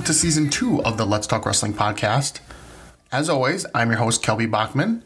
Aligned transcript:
welcome 0.00 0.14
to 0.14 0.18
season 0.18 0.48
two 0.48 0.82
of 0.82 0.96
the 0.96 1.04
Let's 1.04 1.26
Talk 1.26 1.44
Wrestling 1.44 1.74
podcast. 1.74 2.40
As 3.12 3.28
always, 3.28 3.66
I'm 3.74 3.90
your 3.90 3.98
host, 3.98 4.22
Kelby 4.22 4.50
Bachman. 4.50 5.04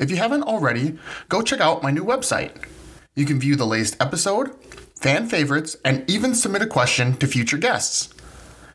If 0.00 0.10
you 0.10 0.16
haven't 0.16 0.42
already, 0.42 0.98
go 1.28 1.42
check 1.42 1.60
out 1.60 1.84
my 1.84 1.92
new 1.92 2.04
website. 2.04 2.50
You 3.14 3.24
can 3.24 3.38
view 3.38 3.54
the 3.54 3.64
latest 3.64 4.02
episode, 4.02 4.52
fan 4.96 5.28
favorites, 5.28 5.76
and 5.84 6.04
even 6.10 6.34
submit 6.34 6.60
a 6.60 6.66
question 6.66 7.16
to 7.18 7.28
future 7.28 7.56
guests. 7.56 8.12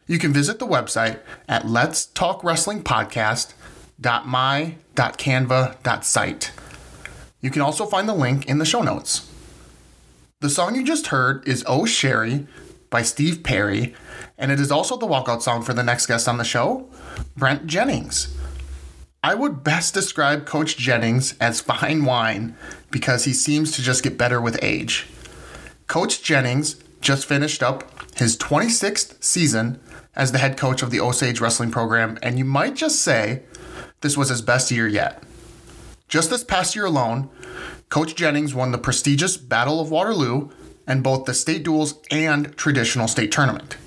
You 0.08 0.20
can 0.20 0.32
visit 0.32 0.60
the 0.60 0.66
website 0.66 1.20
at 1.50 1.68
Let's 1.68 2.06
Talk 2.06 2.46
Wrestling 2.46 2.82
Podcast. 2.82 3.54
Podcast.my.canva.site. 4.02 6.52
You 7.42 7.50
can 7.50 7.62
also 7.62 7.86
find 7.86 8.08
the 8.08 8.14
link 8.14 8.46
in 8.46 8.60
the 8.60 8.66
show 8.66 8.84
notes. 8.84 9.30
The 10.40 10.50
song 10.50 10.76
you 10.76 10.86
just 10.86 11.08
heard 11.08 11.46
is 11.46 11.66
Oh 11.68 11.86
Sherrie 11.86 12.48
by 12.90 13.02
Steve 13.02 13.44
Perry, 13.44 13.94
and 14.38 14.52
it 14.52 14.60
is 14.60 14.72
also 14.72 14.98
the 14.98 15.08
walkout 15.08 15.42
song 15.42 15.64
for 15.64 15.74
the 15.74 15.84
next 15.84 16.06
guest 16.06 16.28
on 16.28 16.38
the 16.38 16.44
show, 16.44 16.90
Brent 17.36 17.66
Jennings. 17.68 18.36
I 19.24 19.34
would 19.34 19.64
best 19.64 19.94
describe 19.94 20.46
Coach 20.46 20.78
Jennings 20.78 21.36
as 21.40 21.60
fine 21.60 22.06
wine 22.06 22.56
because 22.92 23.26
he 23.26 23.34
seems 23.34 23.72
to 23.74 23.82
just 23.82 24.04
get 24.04 24.18
better 24.18 24.40
with 24.40 24.64
age. 24.64 25.08
Coach 25.88 26.22
Jennings 26.22 26.76
just 27.02 27.26
finished 27.26 27.64
up 27.64 27.92
his 28.18 28.38
26th 28.38 29.24
season 29.24 29.80
as 30.16 30.32
the 30.32 30.38
head 30.38 30.58
coach 30.58 30.82
of 30.82 30.92
the 30.92 31.00
Osage 31.00 31.40
wrestling 31.40 31.72
program, 31.72 32.18
and 32.22 32.38
you 32.38 32.46
might 32.46 32.76
just 32.76 33.02
say 33.02 33.44
this 34.02 34.18
was 34.18 34.30
his 34.30 34.42
best 34.42 34.72
year 34.72 34.88
yet. 34.88 35.24
Just 36.08 36.30
this 36.30 36.44
past 36.44 36.76
year 36.76 36.86
alone, 36.86 37.30
Coach 37.90 38.16
Jennings 38.16 38.54
won 38.54 38.72
the 38.72 38.78
prestigious 38.78 39.38
Battle 39.38 39.80
of 39.80 39.92
Waterloo 39.92 40.50
and 40.86 41.04
both 41.04 41.26
the 41.26 41.34
state 41.34 41.66
duals 41.66 41.98
and 42.10 42.56
traditional 42.56 43.08
state 43.08 43.32
tournament. 43.32 43.78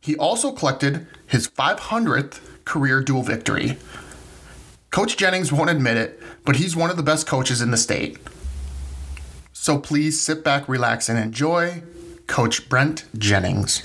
He 0.00 0.16
also 0.16 0.52
collected 0.52 1.06
his 1.26 1.48
500th 1.48 2.40
career 2.64 3.02
dual 3.02 3.22
victory. 3.22 3.76
Coach 4.90 5.16
Jennings 5.16 5.52
won't 5.52 5.70
admit 5.70 5.96
it, 5.96 6.20
but 6.44 6.56
he's 6.56 6.74
one 6.74 6.90
of 6.90 6.96
the 6.96 7.02
best 7.02 7.26
coaches 7.26 7.60
in 7.60 7.70
the 7.70 7.76
state. 7.76 8.18
So 9.52 9.78
please 9.78 10.20
sit 10.20 10.42
back, 10.42 10.68
relax, 10.68 11.08
and 11.08 11.18
enjoy 11.18 11.82
Coach 12.26 12.68
Brent 12.68 13.04
Jennings. 13.18 13.82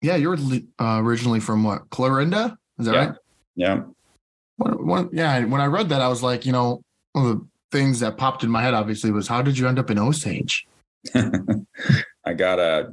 Yeah, 0.00 0.14
you're 0.14 0.36
uh, 0.80 1.00
originally 1.02 1.40
from 1.40 1.64
what? 1.64 1.90
Clarinda? 1.90 2.56
Is 2.78 2.86
that 2.86 2.94
Yeah. 2.94 3.00
right? 3.06 3.14
Yeah. 3.56 3.82
One, 4.56 4.86
one, 4.86 5.08
yeah, 5.12 5.44
when 5.44 5.60
I 5.60 5.66
read 5.66 5.88
that, 5.88 6.00
I 6.00 6.08
was 6.08 6.22
like, 6.22 6.46
you 6.46 6.52
know, 6.52 6.82
one 7.12 7.26
of 7.26 7.38
the 7.38 7.46
things 7.72 8.00
that 8.00 8.16
popped 8.16 8.44
in 8.44 8.50
my 8.50 8.62
head 8.62 8.74
obviously 8.74 9.10
was 9.10 9.26
how 9.26 9.42
did 9.42 9.58
you 9.58 9.66
end 9.66 9.78
up 9.78 9.90
in 9.90 9.98
Osage? 9.98 10.66
I 11.14 12.34
got 12.36 12.58
a 12.58 12.92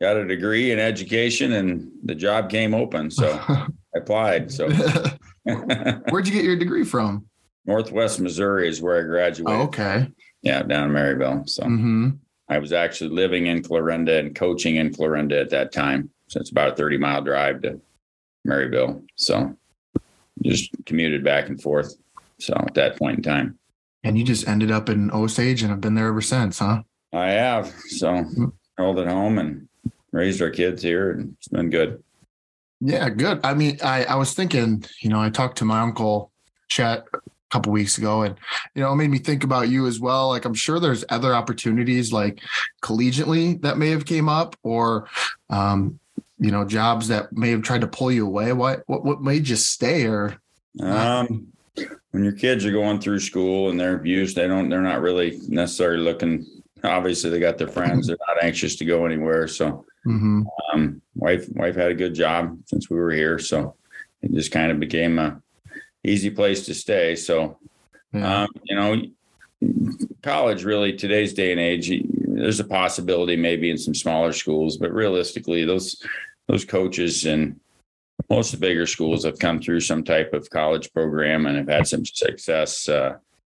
got 0.00 0.16
a 0.16 0.26
degree 0.26 0.70
in 0.70 0.78
education 0.78 1.52
and 1.54 1.90
the 2.04 2.14
job 2.14 2.50
came 2.50 2.74
open. 2.74 3.10
So 3.10 3.38
I 3.48 3.66
applied. 3.96 4.50
So 4.52 4.68
Where'd 5.44 6.26
you 6.26 6.32
get 6.32 6.44
your 6.44 6.56
degree 6.56 6.84
from? 6.84 7.26
Northwest 7.66 8.20
Missouri 8.20 8.68
is 8.68 8.80
where 8.80 8.98
I 8.98 9.02
graduated. 9.02 9.60
Oh, 9.60 9.64
okay. 9.64 10.08
Yeah, 10.42 10.62
down 10.62 10.90
in 10.90 10.94
Maryville. 10.94 11.48
So 11.48 11.64
hmm 11.64 12.10
I 12.50 12.58
was 12.58 12.72
actually 12.72 13.10
living 13.10 13.46
in 13.46 13.62
Clarinda 13.62 14.18
and 14.18 14.34
coaching 14.34 14.76
in 14.76 14.94
Clarinda 14.94 15.38
at 15.38 15.50
that 15.50 15.70
time. 15.70 16.08
So 16.28 16.40
it's 16.40 16.50
about 16.50 16.72
a 16.72 16.76
30 16.76 16.96
mile 16.96 17.20
drive 17.22 17.60
to 17.62 17.78
Maryville. 18.46 19.02
So 19.16 19.54
just 20.42 20.70
commuted 20.86 21.22
back 21.22 21.48
and 21.50 21.60
forth. 21.60 21.94
So 22.40 22.54
at 22.54 22.72
that 22.74 22.96
point 22.98 23.18
in 23.18 23.22
time, 23.22 23.58
And 24.02 24.16
you 24.18 24.24
just 24.24 24.48
ended 24.48 24.70
up 24.70 24.88
in 24.88 25.10
Osage 25.10 25.60
and 25.60 25.70
have 25.70 25.82
been 25.82 25.94
there 25.94 26.06
ever 26.08 26.22
since, 26.22 26.58
huh? 26.60 26.82
I 27.12 27.30
have. 27.32 27.74
So 27.88 28.24
held 28.78 28.98
at 28.98 29.08
home 29.08 29.38
and 29.38 29.67
raised 30.12 30.40
our 30.42 30.50
kids 30.50 30.82
here 30.82 31.12
and 31.12 31.34
it's 31.38 31.48
been 31.48 31.70
good. 31.70 32.02
Yeah, 32.80 33.08
good. 33.08 33.40
I 33.44 33.54
mean, 33.54 33.78
I, 33.82 34.04
I 34.04 34.14
was 34.14 34.34
thinking, 34.34 34.84
you 35.00 35.10
know, 35.10 35.20
I 35.20 35.30
talked 35.30 35.58
to 35.58 35.64
my 35.64 35.80
uncle 35.80 36.30
Chet 36.68 37.04
a 37.12 37.20
couple 37.50 37.72
weeks 37.72 37.98
ago 37.98 38.22
and, 38.22 38.36
you 38.74 38.82
know, 38.82 38.92
it 38.92 38.96
made 38.96 39.10
me 39.10 39.18
think 39.18 39.42
about 39.42 39.68
you 39.68 39.86
as 39.86 39.98
well. 39.98 40.28
Like, 40.28 40.44
I'm 40.44 40.54
sure 40.54 40.78
there's 40.78 41.04
other 41.08 41.34
opportunities 41.34 42.12
like 42.12 42.40
collegiately 42.82 43.60
that 43.62 43.78
may 43.78 43.90
have 43.90 44.06
came 44.06 44.28
up 44.28 44.56
or, 44.62 45.08
um, 45.50 45.98
you 46.38 46.52
know, 46.52 46.64
jobs 46.64 47.08
that 47.08 47.32
may 47.32 47.50
have 47.50 47.62
tried 47.62 47.80
to 47.80 47.88
pull 47.88 48.12
you 48.12 48.24
away. 48.26 48.52
What, 48.52 48.84
what, 48.86 49.04
what 49.04 49.22
made 49.22 49.48
you 49.48 49.56
stay 49.56 50.06
or, 50.06 50.38
Um, 50.80 51.48
when 52.12 52.22
your 52.24 52.32
kids 52.32 52.64
are 52.64 52.70
going 52.70 53.00
through 53.00 53.18
school 53.20 53.70
and 53.70 53.78
they're 53.78 53.96
abused, 53.96 54.36
they 54.36 54.46
don't, 54.46 54.68
they're 54.68 54.80
not 54.80 55.00
really 55.00 55.40
necessarily 55.48 56.02
looking. 56.02 56.46
Obviously, 56.84 57.30
they 57.30 57.40
got 57.40 57.58
their 57.58 57.68
friends. 57.68 58.06
They're 58.06 58.16
not 58.28 58.42
anxious 58.42 58.76
to 58.76 58.84
go 58.84 59.04
anywhere. 59.04 59.48
So, 59.48 59.84
Mhm. 60.08 60.46
um, 60.72 61.02
wife, 61.14 61.46
wife 61.50 61.76
had 61.76 61.90
a 61.90 61.94
good 61.94 62.14
job 62.14 62.58
since 62.66 62.88
we 62.88 62.96
were 62.96 63.12
here. 63.12 63.38
So 63.38 63.74
it 64.22 64.32
just 64.32 64.50
kind 64.50 64.72
of 64.72 64.80
became 64.80 65.18
a 65.18 65.40
easy 66.02 66.30
place 66.30 66.64
to 66.66 66.74
stay. 66.74 67.14
So, 67.14 67.58
yeah. 68.12 68.42
um, 68.42 68.48
you 68.64 68.74
know, 68.74 69.02
college 70.22 70.64
really 70.64 70.92
today's 70.92 71.34
day 71.34 71.52
and 71.52 71.60
age, 71.60 71.90
there's 72.10 72.60
a 72.60 72.64
possibility 72.64 73.36
maybe 73.36 73.70
in 73.70 73.78
some 73.78 73.94
smaller 73.94 74.32
schools, 74.32 74.76
but 74.76 74.92
realistically, 74.92 75.64
those 75.64 76.02
those 76.46 76.64
coaches 76.64 77.26
and 77.26 77.60
most 78.30 78.54
of 78.54 78.60
the 78.60 78.66
bigger 78.66 78.86
schools 78.86 79.24
have 79.24 79.38
come 79.38 79.60
through 79.60 79.80
some 79.80 80.02
type 80.02 80.32
of 80.32 80.48
college 80.50 80.92
program 80.92 81.46
and 81.46 81.56
have 81.56 81.68
had 81.68 81.86
some 81.86 82.04
success 82.04 82.88
uh, 82.88 83.16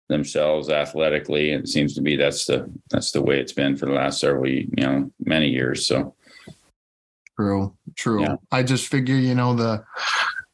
themselves 0.08 0.70
athletically. 0.70 1.52
And 1.52 1.64
it 1.64 1.68
seems 1.68 1.94
to 1.96 2.02
be 2.02 2.16
that's 2.16 2.46
the 2.46 2.70
that's 2.90 3.12
the 3.12 3.22
way 3.22 3.40
it's 3.40 3.54
been 3.54 3.78
for 3.78 3.86
the 3.86 3.94
last 3.94 4.20
several 4.20 4.48
you 4.48 4.68
know 4.78 5.12
many 5.24 5.50
years. 5.50 5.86
So 5.86 6.16
True, 7.40 7.74
true. 7.96 8.22
Yeah. 8.24 8.36
I 8.52 8.64
just 8.64 8.88
figure, 8.88 9.16
you 9.16 9.34
know, 9.34 9.56
the 9.56 9.86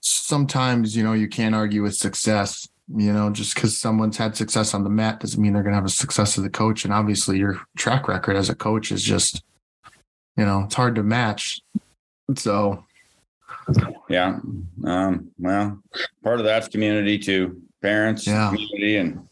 sometimes, 0.02 0.96
you 0.96 1.04
know, 1.04 1.14
you 1.14 1.28
can't 1.28 1.56
argue 1.56 1.82
with 1.82 1.96
success. 1.96 2.68
You 2.96 3.12
know, 3.12 3.32
just 3.32 3.56
because 3.56 3.76
someone's 3.76 4.18
had 4.18 4.38
success 4.38 4.76
on 4.76 4.84
the 4.84 4.92
mat 4.92 5.20
doesn't 5.20 5.42
mean 5.42 5.54
they're 5.54 5.64
going 5.64 5.72
to 5.72 5.78
have 5.78 5.86
a 5.86 5.90
success 5.90 6.38
as 6.38 6.46
a 6.46 6.50
coach. 6.52 6.86
And 6.86 6.94
obviously, 6.94 7.40
your 7.40 7.60
track 7.76 8.08
record 8.08 8.36
as 8.36 8.50
a 8.52 8.56
coach 8.56 8.92
is 8.92 9.02
just, 9.02 9.44
you 10.38 10.46
know, 10.46 10.66
it's 10.66 10.76
hard 10.76 10.94
to 10.94 11.02
match. 11.02 11.60
So, 12.36 12.86
yeah, 14.08 14.38
um, 14.84 15.32
well, 15.40 15.82
part 16.24 16.40
of 16.40 16.46
that's 16.46 16.68
community 16.68 17.18
too. 17.18 17.64
Parents, 17.82 18.28
Yeah. 18.28 18.50
community, 18.50 18.98
and 18.98 19.28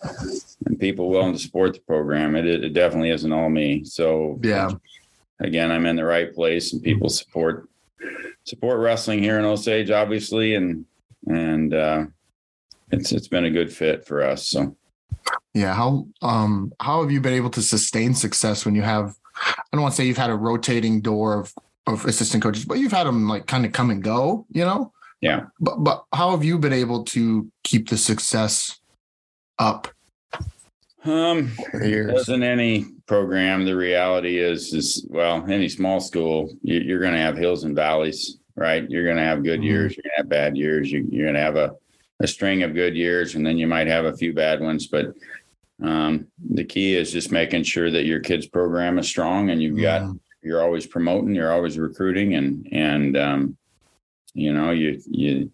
and 0.66 0.80
people 0.80 1.10
willing 1.12 1.34
to 1.34 1.40
support 1.40 1.74
the 1.76 1.82
program. 1.82 2.36
It 2.36 2.48
it 2.48 2.74
definitely 2.74 3.12
isn't 3.12 3.32
all 3.32 3.52
me. 3.52 3.84
So 3.84 4.40
yeah, 4.44 4.72
again, 5.40 5.72
I'm 5.72 5.86
in 5.86 5.96
the 5.96 6.06
right 6.06 6.34
place, 6.34 6.74
and 6.74 6.82
people 6.82 7.10
support 7.10 7.70
support 8.46 8.80
wrestling 8.80 9.20
here 9.20 9.40
in 9.40 9.46
Osage, 9.46 9.92
obviously, 9.92 10.56
and 10.56 10.86
and 11.28 11.74
uh, 11.74 12.06
it's 12.92 13.12
it's 13.12 13.28
been 13.28 13.46
a 13.46 13.52
good 13.52 13.72
fit 13.72 14.06
for 14.06 14.24
us. 14.24 14.48
So 14.48 14.76
yeah. 15.54 15.74
How 15.74 16.08
um 16.22 16.74
how 16.80 17.02
have 17.02 17.12
you 17.12 17.22
been 17.22 17.34
able 17.34 17.50
to 17.52 17.62
sustain 17.62 18.14
success 18.14 18.66
when 18.66 18.76
you 18.76 18.82
have? 18.82 19.16
I 19.36 19.64
don't 19.72 19.82
want 19.82 19.94
to 19.94 19.98
say 20.02 20.06
you've 20.06 20.18
had 20.18 20.30
a 20.30 20.36
rotating 20.36 21.02
door 21.02 21.40
of 21.40 21.54
of 21.88 22.06
assistant 22.06 22.44
coaches, 22.44 22.66
but 22.66 22.80
you've 22.80 22.92
had 22.92 23.08
them 23.08 23.28
like 23.28 23.48
kind 23.48 23.66
of 23.66 23.72
come 23.72 23.90
and 23.90 24.04
go. 24.04 24.46
You 24.50 24.66
know. 24.66 24.92
yeah, 25.22 25.46
But 25.60 25.84
but 25.84 26.06
how 26.14 26.32
have 26.32 26.44
you 26.44 26.58
been 26.60 26.74
able 26.74 27.04
to 27.06 27.50
keep 27.64 27.90
the 27.90 27.98
success 27.98 28.80
up 29.60 29.88
um, 31.06 31.52
years? 31.82 32.14
As 32.14 32.30
in 32.30 32.44
any 32.44 32.86
program, 33.06 33.66
the 33.66 33.76
reality 33.76 34.38
is, 34.38 34.74
is 34.74 35.06
well, 35.10 35.44
any 35.50 35.70
small 35.70 36.00
school, 36.00 36.52
you, 36.62 36.80
you're 36.80 37.00
going 37.00 37.14
to 37.14 37.20
have 37.20 37.38
hills 37.38 37.64
and 37.64 37.76
valleys, 37.76 38.38
right? 38.56 38.90
You're 38.90 39.06
going 39.06 39.18
to 39.18 39.24
have 39.24 39.44
good 39.44 39.60
Mhm. 39.62 39.66
years, 39.66 39.96
you're 39.96 40.04
going 40.04 40.12
to 40.16 40.18
have 40.18 40.30
bad 40.30 40.58
years, 40.58 40.92
you, 40.92 41.08
you're 41.12 41.26
going 41.26 41.36
to 41.36 41.42
have 41.42 41.56
a, 41.56 41.76
a 42.20 42.28
string 42.28 42.64
of 42.64 42.74
good 42.74 42.96
years, 42.96 43.36
and 43.36 43.46
then 43.46 43.58
you 43.58 43.68
might 43.68 43.88
have 43.88 44.06
a 44.06 44.16
few 44.16 44.34
bad 44.34 44.62
ones. 44.62 44.88
But 44.88 45.14
um, 45.82 46.28
the 46.52 46.64
key 46.64 46.96
is 46.96 47.12
just 47.12 47.32
making 47.32 47.64
sure 47.64 47.92
that 47.92 48.06
your 48.06 48.20
kids' 48.20 48.48
program 48.48 48.98
is 49.00 49.08
strong, 49.08 49.50
and 49.50 49.62
you've 49.62 49.80
got 49.82 50.02
Mm, 50.04 50.20
you're 50.42 50.62
always 50.62 50.86
promoting, 50.86 51.34
you're 51.34 51.52
always 51.54 51.80
recruiting, 51.80 52.36
and 52.36 52.68
and 52.72 53.18
um, 53.18 53.58
you 54.34 54.54
know 54.54 54.72
you 54.72 55.02
you 55.10 55.50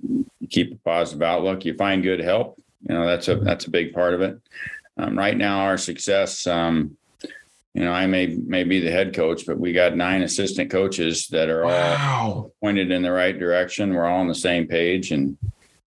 keep 0.50 0.74
a 0.74 0.78
positive 0.78 1.22
outlook. 1.22 1.64
You 1.66 1.76
find 1.76 2.04
good 2.04 2.20
help. 2.20 2.60
You 2.88 2.96
know 2.96 3.06
that's 3.08 3.28
a 3.28 3.36
that's 3.38 3.66
a 3.66 3.72
big 3.72 3.94
part 3.94 4.14
of 4.14 4.22
it. 4.22 4.40
Um, 5.00 5.18
right 5.18 5.38
now, 5.38 5.62
our 5.62 5.78
success. 5.78 6.46
Um, 6.46 6.98
you 7.74 7.86
know, 7.86 7.92
I 7.92 8.08
may 8.08 8.28
may 8.28 8.64
be 8.64 8.80
the 8.82 8.92
head 8.92 9.14
coach, 9.14 9.46
but 9.46 9.60
we 9.60 9.72
got 9.72 9.96
nine 9.96 10.24
assistant 10.24 10.70
coaches 10.72 11.28
that 11.28 11.50
are 11.50 11.64
all 11.66 12.52
pointed 12.62 12.92
in 12.92 13.02
the 13.04 13.12
right 13.12 13.38
direction. 13.38 13.94
We're 13.94 14.06
all 14.08 14.20
on 14.20 14.28
the 14.28 14.36
same 14.36 14.68
page, 14.68 15.12
and 15.12 15.38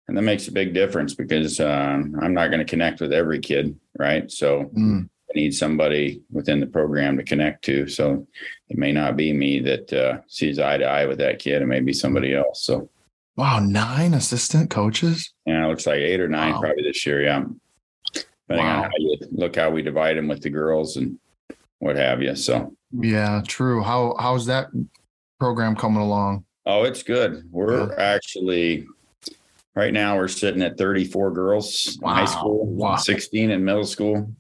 and 0.08 0.16
that 0.18 0.22
makes 0.22 0.48
a 0.48 0.52
big 0.52 0.74
difference 0.74 1.14
because 1.14 1.60
um, 1.60 2.16
I'm 2.22 2.34
not 2.34 2.48
going 2.48 2.60
to 2.60 2.70
connect 2.70 3.02
with 3.02 3.12
every 3.12 3.40
kid, 3.40 3.78
right? 3.98 4.32
So 4.32 4.72
Mm, 4.78 5.10
we 5.34 5.42
need 5.42 5.54
somebody 5.56 6.22
within 6.32 6.60
the 6.60 6.68
program 6.68 7.18
to 7.18 7.24
connect 7.24 7.66
to. 7.66 7.88
So 7.88 8.28
it 8.70 8.78
may 8.78 8.92
not 8.94 9.18
be 9.18 9.34
me 9.34 9.60
that 9.62 9.92
uh, 9.92 10.22
sees 10.28 10.60
eye 10.60 10.78
to 10.78 10.86
eye 10.86 11.06
with 11.08 11.18
that 11.18 11.40
kid. 11.40 11.62
It 11.62 11.66
may 11.68 11.80
be 11.82 11.94
somebody 11.94 12.34
else. 12.34 12.64
So 12.64 12.90
Wow, 13.38 13.60
nine 13.60 14.14
assistant 14.14 14.70
coaches. 14.70 15.34
yeah, 15.46 15.66
it 15.66 15.70
looks 15.70 15.88
like 15.88 16.00
eight 16.00 16.20
or 16.22 16.28
nine 16.30 16.54
Wow. 16.54 16.62
probably 16.62 16.84
this 16.84 17.06
year. 17.06 17.24
Yeah, 17.24 17.44
depending 18.52 18.66
Wow. 18.74 18.84
on 18.84 18.92
how 18.92 18.98
you 18.98 19.18
look 19.32 19.56
how 19.56 19.70
we 19.70 19.82
divide 19.82 20.18
them 20.18 20.28
with 20.28 20.42
the 20.42 20.50
girls 20.50 20.98
and 20.98 21.18
what 21.80 21.96
have 21.96 22.22
you. 22.22 22.36
So 22.36 22.76
Yeah, 22.92 23.42
true. 23.48 23.82
How 23.82 24.16
how's 24.20 24.46
that 24.48 24.68
program 25.40 25.76
coming 25.76 26.02
along? 26.02 26.46
oh, 26.66 26.84
it's 26.84 27.04
good. 27.04 27.44
We're 27.52 27.98
actually 27.98 28.86
right 29.76 29.94
now 29.94 30.18
we're 30.18 30.28
sitting 30.28 30.62
at 30.62 30.78
34 30.78 31.32
girls 31.32 31.98
in 32.02 32.08
high 32.08 32.26
school, 32.26 32.66
Wow. 32.68 32.98
16 32.98 33.50
in 33.52 33.64
middle 33.64 33.84
school. 33.86 34.32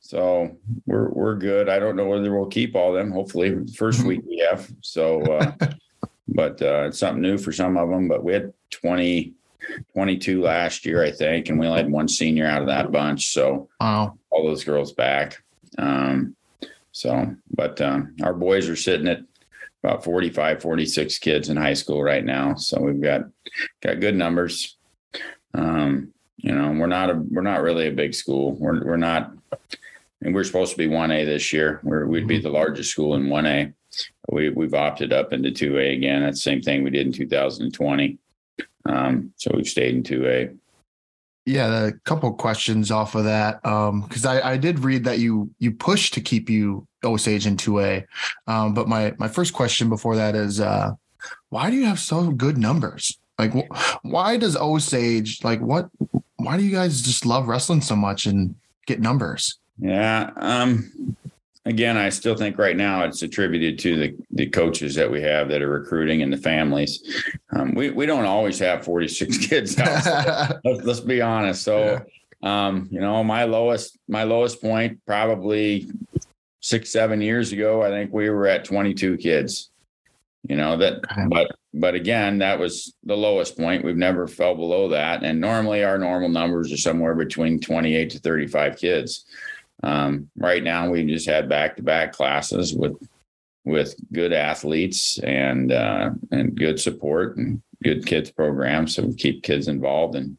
So 0.00 0.56
we're 0.86 1.08
we're 1.10 1.34
good. 1.34 1.68
I 1.68 1.78
don't 1.78 1.96
know 1.96 2.06
whether 2.06 2.34
we'll 2.34 2.46
keep 2.46 2.74
all 2.76 2.92
them. 2.92 3.10
Hopefully, 3.10 3.50
1st 3.74 4.00
Mhm. 4.02 4.06
week 4.06 4.20
we 4.28 4.38
have. 4.48 4.70
So, 4.80 5.22
uh, 5.22 5.52
but 6.28 6.60
uh, 6.62 6.84
it's 6.88 6.98
something 6.98 7.22
new 7.22 7.38
for 7.38 7.52
some 7.52 7.76
of 7.76 7.88
them. 7.88 8.06
But 8.08 8.22
we 8.22 8.32
had 8.34 8.52
20, 8.70 9.32
22 9.92 10.42
last 10.42 10.84
year, 10.86 11.02
I 11.02 11.10
think, 11.10 11.48
and 11.48 11.58
we 11.58 11.66
only 11.66 11.82
had 11.82 11.90
one 11.90 12.08
senior 12.08 12.46
out 12.46 12.62
of 12.62 12.68
that 12.68 12.92
bunch. 12.92 13.32
So 13.32 13.68
Wow. 13.80 14.18
all 14.30 14.44
those 14.46 14.64
girls 14.64 14.92
back. 14.92 15.42
Um, 15.78 16.36
so, 16.92 17.34
but 17.50 17.80
um, 17.80 18.14
our 18.22 18.34
boys 18.34 18.68
are 18.68 18.76
sitting 18.76 19.08
at 19.08 19.20
about 19.82 20.04
45, 20.04 20.62
46 20.62 21.18
kids 21.18 21.48
in 21.48 21.56
high 21.56 21.74
school 21.74 22.02
right 22.02 22.24
now. 22.24 22.54
So 22.54 22.80
we've 22.80 23.00
got 23.00 23.22
got 23.82 24.00
good 24.00 24.14
numbers. 24.16 24.76
Um, 25.52 26.12
you 26.36 26.52
know, 26.52 26.72
we're 26.72 26.86
not 26.86 27.10
a 27.10 27.14
we're 27.14 27.42
not 27.42 27.62
really 27.62 27.88
a 27.88 27.92
big 27.92 28.14
school. 28.14 28.52
We're 28.52 28.84
we're 28.84 28.96
not. 28.96 29.32
And 30.22 30.34
we're 30.34 30.44
supposed 30.44 30.72
to 30.72 30.78
be 30.78 30.86
one 30.86 31.10
A 31.10 31.24
this 31.26 31.52
year. 31.52 31.80
We're, 31.82 32.06
we'd 32.06 32.26
be 32.26 32.40
the 32.40 32.48
largest 32.48 32.90
school 32.92 33.14
in 33.14 33.28
one 33.28 33.44
A. 33.44 33.72
We 34.30 34.48
we've 34.50 34.72
opted 34.74 35.12
up 35.12 35.32
into 35.32 35.50
two 35.50 35.78
A 35.78 35.94
again. 35.94 36.22
That's 36.22 36.38
the 36.38 36.50
same 36.50 36.62
thing 36.62 36.82
we 36.82 36.90
did 36.90 37.06
in 37.06 37.12
2020. 37.12 38.18
Um, 38.86 39.32
so 39.36 39.50
we've 39.54 39.68
stayed 39.68 39.94
in 39.94 40.02
two 40.02 40.26
A. 40.26 40.50
Yeah, 41.46 41.86
a 41.86 41.92
couple 42.04 42.32
questions 42.32 42.90
off 42.90 43.14
of 43.14 43.24
that. 43.24 43.64
Um, 43.66 44.02
because 44.02 44.24
I, 44.24 44.52
I 44.52 44.56
did 44.56 44.78
read 44.78 45.04
that 45.04 45.18
you 45.18 45.50
you 45.58 45.72
pushed 45.72 46.14
to 46.14 46.20
keep 46.20 46.48
you 46.48 46.86
Osage 47.04 47.46
in 47.46 47.56
2A. 47.56 48.06
Um, 48.46 48.72
but 48.72 48.88
my 48.88 49.14
my 49.18 49.28
first 49.28 49.52
question 49.52 49.88
before 49.88 50.16
that 50.16 50.34
is 50.34 50.60
uh 50.60 50.92
why 51.50 51.70
do 51.70 51.76
you 51.76 51.84
have 51.84 51.98
so 51.98 52.30
good 52.30 52.58
numbers? 52.58 53.18
Like 53.38 53.52
wh- 53.52 54.04
why 54.04 54.36
does 54.36 54.56
Osage 54.56 55.44
like 55.44 55.60
what 55.60 55.90
why 56.36 56.56
do 56.56 56.62
you 56.62 56.72
guys 56.72 57.02
just 57.02 57.26
love 57.26 57.46
wrestling 57.46 57.80
so 57.82 57.96
much 57.96 58.26
and 58.26 58.54
get 58.86 59.00
numbers? 59.00 59.58
Yeah. 59.78 60.30
Um, 60.36 61.16
again, 61.66 61.96
I 61.96 62.10
still 62.10 62.34
think 62.34 62.58
right 62.58 62.76
now 62.76 63.04
it's 63.04 63.22
attributed 63.22 63.78
to 63.80 63.96
the, 63.96 64.16
the 64.30 64.46
coaches 64.48 64.94
that 64.96 65.10
we 65.10 65.22
have 65.22 65.48
that 65.48 65.62
are 65.62 65.70
recruiting 65.70 66.22
and 66.22 66.32
the 66.32 66.36
families. 66.36 67.02
Um, 67.54 67.74
we, 67.74 67.90
we 67.90 68.06
don't 68.06 68.26
always 68.26 68.58
have 68.58 68.84
46 68.84 69.38
kids 69.46 69.78
out. 69.78 70.60
let's, 70.64 70.84
let's 70.84 71.00
be 71.00 71.20
honest. 71.22 71.62
So, 71.62 72.04
um, 72.42 72.88
you 72.90 73.00
know, 73.00 73.24
my 73.24 73.44
lowest, 73.44 73.98
my 74.08 74.24
lowest 74.24 74.60
point 74.60 75.00
probably 75.06 75.88
six, 76.60 76.90
seven 76.90 77.20
years 77.20 77.52
ago, 77.52 77.82
I 77.82 77.88
think 77.88 78.12
we 78.12 78.28
were 78.28 78.46
at 78.46 78.64
22 78.64 79.16
kids, 79.16 79.70
you 80.46 80.56
know, 80.56 80.76
that, 80.76 81.00
but, 81.28 81.50
but 81.72 81.94
again, 81.94 82.38
that 82.38 82.58
was 82.58 82.94
the 83.04 83.16
lowest 83.16 83.56
point. 83.56 83.84
We've 83.84 83.96
never 83.96 84.28
fell 84.28 84.54
below 84.54 84.88
that. 84.90 85.22
And 85.22 85.40
normally 85.40 85.82
our 85.82 85.98
normal 85.98 86.28
numbers 86.28 86.72
are 86.72 86.76
somewhere 86.76 87.14
between 87.14 87.60
28 87.60 88.10
to 88.10 88.18
35 88.18 88.76
kids. 88.76 89.24
Um, 89.84 90.30
right 90.36 90.62
now, 90.62 90.88
we 90.88 91.04
just 91.04 91.28
had 91.28 91.48
back 91.48 91.76
to 91.76 91.82
back 91.82 92.12
classes 92.12 92.74
with 92.74 92.96
with 93.64 93.94
good 94.12 94.32
athletes 94.32 95.18
and 95.18 95.72
uh, 95.72 96.10
and 96.30 96.54
good 96.54 96.80
support 96.80 97.36
and 97.36 97.62
good 97.82 98.06
kids 98.06 98.30
programs. 98.30 98.94
So 98.94 99.04
we 99.04 99.14
keep 99.14 99.42
kids 99.42 99.68
involved 99.68 100.16
and 100.16 100.38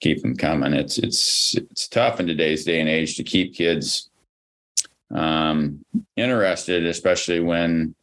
keep 0.00 0.22
them 0.22 0.36
coming. 0.36 0.72
It's 0.72 0.98
it's 0.98 1.56
it's 1.56 1.88
tough 1.88 2.20
in 2.20 2.26
today's 2.28 2.64
day 2.64 2.80
and 2.80 2.88
age 2.88 3.16
to 3.16 3.24
keep 3.24 3.54
kids 3.54 4.10
um, 5.12 5.84
interested, 6.16 6.86
especially 6.86 7.40
when 7.40 7.96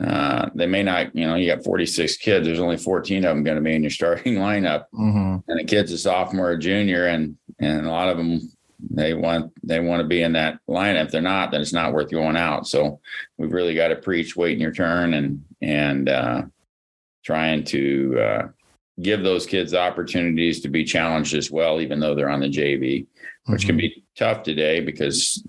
uh, 0.00 0.50
they 0.54 0.66
may 0.66 0.84
not. 0.84 1.14
You 1.14 1.26
know, 1.26 1.34
you 1.34 1.52
got 1.52 1.64
46 1.64 2.18
kids. 2.18 2.46
There's 2.46 2.60
only 2.60 2.76
14 2.76 3.24
of 3.24 3.34
them 3.34 3.42
going 3.42 3.56
to 3.56 3.62
be 3.62 3.74
in 3.74 3.82
your 3.82 3.90
starting 3.90 4.34
lineup 4.36 4.84
hmm 4.92 5.38
and 5.48 5.58
the 5.58 5.64
kid's 5.64 5.92
a 5.92 5.98
sophomore 5.98 6.50
or 6.50 6.56
junior 6.56 7.06
and 7.06 7.36
and 7.58 7.86
a 7.86 7.90
lot 7.90 8.08
of 8.08 8.16
them 8.16 8.40
they 8.90 9.14
want 9.14 9.52
they 9.62 9.80
want 9.80 10.00
to 10.00 10.06
be 10.06 10.22
in 10.22 10.32
that 10.32 10.58
lineup 10.68 11.06
if 11.06 11.10
they're 11.10 11.20
not 11.20 11.50
then 11.50 11.60
it's 11.60 11.72
not 11.72 11.92
worth 11.92 12.10
going 12.10 12.36
out 12.36 12.66
so 12.66 13.00
we've 13.38 13.52
really 13.52 13.74
got 13.74 13.88
to 13.88 13.96
preach 13.96 14.36
waiting 14.36 14.60
your 14.60 14.72
turn 14.72 15.14
and 15.14 15.42
and 15.62 16.08
uh 16.08 16.42
trying 17.24 17.64
to 17.64 18.18
uh 18.20 18.48
give 19.02 19.22
those 19.22 19.46
kids 19.46 19.74
opportunities 19.74 20.60
to 20.60 20.68
be 20.68 20.84
challenged 20.84 21.34
as 21.34 21.50
well 21.50 21.80
even 21.80 21.98
though 22.00 22.14
they're 22.14 22.28
on 22.28 22.40
the 22.40 22.48
jv 22.48 23.06
which 23.46 23.66
can 23.66 23.76
be 23.76 24.04
tough 24.16 24.42
today 24.42 24.80
because 24.80 25.44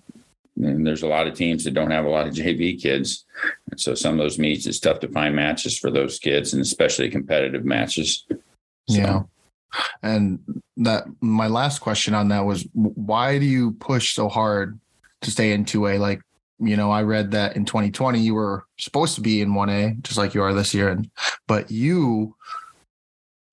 and 0.57 0.87
there's 0.87 1.03
a 1.03 1.07
lot 1.07 1.27
of 1.27 1.33
teams 1.33 1.63
that 1.65 1.73
don't 1.73 1.91
have 1.91 2.05
a 2.05 2.09
lot 2.09 2.27
of 2.27 2.33
JV 2.33 2.81
kids. 2.81 3.25
And 3.69 3.77
so 3.79 3.93
some 3.93 4.13
of 4.13 4.19
those 4.19 4.39
meets, 4.39 4.65
it's 4.65 4.79
tough 4.79 5.01
to 5.01 5.09
find 5.09 5.35
matches 5.35 5.77
for 5.77 5.91
those 5.91 6.17
kids 6.17 6.53
and 6.53 6.61
especially 6.61 7.09
competitive 7.09 7.65
matches. 7.65 8.25
So- 8.29 8.37
Yeah. 8.87 9.23
And 10.01 10.39
that 10.77 11.05
my 11.21 11.47
last 11.47 11.79
question 11.79 12.13
on 12.13 12.29
that 12.29 12.45
was 12.45 12.67
why 12.73 13.39
do 13.39 13.45
you 13.45 13.71
push 13.73 14.13
so 14.13 14.29
hard 14.29 14.79
to 15.21 15.31
stay 15.31 15.51
in 15.51 15.65
2A? 15.65 15.99
Like, 15.99 16.21
you 16.59 16.77
know, 16.77 16.91
I 16.91 17.03
read 17.03 17.31
that 17.31 17.55
in 17.55 17.65
2020 17.65 18.19
you 18.19 18.35
were 18.35 18.65
supposed 18.77 19.15
to 19.15 19.21
be 19.21 19.41
in 19.41 19.51
1A, 19.51 20.01
just 20.03 20.17
like 20.17 20.33
you 20.33 20.41
are 20.41 20.53
this 20.53 20.73
year. 20.73 20.89
And 20.89 21.09
but 21.47 21.71
you 21.71 22.35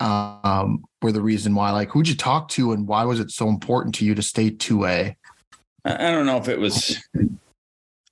um 0.01 0.85
were 1.01 1.13
the 1.13 1.23
reason 1.23 1.55
why. 1.55 1.71
Like 1.71 1.91
who'd 1.91 2.09
you 2.09 2.17
talk 2.17 2.49
to 2.51 2.73
and 2.73 2.87
why 2.87 3.05
was 3.05 3.21
it 3.21 3.31
so 3.31 3.49
important 3.49 3.95
to 3.97 4.05
you 4.05 4.15
to 4.15 4.23
stay 4.23 4.51
2A? 4.51 5.17
I 5.85 6.11
don't 6.11 6.27
know 6.27 6.37
if 6.37 6.49
it 6.49 6.61
was 6.61 7.03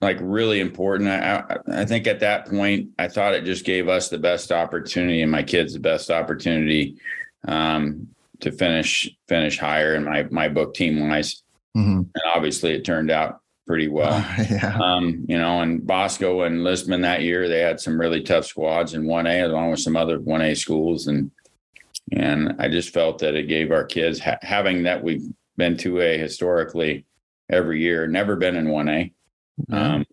like 0.01 0.19
really 0.21 0.61
important. 0.61 1.09
I, 1.09 1.45
I 1.49 1.83
I 1.83 1.85
think 1.85 2.07
at 2.07 2.21
that 2.21 2.49
point, 2.49 2.91
I 2.99 3.09
thought 3.09 3.35
it 3.35 3.45
just 3.45 3.65
gave 3.65 3.89
us 3.89 4.09
the 4.09 4.19
best 4.19 4.51
opportunity 4.51 5.23
and 5.23 5.31
my 5.31 5.43
kids 5.43 5.75
the 5.75 5.81
best 5.81 6.11
opportunity 6.11 6.97
um, 7.47 8.09
to 8.41 8.53
finish 8.53 9.09
finish 9.29 9.59
higher 9.59 9.95
in 9.95 10.05
my 10.05 10.25
my 10.31 10.49
book 10.49 10.75
team 10.75 11.09
wise. 11.09 11.43
Mhm. 11.77 11.99
And 12.15 12.23
obviously, 12.35 12.73
it 12.73 12.85
turned 12.85 13.11
out 13.11 13.41
pretty 13.67 13.89
well. 13.89 14.19
yeah. 14.51 14.77
Um, 14.83 15.25
you 15.29 15.39
know, 15.39 15.61
and 15.61 15.87
Bosco 15.87 16.43
and 16.43 16.65
Lisbon 16.65 17.03
that 17.03 17.23
year, 17.23 17.49
they 17.49 17.61
had 17.61 17.79
some 17.81 18.01
really 18.01 18.21
tough 18.23 18.45
squads 18.47 18.95
in 18.95 19.05
1A 19.05 19.45
along 19.45 19.71
with 19.71 19.81
some 19.81 19.97
other 19.97 20.19
1A 20.19 20.57
schools. 20.57 21.07
And 21.07 21.31
and 22.13 22.57
I 22.59 22.69
just 22.69 22.93
felt 22.93 23.19
that 23.21 23.35
it 23.37 23.45
gave 23.47 23.71
our 23.71 23.85
kids 23.85 24.19
ha- 24.19 24.39
having 24.43 24.83
that 24.85 25.03
we've 25.05 25.23
been 25.57 25.77
2A 25.77 26.19
historically 26.19 27.05
every 27.49 27.81
year, 27.81 28.07
never 28.07 28.35
been 28.37 28.57
in 28.57 28.67
1A. 28.67 29.13
Um, 29.71 30.07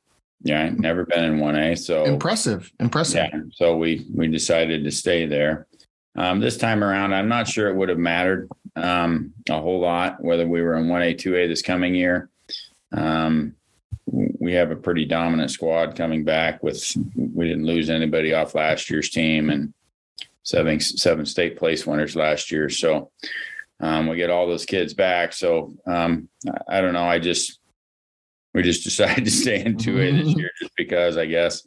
yeah, 0.44 0.70
never 0.70 1.06
been 1.06 1.24
in 1.24 1.40
1A. 1.40 1.78
So 1.80 2.04
impressive. 2.06 2.72
Impressive. 2.80 3.16
yeah, 3.34 3.40
so 3.54 3.76
we 3.78 4.06
we 4.14 4.28
decided 4.28 4.84
to 4.84 4.92
stay 4.92 5.26
there. 5.26 5.67
Um, 6.18 6.40
this 6.40 6.58
time 6.58 6.84
around, 6.84 7.14
I'm 7.14 7.30
not 7.30 7.48
sure 7.48 7.70
it 7.70 7.76
would 7.76 7.90
have 7.90 8.00
mattered 8.00 8.50
um, 8.76 9.34
a 9.50 9.60
whole 9.62 9.80
lot 9.80 10.22
whether 10.22 10.48
we 10.48 10.62
were 10.62 10.76
in 10.76 10.88
1A, 10.88 11.16
2A 11.16 11.48
this 11.48 11.62
coming 11.62 11.94
year. 11.94 12.30
Um, 12.92 13.56
we 14.08 14.54
have 14.54 14.72
a 14.72 14.76
pretty 14.76 15.06
dominant 15.06 15.52
squad 15.52 15.96
coming 15.96 16.24
back. 16.24 16.64
With 16.64 16.82
we 17.16 17.48
didn't 17.48 17.66
lose 17.66 17.90
anybody 17.90 18.34
off 18.34 18.56
last 18.56 18.90
year's 18.90 19.10
team, 19.10 19.50
and 19.50 19.74
seven 20.44 20.80
seven 20.80 21.26
state 21.26 21.58
place 21.58 21.86
winners 21.86 22.16
last 22.16 22.52
year. 22.52 22.70
So 22.70 23.12
um, 23.80 24.08
we 24.08 24.16
get 24.16 24.30
all 24.30 24.48
those 24.48 24.66
kids 24.66 24.94
back. 24.94 25.34
So 25.34 25.76
um, 25.86 26.30
I, 26.48 26.78
I 26.78 26.82
don't 26.82 26.94
know. 26.94 27.08
I 27.08 27.20
just 27.20 27.60
we 28.54 28.64
just 28.64 28.84
decided 28.86 29.26
to 29.26 29.32
stay 29.32 29.64
in 29.64 29.76
2A 29.76 30.24
this 30.24 30.36
year 30.38 30.52
just 30.60 30.76
because 30.76 31.18
I 31.18 31.26
guess. 31.26 31.64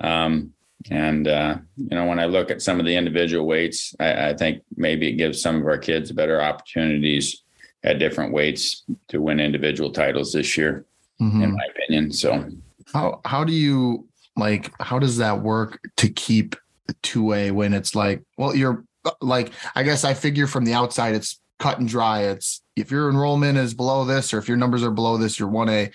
Um, 0.00 0.52
and 0.90 1.26
uh, 1.28 1.56
you 1.76 1.88
know, 1.90 2.06
when 2.06 2.18
I 2.18 2.26
look 2.26 2.50
at 2.50 2.62
some 2.62 2.78
of 2.80 2.86
the 2.86 2.94
individual 2.96 3.46
weights, 3.46 3.94
I, 3.98 4.30
I 4.30 4.34
think 4.36 4.62
maybe 4.76 5.08
it 5.08 5.12
gives 5.16 5.40
some 5.42 5.56
of 5.56 5.66
our 5.66 5.78
kids 5.78 6.12
better 6.12 6.40
opportunities 6.40 7.42
at 7.84 7.98
different 7.98 8.32
weights 8.32 8.84
to 9.08 9.20
win 9.20 9.40
individual 9.40 9.90
titles 9.92 10.32
this 10.32 10.56
year, 10.56 10.84
Mhm. 11.20 11.42
in 11.44 11.52
my 11.52 11.64
opinion. 11.70 12.12
So 12.12 12.48
How 12.92 13.20
how 13.24 13.44
do 13.44 13.52
you 13.52 14.06
like 14.36 14.72
how 14.80 14.98
does 14.98 15.16
that 15.18 15.42
work 15.42 15.80
to 15.96 16.08
keep 16.08 16.54
2A 17.02 17.50
when 17.50 17.74
it's 17.74 17.94
like 17.94 18.22
well 18.38 18.54
you're 18.54 18.84
like 19.20 19.50
I 19.74 19.82
guess 19.82 20.04
I 20.04 20.14
figure 20.14 20.46
from 20.46 20.64
the 20.64 20.74
outside 20.74 21.14
it's 21.14 21.40
cut 21.58 21.80
and 21.80 21.88
dry 21.88 22.22
it's 22.22 22.62
if 22.76 22.90
your 22.90 23.10
enrollment 23.10 23.58
is 23.58 23.74
below 23.74 24.04
this 24.04 24.32
or 24.32 24.38
if 24.38 24.46
your 24.48 24.56
numbers 24.56 24.82
are 24.84 24.90
below 24.92 25.16
this 25.18 25.38
you're 25.40 25.48
1A 25.50 25.90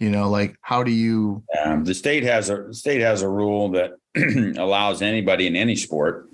you 0.00 0.10
know 0.10 0.28
like 0.28 0.56
how 0.60 0.82
do 0.82 0.90
you 0.90 1.42
um, 1.64 1.84
the 1.84 1.94
state 1.94 2.24
has 2.24 2.50
a 2.50 2.72
state 2.74 3.00
has 3.00 3.22
a 3.22 3.28
rule 3.28 3.70
that 3.70 3.92
allows 4.58 5.02
anybody 5.02 5.46
in 5.46 5.56
any 5.56 5.76
sport 5.76 6.28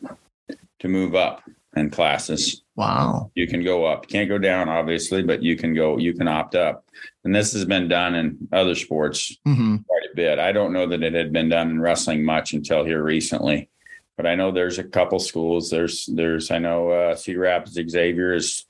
to 0.80 0.88
move 0.88 1.14
up 1.14 1.42
in 1.76 1.90
classes. 1.90 2.62
Wow. 2.76 3.30
You 3.34 3.46
can 3.46 3.62
go 3.62 3.84
up. 3.84 4.08
Can't 4.08 4.28
go 4.28 4.38
down, 4.38 4.68
obviously, 4.68 5.22
but 5.22 5.42
you 5.42 5.56
can 5.56 5.74
go. 5.74 5.98
You 5.98 6.14
can 6.14 6.28
opt 6.28 6.54
up, 6.54 6.84
and 7.24 7.34
this 7.34 7.52
has 7.52 7.64
been 7.64 7.88
done 7.88 8.14
in 8.14 8.48
other 8.52 8.74
sports 8.74 9.36
hmm 9.44 9.76
quite 9.76 10.02
a 10.12 10.16
bit. 10.16 10.38
I 10.38 10.52
don't 10.52 10.72
know 10.72 10.86
that 10.88 11.02
it 11.02 11.14
had 11.14 11.32
been 11.32 11.48
done 11.48 11.70
in 11.70 11.80
wrestling 11.80 12.24
much 12.24 12.52
until 12.52 12.84
here 12.84 13.02
recently, 13.02 13.68
but 14.16 14.26
I 14.26 14.34
know 14.34 14.50
there's 14.50 14.78
a 14.78 14.84
couple 14.84 15.18
schools. 15.18 15.70
There's 15.70 16.06
there's 16.06 16.50
I 16.50 16.58
know 16.58 16.90
uh, 16.90 17.16
Cedar 17.16 17.40
Rapids 17.40 17.78
Xavier 17.90 18.34
is 18.34 18.66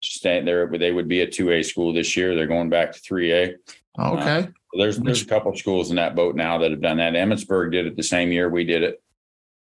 staying 0.00 0.44
there. 0.44 0.66
They 0.66 0.92
would 0.92 1.08
be 1.08 1.20
a 1.20 1.26
two 1.26 1.52
A 1.52 1.62
school 1.62 1.92
this 1.92 2.16
year. 2.16 2.34
They're 2.34 2.46
going 2.46 2.70
back 2.70 2.92
to 2.92 2.98
three 2.98 3.32
A. 3.32 3.54
Okay. 3.98 4.48
There's 4.74 4.98
there's 4.98 5.22
a 5.22 5.26
couple 5.26 5.54
schools 5.56 5.90
in 5.90 5.96
that 5.96 6.14
boat 6.14 6.34
now 6.34 6.58
that 6.58 6.70
have 6.70 6.80
done 6.80 6.96
that. 6.96 7.12
Emmetsburg 7.12 7.72
did 7.72 7.86
it 7.86 7.96
the 7.96 8.02
same 8.02 8.32
year 8.32 8.48
we 8.48 8.64
did 8.64 8.82
it. 8.82 9.02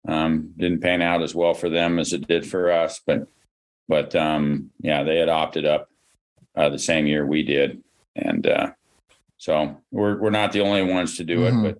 Um, 0.08 0.54
didn't 0.56 0.82
pan 0.82 1.02
out 1.02 1.24
as 1.24 1.36
well 1.36 1.54
for 1.54 1.70
them 1.70 2.00
as 2.00 2.14
it 2.14 2.28
did 2.28 2.46
for 2.46 2.72
us, 2.72 3.02
but 3.06 3.28
but 3.88 4.16
um, 4.16 4.70
yeah, 4.80 5.04
they 5.04 5.18
had 5.18 5.30
opted 5.30 5.66
up 5.66 5.90
uh, 6.56 6.70
the 6.70 6.80
same 6.80 7.08
year 7.08 7.26
we 7.26 7.44
did, 7.44 7.84
and 8.16 8.46
uh, 8.46 8.72
so 9.38 9.78
we're 9.92 10.20
we're 10.20 10.30
not 10.30 10.52
the 10.52 10.62
only 10.62 10.84
ones 10.84 11.18
to 11.18 11.24
do 11.24 11.46
it, 11.46 11.54
but 11.64 11.78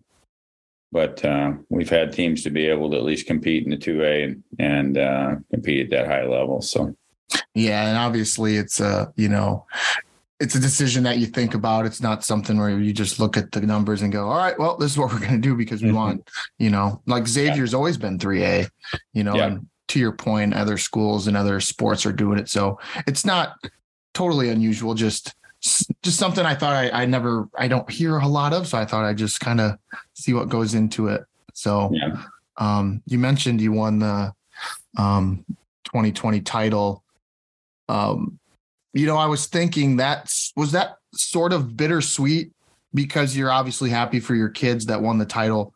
but 0.92 1.24
uh, 1.24 1.54
we've 1.70 1.90
had 1.90 2.14
teams 2.14 2.44
to 2.44 2.50
be 2.50 2.66
able 2.66 2.90
to 2.90 2.98
at 2.98 3.04
least 3.04 3.28
compete 3.28 3.64
in 3.64 3.70
the 3.70 3.78
two 3.78 4.04
A 4.04 4.24
and 4.24 4.44
and 4.58 4.98
uh, 4.98 5.36
compete 5.52 5.86
at 5.86 5.90
that 5.92 6.08
high 6.08 6.26
level. 6.26 6.62
So 6.62 6.96
Yeah, 7.54 7.88
and 7.88 7.98
obviously 7.98 8.56
it's 8.58 8.80
a 8.80 9.14
you 9.16 9.30
know, 9.30 9.68
it's 10.40 10.56
a 10.56 10.60
decision 10.60 11.04
that 11.04 11.18
you 11.18 11.26
think 11.26 11.54
about. 11.54 11.86
It's 11.86 12.02
not 12.02 12.24
something 12.24 12.58
where 12.58 12.70
you 12.80 12.94
just 12.94 13.20
look 13.20 13.36
at 13.38 13.52
the 13.52 13.62
numbers 13.62 14.02
and 14.02 14.12
go, 14.12 14.30
"All 14.30 14.38
right, 14.38 14.58
well, 14.58 14.78
this 14.78 14.92
is 14.92 14.98
what 14.98 15.12
we're 15.12 15.20
going 15.20 15.34
to 15.34 15.38
do 15.50 15.56
because 15.56 15.82
we 15.84 15.90
Mhm. 15.90 15.96
want." 15.96 16.30
You 16.58 16.70
know, 16.70 17.02
like 17.06 17.28
Xavier's 17.28 17.74
always 17.74 17.98
been 17.98 18.18
three 18.20 18.44
A. 18.44 18.68
You 19.14 19.24
know, 19.24 19.36
Yeah. 19.36 19.46
and 19.48 19.68
to 19.90 20.00
your 20.00 20.12
point, 20.14 20.54
other 20.54 20.78
schools 20.78 21.28
and 21.28 21.36
other 21.36 21.60
sports 21.60 22.06
are 22.06 22.14
doing 22.14 22.40
it, 22.40 22.48
so 22.50 22.80
it's 23.08 23.26
not 23.26 23.56
totally 24.14 24.50
unusual. 24.50 24.94
Just 24.94 25.34
just 26.04 26.18
something 26.18 26.46
I 26.46 26.56
thought 26.56 26.74
I, 26.74 26.90
I 27.02 27.06
never 27.06 27.50
I 27.58 27.68
don't 27.68 27.90
hear 27.92 28.18
a 28.18 28.28
lot 28.28 28.54
of, 28.54 28.66
so 28.68 28.78
I 28.78 28.86
thought 28.86 29.04
I'd 29.04 29.18
just 29.18 29.42
kind 29.42 29.60
of 29.60 29.78
see 30.14 30.34
what 30.34 30.48
goes 30.48 30.74
into 30.74 31.08
it. 31.08 31.26
So 31.54 31.90
yeah, 31.94 32.16
um, 32.56 33.02
you 33.08 33.20
mentioned 33.20 33.60
you 33.60 33.74
won 33.74 34.00
the 34.00 34.34
um, 34.98 35.44
2020 35.84 36.40
title. 36.42 37.04
Um, 37.90 38.39
you 38.94 39.06
know, 39.06 39.18
I 39.18 39.28
was 39.28 39.46
thinking 39.46 39.98
that 39.98 40.34
was 40.56 40.72
that 40.72 40.98
sort 41.14 41.54
of 41.54 41.76
bittersweet 41.76 42.52
because 42.94 43.38
you're 43.38 43.52
obviously 43.52 43.90
happy 43.90 44.20
for 44.20 44.36
your 44.36 44.50
kids 44.50 44.86
that 44.88 45.02
won 45.02 45.18
the 45.18 45.26
title. 45.26 45.74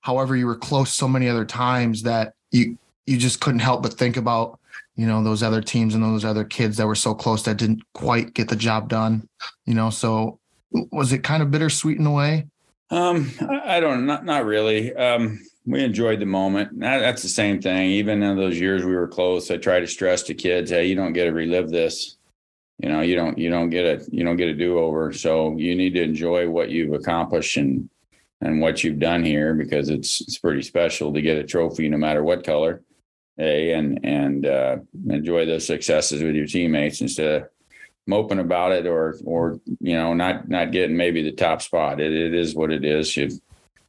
However, 0.00 0.36
you 0.36 0.46
were 0.46 0.56
close 0.56 0.94
so 0.94 1.08
many 1.08 1.28
other 1.28 1.44
times 1.44 2.02
that 2.02 2.34
you 2.50 2.78
you 3.06 3.18
just 3.18 3.40
couldn't 3.40 3.60
help 3.60 3.82
but 3.82 3.94
think 3.94 4.16
about 4.16 4.58
you 4.96 5.06
know 5.06 5.22
those 5.22 5.42
other 5.42 5.60
teams 5.60 5.94
and 5.94 6.02
those 6.02 6.24
other 6.24 6.44
kids 6.44 6.76
that 6.76 6.86
were 6.86 6.94
so 6.94 7.14
close 7.14 7.42
that 7.42 7.58
didn't 7.58 7.82
quite 7.92 8.34
get 8.34 8.48
the 8.48 8.56
job 8.56 8.88
done. 8.88 9.28
You 9.66 9.74
know, 9.74 9.90
so 9.90 10.38
was 10.90 11.12
it 11.12 11.22
kind 11.22 11.42
of 11.42 11.50
bittersweet 11.50 11.98
in 11.98 12.06
a 12.06 12.12
way? 12.12 12.46
Um, 12.90 13.30
I 13.64 13.80
don't, 13.80 14.06
not 14.06 14.24
not 14.24 14.44
really. 14.44 14.94
Um, 14.94 15.40
we 15.66 15.82
enjoyed 15.82 16.20
the 16.20 16.26
moment. 16.26 16.78
That, 16.80 16.98
that's 16.98 17.22
the 17.22 17.28
same 17.28 17.60
thing. 17.60 17.90
Even 17.90 18.22
in 18.22 18.36
those 18.36 18.60
years 18.60 18.84
we 18.84 18.94
were 18.94 19.08
close, 19.08 19.50
I 19.50 19.56
try 19.56 19.80
to 19.80 19.86
stress 19.86 20.22
to 20.24 20.34
kids, 20.34 20.70
hey, 20.70 20.86
you 20.86 20.94
don't 20.94 21.14
get 21.14 21.24
to 21.24 21.32
relive 21.32 21.70
this. 21.70 22.16
You 22.78 22.88
know, 22.88 23.00
you 23.00 23.14
don't 23.14 23.38
you 23.38 23.50
don't 23.50 23.70
get 23.70 23.84
a 23.84 24.04
you 24.10 24.24
don't 24.24 24.36
get 24.36 24.48
a 24.48 24.54
do 24.54 24.78
over. 24.78 25.12
So 25.12 25.56
you 25.56 25.74
need 25.74 25.94
to 25.94 26.02
enjoy 26.02 26.48
what 26.48 26.70
you've 26.70 26.92
accomplished 26.92 27.56
and 27.56 27.88
and 28.40 28.60
what 28.60 28.82
you've 28.82 28.98
done 28.98 29.24
here 29.24 29.54
because 29.54 29.88
it's 29.88 30.20
it's 30.20 30.38
pretty 30.38 30.62
special 30.62 31.12
to 31.12 31.22
get 31.22 31.38
a 31.38 31.44
trophy 31.44 31.88
no 31.88 31.96
matter 31.96 32.22
what 32.24 32.44
color. 32.44 32.82
Hey, 33.36 33.72
and 33.72 34.04
and 34.04 34.46
uh, 34.46 34.76
enjoy 35.08 35.46
those 35.46 35.66
successes 35.66 36.22
with 36.22 36.34
your 36.34 36.46
teammates 36.46 37.00
instead 37.00 37.42
of 37.42 37.48
moping 38.06 38.38
about 38.38 38.72
it 38.72 38.86
or 38.86 39.16
or 39.24 39.60
you 39.80 39.94
know 39.96 40.12
not 40.12 40.48
not 40.48 40.72
getting 40.72 40.96
maybe 40.96 41.22
the 41.22 41.32
top 41.32 41.62
spot 41.62 42.00
it, 42.00 42.12
it 42.12 42.34
is 42.34 42.54
what 42.54 42.70
it 42.70 42.84
is 42.84 43.16
you 43.16 43.30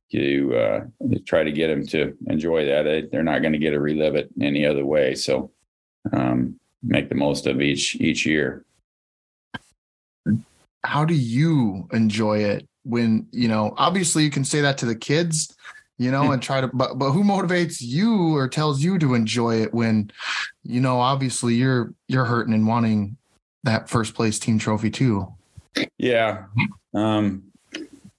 you 0.10 0.54
uh 0.56 0.86
try 1.25 1.44
to 1.44 1.51
get 1.51 1.68
them 1.68 1.86
to 1.86 2.15
enjoy 2.27 2.65
that 2.65 2.84
They- 2.84 3.08
they're 3.12 3.24
not 3.24 3.42
going 3.42 3.51
to 3.51 3.60
get 3.60 3.72
to 3.72 3.80
relive 3.82 4.15
it 4.15 4.30
any 4.39 4.65
other 4.65 4.86
way 4.86 5.15
so 5.15 5.51
um 6.13 6.58
make 6.82 7.10
the 7.10 7.15
most 7.15 7.46
of 7.46 7.62
each 7.62 7.96
each 7.98 8.25
year 8.25 8.63
how 10.86 11.04
do 11.06 11.13
you 11.13 11.88
enjoy 11.92 12.38
it 12.39 12.68
when 12.84 13.27
you 13.32 13.48
know 13.48 13.74
obviously 13.77 14.24
you 14.24 14.30
can 14.30 14.44
say 14.46 14.62
that 14.62 14.77
to 14.77 14.86
the 14.86 14.96
kids 14.96 15.56
you 15.98 16.12
know 16.12 16.32
and 16.32 16.42
try 16.44 16.62
to 16.62 16.68
but 16.68 17.00
but 17.00 17.12
who 17.12 17.24
motivates 17.24 17.77
you 17.82 18.36
or 18.36 18.48
tells 18.48 18.84
you 18.84 19.00
to 19.00 19.13
enjoy 19.15 19.56
it 19.62 19.74
when 19.74 20.12
you 20.63 20.80
know 20.80 21.00
obviously 21.00 21.56
you're 21.56 21.94
you're 22.08 22.25
hurting 22.25 22.54
and 22.54 22.68
wanting 22.68 23.18
that 23.63 23.89
first 23.89 24.13
place 24.13 24.38
team 24.38 24.60
trophy 24.60 24.92
too? 24.92 25.27
Yeah. 25.98 26.46
Um 26.94 27.44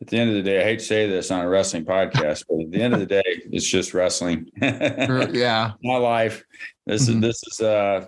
at 0.01 0.09
the 0.09 0.19
end 0.19 0.29
of 0.31 0.37
the 0.37 0.43
day 0.43 0.61
i 0.61 0.65
hate 0.65 0.79
to 0.81 0.85
say 0.85 1.09
this 1.09 1.31
on 1.31 1.41
a 1.41 1.49
wrestling 1.49 1.85
podcast 1.85 2.45
but 2.49 2.61
at 2.61 2.71
the 2.71 2.81
end 2.83 2.93
of 2.95 3.01
the 3.01 3.07
day 3.07 3.23
it's 3.53 3.67
just 3.67 3.95
wrestling. 3.95 4.51
Yeah. 4.61 5.73
My 5.83 5.97
life. 5.97 6.45
This 6.87 7.09
Mhm. 7.09 7.15
is 7.17 7.21
this 7.21 7.43
is 7.53 7.61
uh 7.61 8.07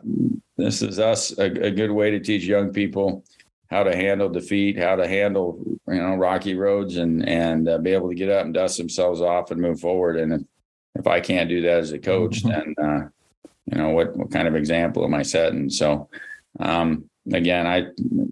this 0.57 0.83
is 0.83 0.99
us 0.99 1.37
a, 1.39 1.45
a 1.45 1.71
good 1.71 1.91
way 1.93 2.11
to 2.11 2.19
teach 2.21 2.43
young 2.45 2.73
people 2.73 3.23
how 3.69 3.83
to 3.83 3.95
handle 3.95 4.29
defeat, 4.29 4.79
how 4.79 4.97
to 4.97 5.07
handle 5.07 5.63
you 5.87 5.95
know 5.95 6.15
rocky 6.17 6.55
roads, 6.55 6.97
and 6.97 7.27
and 7.29 7.69
uh, 7.69 7.79
be 7.79 7.93
able 7.93 8.09
to 8.09 8.15
get 8.15 8.31
up 8.31 8.45
and 8.45 8.55
dust 8.55 8.79
themselves 8.79 9.21
off 9.21 9.51
and 9.51 9.61
move 9.61 9.81
forward. 9.81 10.17
And 10.17 10.33
if, 10.33 10.41
if 10.97 11.07
I 11.07 11.21
can't 11.21 11.49
do 11.49 11.63
that 11.63 11.79
as 11.81 11.93
a 11.93 11.99
coach, 11.99 12.43
Mhm. 12.43 12.49
then 12.51 12.75
uh, 12.85 13.09
you 13.67 13.79
know 13.79 13.91
what 13.91 14.17
what 14.17 14.31
kind 14.31 14.49
of 14.49 14.57
example 14.57 15.05
am 15.05 15.15
I 15.15 15.23
setting? 15.23 15.69
So 15.71 16.09
um, 16.61 17.09
again, 17.33 17.67
I 17.67 17.79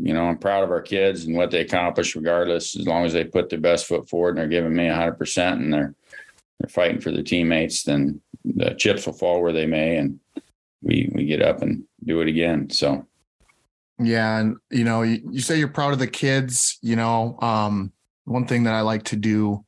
you 0.03 0.15
know 0.15 0.25
I'm 0.25 0.39
proud 0.39 0.65
of 0.65 0.71
our 0.71 0.83
kids 0.83 1.25
and 1.25 1.37
what 1.37 1.51
they 1.51 1.61
accomplish, 1.61 2.17
regardless, 2.17 2.75
as 2.79 2.87
long 2.87 3.05
as 3.05 3.13
they 3.13 3.25
put 3.25 3.51
their 3.51 3.61
best 3.61 3.87
foot 3.87 4.09
forward 4.09 4.31
and 4.31 4.39
they're 4.39 4.61
giving 4.61 4.75
me 4.75 4.87
100 4.87 5.13
percent 5.15 5.61
and 5.61 5.73
they're 5.73 5.95
they're 6.61 6.71
fighting 6.71 7.03
for 7.03 7.11
their 7.11 7.23
teammates, 7.23 7.83
then 7.83 8.19
the 8.47 8.71
chips 8.79 9.05
will 9.05 9.13
fall 9.13 9.43
where 9.43 9.53
they 9.53 9.67
may, 9.67 9.97
and 9.97 10.19
we 10.83 11.11
we 11.15 11.27
get 11.27 11.43
up 11.43 11.61
and 11.61 11.85
do 12.05 12.23
it 12.23 12.29
again. 12.29 12.71
So 12.71 13.07
yeah 13.99 14.39
and 14.39 14.57
you 14.71 14.85
know 14.85 15.03
you, 15.03 15.21
you 15.31 15.41
say 15.41 15.59
you're 15.59 15.69
proud 15.69 15.93
of 15.93 15.99
the 15.99 16.07
kids 16.07 16.79
you 16.83 16.97
know 16.97 17.39
um 17.41 17.93
one 18.25 18.47
thing 18.47 18.65
that 18.65 18.75
i 18.75 18.81
like 18.81 19.05
to 19.05 19.17
do 19.17 19.65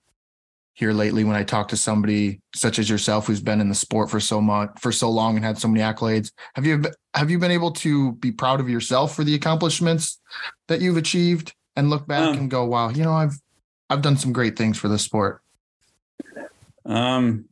here 0.74 0.92
lately 0.92 1.24
when 1.24 1.36
i 1.36 1.42
talk 1.42 1.68
to 1.68 1.76
somebody 1.76 2.40
such 2.54 2.78
as 2.78 2.88
yourself 2.90 3.26
who's 3.26 3.40
been 3.40 3.60
in 3.60 3.68
the 3.68 3.74
sport 3.74 4.10
for 4.10 4.20
so 4.20 4.40
much 4.40 4.70
for 4.78 4.92
so 4.92 5.10
long 5.10 5.36
and 5.36 5.44
had 5.44 5.58
so 5.58 5.68
many 5.68 5.80
accolades 5.80 6.30
have 6.54 6.66
you 6.66 6.82
have 7.14 7.30
you 7.30 7.38
been 7.38 7.50
able 7.50 7.70
to 7.70 8.12
be 8.12 8.30
proud 8.30 8.60
of 8.60 8.68
yourself 8.68 9.14
for 9.16 9.24
the 9.24 9.34
accomplishments 9.34 10.20
that 10.68 10.80
you've 10.80 10.96
achieved 10.96 11.54
and 11.74 11.90
look 11.90 12.06
back 12.06 12.22
Um, 12.22 12.38
and 12.38 12.50
go 12.50 12.64
wow 12.64 12.90
you 12.90 13.02
know 13.02 13.12
i've 13.12 13.38
i've 13.88 14.02
done 14.02 14.16
some 14.16 14.32
great 14.32 14.56
things 14.56 14.78
for 14.78 14.88
the 14.88 14.98
sport 14.98 15.42
um, 16.88 17.44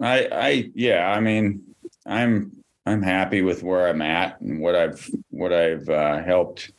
I 0.00 0.28
I 0.32 0.70
yeah, 0.74 1.10
I 1.10 1.20
mean, 1.20 1.62
I'm 2.06 2.57
I'm 2.88 3.02
happy 3.02 3.42
with 3.42 3.62
where 3.62 3.86
I'm 3.86 4.00
at 4.00 4.40
and 4.40 4.60
what 4.60 4.74
I've 4.74 5.10
what 5.30 5.52
I've 5.52 5.88
uh, 5.90 6.22
helped 6.22 6.72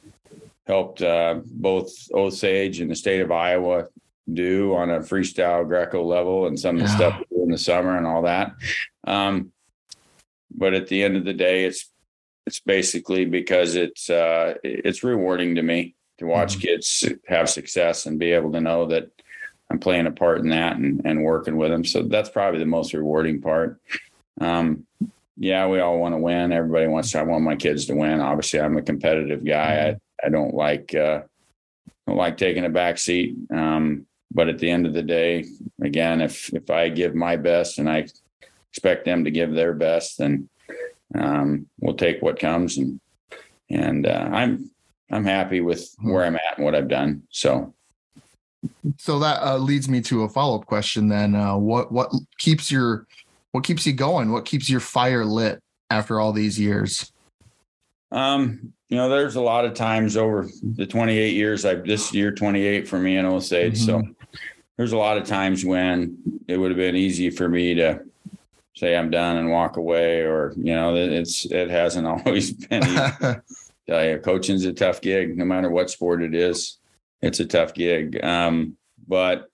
helped 0.65 1.01
uh, 1.03 1.41
both 1.45 1.91
Osage 2.13 2.79
and 2.79 2.89
the 2.89 2.95
state 2.95 3.21
of 3.21 3.31
Iowa 3.31 3.85
do 4.31 4.73
on 4.75 4.89
a 4.89 4.99
freestyle 4.99 5.67
Greco 5.67 6.03
level 6.03 6.47
and 6.47 6.59
some 6.59 6.75
of 6.77 6.81
the 6.81 6.87
Yeah. 6.87 6.95
stuff 6.95 7.21
in 7.31 7.49
the 7.49 7.57
summer 7.57 7.95
and 7.95 8.07
all 8.07 8.23
that. 8.23 8.53
Um, 9.05 9.51
but 10.51 10.73
at 10.73 10.87
the 10.87 11.03
end 11.03 11.15
of 11.15 11.25
the 11.25 11.33
day, 11.33 11.65
it's 11.65 11.91
it's 12.47 12.59
basically 12.59 13.25
because 13.25 13.75
it's 13.75 14.09
uh, 14.09 14.55
it's 14.63 15.03
rewarding 15.03 15.55
to 15.55 15.61
me 15.61 15.95
to 16.17 16.25
watch 16.25 16.57
Mhm. 16.57 16.61
kids 16.61 17.07
have 17.27 17.49
success 17.49 18.07
and 18.07 18.17
be 18.17 18.31
able 18.31 18.51
to 18.53 18.61
know 18.61 18.87
that 18.87 19.09
I'm 19.69 19.79
playing 19.79 20.07
a 20.07 20.11
part 20.11 20.39
in 20.39 20.49
that 20.49 20.77
and, 20.77 21.01
and 21.05 21.23
working 21.23 21.55
with 21.55 21.69
them. 21.69 21.85
So 21.85 22.01
that's 22.01 22.29
probably 22.29 22.59
the 22.59 22.65
most 22.65 22.93
rewarding 22.93 23.41
part. 23.41 23.79
Um, 24.41 24.87
yeah, 25.39 25.67
we 25.67 25.79
all 25.79 25.97
want 25.99 26.13
to 26.13 26.19
win. 26.19 26.51
Everybody 26.51 26.87
wants 26.87 27.11
to. 27.11 27.19
I 27.19 27.23
want 27.23 27.45
my 27.45 27.55
kids 27.55 27.85
to 27.85 27.95
win. 27.95 28.19
Obviously, 28.19 28.59
I'm 28.59 28.77
a 28.77 28.81
competitive 28.81 29.45
guy. 29.45 29.97
I, 30.21 30.25
I 30.25 30.29
don't 30.29 30.53
like 30.53 30.93
uh, 30.93 31.21
don't 32.05 32.17
like 32.17 32.35
taking 32.35 32.65
a 32.65 32.69
back 32.69 32.97
seat. 32.97 33.37
Um, 33.49 34.05
but 34.31 34.49
at 34.49 34.59
the 34.59 34.69
end 34.69 34.85
of 34.85 34.93
the 34.93 35.01
day, 35.01 35.45
again, 35.81 36.19
if 36.19 36.53
if 36.53 36.69
I 36.69 36.89
give 36.89 37.15
my 37.15 37.37
best 37.37 37.79
and 37.79 37.89
I 37.89 38.07
expect 38.69 39.05
them 39.05 39.23
to 39.23 39.31
give 39.31 39.53
their 39.53 39.73
best, 39.73 40.17
then 40.17 40.49
um, 41.15 41.67
we'll 41.79 41.95
take 41.95 42.21
what 42.21 42.37
comes. 42.37 42.77
And 42.77 42.99
and 43.69 44.07
uh, 44.07 44.29
I'm 44.33 44.69
I'm 45.09 45.23
happy 45.23 45.61
with 45.61 45.89
where 46.01 46.25
I'm 46.25 46.35
at 46.35 46.57
and 46.57 46.65
what 46.65 46.75
I've 46.75 46.89
done. 46.89 47.23
So 47.29 47.73
so 48.97 49.19
that 49.19 49.41
uh, 49.41 49.57
leads 49.57 49.87
me 49.87 50.01
to 50.01 50.23
a 50.23 50.29
follow-up 50.29 50.65
question 50.65 51.07
then 51.07 51.33
uh, 51.33 51.55
what 51.55 51.93
what 51.93 52.11
keeps 52.39 52.69
your 52.69 53.07
what 53.51 53.63
keeps 53.63 53.85
you 53.85 53.93
going 53.93 54.31
what 54.31 54.45
keeps 54.45 54.69
your 54.69 54.79
fire 54.79 55.25
lit 55.25 55.59
after 55.89 56.19
all 56.19 56.31
these 56.31 56.59
years 56.59 57.11
Um, 58.11 58.73
you 58.89 58.97
know, 58.97 59.07
there's 59.07 59.35
a 59.35 59.41
lot 59.41 59.65
of 59.65 59.75
times 59.75 60.17
over 60.17 60.47
the 60.63 60.87
28 60.87 61.35
years 61.35 61.63
I've 61.63 61.85
this 61.85 62.11
year 62.11 62.31
28 62.31 62.87
for 62.87 62.97
me 62.97 63.17
in 63.17 63.25
Osage. 63.25 63.77
So 63.77 64.01
there's 64.77 64.93
a 64.93 64.97
lot 64.97 65.17
of 65.17 65.27
times 65.27 65.63
when 65.63 66.17
it 66.47 66.57
would 66.57 66.71
have 66.71 66.77
been 66.77 66.95
easy 66.95 67.29
for 67.29 67.47
me 67.47 67.75
to 67.75 68.01
say 68.75 68.95
I'm 68.95 69.11
done 69.11 69.37
and 69.37 69.51
walk 69.51 69.77
away, 69.77 70.21
or 70.21 70.53
you 70.57 70.73
know, 70.73 70.95
it's 70.95 71.45
it 71.45 71.69
hasn't 71.69 72.07
always 72.25 72.53
been. 72.53 72.83
Easy. 72.83 72.95
Tell 73.87 74.05
you, 74.05 74.19
coaching's 74.19 74.65
a 74.65 74.73
tough 74.73 75.01
gig, 75.01 75.37
no 75.37 75.45
matter 75.45 75.69
what 75.69 75.89
sport 75.89 76.23
it 76.23 76.33
is. 76.33 76.77
It's 77.21 77.39
a 77.39 77.45
tough 77.45 77.73
gig, 77.73 78.23
um, 78.23 78.77
but 79.07 79.48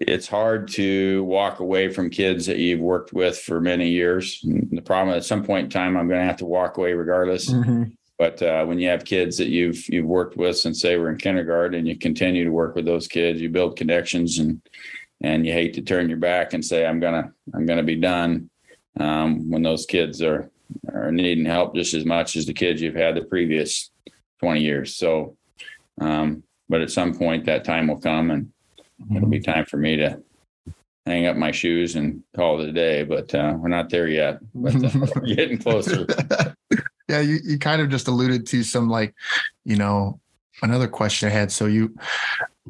it's 0.00 0.28
hard 0.28 0.68
to 0.68 1.24
walk 1.24 1.58
away 1.60 1.88
from 1.88 2.10
kids 2.10 2.46
that 2.46 2.58
you've 2.58 2.80
worked 2.80 3.12
with 3.12 3.38
for 3.38 3.60
many 3.60 3.88
years. 3.88 4.40
The 4.44 4.80
problem 4.80 5.16
at 5.16 5.24
some 5.24 5.44
point 5.44 5.64
in 5.64 5.70
time, 5.70 5.96
I'm 5.96 6.08
going 6.08 6.20
to 6.20 6.26
have 6.26 6.36
to 6.36 6.46
walk 6.46 6.76
away 6.76 6.92
regardless. 6.92 7.50
Mm-hmm. 7.50 7.84
But 8.16 8.42
uh, 8.42 8.64
when 8.64 8.78
you 8.78 8.88
have 8.88 9.04
kids 9.04 9.38
that 9.38 9.48
you've 9.48 9.88
you've 9.88 10.06
worked 10.06 10.36
with 10.36 10.58
since 10.58 10.82
they 10.82 10.96
were 10.96 11.08
in 11.08 11.18
kindergarten, 11.18 11.78
and 11.78 11.86
you 11.86 11.96
continue 11.96 12.44
to 12.44 12.50
work 12.50 12.74
with 12.74 12.84
those 12.84 13.06
kids, 13.06 13.40
you 13.40 13.48
build 13.48 13.76
connections, 13.76 14.40
and 14.40 14.60
and 15.20 15.46
you 15.46 15.52
hate 15.52 15.74
to 15.74 15.82
turn 15.82 16.08
your 16.08 16.18
back 16.18 16.52
and 16.52 16.64
say 16.64 16.84
I'm 16.84 16.98
gonna 16.98 17.32
I'm 17.54 17.64
gonna 17.64 17.84
be 17.84 17.94
done 17.94 18.50
um, 18.98 19.48
when 19.50 19.62
those 19.62 19.86
kids 19.86 20.20
are 20.20 20.50
are 20.92 21.12
needing 21.12 21.44
help 21.44 21.76
just 21.76 21.94
as 21.94 22.04
much 22.04 22.34
as 22.34 22.44
the 22.44 22.52
kids 22.52 22.82
you've 22.82 22.96
had 22.96 23.14
the 23.14 23.22
previous 23.22 23.90
20 24.40 24.62
years. 24.62 24.96
So, 24.96 25.36
um, 26.00 26.42
but 26.68 26.80
at 26.80 26.90
some 26.90 27.16
point 27.16 27.46
that 27.46 27.64
time 27.64 27.86
will 27.86 28.00
come, 28.00 28.30
and. 28.32 28.52
It'll 29.14 29.28
be 29.28 29.40
time 29.40 29.64
for 29.64 29.76
me 29.76 29.96
to 29.96 30.20
hang 31.06 31.26
up 31.26 31.36
my 31.36 31.50
shoes 31.50 31.96
and 31.96 32.22
call 32.36 32.60
it 32.60 32.68
a 32.68 32.72
day. 32.72 33.02
But 33.04 33.34
uh, 33.34 33.54
we're 33.58 33.68
not 33.68 33.90
there 33.90 34.08
yet. 34.08 34.38
But 34.54 34.76
uh, 34.76 34.90
we're 35.16 35.34
getting 35.34 35.58
closer. 35.58 36.06
yeah, 37.08 37.20
you, 37.20 37.38
you 37.44 37.58
kind 37.58 37.80
of 37.80 37.88
just 37.88 38.08
alluded 38.08 38.46
to 38.48 38.62
some 38.62 38.88
like, 38.88 39.14
you 39.64 39.76
know, 39.76 40.20
another 40.62 40.88
question 40.88 41.28
I 41.28 41.32
had. 41.32 41.50
So 41.52 41.66
you 41.66 41.94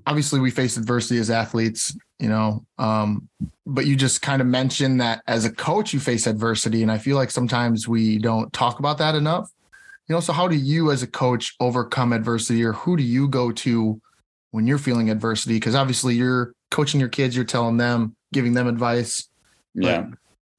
obviously 0.06 0.40
we 0.40 0.50
face 0.50 0.76
adversity 0.76 1.18
as 1.18 1.30
athletes, 1.30 1.96
you 2.18 2.28
know, 2.28 2.64
um, 2.78 3.28
but 3.66 3.86
you 3.86 3.96
just 3.96 4.22
kind 4.22 4.40
of 4.40 4.46
mentioned 4.46 5.00
that 5.00 5.22
as 5.26 5.44
a 5.44 5.52
coach 5.52 5.92
you 5.92 6.00
face 6.00 6.26
adversity, 6.26 6.82
and 6.82 6.90
I 6.90 6.98
feel 6.98 7.16
like 7.16 7.30
sometimes 7.30 7.88
we 7.88 8.18
don't 8.18 8.52
talk 8.52 8.78
about 8.78 8.98
that 8.98 9.14
enough. 9.14 9.50
You 10.08 10.14
know, 10.14 10.20
so 10.20 10.32
how 10.32 10.48
do 10.48 10.56
you 10.56 10.90
as 10.90 11.02
a 11.02 11.06
coach 11.06 11.54
overcome 11.60 12.12
adversity, 12.12 12.64
or 12.64 12.72
who 12.72 12.96
do 12.96 13.02
you 13.02 13.28
go 13.28 13.52
to 13.52 14.00
when 14.50 14.66
you're 14.66 14.78
feeling 14.78 15.10
adversity? 15.10 15.54
Because 15.54 15.74
obviously 15.74 16.14
you're 16.14 16.52
coaching 16.70 17.00
your 17.00 17.08
kids, 17.08 17.34
you're 17.36 17.44
telling 17.44 17.76
them, 17.76 18.14
giving 18.32 18.54
them 18.54 18.66
advice. 18.66 19.28
Yeah. 19.74 20.06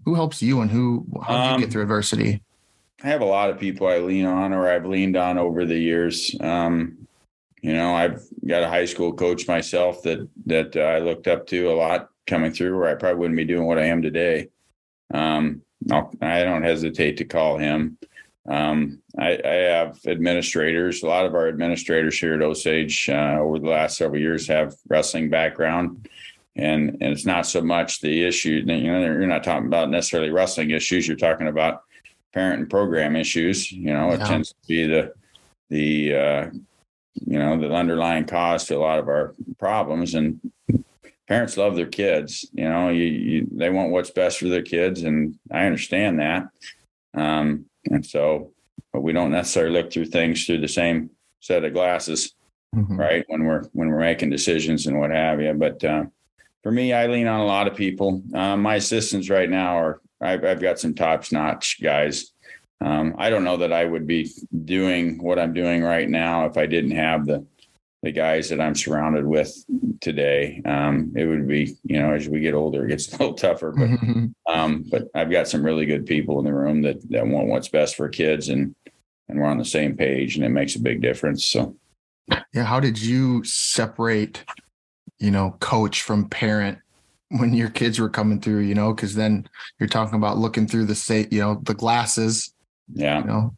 Who 0.06 0.16
helps 0.16 0.42
you, 0.42 0.62
and 0.62 0.72
who 0.72 1.06
how 1.22 1.44
do 1.44 1.50
you 1.50 1.56
um, 1.56 1.62
get 1.62 1.72
through 1.72 1.84
adversity? 1.84 2.42
I 3.04 3.08
have 3.08 3.22
a 3.22 3.26
lot 3.26 3.50
of 3.50 3.60
people 3.60 3.88
I 3.88 4.00
lean 4.00 4.26
on 4.26 4.54
or 4.54 4.68
I've 4.68 4.86
leaned 4.86 5.18
on 5.18 5.38
over 5.38 5.66
the 5.66 5.78
years. 5.78 6.36
Um, 6.40 7.08
you 7.62 7.74
know, 7.74 7.94
I've 7.94 8.24
got 8.48 8.64
a 8.64 8.70
high 8.70 8.86
school 8.86 9.14
coach 9.14 9.48
myself 9.48 10.02
that 10.04 10.28
that 10.46 10.76
uh, 10.76 10.80
I 10.80 11.00
looked 11.00 11.28
up 11.28 11.48
to 11.48 11.70
a 11.70 11.76
lot 11.76 12.10
coming 12.28 12.52
through, 12.52 12.78
where 12.78 12.90
I 12.90 12.96
probably 12.96 13.20
wouldn't 13.20 13.38
be 13.38 13.46
doing 13.46 13.66
what 13.66 13.78
I 13.78 13.86
am 13.86 14.02
today. 14.02 14.50
Um, 15.14 15.62
I'll, 15.92 16.14
I 16.22 16.44
do 16.44 16.50
not 16.50 16.64
hesitate 16.64 17.18
to 17.18 17.26
call 17.26 17.58
him. 17.58 17.98
Um, 18.48 19.02
I, 19.18 19.40
I, 19.44 19.54
have 19.54 20.00
administrators. 20.08 21.04
A 21.04 21.08
lot 21.08 21.26
of 21.26 21.36
our 21.36 21.48
administrators 21.48 22.18
here 22.18 22.34
at 22.34 22.42
Osage 22.42 23.10
uh, 23.10 23.38
over 23.40 23.60
the 23.60 23.70
last 23.70 23.98
several 23.98 24.20
years 24.20 24.48
have 24.48 24.76
wrestling 24.88 25.30
background, 25.30 26.08
and 26.56 26.98
and 27.02 27.12
it's 27.12 27.26
not 27.26 27.46
so 27.46 27.62
much 27.62 28.00
the 28.00 28.24
issue. 28.26 28.64
You 28.66 28.92
know, 28.92 29.02
you're 29.02 29.28
not 29.28 29.44
talking 29.44 29.68
about 29.68 29.90
necessarily 29.90 30.32
wrestling 30.32 30.72
issues. 30.72 31.08
You're 31.08 31.18
talking 31.18 31.48
about 31.48 31.84
parent 32.34 32.62
and 32.62 32.70
program 32.70 33.16
issues. 33.16 33.72
You 33.72 33.94
know, 33.94 34.12
it 34.12 34.20
yeah. 34.20 34.28
tends 34.28 34.50
to 34.50 34.68
be 34.68 34.88
the 34.88 35.14
the 35.70 36.16
uh, 36.16 36.50
you 37.14 37.40
know 37.40 37.60
the 37.60 37.72
underlying 37.72 38.26
cause 38.26 38.66
to 38.66 38.78
a 38.78 38.80
lot 38.80 39.00
of 39.00 39.08
our 39.08 39.36
problems. 39.58 40.16
And 40.16 40.40
parents 41.28 41.58
love 41.58 41.76
their 41.76 41.88
kids. 41.88 42.50
You 42.54 42.68
know, 42.68 42.90
you, 42.90 43.04
you 43.04 43.48
they 43.52 43.70
want 43.70 43.92
what's 43.92 44.12
best 44.12 44.40
for 44.40 44.48
their 44.48 44.64
kids, 44.64 45.04
and 45.04 45.38
I 45.52 45.66
understand 45.66 46.20
that. 46.20 46.48
Um, 47.14 47.66
and 47.86 48.06
so, 48.06 48.52
but 48.94 49.02
we 49.02 49.14
don't 49.14 49.32
necessarily 49.32 49.74
look 49.74 49.92
through 49.92 50.06
things 50.06 50.46
through 50.46 50.62
the 50.62 50.68
same 50.68 51.10
set 51.40 51.64
of 51.64 51.74
glasses, 51.74 52.34
mm-hmm. 52.76 53.00
right? 53.00 53.26
When 53.28 53.46
we're 53.46 53.64
when 53.74 53.90
we're 53.90 54.00
making 54.00 54.30
decisions 54.30 54.88
and 54.88 55.00
what 55.00 55.12
have 55.12 55.42
you. 55.42 55.54
But 55.54 55.84
uh, 55.84 56.06
for 56.64 56.72
me, 56.72 56.94
I 56.94 57.08
lean 57.08 57.28
on 57.28 57.40
a 57.40 57.46
lot 57.46 57.68
of 57.68 57.76
people. 57.76 58.22
Uh, 58.34 58.58
my 58.58 58.76
assistants 58.76 59.30
right 59.30 59.50
now 59.50 59.78
are 59.78 60.02
I've, 60.22 60.44
I've 60.44 60.62
got 60.62 60.80
some 60.80 60.94
top 60.94 61.32
notch 61.32 61.82
guys. 61.82 62.32
Um, 62.82 63.16
I 63.18 63.30
don't 63.30 63.44
know 63.44 63.58
that 63.58 63.74
I 63.74 63.86
would 63.86 64.08
be 64.08 64.32
doing 64.66 65.22
what 65.22 65.40
I'm 65.40 65.54
doing 65.54 65.84
right 65.84 66.10
now 66.10 66.46
if 66.46 66.58
I 66.58 66.66
didn't 66.66 66.92
have 66.92 67.26
the 67.26 67.46
the 68.02 68.12
guys 68.12 68.50
that 68.50 68.62
I'm 68.62 68.76
surrounded 68.76 69.26
with 69.26 69.54
today. 70.00 70.62
Um, 70.66 71.12
it 71.16 71.26
would 71.26 71.48
be, 71.48 71.76
you 71.84 72.00
know, 72.00 72.14
as 72.14 72.30
we 72.30 72.40
get 72.40 72.54
older, 72.54 72.86
it 72.86 72.90
gets 72.90 73.08
a 73.14 73.18
little 73.18 73.34
tougher. 73.34 73.72
But 73.72 73.90
mm-hmm. 73.90 74.26
um, 74.54 74.86
but 74.90 75.10
I've 75.14 75.32
got 75.32 75.48
some 75.48 75.64
really 75.64 75.86
good 75.86 76.06
people 76.06 76.40
in 76.40 76.46
the 76.46 76.54
room 76.54 76.82
that 76.84 77.08
that 77.10 77.28
want 77.28 77.48
what's 77.48 77.70
best 77.70 77.96
for 77.96 78.10
kids, 78.10 78.50
and 78.50 78.76
and 79.28 79.40
we're 79.40 79.46
on 79.46 79.58
the 79.58 79.66
same 79.66 79.96
page, 79.96 80.36
and 80.36 80.46
it 80.46 80.50
makes 80.50 80.76
a 80.76 80.82
big 80.82 81.02
difference. 81.02 81.46
So, 81.46 81.76
yeah, 82.54 82.64
how 82.64 82.80
did 82.80 83.02
you 83.02 83.44
separate, 83.44 84.44
you 85.20 85.32
know, 85.32 85.56
coach 85.60 86.02
from 86.02 86.30
parent 86.30 86.80
when 87.30 87.54
your 87.54 87.70
kids 87.70 88.00
were 88.00 88.10
coming 88.10 88.42
through, 88.42 88.60
you 88.60 88.74
know, 88.74 88.94
because 88.94 89.16
then 89.16 89.48
you're 89.80 89.90
talking 89.90 90.16
about 90.16 90.38
looking 90.38 90.68
through 90.68 90.86
the 90.86 90.96
say, 90.96 91.28
you 91.30 91.40
know, 91.40 91.60
the 91.64 91.76
glasses. 91.76 92.54
Yeah. 92.92 93.20
You 93.20 93.26
know, 93.26 93.56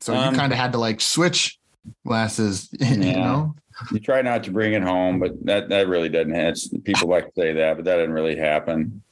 so 0.00 0.14
um, 0.14 0.32
you 0.32 0.38
kind 0.40 0.52
of 0.52 0.58
had 0.58 0.72
to 0.72 0.78
like 0.78 1.00
switch 1.00 1.58
glasses, 2.06 2.68
you 2.80 3.02
yeah. 3.02 3.16
know. 3.16 3.54
You 3.92 4.00
try 4.00 4.22
not 4.22 4.44
to 4.44 4.50
bring 4.50 4.72
it 4.72 4.82
home, 4.82 5.18
but 5.18 5.44
that 5.44 5.68
that 5.68 5.88
really 5.88 6.08
doesn't. 6.08 6.32
Happen. 6.32 6.82
People 6.82 7.08
like 7.08 7.26
to 7.26 7.40
say 7.40 7.52
that, 7.52 7.76
but 7.76 7.84
that 7.84 7.96
didn't 7.96 8.14
really 8.14 8.36
happen. 8.36 9.02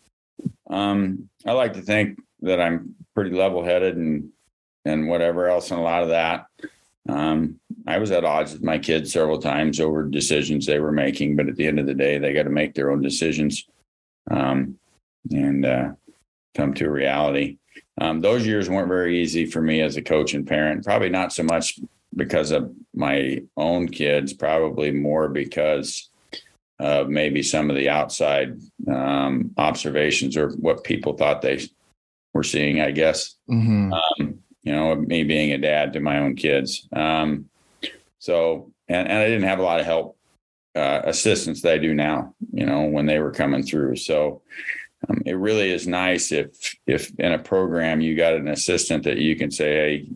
Um, 0.70 1.28
I 1.46 1.52
like 1.52 1.74
to 1.74 1.82
think 1.82 2.20
that 2.42 2.60
I'm 2.60 2.94
pretty 3.14 3.30
level-headed 3.30 3.96
and 3.96 4.30
and 4.84 5.08
whatever 5.08 5.48
else, 5.48 5.70
and 5.70 5.80
a 5.80 5.82
lot 5.82 6.02
of 6.02 6.10
that. 6.10 6.46
Um, 7.08 7.58
I 7.86 7.98
was 7.98 8.10
at 8.12 8.24
odds 8.24 8.52
with 8.52 8.62
my 8.62 8.78
kids 8.78 9.12
several 9.12 9.38
times 9.38 9.80
over 9.80 10.04
decisions 10.04 10.66
they 10.66 10.78
were 10.78 10.92
making, 10.92 11.36
but 11.36 11.48
at 11.48 11.56
the 11.56 11.66
end 11.66 11.80
of 11.80 11.86
the 11.86 11.94
day, 11.94 12.18
they 12.18 12.32
got 12.32 12.44
to 12.44 12.50
make 12.50 12.74
their 12.74 12.90
own 12.92 13.02
decisions 13.02 13.66
um, 14.30 14.78
and 15.30 15.66
uh, 15.66 15.90
come 16.54 16.74
to 16.74 16.86
a 16.86 16.90
reality. 16.90 17.58
Um, 18.00 18.20
those 18.20 18.46
years 18.46 18.70
weren't 18.70 18.88
very 18.88 19.20
easy 19.20 19.46
for 19.46 19.60
me 19.60 19.82
as 19.82 19.96
a 19.96 20.02
coach 20.02 20.34
and 20.34 20.46
parent. 20.46 20.84
Probably 20.84 21.10
not 21.10 21.32
so 21.32 21.42
much 21.42 21.78
because 22.14 22.50
of 22.50 22.72
my 22.94 23.42
own 23.56 23.88
kids, 23.88 24.32
probably 24.32 24.90
more 24.90 25.28
because 25.28 26.10
of 26.78 27.08
maybe 27.08 27.42
some 27.42 27.70
of 27.70 27.76
the 27.76 27.88
outside 27.88 28.58
um, 28.88 29.52
observations 29.56 30.36
or 30.36 30.50
what 30.50 30.84
people 30.84 31.14
thought 31.14 31.42
they 31.42 31.60
were 32.34 32.42
seeing. 32.42 32.80
I 32.80 32.90
guess. 32.90 33.34
Mm-hmm. 33.50 33.92
Um, 33.92 34.38
you 34.62 34.72
know, 34.72 34.94
me 34.94 35.24
being 35.24 35.52
a 35.52 35.58
dad 35.58 35.92
to 35.92 36.00
my 36.00 36.18
own 36.18 36.36
kids. 36.36 36.88
Um, 36.92 37.48
so, 38.18 38.70
and, 38.88 39.08
and 39.08 39.18
I 39.18 39.26
didn't 39.26 39.48
have 39.48 39.58
a 39.58 39.64
lot 39.64 39.80
of 39.80 39.86
help 39.86 40.16
uh, 40.74 41.00
assistance 41.04 41.62
that 41.62 41.74
I 41.74 41.78
do 41.78 41.94
now, 41.94 42.34
you 42.52 42.64
know, 42.64 42.82
when 42.82 43.06
they 43.06 43.18
were 43.18 43.32
coming 43.32 43.62
through. 43.62 43.96
So 43.96 44.42
um, 45.08 45.20
it 45.26 45.32
really 45.32 45.70
is 45.72 45.86
nice 45.86 46.32
if 46.32 46.76
if 46.86 47.12
in 47.18 47.32
a 47.32 47.38
program 47.38 48.00
you 48.00 48.16
got 48.16 48.34
an 48.34 48.48
assistant 48.48 49.04
that 49.04 49.18
you 49.18 49.36
can 49.36 49.50
say, 49.50 49.74
hey, 49.74 50.08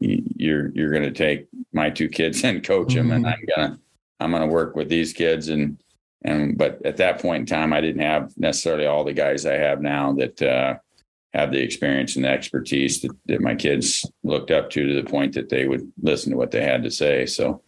you're 0.00 0.70
you're 0.74 0.90
going 0.90 1.02
to 1.02 1.10
take 1.12 1.46
my 1.72 1.90
two 1.90 2.08
kids 2.08 2.42
and 2.42 2.64
coach 2.64 2.94
them, 2.94 3.08
mm-hmm. 3.08 3.24
and 3.24 3.26
I'm 3.26 3.44
gonna 3.54 3.78
I'm 4.18 4.32
gonna 4.32 4.46
work 4.46 4.74
with 4.74 4.88
these 4.88 5.12
kids 5.12 5.48
and 5.48 5.78
and 6.22 6.58
but 6.58 6.84
at 6.84 6.98
that 6.98 7.20
point 7.20 7.40
in 7.40 7.46
time, 7.46 7.72
I 7.72 7.80
didn't 7.80 8.02
have 8.02 8.32
necessarily 8.36 8.86
all 8.86 9.04
the 9.04 9.12
guys 9.12 9.46
I 9.46 9.54
have 9.54 9.80
now 9.80 10.12
that 10.14 10.42
uh, 10.42 10.74
have 11.32 11.50
the 11.50 11.62
experience 11.62 12.16
and 12.16 12.24
the 12.24 12.28
expertise 12.28 13.00
that, 13.00 13.12
that 13.26 13.40
my 13.40 13.54
kids 13.54 14.04
looked 14.22 14.50
up 14.50 14.70
to 14.70 14.86
to 14.86 15.02
the 15.02 15.08
point 15.08 15.34
that 15.34 15.48
they 15.48 15.66
would 15.66 15.90
listen 16.02 16.32
to 16.32 16.36
what 16.36 16.50
they 16.50 16.62
had 16.62 16.82
to 16.82 16.90
say. 16.90 17.24
So 17.24 17.62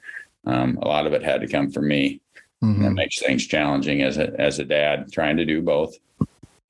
um, 0.45 0.79
a 0.83 0.89
lot 0.89 1.07
of 1.07 1.13
it 1.13 1.23
had 1.23 1.41
to 1.41 1.49
come 1.49 1.71
from 1.71 1.89
me. 1.89 2.21
Mm-hmm. 2.63 2.83
That 2.83 2.93
makes 2.93 3.21
things 3.21 3.47
challenging 3.47 4.03
as 4.03 4.19
a 4.19 4.39
as 4.39 4.59
a 4.59 4.65
dad 4.65 5.11
trying 5.13 5.39
to 5.39 5.45
do 5.47 5.63
both. 5.63 5.97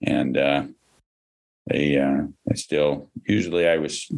And 0.03 0.37
uh, 0.37 0.65
they 1.67 1.99
uh, 1.99 2.23
I 2.51 2.55
still 2.55 3.11
usually 3.27 3.67
I 3.67 3.79
was 3.79 4.11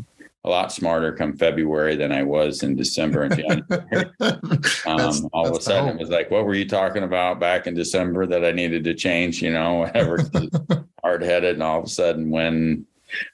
a 0.44 0.50
lot 0.50 0.72
smarter 0.72 1.12
come 1.12 1.35
February 1.37 1.96
than 1.96 2.12
I 2.12 2.22
was 2.22 2.62
in 2.62 2.76
December 2.76 3.22
and 3.22 3.37
January. 3.37 4.11
um, 4.87 5.28
all 5.33 5.48
of 5.48 5.57
a 5.57 5.61
sudden, 5.61 5.96
it 5.96 5.98
was 5.98 6.11
like, 6.11 6.30
"What 6.30 6.44
were 6.44 6.54
you 6.54 6.68
talking 6.68 7.02
about 7.02 7.40
back 7.40 7.66
in 7.66 7.74
December 7.74 8.26
that 8.26 8.44
I 8.44 8.52
needed 8.52 8.85
to 8.85 8.94
change?" 8.94 9.42
You 9.42 9.52
know, 9.52 9.74
whatever. 9.74 10.18
Hard 11.02 11.22
headed, 11.22 11.54
and 11.54 11.62
all 11.62 11.78
of 11.78 11.87
a 11.87 11.88
sudden, 11.88 12.30
when 12.30 12.87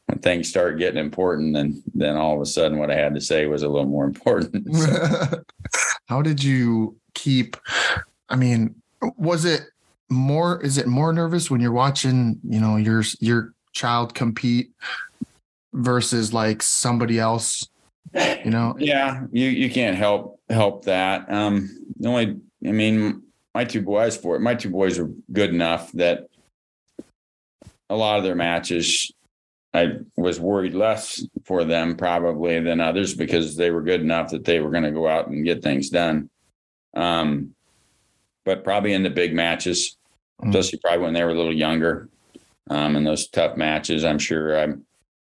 when 0.07 0.19
things 0.21 0.49
start 0.49 0.79
getting 0.79 1.01
important, 1.01 1.55
then 1.55 1.83
then 1.95 2.17
all 2.17 2.37
of 2.37 2.41
a 2.41 2.47
sudden, 2.47 2.79
what 2.79 2.93
I 2.93 2.97
had 2.97 3.15
to 3.15 3.21
say 3.21 3.47
was 3.47 3.63
a 3.63 3.69
little 3.69 3.89
more 3.89 4.05
important. 4.05 4.69
So. 4.81 5.43
How 6.07 6.23
did 6.23 6.43
you 6.43 6.97
keep? 7.15 7.57
I 8.29 8.35
mean, 8.35 8.75
was 9.17 9.45
it 9.45 9.63
more? 10.09 10.61
Is 10.63 10.79
it 10.79 10.87
more 10.87 11.13
nervous 11.13 11.51
when 11.51 11.61
you're 11.61 11.71
watching? 11.71 12.41
You 12.45 12.61
know, 12.61 12.77
your 12.77 13.05
your 13.21 13.53
child 13.73 14.15
compete 14.15 14.73
versus 15.73 16.33
like 16.33 16.63
somebody 16.63 17.19
else 17.19 17.69
you 18.45 18.51
know 18.51 18.75
yeah 18.79 19.25
you 19.31 19.47
you 19.49 19.71
can't 19.71 19.97
help 19.97 20.41
help 20.51 20.85
that 20.85 21.31
um 21.33 21.69
the 21.99 22.09
only 22.09 22.37
i 22.67 22.73
mean 22.73 23.23
my 23.55 23.65
two 23.65 23.83
boys 23.83 24.17
for 24.17 24.37
it 24.37 24.41
my 24.41 24.55
two 24.55 24.71
boys 24.71 24.99
are 24.99 25.11
good 25.33 25.51
enough 25.51 25.93
that 25.93 26.27
a 27.91 27.97
lot 27.97 28.19
of 28.19 28.25
their 28.25 28.37
matches, 28.37 29.13
I 29.75 29.99
was 30.17 30.39
worried 30.41 30.75
less 30.75 31.25
for 31.45 31.65
them 31.65 31.97
probably 31.97 32.61
than 32.61 32.81
others 32.81 33.15
because 33.15 33.57
they 33.57 33.73
were 33.73 33.83
good 33.83 34.01
enough 34.01 34.31
that 34.31 34.45
they 34.45 34.61
were 34.61 34.71
going 34.71 34.85
to 34.85 34.93
go 34.93 35.09
out 35.09 35.27
and 35.27 35.45
get 35.45 35.61
things 35.63 35.91
done. 35.91 36.31
Um, 36.95 37.55
but 38.45 38.63
probably 38.63 38.93
in 38.93 39.03
the 39.03 39.11
big 39.11 39.35
matches, 39.35 39.97
Mm. 40.41 40.49
especially 40.49 40.79
probably 40.79 41.05
when 41.05 41.13
they 41.13 41.23
were 41.23 41.31
a 41.31 41.35
little 41.35 41.53
younger, 41.55 42.09
um, 42.71 42.97
in 42.97 43.05
those 43.05 43.29
tough 43.29 43.59
matches, 43.59 44.05
I'm 44.05 44.19
sure 44.19 44.59
I 44.59 44.69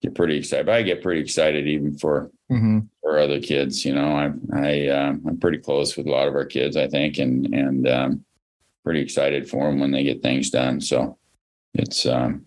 get 0.01 0.15
pretty 0.15 0.37
excited. 0.37 0.65
But 0.65 0.75
I 0.75 0.81
get 0.81 1.01
pretty 1.03 1.21
excited 1.21 1.67
even 1.67 1.97
for 1.97 2.31
Mhm. 2.51 2.87
for 3.01 3.19
other 3.19 3.39
kids. 3.39 3.85
You 3.85 3.95
know, 3.95 4.11
I 4.11 4.31
I 4.53 4.87
uh, 4.87 5.09
I'm 5.27 5.37
pretty 5.39 5.59
close 5.59 5.95
with 5.95 6.07
a 6.07 6.11
lot 6.11 6.27
of 6.27 6.35
our 6.35 6.45
kids, 6.45 6.75
I 6.75 6.87
think, 6.87 7.17
and 7.17 7.53
and 7.53 7.87
um, 7.87 8.25
pretty 8.83 9.01
excited 9.01 9.49
for 9.49 9.67
them 9.69 9.79
when 9.79 9.91
they 9.91 10.03
get 10.03 10.21
things 10.21 10.49
done. 10.49 10.81
So 10.81 11.17
it's 11.73 12.05
um, 12.05 12.45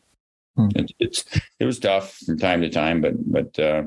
Hmm. 0.57 0.69
it, 0.77 0.93
it's 1.01 1.25
it 1.59 1.65
was 1.65 1.79
tough 1.81 2.17
from 2.19 2.39
time 2.39 2.61
to 2.61 2.69
time, 2.71 3.01
but 3.01 3.15
but 3.31 3.59
uh, 3.59 3.85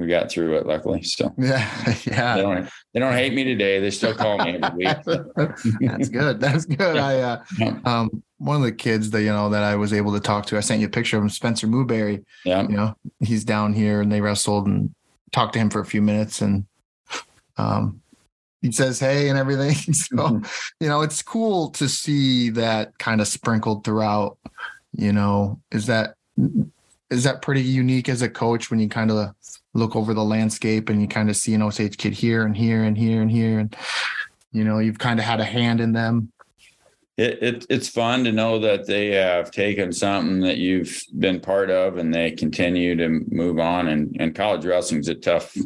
we 0.00 0.06
got 0.06 0.30
through 0.30 0.56
it 0.56 0.66
luckily. 0.66 1.02
So 1.04 1.32
Yeah, 1.38 1.68
they 1.86 1.96
yeah. 2.12 2.36
don't 2.36 2.68
they 2.94 3.00
don't 3.00 3.12
hate 3.12 3.34
me 3.34 3.44
today. 3.44 3.78
They 3.80 3.90
still 3.90 4.14
call 4.14 4.38
me 4.38 4.58
every 4.60 4.86
week. 4.86 4.96
That's 5.80 6.08
good. 6.08 6.40
That's 6.40 6.64
good. 6.64 6.96
I 6.96 7.20
uh, 7.20 7.44
um 7.84 8.22
one 8.38 8.56
of 8.56 8.62
the 8.62 8.72
kids 8.72 9.10
that 9.10 9.22
you 9.22 9.28
know 9.30 9.50
that 9.50 9.62
I 9.62 9.76
was 9.76 9.92
able 9.92 10.12
to 10.14 10.20
talk 10.20 10.46
to, 10.46 10.56
I 10.56 10.60
sent 10.60 10.80
you 10.80 10.86
a 10.86 10.90
picture 10.90 11.16
of 11.18 11.22
him, 11.22 11.28
Spencer 11.28 11.66
Mooberry. 11.66 12.24
Yeah, 12.44 12.62
You 12.62 12.76
know, 12.76 12.96
he's 13.20 13.44
down 13.44 13.72
here 13.74 14.00
and 14.00 14.10
they 14.10 14.20
wrestled 14.20 14.66
and 14.66 14.94
talked 15.32 15.52
to 15.52 15.58
him 15.58 15.70
for 15.70 15.80
a 15.80 15.84
few 15.86 16.02
minutes 16.02 16.40
and 16.40 16.64
um 17.58 18.00
he 18.62 18.72
says 18.72 18.98
hey 19.00 19.28
and 19.28 19.38
everything. 19.38 19.74
So, 19.94 20.42
you 20.80 20.88
know, 20.88 21.00
it's 21.02 21.22
cool 21.22 21.70
to 21.70 21.88
see 21.88 22.50
that 22.50 22.98
kind 22.98 23.20
of 23.20 23.28
sprinkled 23.28 23.84
throughout. 23.84 24.36
You 24.92 25.12
know, 25.12 25.60
is 25.70 25.86
that 25.86 26.14
is 27.10 27.24
that 27.24 27.42
pretty 27.42 27.62
unique 27.62 28.08
as 28.08 28.22
a 28.22 28.28
coach 28.28 28.70
when 28.70 28.80
you 28.80 28.88
kind 28.88 29.10
of 29.10 29.34
look 29.74 29.94
over 29.96 30.14
the 30.14 30.24
landscape 30.24 30.88
and 30.88 31.00
you 31.00 31.06
kind 31.08 31.30
of 31.30 31.36
see 31.36 31.54
an 31.54 31.62
Osage 31.62 31.96
kid 31.96 32.12
here 32.12 32.44
and 32.44 32.56
here 32.56 32.82
and 32.84 32.96
here 32.98 33.22
and 33.22 33.30
here 33.30 33.58
and 33.60 33.76
you 34.52 34.64
know, 34.64 34.80
you've 34.80 34.98
kind 34.98 35.20
of 35.20 35.24
had 35.24 35.38
a 35.38 35.44
hand 35.44 35.80
in 35.80 35.92
them. 35.92 36.32
it, 37.16 37.40
it 37.40 37.66
it's 37.70 37.88
fun 37.88 38.24
to 38.24 38.32
know 38.32 38.58
that 38.58 38.86
they 38.86 39.10
have 39.10 39.52
taken 39.52 39.92
something 39.92 40.40
that 40.40 40.56
you've 40.56 41.00
been 41.18 41.38
part 41.38 41.70
of 41.70 41.98
and 41.98 42.12
they 42.12 42.32
continue 42.32 42.96
to 42.96 43.08
move 43.30 43.60
on. 43.60 43.86
And 43.88 44.16
and 44.18 44.34
college 44.34 44.64
wrestling's 44.64 45.08
a 45.08 45.14
tough 45.14 45.56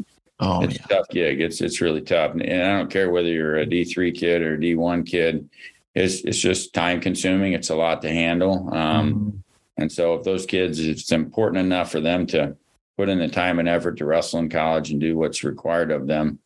Oh 0.40 0.62
it's 0.64 0.74
yeah. 0.76 0.84
a 0.84 0.88
tough 0.88 1.08
gig. 1.10 1.40
It's 1.40 1.60
it's 1.60 1.80
really 1.80 2.02
tough, 2.02 2.32
and 2.32 2.42
I 2.42 2.76
don't 2.76 2.90
care 2.90 3.08
whether 3.10 3.28
you're 3.28 3.56
a 3.56 3.64
D 3.66 3.84
three 3.84 4.10
kid 4.12 4.42
or 4.42 4.56
D 4.56 4.74
one 4.74 5.04
kid. 5.04 5.48
It's 5.94 6.22
it's 6.24 6.40
just 6.40 6.74
time 6.74 7.00
consuming. 7.00 7.52
It's 7.52 7.70
a 7.70 7.76
lot 7.76 8.02
to 8.02 8.10
handle. 8.10 8.68
Um, 8.74 9.14
Mhm. 9.14 9.38
and 9.78 9.92
so 9.92 10.14
if 10.14 10.24
those 10.24 10.44
kids, 10.44 10.80
it's 10.80 11.12
important 11.12 11.64
enough 11.64 11.92
for 11.92 12.00
them 12.00 12.26
to 12.26 12.56
put 12.96 13.08
in 13.08 13.18
the 13.18 13.28
time 13.28 13.58
and 13.58 13.68
effort 13.68 13.96
to 13.98 14.04
wrestle 14.04 14.40
in 14.40 14.48
college 14.48 14.90
and 14.90 15.00
do 15.00 15.16
what's 15.16 15.44
required 15.44 15.90
of 15.90 16.06
them. 16.06 16.38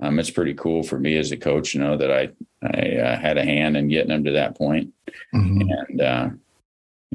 Um, 0.00 0.18
it's 0.18 0.30
pretty 0.30 0.54
cool 0.54 0.82
for 0.82 0.98
me 0.98 1.16
as 1.16 1.32
a 1.32 1.36
coach, 1.36 1.74
you 1.74 1.80
know, 1.80 1.96
that 1.96 2.10
I 2.10 2.30
I 2.62 2.96
uh, 2.96 3.18
had 3.18 3.38
a 3.38 3.44
hand 3.44 3.76
in 3.76 3.88
getting 3.88 4.08
them 4.08 4.24
to 4.24 4.32
that 4.32 4.56
point. 4.56 4.92
Mhm. 5.34 5.68
And 5.88 6.00
uh, 6.00 6.30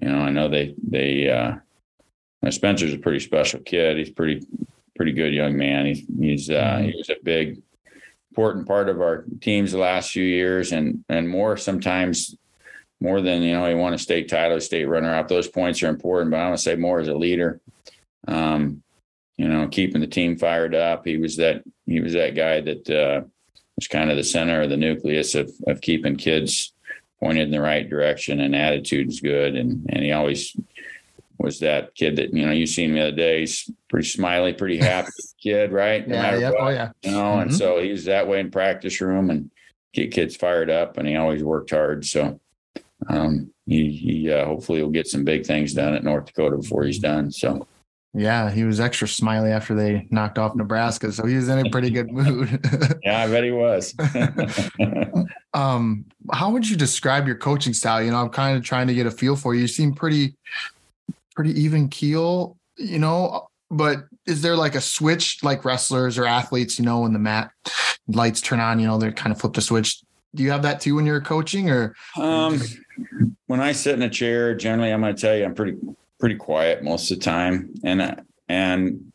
you 0.01 0.07
know, 0.09 0.19
I 0.19 0.31
know 0.31 0.47
they 0.47 0.75
they 0.81 1.29
uh, 1.29 1.55
Spencer's 2.49 2.93
a 2.93 2.97
pretty 2.97 3.19
special 3.19 3.59
kid. 3.59 3.97
He's 3.97 4.11
pretty 4.11 4.45
pretty 4.95 5.11
good 5.11 5.33
young 5.33 5.57
man. 5.57 5.85
He's 5.85 6.05
he's 6.19 6.49
uh, 6.49 6.79
he 6.83 6.97
was 6.97 7.09
a 7.09 7.17
big 7.23 7.61
important 8.31 8.67
part 8.67 8.89
of 8.89 9.01
our 9.01 9.25
teams 9.41 9.71
the 9.71 9.77
last 9.77 10.11
few 10.11 10.23
years, 10.23 10.71
and 10.71 11.03
and 11.09 11.27
more 11.27 11.57
sometimes 11.57 12.35
more 13.01 13.21
than 13.21 13.41
you 13.41 13.51
know 13.51 13.67
he 13.67 13.75
won 13.75 13.93
a 13.93 13.97
state 13.97 14.29
title, 14.29 14.59
state 14.61 14.85
runner 14.85 15.13
up. 15.13 15.27
Those 15.27 15.47
points 15.47 15.83
are 15.83 15.89
important, 15.89 16.31
but 16.31 16.37
I 16.37 16.45
want 16.45 16.57
to 16.57 16.63
say 16.63 16.75
more 16.75 16.99
as 16.99 17.07
a 17.09 17.13
leader. 17.13 17.59
Um, 18.29 18.83
you 19.37 19.47
know, 19.47 19.67
keeping 19.69 20.01
the 20.01 20.07
team 20.07 20.37
fired 20.37 20.75
up. 20.75 21.05
He 21.05 21.17
was 21.17 21.37
that 21.37 21.63
he 21.85 21.99
was 22.01 22.13
that 22.13 22.35
guy 22.35 22.61
that 22.61 22.89
uh, 22.89 23.21
was 23.77 23.87
kind 23.87 24.11
of 24.11 24.17
the 24.17 24.23
center 24.23 24.61
of 24.61 24.69
the 24.69 24.77
nucleus 24.77 25.33
of 25.35 25.49
of 25.67 25.81
keeping 25.81 26.15
kids 26.17 26.73
pointed 27.21 27.43
in 27.43 27.51
the 27.51 27.61
right 27.61 27.89
direction 27.89 28.39
and 28.41 28.55
attitude's 28.55 29.19
good. 29.21 29.55
And 29.55 29.85
and 29.89 30.03
he 30.03 30.11
always 30.11 30.55
was 31.37 31.59
that 31.59 31.95
kid 31.95 32.17
that 32.17 32.33
you 32.33 32.45
know 32.45 32.51
you 32.51 32.65
seen 32.65 32.93
the 32.93 33.01
other 33.01 33.15
day. 33.15 33.39
He's 33.41 33.69
pretty 33.89 34.07
smiley, 34.07 34.53
pretty 34.53 34.77
happy 34.77 35.11
kid, 35.41 35.71
right? 35.71 36.05
No 36.05 36.15
Yeah, 36.15 36.37
yeah. 36.37 36.49
what, 36.51 36.59
Oh 36.61 36.69
yeah. 36.69 36.91
you 37.01 37.11
know. 37.11 37.39
And 37.39 37.51
Mhm. 37.51 37.57
so 37.57 37.79
he's 37.81 38.05
that 38.05 38.27
way 38.27 38.41
in 38.41 38.51
practice 38.51 38.99
room 38.99 39.29
and 39.29 39.49
get 39.93 40.11
kids 40.11 40.35
fired 40.35 40.69
up, 40.69 40.97
and 40.97 41.07
he 41.07 41.15
always 41.15 41.43
worked 41.43 41.71
hard. 41.71 42.05
So. 42.05 42.39
Um, 43.07 43.53
he, 43.65 43.89
he 43.91 44.29
uh, 44.31 44.43
hopefully 44.45 44.83
will 44.83 44.89
get 44.89 45.07
some 45.07 45.23
big 45.23 45.45
things 45.45 45.73
done 45.73 45.95
at 45.95 46.03
North 46.03 46.25
Dakota 46.25 46.57
before 46.57 46.83
he's 46.83 46.99
done. 46.99 47.31
So 47.31 47.65
Yeah, 48.13 48.49
he 48.49 48.63
was 48.63 48.79
extra 48.79 49.07
smiley 49.07 49.51
after 49.51 49.75
they 49.75 50.07
knocked 50.09 50.39
off 50.39 50.55
Nebraska, 50.55 51.11
so 51.11 51.25
he 51.25 51.35
was 51.35 51.47
in 51.47 51.65
a 51.65 51.69
pretty 51.69 51.91
good 51.91 52.11
mood. 52.11 52.59
yeah, 53.03 53.23
I 53.23 53.27
bet 53.27 53.43
he 53.43 53.51
was. 53.51 53.93
um, 55.53 56.05
how 56.31 56.49
would 56.49 56.67
you 56.67 56.75
describe 56.75 57.27
your 57.27 57.35
coaching 57.35 57.73
style? 57.73 58.01
You 58.01 58.11
know, 58.11 58.17
I'm 58.17 58.29
kind 58.29 58.57
of 58.57 58.63
trying 58.63 58.87
to 58.87 58.95
get 58.95 59.05
a 59.05 59.11
feel 59.11 59.35
for 59.35 59.53
you. 59.53 59.61
You 59.61 59.67
seem 59.67 59.93
pretty, 59.93 60.33
pretty 61.35 61.51
even 61.61 61.87
keel, 61.87 62.57
you 62.77 62.97
know, 62.97 63.47
but 63.69 64.05
is 64.25 64.41
there 64.41 64.55
like 64.55 64.73
a 64.73 64.81
switch 64.81 65.43
like 65.43 65.63
wrestlers 65.63 66.17
or 66.17 66.25
athletes, 66.25 66.79
you 66.79 66.85
know, 66.85 67.01
when 67.01 67.13
the 67.13 67.19
mat 67.19 67.51
lights 68.07 68.41
turn 68.41 68.59
on, 68.59 68.79
you 68.79 68.87
know, 68.87 68.97
they 68.97 69.11
kind 69.11 69.31
of 69.31 69.39
flip 69.39 69.53
the 69.53 69.61
switch. 69.61 70.01
Do 70.33 70.43
you 70.43 70.51
have 70.51 70.63
that 70.63 70.81
too 70.81 70.95
when 70.95 71.05
you're 71.05 71.21
coaching 71.21 71.69
or 71.69 71.95
Um, 72.17 72.59
when 73.45 73.59
I 73.59 73.71
sit 73.71 73.95
in 73.95 74.01
a 74.01 74.09
chair, 74.09 74.55
generally, 74.55 74.91
I'm 74.91 75.01
going 75.01 75.15
to 75.15 75.21
tell 75.21 75.35
you, 75.35 75.45
I'm 75.45 75.55
pretty 75.55 75.77
pretty 76.19 76.35
quiet 76.35 76.83
most 76.83 77.11
of 77.11 77.19
the 77.19 77.25
time, 77.25 77.73
and 77.83 78.21
and 78.47 79.11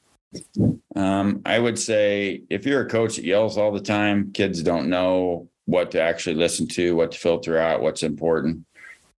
um, 0.97 1.43
I 1.45 1.59
would 1.59 1.79
say 1.79 2.43
if 2.51 2.67
you're 2.67 2.83
a 2.83 2.89
coach 2.89 3.17
that 3.17 3.25
yells 3.25 3.59
all 3.59 3.73
the 3.73 3.81
time, 3.81 4.33
kids 4.33 4.63
don't 4.63 4.89
know 4.89 5.49
what 5.67 5.91
to 5.93 6.01
actually 6.01 6.37
listen 6.37 6.67
to, 6.69 6.95
what 6.97 7.13
to 7.13 7.19
filter 7.19 7.59
out, 7.59 7.83
what's 7.83 8.03
important. 8.03 8.65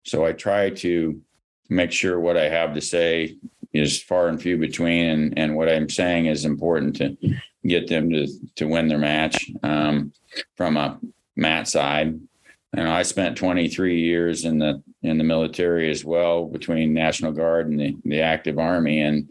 So 0.03 0.25
I 0.25 0.33
try 0.33 0.69
to 0.69 1.19
make 1.69 1.91
sure 1.91 2.19
what 2.19 2.37
I 2.37 2.49
have 2.49 2.73
to 2.75 2.81
say 2.81 3.37
is 3.73 4.01
far 4.01 4.27
and 4.27 4.41
few 4.41 4.57
between, 4.57 5.09
and 5.09 5.37
and 5.37 5.55
what 5.55 5.69
I'm 5.69 5.89
saying 5.89 6.27
is 6.27 6.45
important 6.45 6.95
to 6.97 7.17
get 7.65 7.87
them 7.87 8.09
to 8.11 8.27
to 8.55 8.67
win 8.67 8.87
their 8.87 8.97
match 8.97 9.51
um, 9.63 10.13
from 10.55 10.77
a 10.77 10.99
mat 11.35 11.67
side. 11.67 12.19
Know, 12.73 12.91
I 12.91 13.03
spent 13.03 13.37
23 13.37 14.01
years 14.01 14.43
in 14.43 14.59
the 14.59 14.83
in 15.05 15.17
the 15.17 15.23
military 15.23 15.89
as 15.89 16.03
well, 16.03 16.45
between 16.45 16.93
National 16.93 17.31
Guard 17.31 17.69
and 17.69 17.79
the, 17.79 17.97
the 18.03 18.21
active 18.21 18.57
Army, 18.59 19.01
and 19.01 19.29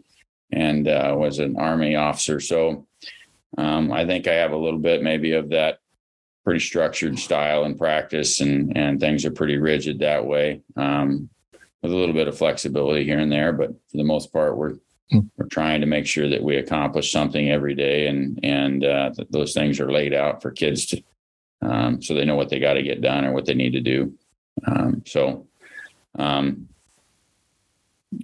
and 0.51 0.87
uh, 0.87 1.13
was 1.17 1.39
an 1.39 1.57
Army 1.57 1.95
officer. 1.95 2.39
So 2.39 2.85
um, 3.57 3.91
I 3.91 4.05
think 4.05 4.27
I 4.27 4.33
have 4.33 4.51
a 4.51 4.57
little 4.57 4.79
bit 4.79 5.03
maybe 5.03 5.33
of 5.33 5.49
that 5.49 5.79
pretty 6.43 6.59
structured 6.59 7.17
style 7.19 7.63
and 7.63 7.77
practice, 7.77 8.41
and 8.41 8.75
and 8.77 8.99
things 8.99 9.25
are 9.25 9.31
pretty 9.31 9.57
rigid 9.57 9.99
that 9.99 10.25
way, 10.25 10.61
um, 10.75 11.29
with 11.81 11.91
a 11.91 11.95
little 11.95 12.15
bit 12.15 12.27
of 12.27 12.37
flexibility 12.37 13.03
here 13.03 13.19
and 13.19 13.31
there. 13.31 13.53
But 13.53 13.69
for 13.89 13.97
the 13.97 14.03
most 14.03 14.31
part, 14.31 14.57
we're 14.57 14.75
we're 15.37 15.47
trying 15.47 15.81
to 15.81 15.87
make 15.87 16.07
sure 16.07 16.29
that 16.29 16.43
we 16.43 16.57
accomplish 16.57 17.11
something 17.11 17.49
every 17.49 17.75
day, 17.75 18.07
and 18.07 18.39
and 18.43 18.83
uh, 18.83 19.11
those 19.29 19.53
things 19.53 19.79
are 19.79 19.91
laid 19.91 20.13
out 20.13 20.41
for 20.41 20.51
kids 20.51 20.85
to 20.87 21.03
um, 21.61 22.01
so 22.01 22.13
they 22.13 22.25
know 22.25 22.35
what 22.35 22.49
they 22.49 22.59
got 22.59 22.73
to 22.73 22.83
get 22.83 23.01
done 23.01 23.25
or 23.25 23.33
what 23.33 23.45
they 23.45 23.53
need 23.53 23.71
to 23.71 23.81
do. 23.81 24.13
Um, 24.67 25.03
so, 25.05 25.47
um, 26.17 26.67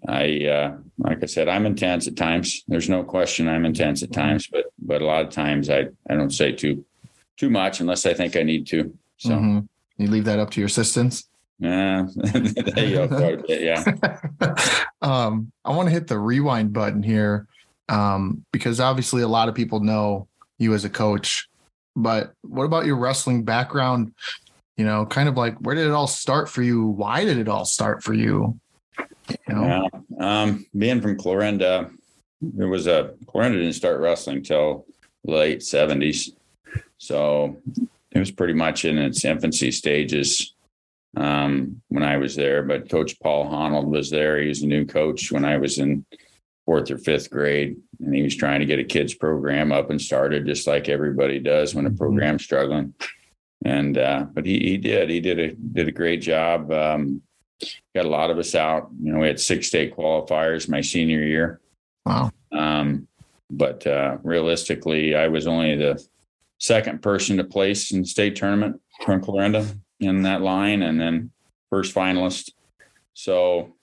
I, 0.08 0.46
uh, 0.46 0.78
like 1.00 1.22
I 1.22 1.26
said, 1.26 1.48
I'm 1.50 1.66
intense 1.66 2.08
at 2.08 2.16
times. 2.16 2.64
There's 2.68 2.90
no 2.90 3.04
question 3.04 3.48
I'm 3.50 3.66
intense 3.66 4.04
at 4.04 4.14
times, 4.14 4.48
but, 4.48 4.66
but 4.80 5.02
a 5.02 5.06
lot 5.06 5.26
of 5.26 5.32
times 5.32 5.70
I, 5.70 5.88
I 6.10 6.16
don't 6.16 6.34
say 6.34 6.52
too, 6.54 6.86
too 7.38 7.50
much 7.50 7.82
unless 7.82 8.06
I 8.06 8.14
think 8.14 8.36
I 8.36 8.44
need 8.44 8.68
to. 8.68 8.96
So, 9.18 9.32
Mhm. 9.32 9.68
you 9.98 10.08
leave 10.08 10.26
that 10.26 10.40
up 10.40 10.50
to 10.52 10.62
your 10.62 10.68
assistants? 10.68 11.28
yeah, 11.60 12.06
there 12.16 12.86
you 12.88 13.08
go. 13.08 13.44
yeah. 13.48 13.84
um, 15.02 15.52
I 15.64 15.76
want 15.76 15.90
to 15.90 15.94
hit 15.94 16.08
the 16.08 16.18
rewind 16.18 16.74
button 16.74 17.04
here 17.04 17.48
um, 17.90 18.46
because 18.52 18.80
obviously 18.80 19.22
a 19.22 19.28
lot 19.28 19.50
of 19.50 19.56
people 19.56 19.80
know 19.80 20.28
you 20.58 20.74
as 20.74 20.86
a 20.86 20.90
coach. 20.90 21.48
But 21.96 22.34
what 22.42 22.64
about 22.64 22.86
your 22.86 22.96
wrestling 22.96 23.44
background? 23.44 24.14
You 24.82 24.88
know, 24.88 25.06
kind 25.06 25.30
of 25.30 25.38
like 25.38 25.60
where 25.60 25.76
did 25.76 25.86
it 25.86 25.92
all 25.92 26.08
start 26.08 26.50
for 26.50 26.64
you? 26.64 26.88
Why 26.88 27.24
did 27.24 27.38
it 27.38 27.48
all 27.48 27.66
start 27.66 28.02
for 28.02 28.16
you? 28.16 28.60
You 28.98 29.36
know, 29.48 29.64
Yeah. 29.64 30.42
Um, 30.42 30.66
being 30.76 31.02
from 31.02 31.20
Clarinda, 31.20 31.92
it 32.58 32.66
was 32.66 32.88
a 32.88 33.14
Clarinda 33.28 33.60
didn't 33.60 33.74
start 33.74 34.02
wrestling 34.02 34.42
till 34.42 34.88
late 35.24 35.60
70s. 35.60 36.32
So 36.98 37.62
it 38.12 38.18
was 38.18 38.32
pretty 38.32 38.56
much 38.56 38.84
in 38.84 38.98
its 38.98 39.24
infancy 39.24 39.70
stages 39.70 40.56
um, 41.16 41.80
when 41.90 42.02
I 42.02 42.18
was 42.18 42.36
there. 42.36 42.64
But 42.64 42.90
Coach 42.90 43.20
Paul 43.20 43.46
Honnold 43.46 43.86
was 43.86 44.10
there. 44.10 44.42
He 44.42 44.48
was 44.48 44.64
a 44.64 44.68
new 44.68 44.88
coach 44.88 45.32
when 45.32 45.46
I 45.46 45.58
was 45.58 45.78
in 45.78 46.04
fourth 46.66 46.90
or 46.90 46.98
fifth 46.98 47.30
grade. 47.30 47.78
And 48.04 48.16
he 48.16 48.24
was 48.24 48.36
trying 48.36 48.62
to 48.62 48.66
get 48.66 48.80
a 48.80 48.84
kids 48.84 49.14
program 49.14 49.72
up 49.72 49.92
and 49.92 50.02
started 50.02 50.48
just 50.48 50.66
like 50.66 50.90
everybody 50.90 51.38
does 51.38 51.76
when 51.76 51.86
a 51.86 51.92
program's 51.92 52.44
struggling. 52.44 52.96
And 53.64 53.98
uh, 53.98 54.26
but 54.34 54.46
he 54.46 54.60
he 54.60 54.78
did 54.78 55.10
he 55.10 55.20
did 55.20 55.40
a 55.40 55.52
did 55.54 55.88
a 55.88 55.92
great 55.92 56.22
job. 56.22 56.72
Um, 56.72 57.22
got 57.94 58.06
a 58.06 58.10
lot 58.10 58.32
of 58.32 58.38
us 58.38 58.56
out. 58.56 58.90
You 59.02 59.14
know, 59.14 59.20
we 59.20 59.28
had 59.28 59.40
six 59.40 59.68
state 59.68 59.96
qualifiers 59.96 60.70
my 60.70 60.82
senior 60.82 61.24
year. 61.24 61.62
Wow. 62.06 62.32
Um, 62.52 63.08
but 63.52 63.86
uh, 63.86 64.18
realistically, 64.24 65.16
I 65.16 65.28
was 65.28 65.46
only 65.46 65.76
the 65.76 66.04
second 66.58 67.02
person 67.02 67.38
to 67.38 67.44
place 67.44 67.92
in 67.92 68.02
the 68.02 68.08
state 68.08 68.36
tournament 68.36 68.82
from 69.04 69.22
Clarinda 69.22 69.68
in 70.00 70.24
that 70.24 70.42
line, 70.42 70.82
and 70.82 71.00
then 71.00 71.32
first 71.70 71.94
finalist. 71.94 72.52
So, 73.14 73.76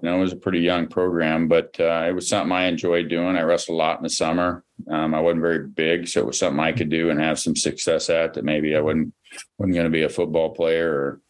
you 0.00 0.08
know, 0.08 0.16
it 0.16 0.20
was 0.20 0.32
a 0.32 0.36
pretty 0.36 0.60
young 0.60 0.86
program, 0.86 1.48
but 1.48 1.76
uh, 1.78 2.06
it 2.08 2.12
was 2.12 2.28
something 2.28 2.52
I 2.52 2.64
enjoyed 2.64 3.08
doing. 3.08 3.36
I 3.36 3.42
wrestled 3.42 3.76
a 3.76 3.78
lot 3.78 3.98
in 3.98 4.02
the 4.02 4.10
summer. 4.10 4.64
Um, 4.90 5.14
I 5.14 5.20
wasn't 5.20 5.42
very 5.42 5.66
big, 5.66 6.08
so 6.08 6.20
it 6.20 6.26
was 6.26 6.38
something 6.38 6.60
I 6.60 6.72
could 6.72 6.88
do 6.88 7.10
and 7.10 7.20
have 7.20 7.38
some 7.38 7.54
success 7.54 8.08
at. 8.08 8.34
That 8.34 8.44
maybe 8.44 8.74
I 8.74 8.80
wouldn't 8.80 9.12
wasn't 9.58 9.74
going 9.74 9.84
to 9.84 9.90
be 9.90 10.02
a 10.02 10.08
football 10.08 10.50
player 10.50 10.92
or 10.92 11.20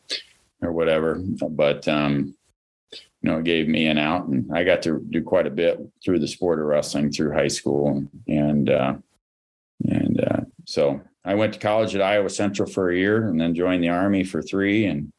or 0.63 0.73
whatever, 0.73 1.21
but 1.51 1.87
um, 1.89 2.37
you 2.93 3.31
know, 3.31 3.39
it 3.39 3.45
gave 3.45 3.69
me 3.69 3.87
an 3.87 3.99
out, 3.99 4.27
and 4.27 4.51
I 4.55 4.65
got 4.65 4.83
to 4.83 5.05
do 5.11 5.23
quite 5.23 5.47
a 5.47 5.51
bit 5.51 5.81
through 6.05 6.21
the 6.21 6.29
sport 6.29 6.61
of 6.61 6.67
wrestling 6.67 7.11
through 7.11 7.33
high 7.33 7.49
school, 7.49 8.05
and 8.29 8.71
uh, 8.71 8.95
and 9.89 10.21
uh, 10.25 10.41
so 10.67 11.01
I 11.25 11.35
went 11.35 11.53
to 11.55 11.59
college 11.59 11.95
at 11.95 12.03
Iowa 12.03 12.31
Central 12.31 12.69
for 12.69 12.91
a 12.91 12.97
year, 12.97 13.29
and 13.29 13.41
then 13.41 13.55
joined 13.55 13.83
the 13.83 13.89
Army 13.89 14.25
for 14.25 14.41
three, 14.41 14.87
and, 14.87 15.13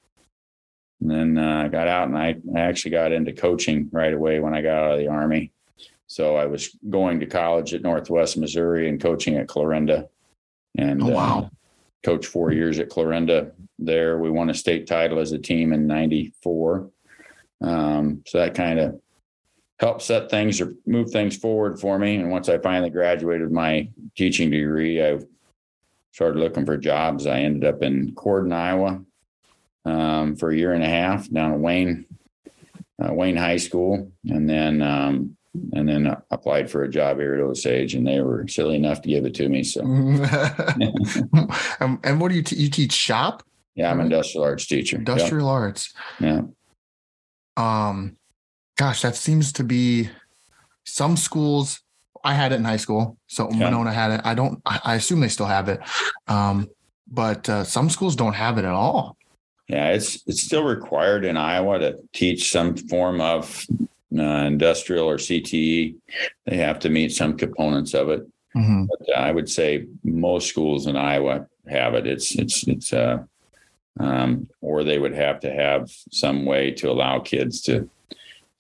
and 1.03 1.11
then 1.11 1.37
uh, 1.37 1.63
I 1.65 1.67
got 1.67 1.87
out, 1.89 2.07
and 2.07 2.17
I, 2.17 2.35
I 2.55 2.61
actually 2.61 2.91
got 2.91 3.11
into 3.11 3.33
coaching 3.33 3.89
right 3.91 4.13
away 4.13 4.39
when 4.39 4.53
I 4.53 4.61
got 4.61 4.83
out 4.83 4.91
of 4.93 4.99
the 4.99 5.09
Army. 5.09 5.51
So 6.07 6.37
I 6.37 6.45
was 6.45 6.77
going 6.89 7.19
to 7.19 7.25
college 7.25 7.73
at 7.73 7.81
Northwest 7.81 8.37
Missouri 8.37 8.87
and 8.87 9.01
coaching 9.01 9.35
at 9.35 9.47
Clarinda, 9.47 10.07
and 10.77 11.03
Oh, 11.03 11.07
uh, 11.07 11.11
wow. 11.11 11.51
coached 12.03 12.27
four 12.27 12.53
years 12.53 12.79
at 12.79 12.89
Clarinda. 12.89 13.51
There, 13.79 14.17
we 14.17 14.29
won 14.29 14.49
a 14.49 14.53
state 14.53 14.87
title 14.87 15.19
as 15.19 15.33
a 15.33 15.39
team 15.39 15.73
in 15.73 15.87
'94. 15.87 16.89
Um, 17.61 18.23
so 18.25 18.39
that 18.39 18.55
kind 18.55 18.79
of 18.79 19.01
helped 19.79 20.03
set 20.03 20.29
things 20.29 20.61
or 20.61 20.75
move 20.85 21.09
things 21.11 21.35
forward 21.35 21.79
for 21.79 21.99
me. 21.99 22.15
And 22.15 22.31
once 22.31 22.47
I 22.47 22.59
finally 22.59 22.91
graduated 22.91 23.51
my 23.51 23.89
teaching 24.15 24.51
degree, 24.51 25.03
I 25.03 25.19
started 26.13 26.39
looking 26.39 26.65
for 26.65 26.77
jobs. 26.77 27.27
I 27.27 27.39
ended 27.39 27.65
up 27.65 27.81
in 27.81 28.13
Corydon, 28.15 28.53
Iowa, 28.53 29.01
um, 29.85 30.35
for 30.35 30.51
a 30.51 30.55
year 30.55 30.73
and 30.73 30.83
a 30.83 30.87
half 30.87 31.29
down 31.29 31.53
at 31.53 31.59
Wayne, 31.59 32.05
uh, 33.03 33.13
Wayne 33.13 33.37
High 33.37 33.57
School, 33.57 34.11
and 34.25 34.49
then 34.49 34.81
um, 34.81 35.35
and 35.73 35.87
then 35.87 36.15
applied 36.31 36.69
for 36.69 36.83
a 36.83 36.89
job 36.89 37.17
here 37.17 37.35
at 37.35 37.41
Osage, 37.41 37.93
and 37.95 38.07
they 38.07 38.21
were 38.21 38.47
silly 38.47 38.75
enough 38.75 39.01
to 39.01 39.09
give 39.09 39.25
it 39.25 39.35
to 39.35 39.49
me. 39.49 39.63
So 39.63 39.81
um, 41.79 41.99
and 42.03 42.19
what 42.19 42.29
do 42.29 42.35
you 42.35 42.43
te- 42.43 42.55
you 42.55 42.69
teach 42.69 42.93
shop 42.93 43.43
yeah, 43.75 43.89
I'm 43.89 43.99
an 43.99 44.05
industrial 44.05 44.43
arts 44.43 44.67
teacher. 44.67 44.97
Yep. 44.97 45.07
industrial 45.07 45.49
arts? 45.49 45.93
Yeah. 46.19 46.41
Um, 47.57 48.17
gosh, 48.77 49.01
that 49.01 49.15
seems 49.15 49.51
to 49.53 49.63
be 49.63 50.09
some 50.83 51.17
schools. 51.17 51.81
I 52.23 52.33
had 52.33 52.51
it 52.51 52.55
in 52.55 52.65
high 52.65 52.77
school, 52.77 53.17
so 53.27 53.49
Yeah. 53.51 53.65
Monona 53.65 53.91
had 53.91 54.11
it. 54.11 54.21
I 54.23 54.33
don't. 54.35 54.61
I, 54.65 54.79
I 54.83 54.95
assume 54.95 55.19
they 55.19 55.27
still 55.27 55.47
have 55.47 55.69
it, 55.69 55.81
um, 56.27 56.69
but 57.07 57.49
uh, 57.49 57.63
some 57.63 57.89
schools 57.89 58.15
don't 58.15 58.33
have 58.33 58.57
it 58.57 58.65
at 58.65 58.73
all. 58.73 59.17
Yeah, 59.67 59.89
it's 59.89 60.21
it's 60.27 60.43
still 60.43 60.63
required 60.63 61.23
in 61.25 61.37
Iowa 61.37 61.79
to 61.79 61.97
teach 62.13 62.51
some 62.51 62.75
form 62.75 63.21
of 63.21 63.65
uh, 64.17 64.21
industrial 64.21 65.09
or 65.09 65.17
CTE. 65.17 65.95
They 66.45 66.57
have 66.57 66.79
to 66.79 66.89
meet 66.89 67.13
some 67.13 67.37
components 67.37 67.93
of 67.93 68.09
it. 68.09 68.21
Mhm. 68.55 68.87
But 68.87 69.17
I 69.17 69.31
would 69.31 69.49
say 69.49 69.87
most 70.03 70.47
schools 70.49 70.85
in 70.85 70.95
Iowa 70.95 71.47
have 71.67 71.93
it. 71.95 72.05
It's 72.05 72.35
it's 72.35 72.67
it's 72.67 72.91
uh, 72.93 73.23
um, 73.99 74.49
or 74.61 74.83
they 74.83 74.99
would 74.99 75.15
have 75.15 75.39
to 75.41 75.51
have 75.51 75.89
some 76.11 76.45
way 76.45 76.71
to 76.71 76.91
allow 76.91 77.19
kids 77.19 77.61
to 77.61 77.89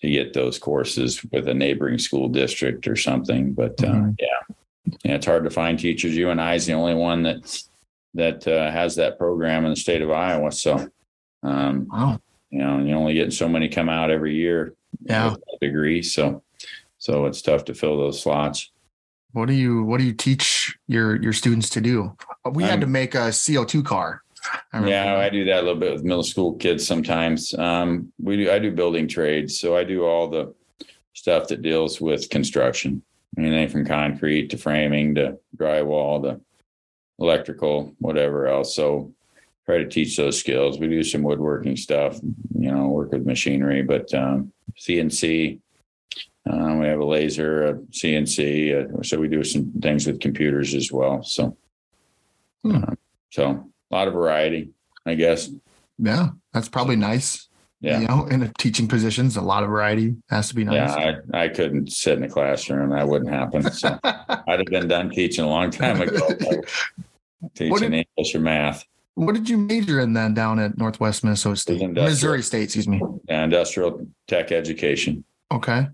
to 0.01 0.09
get 0.09 0.33
those 0.33 0.57
courses 0.57 1.23
with 1.31 1.47
a 1.47 1.53
neighboring 1.53 1.97
school 1.99 2.27
district 2.29 2.87
or 2.87 2.95
something. 2.95 3.53
But 3.53 3.83
uh, 3.83 3.87
Mhm. 3.87 4.15
yeah, 4.19 4.55
yeah, 5.03 5.15
it's 5.15 5.25
hard 5.25 5.43
to 5.43 5.49
find 5.49 5.77
teachers. 5.77 6.15
UNI 6.15 6.55
is 6.55 6.65
the 6.65 6.73
only 6.73 6.95
one 6.95 7.23
that 7.23 7.63
that 8.13 8.47
uh, 8.47 8.71
has 8.71 8.95
that 8.95 9.17
program 9.17 9.65
in 9.65 9.71
the 9.71 9.75
state 9.75 10.01
of 10.01 10.11
Iowa. 10.11 10.51
So, 10.51 10.87
um, 11.41 11.87
Wow. 11.91 12.19
you 12.49 12.59
know, 12.59 12.79
you 12.79 12.93
only 12.95 13.13
get 13.13 13.33
so 13.33 13.47
many 13.49 13.67
come 13.69 13.89
out 13.89 14.11
every 14.11 14.35
year 14.35 14.75
Yeah. 15.01 15.35
degree. 15.61 16.01
So, 16.03 16.43
so 16.97 17.25
it's 17.25 17.41
tough 17.41 17.65
to 17.65 17.73
fill 17.73 17.97
those 17.97 18.21
slots. 18.21 18.69
What 19.31 19.47
do 19.47 19.53
you 19.53 19.83
What 19.83 19.99
do 19.99 20.05
you 20.05 20.13
teach 20.13 20.77
your 20.87 21.19
your 21.21 21.33
students 21.33 21.69
to 21.71 21.81
do? 21.81 22.15
We 22.51 22.63
had 22.63 22.75
Um, 22.75 22.81
to 22.81 22.87
make 22.87 23.15
a 23.15 23.31
CO 23.31 23.65
two 23.65 23.81
car. 23.81 24.21
I 24.71 24.87
Yeah, 24.87 25.15
I 25.17 25.29
do 25.29 25.45
that 25.45 25.59
a 25.61 25.63
little 25.63 25.79
bit 25.79 25.93
with 25.93 26.03
middle 26.03 26.21
school 26.23 26.53
kids 26.53 26.85
sometimes. 26.85 27.53
Um, 27.55 28.11
we 28.21 28.37
do. 28.37 28.51
I 28.51 28.59
do 28.59 28.71
building 28.71 29.07
trades, 29.07 29.59
so 29.59 29.75
I 29.75 29.83
do 29.85 30.05
all 30.05 30.27
the 30.27 30.53
stuff 31.13 31.47
that 31.47 31.61
deals 31.63 31.99
with 31.99 32.29
construction, 32.29 33.01
anything 33.37 33.69
from 33.69 33.85
concrete 33.85 34.49
to 34.51 34.57
framing 34.57 35.15
to 35.15 35.39
drywall 35.57 36.21
to 36.23 36.39
electrical, 37.19 37.93
whatever 37.99 38.47
else. 38.47 38.75
So 38.75 39.13
try 39.65 39.77
to 39.77 39.87
teach 39.87 40.17
those 40.17 40.39
skills. 40.39 40.79
We 40.79 40.87
do 40.87 41.03
some 41.03 41.23
woodworking 41.23 41.77
stuff, 41.77 42.19
you 42.57 42.71
know, 42.71 42.87
work 42.87 43.11
with 43.11 43.25
machinery, 43.25 43.81
but 43.81 44.13
um, 44.13 44.51
CNC. 44.77 45.59
Uh, 46.49 46.75
we 46.77 46.85
have 46.87 46.99
a 46.99 47.05
laser, 47.05 47.63
a 47.67 47.73
CNC, 47.75 48.99
uh, 48.99 49.01
so 49.03 49.17
we 49.17 49.29
do 49.29 49.43
some 49.45 49.71
things 49.81 50.05
with 50.05 50.19
computers 50.19 50.73
as 50.75 50.91
well. 50.91 51.23
So, 51.23 51.55
Hmm. 52.63 52.75
uh, 52.83 52.95
so 53.31 53.71
a 53.91 53.95
lot 53.95 54.07
of 54.09 54.13
variety, 54.13 54.71
I 55.05 55.15
guess. 55.15 55.49
yeah, 55.97 56.29
that's 56.53 56.67
probably 56.67 56.97
nice. 56.97 57.47
Yeah. 57.83 57.99
you 57.99 58.07
know, 58.07 58.25
in 58.27 58.41
a 58.43 58.51
teaching 58.57 58.87
positions, 58.87 59.35
a 59.35 59.41
lot 59.41 59.61
of 59.63 59.69
variety 59.69 60.15
has 60.29 60.47
to 60.47 60.55
be 60.55 60.63
nice. 60.63 60.95
Yeah, 60.95 61.17
I, 61.33 61.43
I 61.43 61.47
couldn't 61.49 61.91
sit 61.91 62.17
in 62.17 62.23
a 62.23 62.29
classroom. 62.29 62.91
That 62.91 63.05
wouldn't 63.07 63.29
happen. 63.29 63.69
So 63.71 63.99
I'd 64.03 64.59
have 64.59 64.65
been 64.67 64.87
done 64.87 65.09
teaching 65.09 65.43
a 65.43 65.49
long 65.49 65.69
time 65.69 65.99
ago. 66.01 66.29
Teaching 67.55 67.91
did- 67.91 68.05
English 68.17 68.35
or 68.35 68.39
math, 68.39 68.85
What 69.15 69.35
did 69.35 69.49
you 69.49 69.57
major 69.57 69.99
in 69.99 70.13
then 70.13 70.33
down 70.33 70.59
at 70.59 70.77
Northwest 70.77 71.25
Minnesota 71.25 71.57
State? 71.57 71.89
Missouri 71.91 72.41
State, 72.41 72.63
excuse 72.63 72.87
me. 72.87 73.01
yeah, 73.27 73.43
industrial 73.43 74.07
tech 74.27 74.53
education. 74.53 75.25
Okay. 75.51 75.87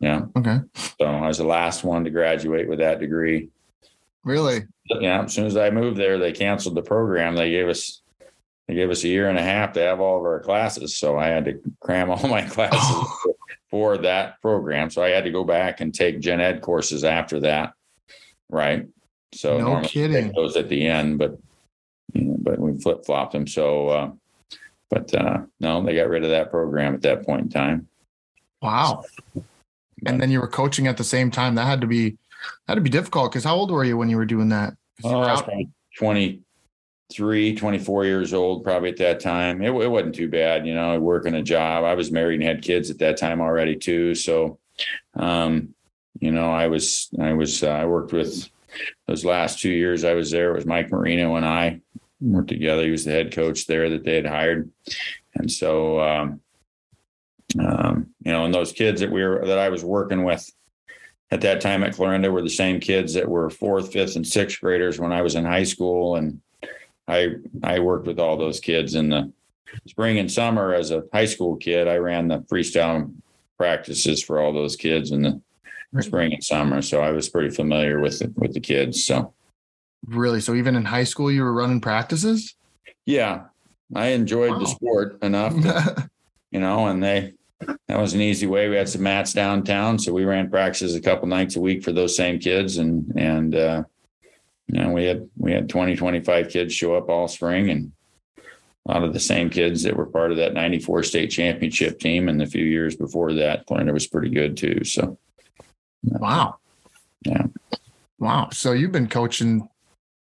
Yeah. 0.00 0.22
Okay. 0.36 0.60
So 0.98 1.04
I 1.04 1.28
was 1.28 1.36
the 1.38 1.44
last 1.44 1.84
one 1.84 2.04
to 2.04 2.10
graduate 2.10 2.68
with 2.70 2.78
that 2.78 3.00
degree. 3.00 3.50
Really? 4.24 4.62
Yeah. 4.86 5.24
As 5.24 5.34
soon 5.34 5.44
as 5.44 5.58
I 5.58 5.68
moved 5.68 5.98
there, 5.98 6.18
they 6.18 6.32
canceled 6.32 6.74
the 6.74 6.82
program. 6.82 7.36
They 7.36 7.50
gave 7.50 7.68
us 7.68 8.00
they 8.68 8.74
gave 8.74 8.90
us 8.90 9.04
a 9.04 9.08
year 9.08 9.28
and 9.28 9.38
a 9.38 9.42
half 9.42 9.72
to 9.74 9.80
have 9.80 10.00
all 10.00 10.18
of 10.18 10.24
our 10.24 10.40
classes. 10.40 10.96
So 10.96 11.18
I 11.18 11.26
had 11.28 11.44
to 11.46 11.60
cram 11.80 12.10
all 12.10 12.28
my 12.28 12.42
classes 12.48 13.06
for 13.70 13.98
that 13.98 14.40
program. 14.40 14.90
So 14.90 15.02
I 15.02 15.10
had 15.10 15.24
to 15.24 15.30
go 15.30 15.44
back 15.44 15.80
and 15.80 15.92
take 15.94 16.20
gen 16.20 16.40
ed 16.40 16.62
courses 16.62 17.04
after 17.04 17.40
that. 17.40 17.74
Right. 18.48 18.86
So 19.34 19.58
No 19.58 19.80
kidding. 19.82 20.32
those 20.32 20.56
at 20.56 20.68
the 20.68 20.86
end, 20.86 21.18
but 21.18 21.38
you 22.12 22.22
know, 22.22 22.36
but 22.38 22.58
we 22.58 22.78
flip 22.80 23.04
flopped 23.04 23.32
them. 23.32 23.46
So 23.46 23.88
uh 23.88 24.10
but 24.90 25.12
uh 25.14 25.40
no, 25.60 25.82
they 25.82 25.94
got 25.96 26.08
rid 26.08 26.24
of 26.24 26.30
that 26.30 26.50
program 26.50 26.94
at 26.94 27.02
that 27.02 27.26
point 27.26 27.42
in 27.42 27.48
time. 27.48 27.88
Wow. 28.62 29.02
And 30.06 30.20
then 30.20 30.30
you 30.30 30.40
were 30.40 30.48
coaching 30.48 30.86
at 30.86 30.96
the 30.96 31.04
same 31.04 31.30
time. 31.30 31.54
That 31.56 31.66
had 31.66 31.80
to 31.80 31.86
be 31.86 32.10
that 32.10 32.16
had 32.68 32.74
to 32.76 32.80
be 32.80 32.90
difficult 32.90 33.32
because 33.32 33.44
how 33.44 33.56
old 33.56 33.70
were 33.70 33.84
you 33.84 33.96
when 33.96 34.08
you 34.08 34.16
were 34.16 34.24
doing 34.26 34.50
that? 34.50 34.74
Oh, 35.02 35.20
I 35.20 35.32
was 35.32 35.40
out- 35.42 35.50
probably 35.96 36.40
23, 37.14 37.54
24 37.54 38.04
years 38.04 38.34
old, 38.34 38.64
probably 38.64 38.90
at 38.90 38.96
that 38.96 39.20
time. 39.20 39.62
It, 39.62 39.70
it 39.70 39.88
wasn't 39.88 40.14
too 40.14 40.28
bad, 40.28 40.66
you 40.66 40.74
know, 40.74 40.98
working 40.98 41.34
a 41.34 41.42
job. 41.42 41.84
I 41.84 41.94
was 41.94 42.10
married 42.10 42.40
and 42.40 42.48
had 42.48 42.62
kids 42.62 42.90
at 42.90 42.98
that 42.98 43.16
time 43.16 43.40
already 43.40 43.76
too. 43.76 44.14
So, 44.14 44.58
um, 45.14 45.74
you 46.20 46.32
know, 46.32 46.50
I 46.50 46.66
was, 46.66 47.08
I 47.20 47.32
was, 47.32 47.62
uh, 47.62 47.68
I 47.68 47.86
worked 47.86 48.12
with 48.12 48.48
those 49.06 49.24
last 49.24 49.60
two 49.60 49.70
years 49.70 50.04
I 50.04 50.14
was 50.14 50.30
there. 50.30 50.50
It 50.50 50.56
was 50.56 50.66
Mike 50.66 50.90
Marino 50.90 51.36
and 51.36 51.46
I 51.46 51.80
worked 52.20 52.48
together. 52.48 52.82
He 52.82 52.90
was 52.90 53.04
the 53.04 53.12
head 53.12 53.32
coach 53.32 53.66
there 53.66 53.90
that 53.90 54.04
they 54.04 54.16
had 54.16 54.26
hired. 54.26 54.70
And 55.34 55.50
so, 55.50 56.00
um, 56.00 56.40
um, 57.60 58.08
you 58.24 58.32
know, 58.32 58.44
and 58.44 58.54
those 58.54 58.72
kids 58.72 59.00
that 59.00 59.12
we 59.12 59.22
were, 59.22 59.46
that 59.46 59.58
I 59.58 59.68
was 59.68 59.84
working 59.84 60.24
with 60.24 60.50
at 61.30 61.42
that 61.42 61.60
time 61.60 61.84
at 61.84 61.94
Clarinda 61.94 62.30
were 62.30 62.42
the 62.42 62.50
same 62.50 62.80
kids 62.80 63.14
that 63.14 63.28
were 63.28 63.50
fourth, 63.50 63.92
fifth, 63.92 64.16
and 64.16 64.26
sixth 64.26 64.60
graders 64.60 64.98
when 64.98 65.12
I 65.12 65.22
was 65.22 65.36
in 65.36 65.44
high 65.44 65.64
school. 65.64 66.16
And 66.16 66.40
I 67.08 67.34
I 67.62 67.78
worked 67.80 68.06
with 68.06 68.18
all 68.18 68.36
those 68.36 68.60
kids 68.60 68.94
in 68.94 69.10
the 69.10 69.32
spring 69.86 70.18
and 70.18 70.30
summer 70.30 70.74
as 70.74 70.90
a 70.90 71.02
high 71.12 71.24
school 71.24 71.56
kid. 71.56 71.88
I 71.88 71.96
ran 71.96 72.28
the 72.28 72.38
freestyle 72.40 73.12
practices 73.58 74.22
for 74.22 74.40
all 74.40 74.52
those 74.52 74.76
kids 74.76 75.10
in 75.10 75.22
the 75.22 76.02
spring 76.02 76.32
and 76.32 76.42
summer. 76.42 76.82
So 76.82 77.00
I 77.02 77.10
was 77.12 77.28
pretty 77.28 77.50
familiar 77.50 78.00
with 78.00 78.18
the, 78.18 78.32
with 78.36 78.52
the 78.54 78.60
kids. 78.60 79.04
So 79.04 79.32
really? 80.06 80.40
So 80.40 80.54
even 80.54 80.76
in 80.76 80.84
high 80.84 81.04
school, 81.04 81.30
you 81.30 81.42
were 81.42 81.52
running 81.52 81.80
practices? 81.80 82.54
yeah, 83.06 83.44
I 83.94 84.08
enjoyed 84.08 84.52
Wow. 84.52 84.58
the 84.60 84.66
sport 84.66 85.22
enough 85.22 85.54
to 85.62 86.10
you 86.50 86.60
know, 86.60 86.86
and 86.86 87.02
they 87.02 87.34
that 87.88 87.98
was 88.00 88.14
an 88.14 88.20
easy 88.20 88.46
way. 88.46 88.68
We 88.68 88.76
had 88.76 88.88
some 88.88 89.02
mats 89.02 89.32
downtown, 89.32 89.98
so 89.98 90.12
we 90.12 90.24
ran 90.24 90.50
practices 90.50 90.94
a 90.94 91.00
couple 91.00 91.28
nights 91.28 91.56
a 91.56 91.60
week 91.60 91.82
for 91.84 91.92
those 91.92 92.16
same 92.16 92.38
kids, 92.38 92.78
and 92.78 93.10
and 93.16 93.54
uh, 93.54 93.82
you 94.68 94.80
know 94.80 94.90
we 94.90 95.04
had 95.04 95.28
we 95.36 95.52
had 95.52 95.68
20, 95.68 95.96
25 95.96 96.48
kids 96.48 96.74
show 96.74 96.94
up 96.94 97.08
all 97.08 97.28
spring, 97.28 97.70
and 97.70 97.92
a 98.86 98.92
lot 98.92 99.02
of 99.04 99.12
the 99.12 99.20
same 99.20 99.48
kids 99.50 99.82
that 99.82 99.96
were 99.96 100.06
part 100.06 100.30
of 100.30 100.36
that 100.36 100.52
94 100.52 101.02
state 101.04 101.28
championship 101.28 101.98
team. 101.98 102.28
And 102.28 102.40
the 102.40 102.46
few 102.46 102.64
years 102.64 102.96
before 102.96 103.32
that, 103.34 103.66
Clarinda 103.66 103.92
was 103.92 104.06
pretty 104.06 104.30
good 104.30 104.56
too. 104.56 104.84
So, 104.84 105.18
Wow. 106.02 106.58
Yeah. 107.24 107.46
Wow. 108.18 108.50
So 108.52 108.72
you've 108.72 108.92
been 108.92 109.08
coaching 109.08 109.68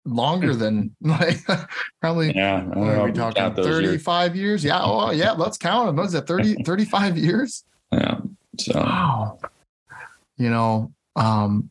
longer 0.05 0.55
than 0.55 0.95
like 1.01 1.37
probably 2.01 2.33
yeah, 2.35 2.63
what 2.63 2.87
are 2.95 3.05
we 3.05 3.11
talking 3.11 3.41
count 3.43 3.55
those 3.55 3.67
years. 3.67 4.03
35 4.03 4.35
years? 4.35 4.63
Yeah. 4.63 4.79
Oh 4.81 5.11
yeah, 5.11 5.31
let's 5.33 5.57
count 5.57 5.87
them. 5.87 5.95
Was 5.97 6.15
it 6.15 6.25
30 6.25 6.63
35 6.63 7.17
years? 7.17 7.63
Yeah. 7.91 8.19
So, 8.59 8.79
Wow. 8.79 9.39
You 10.37 10.49
know, 10.49 10.91
um, 11.15 11.69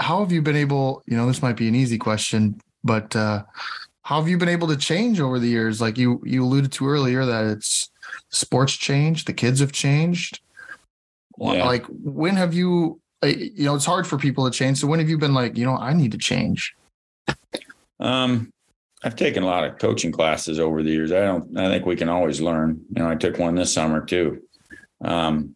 how 0.00 0.20
have 0.20 0.32
you 0.32 0.42
been 0.42 0.56
able, 0.56 1.02
you 1.06 1.16
know, 1.16 1.26
this 1.26 1.42
might 1.42 1.56
be 1.56 1.68
an 1.68 1.74
easy 1.74 1.98
question, 1.98 2.60
but 2.84 3.14
uh 3.16 3.42
how 4.02 4.20
have 4.20 4.28
you 4.28 4.38
been 4.38 4.48
able 4.48 4.68
to 4.68 4.76
change 4.76 5.20
over 5.20 5.38
the 5.38 5.48
years? 5.48 5.80
Like 5.80 5.98
you 5.98 6.22
you 6.24 6.44
alluded 6.44 6.72
to 6.72 6.88
earlier 6.88 7.24
that 7.24 7.46
it's 7.46 7.90
sports 8.30 8.74
changed, 8.74 9.26
the 9.26 9.32
kids 9.32 9.60
have 9.60 9.72
changed. 9.72 10.40
Yeah. 11.38 11.66
Like 11.66 11.84
when 11.88 12.36
have 12.36 12.54
you 12.54 13.00
you 13.22 13.64
know, 13.64 13.74
it's 13.74 13.84
hard 13.84 14.06
for 14.06 14.18
people 14.18 14.48
to 14.48 14.56
change. 14.56 14.78
So 14.78 14.86
when 14.86 15.00
have 15.00 15.08
you 15.08 15.18
been 15.18 15.34
like, 15.34 15.56
you 15.56 15.64
know, 15.64 15.76
I 15.76 15.92
need 15.94 16.12
to 16.12 16.18
change? 16.18 16.74
Um, 17.98 18.52
I've 19.02 19.16
taken 19.16 19.42
a 19.42 19.46
lot 19.46 19.64
of 19.64 19.78
coaching 19.78 20.12
classes 20.12 20.58
over 20.58 20.82
the 20.82 20.90
years. 20.90 21.12
I 21.12 21.20
don't. 21.20 21.56
I 21.56 21.68
think 21.70 21.86
we 21.86 21.96
can 21.96 22.08
always 22.08 22.40
learn. 22.40 22.80
You 22.94 23.02
know, 23.02 23.10
I 23.10 23.14
took 23.14 23.38
one 23.38 23.54
this 23.54 23.72
summer 23.72 24.04
too. 24.04 24.42
Um, 25.02 25.54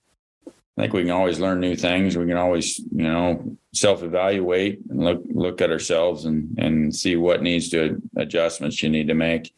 I 0.81 0.85
think 0.85 0.95
we 0.95 1.03
can 1.03 1.11
always 1.11 1.39
learn 1.39 1.61
new 1.61 1.77
things. 1.77 2.17
We 2.17 2.27
can 2.27 2.39
always, 2.39 2.79
you 2.79 3.03
know, 3.03 3.55
self-evaluate 3.75 4.81
and 4.89 5.05
look 5.05 5.21
look 5.27 5.61
at 5.61 5.71
ourselves 5.71 6.25
and 6.25 6.59
and 6.59 6.97
see 6.97 7.17
what 7.17 7.43
needs 7.43 7.69
to 7.71 8.01
adjustments 8.17 8.83
you 8.83 8.89
need 8.89 9.09
to 9.09 9.15
make. 9.15 9.53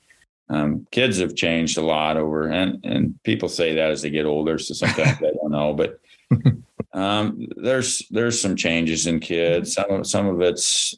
Um, 0.48 0.85
kids 0.90 1.20
have 1.20 1.37
changed 1.37 1.78
a 1.78 1.82
lot 1.82 2.16
over, 2.16 2.48
and 2.48 2.85
and 2.85 3.22
people 3.22 3.48
say 3.48 3.76
that 3.76 3.92
as 3.92 4.02
they 4.02 4.11
get 4.11 4.26
older. 4.26 4.58
So 4.58 4.74
sometimes 4.74 5.18
I 5.18 5.30
don't 5.30 5.52
know, 5.52 5.74
but 5.74 6.00
um, 6.92 7.46
there's 7.56 8.02
there's 8.11 8.40
some 8.40 8.56
changes 8.56 9.06
in 9.06 9.20
kids. 9.20 9.74
Some 9.74 9.90
of 9.90 10.06
some 10.08 10.26
of 10.26 10.40
it's 10.40 10.96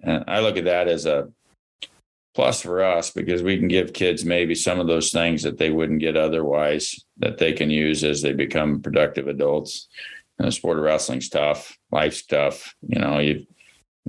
and 0.00 0.24
I 0.26 0.40
look 0.40 0.56
at 0.56 0.64
that 0.64 0.88
as 0.88 1.04
a 1.04 1.28
plus 2.36 2.60
for 2.60 2.84
us 2.84 3.10
because 3.10 3.42
we 3.42 3.56
can 3.56 3.66
give 3.66 3.94
kids 3.94 4.22
maybe 4.22 4.54
some 4.54 4.78
of 4.78 4.86
those 4.86 5.10
things 5.10 5.42
that 5.42 5.56
they 5.56 5.70
wouldn't 5.70 6.00
get 6.00 6.18
otherwise 6.18 7.02
that 7.16 7.38
they 7.38 7.54
can 7.54 7.70
use 7.70 8.04
as 8.04 8.20
they 8.20 8.34
become 8.34 8.82
productive 8.82 9.26
adults. 9.26 9.88
And 10.38 10.46
the 10.46 10.52
sport 10.52 10.76
of 10.76 10.84
wrestling's 10.84 11.30
tough, 11.30 11.78
life's 11.90 12.26
tough. 12.26 12.74
You 12.86 13.00
know, 13.00 13.20
you 13.20 13.46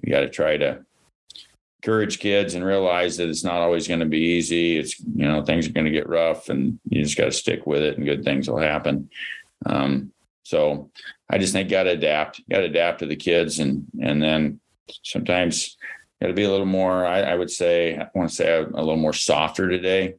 you 0.04 0.12
got 0.12 0.20
to 0.20 0.30
try 0.30 0.58
to 0.58 0.84
encourage 1.82 2.20
kids 2.20 2.54
and 2.54 2.66
realize 2.66 3.16
that 3.16 3.30
it's 3.30 3.46
not 3.46 3.62
always 3.62 3.88
going 3.88 4.02
to 4.02 4.06
be 4.06 4.20
easy. 4.20 4.78
It's 4.78 5.00
you 5.00 5.26
know 5.26 5.42
things 5.42 5.66
are 5.66 5.72
going 5.72 5.86
to 5.86 5.92
get 5.92 6.10
rough, 6.10 6.50
and 6.50 6.80
you 6.90 7.04
just 7.04 7.18
got 7.18 7.26
to 7.26 7.32
stick 7.32 7.66
with 7.66 7.82
it, 7.82 7.98
and 7.98 8.06
good 8.06 8.26
things 8.26 8.50
will 8.50 8.60
happen. 8.60 9.10
Um, 9.66 10.12
so 10.44 10.92
I 11.30 11.38
just 11.38 11.54
think 11.54 11.70
got 11.70 11.84
to 11.84 11.92
adapt, 11.92 12.42
got 12.50 12.60
to 12.60 12.66
adapt 12.66 13.00
to 13.00 13.06
the 13.06 13.16
kids, 13.16 13.60
and 13.60 13.86
and 14.02 14.22
then 14.22 14.60
sometimes 15.02 15.78
got 16.22 16.28
to 16.28 16.34
be 16.34 16.44
a 16.44 16.50
little 16.52 16.66
more. 16.66 17.06
I, 17.06 17.22
I 17.22 17.36
would 17.36 17.52
say 17.52 17.98
I 17.98 18.08
want 18.16 18.30
to 18.30 18.36
say 18.36 18.50
a, 18.52 18.64
a 18.64 18.82
little 18.82 18.98
more 18.98 19.14
softer 19.14 19.70
today, 19.70 20.16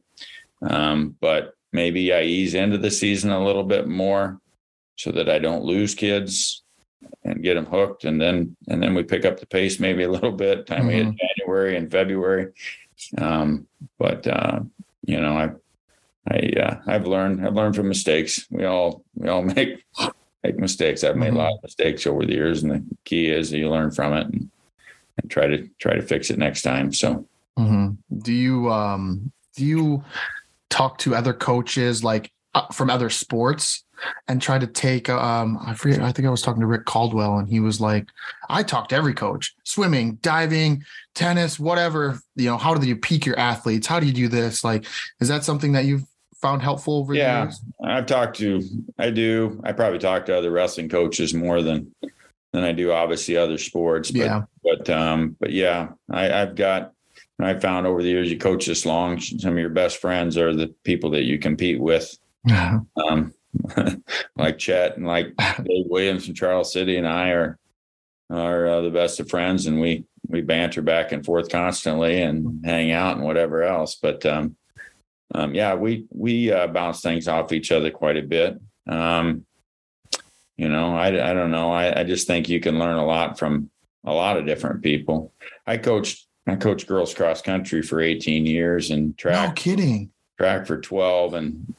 um, 0.61 1.15
but 1.19 1.53
maybe 1.73 2.13
I 2.13 2.23
ease 2.23 2.53
into 2.53 2.77
the 2.77 2.91
season 2.91 3.31
a 3.31 3.43
little 3.43 3.63
bit 3.63 3.87
more 3.87 4.39
so 4.95 5.11
that 5.11 5.29
I 5.29 5.39
don't 5.39 5.63
lose 5.63 5.95
kids 5.95 6.63
and 7.23 7.41
get 7.43 7.55
them 7.55 7.65
hooked, 7.65 8.05
and 8.05 8.19
then 8.21 8.55
and 8.67 8.81
then 8.81 8.93
we 8.93 9.03
pick 9.03 9.25
up 9.25 9.39
the 9.39 9.45
pace 9.45 9.79
maybe 9.79 10.03
a 10.03 10.11
little 10.11 10.31
bit. 10.31 10.67
Time 10.67 10.87
we 10.87 10.93
hit 10.93 11.15
January 11.37 11.77
and 11.77 11.91
February, 11.91 12.47
um, 13.17 13.67
but 13.97 14.25
uh, 14.27 14.59
you 15.05 15.19
know 15.19 15.37
I. 15.37 15.49
I 16.27 16.51
uh, 16.61 16.81
I've 16.85 17.07
learned 17.07 17.43
I've 17.47 17.55
learned 17.55 17.75
from 17.75 17.87
mistakes. 17.87 18.45
We 18.51 18.65
all 18.65 19.03
we 19.15 19.29
all 19.29 19.41
make 19.55 19.83
make 20.43 20.59
mistakes. 20.59 21.03
I've 21.03 21.15
made 21.15 21.31
Mhm. 21.31 21.35
a 21.35 21.39
lot 21.39 21.53
of 21.53 21.63
mistakes 21.63 22.05
over 22.05 22.23
the 22.25 22.33
years, 22.33 22.61
and 22.61 22.71
the 22.71 22.83
key 23.05 23.29
is 23.31 23.51
you 23.51 23.69
learn 23.69 23.89
from 23.89 24.13
it 24.13 24.27
and, 24.27 24.49
and 25.21 25.29
try 25.31 25.47
to 25.47 25.67
try 25.79 25.93
to 25.95 26.01
fix 26.01 26.29
it 26.29 26.37
next 26.37 26.61
time. 26.61 26.93
So 26.93 27.25
Mhm. 27.57 27.97
Do 28.23 28.31
you 28.33 28.71
um 28.71 29.31
do 29.55 29.65
you 29.65 30.03
talk 30.69 30.97
to 30.99 31.15
other 31.15 31.33
coaches 31.33 32.03
like 32.03 32.31
uh, 32.55 32.67
from 32.71 32.89
other 32.89 33.09
sports 33.09 33.83
and 34.29 34.41
try 34.41 34.57
to 34.57 34.65
take 34.67 35.09
um 35.09 35.57
I 35.65 35.73
forget 35.73 35.99
I 36.01 36.11
think 36.11 36.25
I 36.27 36.31
was 36.31 36.41
talking 36.41 36.61
to 36.61 36.67
Rick 36.67 36.85
Caldwell 36.85 37.37
and 37.37 37.49
he 37.49 37.59
was 37.59 37.81
like 37.81 38.07
I 38.49 38.63
talk 38.63 38.87
to 38.89 38.95
every 38.95 39.13
coach 39.13 39.55
swimming 39.65 40.15
diving 40.21 40.83
tennis 41.15 41.59
whatever 41.59 42.19
you 42.35 42.45
know 42.45 42.57
how 42.57 42.73
do 42.73 42.87
you 42.87 42.95
peak 42.95 43.25
your 43.25 43.37
athletes 43.37 43.87
how 43.87 43.99
do 43.99 44.05
you 44.05 44.13
do 44.13 44.27
this 44.29 44.63
like 44.63 44.85
is 45.19 45.27
that 45.27 45.43
something 45.43 45.73
that 45.73 45.83
you've 45.85 46.05
found 46.41 46.61
helpful 46.61 46.93
over 46.99 47.13
Yeah. 47.13 47.41
the 47.41 47.45
years 47.47 47.61
I've 47.83 48.05
talked 48.05 48.37
to 48.37 48.61
I 48.97 49.09
do 49.09 49.59
I 49.65 49.73
probably 49.73 49.99
talk 49.99 50.25
to 50.27 50.37
other 50.37 50.49
wrestling 50.51 50.87
coaches 50.87 51.33
more 51.33 51.61
than 51.61 51.93
than 52.53 52.63
I 52.63 52.71
do 52.71 52.91
obviously 52.91 53.35
other 53.37 53.57
sports. 53.59 54.09
But 54.11 54.19
yeah 54.21 54.41
but 54.69 54.89
um 54.89 55.35
but 55.39 55.51
yeah, 55.51 55.89
I, 56.09 56.41
I've 56.41 56.55
got 56.55 56.93
I 57.41 57.57
found 57.57 57.87
over 57.87 58.03
the 58.03 58.09
years 58.09 58.29
you 58.29 58.37
coach 58.37 58.65
this 58.65 58.85
long, 58.85 59.19
some 59.19 59.53
of 59.53 59.57
your 59.57 59.69
best 59.69 60.01
friends 60.01 60.37
are 60.37 60.53
the 60.53 60.73
people 60.83 61.11
that 61.11 61.23
you 61.23 61.39
compete 61.39 61.79
with. 61.79 62.17
um, 62.51 63.33
like 64.35 64.57
Chet 64.57 64.97
and 64.97 65.07
like 65.07 65.35
Dave 65.37 65.85
Williams 65.87 66.25
from 66.25 66.35
Charles 66.35 66.73
City 66.73 66.97
and 66.97 67.07
I 67.07 67.29
are 67.29 67.57
are 68.29 68.67
uh, 68.67 68.81
the 68.81 68.91
best 68.91 69.19
of 69.19 69.29
friends, 69.29 69.65
and 69.65 69.81
we 69.81 70.05
we 70.27 70.41
banter 70.41 70.81
back 70.81 71.11
and 71.11 71.25
forth 71.25 71.49
constantly 71.49 72.21
and 72.21 72.63
hang 72.63 72.91
out 72.91 73.17
and 73.17 73.25
whatever 73.25 73.63
else. 73.63 73.95
But 73.95 74.25
um, 74.25 74.55
um, 75.33 75.55
yeah, 75.55 75.75
we 75.75 76.05
we 76.11 76.51
uh, 76.51 76.67
bounce 76.67 77.01
things 77.01 77.27
off 77.27 77.53
each 77.53 77.71
other 77.71 77.89
quite 77.89 78.17
a 78.17 78.21
bit. 78.21 78.59
Um, 78.87 79.45
you 80.57 80.69
know, 80.69 80.95
I 80.95 81.07
I 81.07 81.33
don't 81.33 81.51
know. 81.51 81.71
I 81.71 82.01
I 82.01 82.03
just 82.03 82.27
think 82.27 82.49
you 82.49 82.59
can 82.59 82.77
learn 82.77 82.97
a 82.97 83.05
lot 83.05 83.39
from 83.39 83.71
a 84.05 84.13
lot 84.13 84.37
of 84.37 84.45
different 84.45 84.81
people. 84.81 85.33
I 85.65 85.77
coached 85.77 86.25
I 86.47 86.55
coached 86.55 86.87
girls 86.87 87.13
cross 87.13 87.41
country 87.41 87.81
for 87.81 88.01
18 88.01 88.45
years 88.45 88.91
and 88.91 89.17
track 89.17 89.49
no 89.49 89.53
kidding. 89.53 90.11
track 90.37 90.65
for 90.65 90.79
12 90.79 91.33
and 91.35 91.75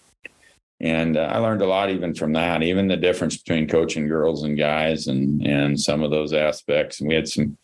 and 0.83 1.16
uh, 1.18 1.28
I 1.33 1.38
learned 1.38 1.61
a 1.61 1.66
lot 1.66 1.90
even 1.90 2.14
from 2.14 2.33
that 2.35 2.62
even 2.62 2.88
the 2.88 2.96
difference 2.96 3.37
between 3.37 3.68
coaching 3.68 4.06
girls 4.06 4.44
and 4.44 4.56
guys 4.56 5.09
and 5.09 5.44
and 5.46 5.78
some 5.78 6.02
of 6.02 6.11
those 6.11 6.33
aspects. 6.33 7.00
And 7.00 7.09
we 7.09 7.14
had 7.14 7.28
some 7.28 7.56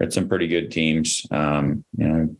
had 0.00 0.12
some 0.12 0.28
pretty 0.28 0.48
good 0.48 0.70
teams 0.70 1.26
um 1.30 1.84
you 1.96 2.08
know 2.08 2.36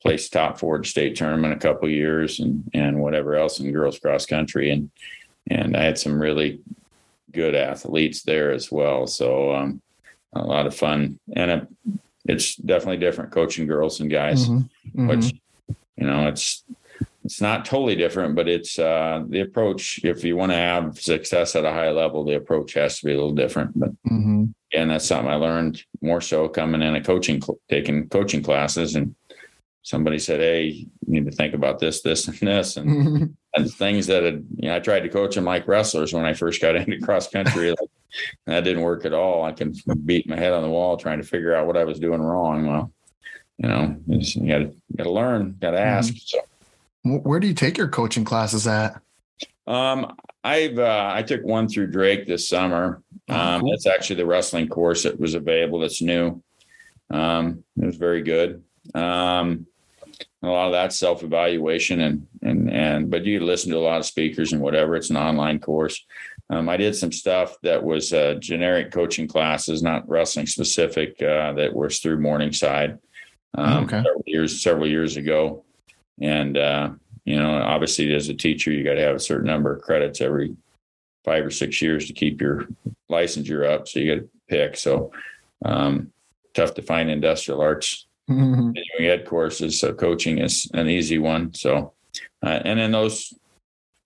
placed 0.00 0.32
top 0.32 0.58
four 0.58 0.80
at 0.80 0.86
state 0.86 1.14
tournament 1.14 1.54
a 1.54 1.58
couple 1.58 1.88
years 1.88 2.40
and 2.40 2.68
and 2.74 3.00
whatever 3.00 3.36
else 3.36 3.60
in 3.60 3.72
girls 3.72 3.98
cross 3.98 4.26
country. 4.26 4.70
And 4.70 4.90
and 5.48 5.76
I 5.76 5.82
had 5.82 5.98
some 5.98 6.20
really 6.20 6.60
good 7.32 7.54
athletes 7.54 8.22
there 8.22 8.52
as 8.52 8.70
well. 8.70 9.06
So 9.06 9.54
um 9.54 9.82
a 10.34 10.42
lot 10.44 10.66
of 10.66 10.74
fun 10.74 11.18
and 11.36 11.50
it, 11.50 11.68
it's 12.24 12.56
definitely 12.56 12.96
different 12.98 13.32
coaching 13.32 13.66
girls 13.66 14.00
and 14.00 14.10
guys 14.10 14.48
Mhm. 14.48 14.68
Mhm. 14.96 15.08
which 15.08 15.34
you 15.96 16.06
know 16.06 16.26
it's 16.28 16.64
it's 17.24 17.40
not 17.40 17.64
totally 17.64 17.94
different 17.96 18.34
but 18.34 18.48
it's 18.48 18.78
uh 18.78 19.22
the 19.28 19.40
approach 19.40 20.00
if 20.04 20.24
you 20.24 20.36
want 20.36 20.50
to 20.52 20.56
have 20.56 20.98
success 21.00 21.54
at 21.54 21.64
a 21.64 21.70
high 21.70 21.90
level 21.90 22.24
the 22.24 22.36
approach 22.36 22.74
has 22.74 22.98
to 22.98 23.06
be 23.06 23.12
a 23.12 23.16
little 23.16 23.34
different 23.34 23.78
but 23.78 23.90
Mhm. 24.10 24.54
and 24.72 24.90
that's 24.90 25.04
something 25.06 25.30
i 25.30 25.36
learned 25.36 25.82
more 26.00 26.20
so 26.20 26.48
coming 26.48 26.82
in 26.82 26.94
a 26.96 27.02
coaching 27.02 27.42
taking 27.68 28.08
coaching 28.08 28.42
classes 28.42 28.94
and 28.96 29.14
somebody 29.82 30.18
said 30.18 30.40
hey 30.40 30.66
you 30.66 30.86
need 31.06 31.24
to 31.24 31.32
think 31.32 31.54
about 31.54 31.78
this 31.78 32.02
this 32.02 32.28
and 32.28 32.38
this 32.38 32.76
and, 32.76 33.36
and 33.54 33.70
things 33.74 34.06
that 34.06 34.22
had 34.22 34.46
you 34.56 34.68
know 34.68 34.76
i 34.76 34.80
tried 34.80 35.00
to 35.00 35.08
coach 35.08 35.34
them 35.34 35.44
like 35.44 35.66
wrestlers 35.66 36.12
when 36.12 36.24
i 36.24 36.32
first 36.32 36.60
got 36.62 36.76
into 36.76 36.98
cross 37.00 37.28
country 37.28 37.70
like, 37.70 37.78
that 38.46 38.62
didn't 38.64 38.82
work 38.82 39.04
at 39.04 39.12
all 39.12 39.44
i 39.44 39.52
can 39.52 39.74
beat 40.04 40.28
my 40.28 40.36
head 40.36 40.52
on 40.52 40.62
the 40.62 40.68
wall 40.68 40.96
trying 40.96 41.20
to 41.20 41.26
figure 41.26 41.54
out 41.54 41.66
what 41.66 41.76
i 41.76 41.84
was 41.84 41.98
doing 41.98 42.20
wrong 42.22 42.66
well 42.66 42.92
you 43.58 43.68
know 43.68 43.96
it's- 44.08 44.36
you 44.36 44.46
gotta 44.48 44.64
you 44.66 44.96
gotta 44.96 45.10
learn 45.12 45.56
gotta 45.60 45.80
ask 45.80 46.14
so 46.16 46.38
where 47.04 47.40
do 47.40 47.48
you 47.48 47.54
take 47.54 47.76
your 47.76 47.88
coaching 47.88 48.24
classes 48.24 48.66
at 48.66 49.00
Um, 49.66 50.14
I've 50.44 50.78
uh, 50.78 51.10
I 51.14 51.22
took 51.22 51.42
one 51.44 51.68
through 51.68 51.88
Drake 51.92 52.26
this 52.26 52.48
summer. 52.48 53.00
Oh, 53.28 53.34
Um. 53.34 53.62
That's 53.68 53.86
actually 53.86 54.16
the 54.16 54.26
wrestling 54.26 54.68
course 54.68 55.04
that 55.04 55.18
was 55.20 55.34
available. 55.34 55.78
That's 55.80 56.02
new. 56.02 56.42
Um, 57.10 57.62
it 57.80 57.86
was 57.86 57.96
very 57.96 58.22
good. 58.22 58.62
Um, 58.94 59.66
a 60.42 60.48
lot 60.48 60.66
of 60.66 60.72
that 60.72 60.92
self 60.92 61.22
evaluation 61.22 62.00
and 62.00 62.26
and 62.42 62.70
and 62.70 63.10
but 63.10 63.24
you 63.24 63.40
listen 63.40 63.70
to 63.70 63.78
a 63.78 63.80
lot 63.80 63.98
of 64.00 64.06
speakers 64.06 64.52
and 64.52 64.60
whatever. 64.60 64.96
It's 64.96 65.10
an 65.10 65.16
online 65.16 65.60
course. 65.60 66.04
Um, 66.50 66.68
I 66.68 66.76
did 66.76 66.94
some 66.96 67.12
stuff 67.12 67.56
that 67.62 67.82
was 67.82 68.12
uh, 68.12 68.34
generic 68.34 68.90
coaching 68.90 69.28
classes, 69.28 69.82
not 69.82 70.08
wrestling 70.08 70.46
specific. 70.46 71.20
Uh, 71.22 71.52
that 71.54 71.72
was 71.72 71.98
through 72.00 72.18
Morningside. 72.20 72.98
Um, 73.54 73.84
Okay. 73.84 74.02
several 74.02 74.22
years 74.26 74.62
several 74.62 74.88
years 74.88 75.16
ago, 75.16 75.64
and 76.20 76.56
uh, 76.56 76.90
you 77.24 77.36
know, 77.36 77.62
obviously 77.62 78.12
as 78.14 78.28
a 78.28 78.34
teacher, 78.34 78.72
you 78.72 78.82
got 78.82 78.94
to 78.94 79.02
have 79.02 79.14
a 79.16 79.20
certain 79.20 79.46
number 79.46 79.74
of 79.74 79.82
credits 79.82 80.20
every 80.20 80.56
five 81.24 81.46
or 81.46 81.50
six 81.50 81.80
years 81.80 82.08
to 82.08 82.12
keep 82.12 82.40
your 82.40 82.66
licensure 83.10 83.68
up. 83.70 83.86
So 83.86 84.00
you 84.00 84.14
got 84.14 84.22
to 84.22 84.28
pick. 84.48 84.76
So 84.76 85.12
um, 85.64 86.10
tough 86.54 86.74
to 86.74 86.82
find 86.82 87.08
industrial 87.10 87.60
arts 87.60 88.06
Mhm. 88.30 88.74
continuing 88.74 89.06
ed 89.20 89.26
courses. 89.26 89.80
So 89.80 89.92
coaching 89.92 90.38
is 90.38 90.70
an 90.74 90.88
easy 90.88 91.18
one. 91.18 91.52
So 91.54 91.92
uh, 92.44 92.60
and 92.64 92.78
in 92.80 92.92
those 92.92 93.34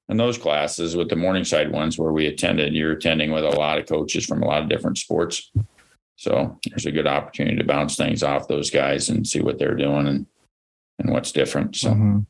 in 0.08 0.16
those 0.16 0.38
classes 0.38 0.96
with 0.96 1.08
the 1.08 1.16
Morningside 1.16 1.70
ones 1.72 1.98
where 1.98 2.12
we 2.12 2.26
attended, 2.26 2.72
you're 2.74 2.92
attending 2.92 3.32
with 3.32 3.44
a 3.44 3.50
lot 3.50 3.78
of 3.78 3.86
coaches 3.86 4.24
from 4.24 4.42
a 4.42 4.46
lot 4.46 4.62
of 4.62 4.68
different 4.68 4.98
sports. 4.98 5.50
So 6.16 6.58
there's 6.68 6.86
a 6.86 6.92
good 6.92 7.06
opportunity 7.08 7.56
to 7.56 7.64
bounce 7.64 7.96
things 7.96 8.22
off 8.22 8.48
those 8.48 8.70
guys 8.70 9.08
and 9.10 9.26
see 9.26 9.40
what 9.40 9.58
they're 9.58 9.74
doing 9.76 10.06
and 10.06 10.26
and 10.98 11.10
what's 11.10 11.30
different. 11.32 11.76
So, 11.76 11.90
Mhm. 11.90 12.26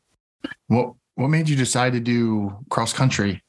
What 0.67 0.93
what 1.15 1.29
made 1.29 1.47
you 1.49 1.55
decide 1.55 1.93
to 1.93 1.99
do 1.99 2.53
cross 2.69 2.91
country? 2.93 3.41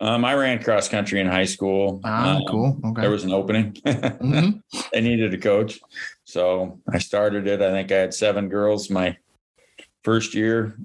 um, 0.00 0.24
I 0.24 0.34
ran 0.34 0.62
cross 0.62 0.88
country 0.88 1.20
in 1.20 1.26
high 1.26 1.46
school. 1.46 2.00
Ah, 2.04 2.36
Um, 2.36 2.42
cool. 2.48 2.80
Okay. 2.84 3.00
There 3.02 3.10
was 3.10 3.24
an 3.24 3.32
opening. 3.32 3.72
Mhm. 3.84 4.60
I 4.94 5.00
needed 5.00 5.32
a 5.32 5.38
coach. 5.38 5.80
So 6.34 6.80
I 6.92 6.98
started 6.98 7.46
it. 7.46 7.62
I 7.62 7.70
think 7.70 7.92
I 7.92 7.94
had 7.94 8.12
seven 8.12 8.48
girls 8.48 8.90
my 8.90 9.16
first 10.02 10.34
year 10.34 10.76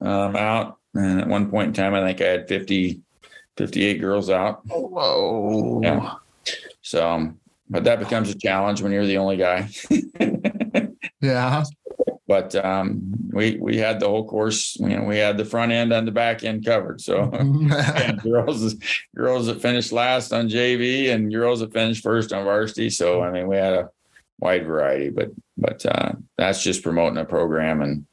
um, 0.00 0.36
out. 0.36 0.78
And 0.94 1.20
at 1.20 1.26
one 1.26 1.50
point 1.50 1.66
in 1.66 1.72
time, 1.72 1.92
I 1.92 2.06
think 2.06 2.20
I 2.20 2.26
had 2.26 2.46
50, 2.46 3.00
58 3.56 4.00
girls 4.00 4.30
out. 4.30 4.60
Whoa. 4.68 5.80
Yeah. 5.82 6.14
So, 6.82 7.34
but 7.68 7.82
that 7.82 7.98
becomes 7.98 8.30
a 8.30 8.38
challenge 8.38 8.80
when 8.80 8.92
you're 8.92 9.04
the 9.04 9.18
only 9.18 9.36
guy. 9.36 9.68
Yeah. 11.20 11.62
but 12.26 12.52
um, 12.56 13.12
we 13.30 13.56
we 13.60 13.76
had 13.76 14.00
the 14.00 14.08
whole 14.08 14.26
course. 14.26 14.76
You 14.80 14.96
know, 14.96 15.04
we 15.04 15.18
had 15.18 15.36
the 15.36 15.44
front 15.44 15.70
end 15.70 15.92
and 15.92 16.06
the 16.06 16.10
back 16.10 16.42
end 16.42 16.64
covered. 16.64 17.00
So 17.00 17.26
girls 18.22 18.74
girls 19.14 19.46
that 19.46 19.62
finished 19.62 19.92
last 19.92 20.32
on 20.32 20.48
JV 20.48 21.14
and 21.14 21.32
girls 21.32 21.60
that 21.60 21.72
finished 21.72 22.02
first 22.02 22.32
on 22.32 22.42
varsity. 22.44 22.90
So 22.90 23.22
I 23.22 23.30
mean, 23.30 23.46
we 23.46 23.56
had 23.56 23.72
a 23.74 23.90
wide 24.42 24.66
variety, 24.66 25.08
but 25.08 25.30
but 25.56 25.86
uh, 25.86 26.12
that's 26.36 26.62
just 26.62 26.82
promoting 26.82 27.18
a 27.18 27.24
program 27.24 27.80
and 27.80 28.04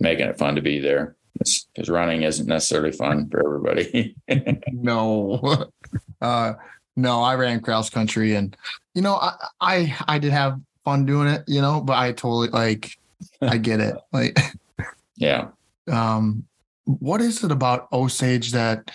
making 0.00 0.26
it 0.26 0.38
fun 0.38 0.56
to 0.56 0.60
be 0.60 0.80
there. 0.80 1.16
Because 1.38 1.88
running 1.88 2.22
isn't 2.22 2.48
necessarily 2.48 2.92
fun 2.92 3.28
for 3.30 3.44
everybody. 3.44 4.16
no. 4.72 5.70
Uh 6.20 6.52
no, 6.96 7.22
I 7.22 7.34
ran 7.34 7.60
cross 7.60 7.88
country 7.88 8.34
and 8.34 8.54
you 8.94 9.00
know, 9.00 9.14
I 9.14 9.32
I 9.60 9.96
I 10.06 10.18
did 10.18 10.32
have 10.32 10.60
fun 10.84 11.06
doing 11.06 11.28
it, 11.28 11.44
you 11.46 11.62
know, 11.62 11.80
but 11.80 11.96
I 11.96 12.12
totally 12.12 12.48
like 12.48 12.98
I 13.40 13.56
get 13.56 13.80
it. 13.80 13.96
Like 14.12 14.38
yeah, 15.16 15.48
um 15.90 16.44
what 16.84 17.22
is 17.22 17.42
it 17.42 17.50
about 17.50 17.88
Osage 17.90 18.52
that 18.52 18.90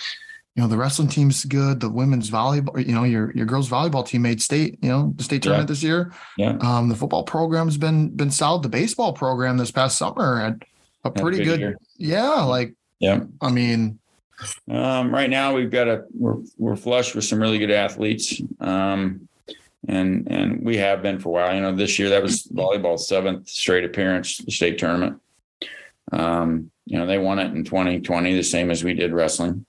you 0.55 0.61
know 0.63 0.69
the 0.69 0.77
wrestling 0.77 1.09
team's 1.09 1.43
good, 1.45 1.81
the 1.81 1.89
women's 1.89 2.29
volleyball, 2.31 2.85
you 2.85 2.93
know, 2.95 3.03
your 3.03 3.31
your 3.35 3.45
girls 3.45 3.69
volleyball 3.69 4.05
team 4.07 4.21
made 4.21 4.41
state, 4.41 4.79
you 4.81 4.89
know, 4.89 5.13
the 5.17 5.23
state 5.23 5.43
Yeah. 5.43 5.49
tournament 5.49 5.67
this 5.67 5.83
year. 5.83 6.13
Yeah. 6.37 6.57
Um 6.61 6.87
the 6.89 6.95
football 6.95 7.23
program's 7.23 7.77
been 7.77 8.09
been 8.09 8.31
solid. 8.31 8.63
The 8.63 8.69
baseball 8.69 9.11
program 9.13 9.57
this 9.57 9.71
past 9.71 9.97
summer 9.97 10.39
had 10.39 10.63
a 11.03 11.11
pretty 11.11 11.43
good, 11.43 11.75
yeah, 11.97 12.41
like 12.43 12.73
yeah. 12.99 13.21
I 13.41 13.51
mean, 13.51 13.99
Um, 14.69 15.13
right 15.13 15.29
now, 15.29 15.53
we've 15.53 15.69
got 15.71 15.87
a 15.87 16.05
we're 16.17 16.37
we're 16.57 16.75
flush 16.77 17.13
with 17.15 17.25
some 17.25 17.39
really 17.41 17.57
good 17.59 17.71
athletes, 17.71 18.41
um, 18.59 19.27
and 19.87 20.27
and 20.31 20.63
we 20.65 20.77
have 20.77 21.01
been 21.01 21.19
for 21.19 21.29
a 21.29 21.31
while. 21.33 21.55
You 21.55 21.61
know, 21.61 21.75
this 21.75 21.99
year 21.99 22.09
that 22.09 22.23
was 22.23 22.43
volleyball's 22.47 23.07
seventh 23.07 23.49
straight 23.49 23.83
appearance 23.83 24.37
the 24.37 24.51
state 24.51 24.77
tournament. 24.77 25.21
Um, 26.11 26.71
you 26.85 26.97
know, 26.97 27.05
they 27.05 27.17
won 27.17 27.39
it 27.39 27.53
in 27.53 27.63
2020, 27.63 28.35
the 28.35 28.43
same 28.43 28.69
as 28.71 28.83
we 28.83 28.93
did 28.93 29.11
wrestling. 29.13 29.65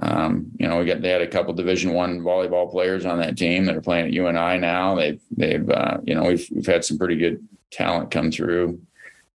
Um, 0.00 0.52
you 0.58 0.68
know, 0.68 0.78
we 0.78 0.84
got 0.84 1.00
they 1.00 1.10
had 1.10 1.22
a 1.22 1.26
couple 1.26 1.52
Division 1.52 1.92
One 1.94 2.20
volleyball 2.20 2.70
players 2.70 3.04
on 3.04 3.18
that 3.18 3.36
team 3.36 3.64
that 3.64 3.76
are 3.76 3.80
playing 3.80 4.06
at 4.06 4.12
UNI 4.12 4.58
now. 4.58 4.94
They've 4.94 5.20
they've 5.36 5.68
uh, 5.68 5.98
you 6.04 6.14
know 6.14 6.24
we've 6.24 6.46
we've 6.52 6.66
had 6.66 6.84
some 6.84 6.98
pretty 6.98 7.16
good 7.16 7.46
talent 7.70 8.10
come 8.10 8.30
through. 8.30 8.80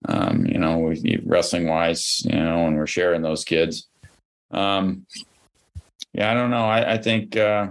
Um, 0.07 0.45
you 0.47 0.57
know, 0.57 0.79
we 0.79 1.21
wrestling 1.25 1.67
wise, 1.67 2.23
you 2.25 2.39
know, 2.39 2.65
and 2.65 2.75
we're 2.75 2.87
sharing 2.87 3.21
those 3.21 3.43
kids. 3.43 3.87
Um, 4.49 5.05
yeah, 6.13 6.31
I 6.31 6.33
don't 6.33 6.49
know. 6.49 6.65
I, 6.65 6.93
I 6.93 6.97
think, 6.97 7.37
uh, 7.37 7.67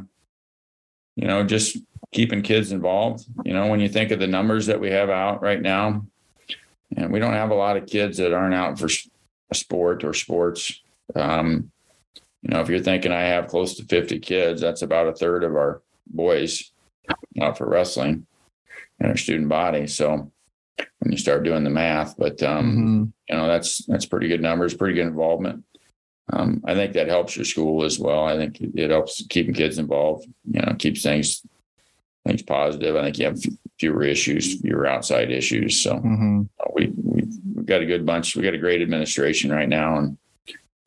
you 1.16 1.26
know, 1.26 1.44
just 1.44 1.76
keeping 2.12 2.42
kids 2.42 2.72
involved, 2.72 3.24
you 3.44 3.52
know, 3.52 3.66
when 3.66 3.80
you 3.80 3.88
think 3.88 4.10
of 4.10 4.20
the 4.20 4.26
numbers 4.26 4.66
that 4.66 4.80
we 4.80 4.90
have 4.90 5.10
out 5.10 5.42
right 5.42 5.60
now, 5.60 6.06
and 6.96 7.12
we 7.12 7.18
don't 7.18 7.34
have 7.34 7.50
a 7.50 7.54
lot 7.54 7.76
of 7.76 7.86
kids 7.86 8.18
that 8.18 8.32
aren't 8.32 8.54
out 8.54 8.78
for 8.78 8.88
a 9.50 9.54
sport 9.54 10.04
or 10.04 10.14
sports. 10.14 10.80
Um, 11.14 11.70
you 12.42 12.50
know, 12.54 12.60
if 12.60 12.68
you're 12.68 12.80
thinking 12.80 13.12
I 13.12 13.22
have 13.22 13.48
close 13.48 13.76
to 13.76 13.84
50 13.84 14.18
kids, 14.20 14.60
that's 14.60 14.82
about 14.82 15.08
a 15.08 15.12
third 15.12 15.44
of 15.44 15.54
our 15.54 15.82
boys 16.06 16.72
out 17.40 17.58
for 17.58 17.68
wrestling 17.68 18.26
in 18.98 19.06
our 19.06 19.16
student 19.16 19.48
body. 19.48 19.86
So 19.86 20.30
when 21.00 21.12
you 21.12 21.18
start 21.18 21.44
doing 21.44 21.64
the 21.64 21.70
math, 21.70 22.16
but, 22.16 22.42
um, 22.42 22.76
mhm. 22.76 23.12
you 23.28 23.36
know 23.36 23.46
that's 23.46 23.84
that's 23.86 24.06
pretty 24.06 24.28
good 24.28 24.40
numbers 24.40 24.74
pretty 24.74 24.94
good 24.94 25.06
involvement 25.06 25.64
um, 26.32 26.62
i 26.64 26.74
think 26.74 26.92
that 26.94 27.08
helps 27.08 27.36
your 27.36 27.44
school 27.44 27.84
as 27.84 27.98
well 27.98 28.24
i 28.24 28.36
think 28.36 28.58
it 28.60 28.90
helps 28.90 29.24
keeping 29.28 29.54
kids 29.54 29.78
involved 29.78 30.26
you 30.50 30.60
know 30.60 30.74
keeps 30.78 31.02
things 31.02 31.42
things 32.26 32.42
positive 32.42 32.96
i 32.96 33.02
think 33.02 33.18
you 33.18 33.26
have 33.26 33.38
fewer 33.78 34.02
issues 34.02 34.60
fewer 34.60 34.86
outside 34.86 35.30
issues 35.30 35.80
so 35.82 35.94
Mhm. 35.94 36.48
we, 36.74 36.86
we 36.96 37.22
we've 37.54 37.66
got 37.66 37.82
a 37.82 37.86
good 37.86 38.04
bunch 38.06 38.34
we 38.36 38.42
got 38.42 38.54
a 38.54 38.58
great 38.58 38.82
administration 38.82 39.50
right 39.52 39.68
now 39.68 39.98
and 39.98 40.18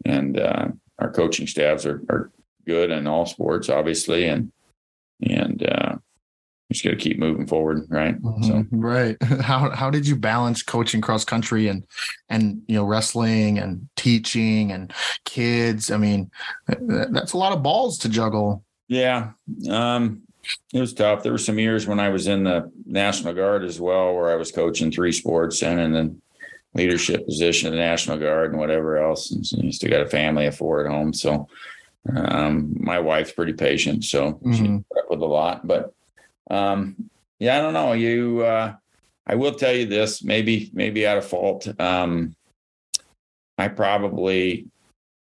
and 0.06 0.40
uh, 0.40 0.68
our 1.00 1.12
coaching 1.12 1.48
staffs 1.48 1.86
are, 1.86 2.02
are 2.10 2.32
good 2.66 2.92
in 2.92 3.08
all 3.08 3.26
sports 3.26 3.70
obviously 3.70 4.26
and 4.28 4.52
and 5.22 5.64
uh 5.68 5.96
just 6.72 6.84
got 6.86 6.92
to 6.92 6.96
keep 6.96 7.20
moving 7.20 7.46
forward 7.46 7.86
right 7.90 8.16
so 8.42 8.54
Mhm. 8.54 8.68
right. 8.72 9.22
How 9.42 9.70
how 9.70 9.90
did 9.92 10.08
you 10.08 10.16
balance 10.16 10.64
coaching 10.64 11.02
cross 11.02 11.24
country 11.24 11.68
and 11.68 11.84
and 12.30 12.62
you 12.68 12.76
know 12.76 12.84
wrestling 12.84 13.60
and 13.60 13.88
teaching 13.96 14.72
and 14.72 14.92
kids? 15.26 15.92
I 15.92 15.98
mean, 15.98 16.32
that's 16.68 17.34
a 17.34 17.38
lot 17.38 17.52
of 17.54 17.62
balls 17.62 18.00
to 18.00 18.10
juggle. 18.10 18.64
Yeah. 18.88 19.32
Um, 19.70 20.22
it 20.74 20.80
was 20.80 20.94
tough. 20.94 21.22
There 21.22 21.32
were 21.32 21.38
some 21.38 21.60
years 21.60 21.86
when 21.86 22.00
I 22.00 22.10
was 22.10 22.26
in 22.28 22.44
the 22.46 22.72
National 22.88 23.34
Guard 23.34 23.64
as 23.64 23.80
well, 23.80 24.16
where 24.16 24.32
I 24.32 24.36
was 24.36 24.52
coaching 24.52 24.92
three 24.92 25.12
sports 25.12 25.62
and 25.62 25.80
and 25.80 25.94
then 25.94 26.22
leadership 26.74 27.26
position 27.26 27.68
in 27.68 27.74
the 27.76 27.80
National 27.80 28.18
Guard 28.18 28.52
and 28.52 28.60
whatever 28.60 28.98
else. 28.98 29.32
And 29.32 29.46
so 29.46 29.58
you 29.62 29.72
still 29.72 29.90
got 29.92 30.02
a 30.02 30.10
family 30.10 30.48
of 30.48 30.56
four 30.58 30.86
at 30.86 30.92
home. 30.92 31.14
So 31.14 31.48
um, 32.16 32.76
my 32.80 33.00
wife's 33.00 33.32
pretty 33.32 33.54
patient. 33.54 34.04
So 34.06 34.40
she 34.44 34.64
Mhm. 34.64 34.84
put 34.92 35.00
up 35.04 35.10
with 35.10 35.22
a 35.22 35.26
lot. 35.26 35.66
But 35.68 35.94
um, 36.50 37.10
yeah, 37.40 37.58
I 37.58 37.62
don't 37.62 37.74
know. 37.74 37.94
You 37.94 38.42
uh, 38.44 38.74
I 39.26 39.36
will 39.36 39.54
tell 39.54 39.74
you 39.74 39.86
this, 39.86 40.24
maybe, 40.24 40.70
maybe 40.74 41.08
out 41.08 41.18
of 41.18 41.26
fault. 41.26 41.68
Um, 41.80 42.36
I 43.58 43.68
probably 43.70 44.68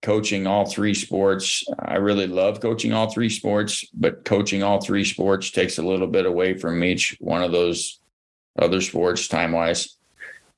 coaching 0.00 0.48
all 0.48 0.66
three 0.66 0.94
sports. 0.94 1.64
I 1.78 1.96
really 1.96 2.26
love 2.26 2.60
coaching 2.60 2.92
all 2.92 3.10
three 3.10 3.28
sports, 3.28 3.84
but 3.94 4.24
coaching 4.24 4.62
all 4.64 4.80
three 4.80 5.04
sports 5.04 5.52
takes 5.52 5.78
a 5.78 5.82
little 5.82 6.08
bit 6.08 6.26
away 6.26 6.54
from 6.58 6.82
each 6.82 7.16
one 7.20 7.42
of 7.44 7.52
those 7.52 8.00
other 8.58 8.80
sports 8.80 9.28
time 9.28 9.52
wise. 9.52 9.96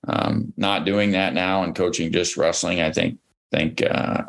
Um, 0.06 0.52
not 0.56 0.84
doing 0.84 1.12
that 1.12 1.34
now 1.34 1.62
and 1.62 1.74
coaching 1.74 2.12
just 2.12 2.36
wrestling, 2.36 2.80
I 2.80 2.92
think 2.92 3.18
think 3.50 3.82
uh, 3.82 4.24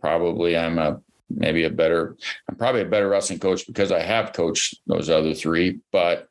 probably 0.00 0.56
I'm 0.56 0.78
a 0.78 1.00
maybe 1.30 1.64
a 1.64 1.70
better 1.70 2.16
I'm 2.48 2.56
probably 2.56 2.82
a 2.82 2.86
better 2.86 3.08
wrestling 3.08 3.38
coach 3.38 3.66
because 3.66 3.92
I 3.92 4.00
have 4.00 4.32
coached 4.32 4.80
those 4.86 5.08
other 5.10 5.34
three, 5.34 5.80
but 5.92 6.28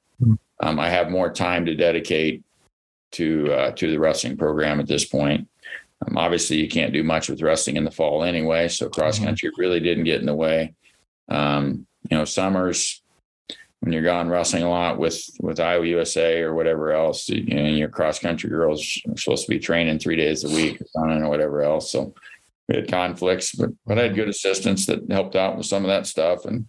um, 0.59 0.79
I 0.79 0.89
have 0.89 1.09
more 1.09 1.31
time 1.31 1.65
to 1.65 1.75
dedicate 1.75 2.43
to 3.13 3.51
uh, 3.53 3.71
to 3.71 3.91
the 3.91 3.99
wrestling 3.99 4.37
program 4.37 4.79
at 4.79 4.87
this 4.87 5.05
point. 5.05 5.47
Um, 6.05 6.17
obviously, 6.17 6.57
you 6.57 6.67
can't 6.67 6.93
do 6.93 7.03
much 7.03 7.29
with 7.29 7.41
wrestling 7.41 7.77
in 7.77 7.83
the 7.85 7.91
fall 7.91 8.23
anyway, 8.23 8.67
so 8.67 8.89
cross 8.89 9.19
Mhm. 9.19 9.25
country 9.25 9.51
really 9.57 9.79
didn't 9.79 10.03
get 10.05 10.19
in 10.19 10.25
the 10.25 10.35
way. 10.35 10.73
Um, 11.29 11.85
you 12.09 12.17
know, 12.17 12.25
summers 12.25 13.01
when 13.83 13.91
you're 13.91 14.01
gone 14.01 14.29
wrestling 14.29 14.63
a 14.63 14.69
lot 14.69 14.97
with 14.97 15.21
with 15.41 15.59
Iowa 15.59 15.85
USA 15.85 16.39
or 16.41 16.53
whatever 16.53 16.93
else, 16.93 17.27
you 17.27 17.43
know, 17.53 17.65
your 17.67 17.89
cross 17.89 18.17
country 18.17 18.49
girls 18.49 18.79
are 19.09 19.17
supposed 19.17 19.45
to 19.45 19.51
be 19.51 19.59
training 19.59 19.99
three 19.99 20.15
days 20.15 20.45
a 20.45 20.47
week 20.55 20.81
or 20.95 21.11
or 21.11 21.29
whatever 21.29 21.61
else. 21.63 21.91
So 21.91 22.13
we 22.69 22.77
had 22.77 22.87
conflicts, 22.87 23.53
but 23.53 23.71
but 23.85 23.99
I 23.99 24.03
had 24.03 24.15
good 24.15 24.29
assistants 24.29 24.85
that 24.85 25.11
helped 25.11 25.35
out 25.35 25.57
with 25.57 25.65
some 25.65 25.83
of 25.83 25.89
that 25.89 26.07
stuff 26.07 26.45
and 26.45 26.65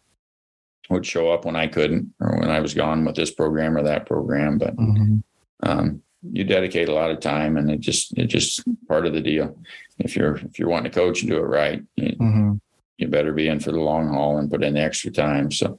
would 0.91 1.07
show 1.07 1.31
up 1.31 1.45
when 1.45 1.55
I 1.55 1.69
couldn't 1.69 2.13
or 2.21 2.37
when 2.41 2.51
I 2.51 2.59
was 2.59 2.75
gone 2.75 3.05
with 3.05 3.15
this 3.15 3.31
program 3.31 3.77
or 3.77 3.85
that 3.85 4.07
program. 4.07 4.59
But 4.59 4.75
Mhm. 4.77 5.23
um, 5.63 6.03
you 6.33 6.43
dedicate 6.43 6.89
a 6.89 6.95
lot 6.95 7.13
of 7.13 7.21
time 7.21 7.57
and 7.57 7.71
it 7.71 7.79
just 7.79 8.19
it 8.19 8.27
just 8.27 8.65
part 8.89 9.07
of 9.07 9.13
the 9.13 9.21
deal. 9.21 9.57
If 10.01 10.17
you're 10.17 10.35
if 10.39 10.59
you're 10.59 10.69
wanting 10.69 10.91
to 10.91 10.99
coach 10.99 11.23
and 11.23 11.31
do 11.31 11.37
it 11.39 11.43
right, 11.43 11.81
you, 11.95 12.17
Mhm. 12.17 12.61
you 12.99 13.07
better 13.07 13.33
be 13.33 13.47
in 13.47 13.61
for 13.61 13.71
the 13.71 13.79
long 13.81 14.09
haul 14.09 14.39
and 14.39 14.51
put 14.51 14.65
in 14.65 14.75
the 14.75 14.81
extra 14.81 15.13
time. 15.13 15.53
So 15.53 15.79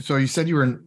So 0.00 0.16
you 0.16 0.26
said 0.26 0.48
you 0.48 0.56
were 0.56 0.64
in, 0.64 0.86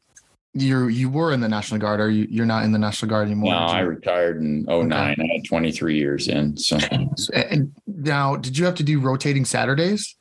you 0.54 0.88
you 0.88 1.10
were 1.10 1.32
in 1.32 1.42
the 1.42 1.50
National 1.50 1.80
Guard. 1.80 2.00
Are 2.00 2.10
you 2.10 2.28
you're 2.30 2.46
not 2.46 2.64
in 2.64 2.72
the 2.72 2.80
National 2.80 3.10
Guard 3.10 3.28
anymore? 3.28 3.54
did 3.54 3.60
I 3.60 3.80
retired 3.82 4.42
in 4.42 4.64
09. 4.64 4.94
I 4.94 5.10
had 5.10 5.46
23 5.48 5.98
years 5.98 6.28
in. 6.28 6.58
So 6.58 6.78
and 7.34 7.74
now, 7.88 8.36
did 8.36 8.58
you 8.58 8.66
have 8.66 8.76
to 8.76 8.84
do 8.84 9.00
rotating 9.00 9.46
Saturdays? 9.46 10.16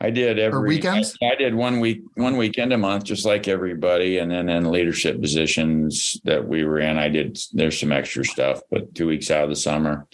I 0.00 0.10
did 0.10 0.38
every 0.38 0.68
weekends? 0.68 1.16
I, 1.20 1.32
I 1.32 1.34
did 1.34 1.54
one 1.54 1.80
week, 1.80 2.02
one 2.14 2.36
weekend 2.36 2.72
a 2.72 2.78
month, 2.78 3.04
just 3.04 3.26
like 3.26 3.48
everybody. 3.48 4.18
And 4.18 4.30
then 4.30 4.48
in 4.48 4.70
leadership 4.70 5.20
positions 5.20 6.20
that 6.22 6.46
we 6.46 6.62
were 6.62 6.78
in, 6.78 6.98
I 6.98 7.08
did 7.08 7.36
there's 7.52 7.80
some 7.80 7.90
extra 7.90 8.24
stuff, 8.24 8.60
but 8.70 8.94
two 8.94 9.08
weeks 9.08 9.28
out 9.30 9.42
of 9.42 9.50
the 9.50 9.56
summer. 9.56 10.06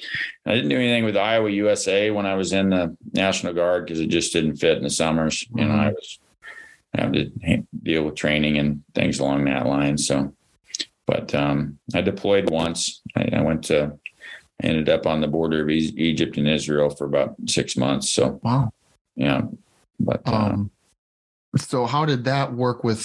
I 0.47 0.55
didn't 0.55 0.71
do 0.71 0.77
anything 0.77 1.05
with 1.05 1.19
Iowa 1.19 1.51
USA 1.51 2.11
when 2.11 2.25
I 2.25 2.35
was 2.35 2.55
in 2.55 2.71
the 2.71 2.97
National 3.13 3.53
Guard 3.53 3.85
because 3.85 4.01
it 4.01 4.07
just 4.07 4.33
didn't 4.33 4.57
fit 4.57 4.79
in 4.79 4.85
the 4.85 4.91
summers. 4.91 5.47
You 5.55 5.67
know, 5.67 5.75
I 5.75 5.77
mm-hmm. 5.77 5.95
was 5.95 6.19
having 6.95 7.15
to 7.41 7.65
deal 7.83 8.05
with 8.05 8.15
training 8.15 8.59
and 8.59 8.83
things 8.95 9.19
along 9.19 9.45
that 9.45 9.67
line. 9.67 9.99
So, 9.99 10.35
but 11.07 11.35
um, 11.35 11.79
I 11.95 12.01
deployed 12.01 12.51
once. 12.51 13.03
I, 13.17 13.29
I 13.35 13.41
went 13.43 13.65
to 13.65 13.99
ended 14.63 14.89
up 14.89 15.07
on 15.07 15.21
the 15.21 15.27
border 15.27 15.63
of 15.63 15.71
E- 15.71 15.93
Egypt 15.97 16.37
and 16.37 16.49
Israel 16.49 16.89
for 16.89 17.07
about 17.07 17.35
six 17.47 17.77
months. 17.77 18.11
So 18.13 18.41
Wow. 18.43 18.71
yeah, 19.17 19.43
but 19.99 20.23
uh, 20.27 20.33
Um, 20.33 20.71
so 21.57 21.87
how 21.87 22.05
did 22.05 22.25
that 22.25 22.53
work 22.53 22.85
with 22.85 23.05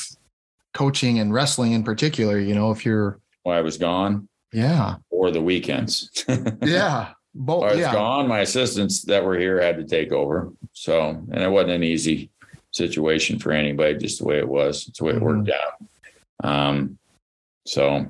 coaching 0.73 1.19
and 1.19 1.33
wrestling 1.33 1.73
in 1.73 1.83
particular? 1.83 2.39
You 2.39 2.53
know, 2.53 2.71
if 2.71 2.85
you're, 2.85 3.19
while 3.43 3.57
I 3.57 3.61
was 3.61 3.77
gone 3.77 4.27
yeah, 4.53 4.95
or 5.09 5.31
the 5.31 5.41
weekends. 5.41 6.09
yeah, 6.63 7.13
both, 7.33 7.61
While 7.61 7.69
I 7.69 7.73
was 7.73 7.79
yeah, 7.79 7.93
gone, 7.93 8.27
my 8.27 8.39
assistants 8.39 9.03
that 9.05 9.23
were 9.23 9.37
here 9.37 9.61
had 9.61 9.77
to 9.77 9.85
take 9.85 10.11
over. 10.11 10.51
So, 10.73 11.09
and 11.09 11.41
it 11.43 11.49
wasn't 11.49 11.71
an 11.73 11.83
easy 11.83 12.31
situation 12.79 13.37
for 13.37 13.51
anybody, 13.51 13.97
just 13.97 14.19
the 14.19 14.25
way 14.25 14.39
it 14.39 14.47
was. 14.47 14.87
It's 14.87 14.99
the 14.99 15.05
way 15.05 15.13
it 15.13 15.21
worked 15.21 15.51
out. 15.51 16.49
Um, 16.49 16.97
so 17.65 18.07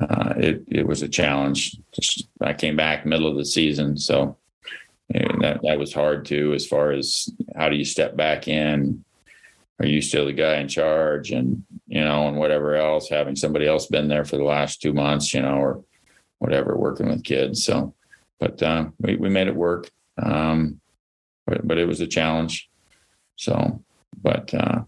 uh, 0.00 0.34
it 0.36 0.64
it 0.68 0.86
was 0.86 1.02
a 1.02 1.08
challenge. 1.08 1.76
Just 1.92 2.28
I 2.40 2.52
came 2.52 2.76
back 2.76 3.04
middle 3.04 3.28
of 3.28 3.36
the 3.36 3.44
season, 3.44 3.96
so 3.96 4.36
that 5.10 5.60
that 5.62 5.78
was 5.78 5.92
hard 5.92 6.24
too. 6.24 6.52
As 6.54 6.66
far 6.66 6.92
as 6.92 7.28
how 7.56 7.68
do 7.68 7.76
you 7.76 7.84
step 7.84 8.16
back 8.16 8.48
in? 8.48 9.04
Are 9.80 9.86
you 9.86 10.00
still 10.00 10.26
the 10.26 10.32
guy 10.32 10.56
in 10.56 10.68
charge? 10.68 11.32
And 11.32 11.64
you 11.86 12.04
know, 12.04 12.28
and 12.28 12.36
whatever 12.36 12.76
else, 12.76 13.08
having 13.08 13.36
somebody 13.36 13.66
else 13.66 13.86
been 13.86 14.08
there 14.08 14.24
for 14.24 14.36
the 14.36 14.44
last 14.44 14.80
two 14.80 14.92
months, 14.92 15.34
you 15.34 15.42
know, 15.42 15.56
or 15.56 15.84
whatever, 16.38 16.76
working 16.76 17.08
with 17.08 17.24
kids. 17.24 17.64
So, 17.64 17.94
but 18.38 18.62
uh, 18.62 18.86
we 19.00 19.16
we 19.16 19.28
made 19.28 19.48
it 19.48 19.56
work. 19.56 19.90
Um, 20.22 20.80
but 21.46 21.66
but 21.66 21.78
it 21.78 21.86
was 21.86 22.00
a 22.00 22.06
challenge. 22.06 22.70
So, 23.42 23.82
but 24.22 24.54
uh, 24.54 24.82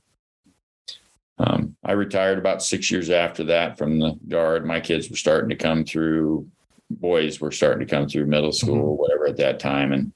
um, 1.39 1.77
I 1.85 1.93
retired 1.93 2.39
about 2.39 2.63
six 2.63 2.89
years 2.89 3.11
after 3.11 3.43
that 3.45 3.77
from 3.77 3.99
the 3.99 4.17
guard. 4.29 4.65
My 4.65 4.79
kids 4.79 5.11
were 5.11 5.17
starting 5.17 5.51
to 5.51 5.57
come 5.57 5.85
through. 5.85 6.49
Boys 6.89 7.41
were 7.41 7.51
starting 7.51 7.85
to 7.85 7.93
come 7.93 8.09
through 8.09 8.27
middle 8.27 8.53
school 8.53 8.79
or 8.79 8.97
whatever 8.97 9.27
at 9.27 9.39
that 9.39 9.59
time, 9.59 9.93
and 9.93 10.13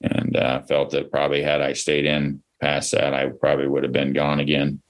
and 0.00 0.36
uh, 0.36 0.62
felt 0.62 0.90
that 0.90 1.12
probably 1.12 1.42
had 1.42 1.60
I 1.60 1.74
stayed 1.74 2.06
in 2.06 2.42
past 2.60 2.90
that, 2.92 3.14
I 3.14 3.28
probably 3.28 3.68
would 3.68 3.84
have 3.84 3.92
been 3.92 4.12
gone 4.12 4.40
again. 4.40 4.80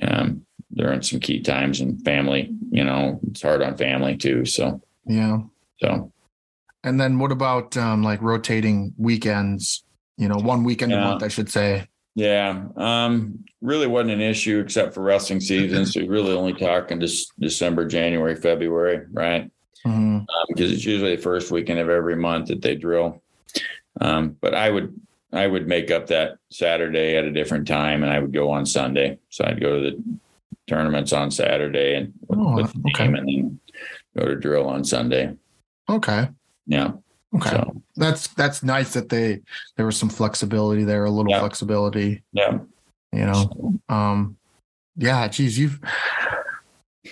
Um, 0.00 0.46
during 0.74 1.02
some 1.02 1.20
key 1.20 1.40
times 1.40 1.80
and 1.80 2.02
family, 2.04 2.54
you 2.70 2.84
know, 2.84 3.20
it's 3.30 3.42
hard 3.42 3.62
on 3.62 3.76
family 3.76 4.16
too. 4.16 4.44
So, 4.44 4.80
yeah. 5.06 5.40
so 5.80 6.12
And 6.84 7.00
then 7.00 7.18
what 7.18 7.32
about 7.32 7.76
um, 7.76 8.02
like 8.02 8.22
rotating 8.22 8.94
weekends? 8.96 9.84
You 10.16 10.28
know, 10.28 10.36
one 10.36 10.64
weekend 10.64 10.92
a 10.92 11.00
month, 11.00 11.22
I 11.22 11.28
should 11.28 11.50
say. 11.50 11.86
Yeah, 12.18 12.64
um, 12.76 13.44
really 13.60 13.86
wasn't 13.86 14.10
an 14.10 14.20
issue 14.20 14.58
except 14.58 14.92
for 14.92 15.02
wrestling 15.04 15.38
season. 15.40 15.86
So 15.86 16.00
you're 16.00 16.10
really 16.10 16.32
only 16.34 16.52
talking 16.52 16.98
just 16.98 17.32
December, 17.38 17.86
January, 17.86 18.34
February, 18.34 19.06
right? 19.12 19.48
Because 20.48 20.72
it's 20.72 20.84
usually 20.84 21.14
the 21.14 21.22
first 21.22 21.52
weekend 21.52 21.78
of 21.78 21.88
every 21.88 22.16
month 22.16 22.48
that 22.48 22.60
they 22.60 22.74
drill. 22.74 23.22
Um, 24.00 24.36
but 24.40 24.52
I 24.52 24.68
would 24.68 25.00
I 25.32 25.46
would 25.46 25.68
make 25.68 25.92
up 25.92 26.08
that 26.08 26.38
Saturday 26.50 27.16
at 27.16 27.24
a 27.24 27.30
different 27.30 27.68
time, 27.68 28.02
and 28.02 28.12
I 28.12 28.18
would 28.18 28.32
go 28.32 28.50
on 28.50 28.66
Sunday. 28.66 29.18
So 29.28 29.44
I'd 29.44 29.60
go 29.60 29.80
to 29.80 29.90
the 29.90 30.02
tournaments 30.66 31.12
on 31.12 31.30
Saturday 31.30 31.94
and 31.94 32.12
with, 32.26 32.38
Oh, 32.40 32.56
with 32.56 32.72
the 32.72 32.80
okay. 32.96 33.04
team, 33.04 33.14
and 33.14 33.28
then 33.28 33.60
go 34.18 34.26
to 34.26 34.34
drill 34.34 34.66
on 34.68 34.82
Sunday. 34.84 35.36
Okay. 35.88 36.28
Yeah. 36.66 36.92
Okay. 37.36 37.50
So 37.50 37.82
That's 37.96 38.28
that's 38.28 38.62
nice 38.62 38.94
that 38.94 39.08
they 39.10 39.40
there 39.76 39.86
was 39.86 39.96
some 39.96 40.08
flexibility 40.08 40.84
there, 40.84 41.04
a 41.04 41.10
little 41.10 41.30
Yeah. 41.30 41.40
flexibility. 41.40 42.22
yeah. 42.32 42.58
You 43.12 43.24
know, 43.26 43.74
um, 43.88 44.36
yeah. 44.96 45.28
Geez, 45.28 45.58
you've 45.58 45.80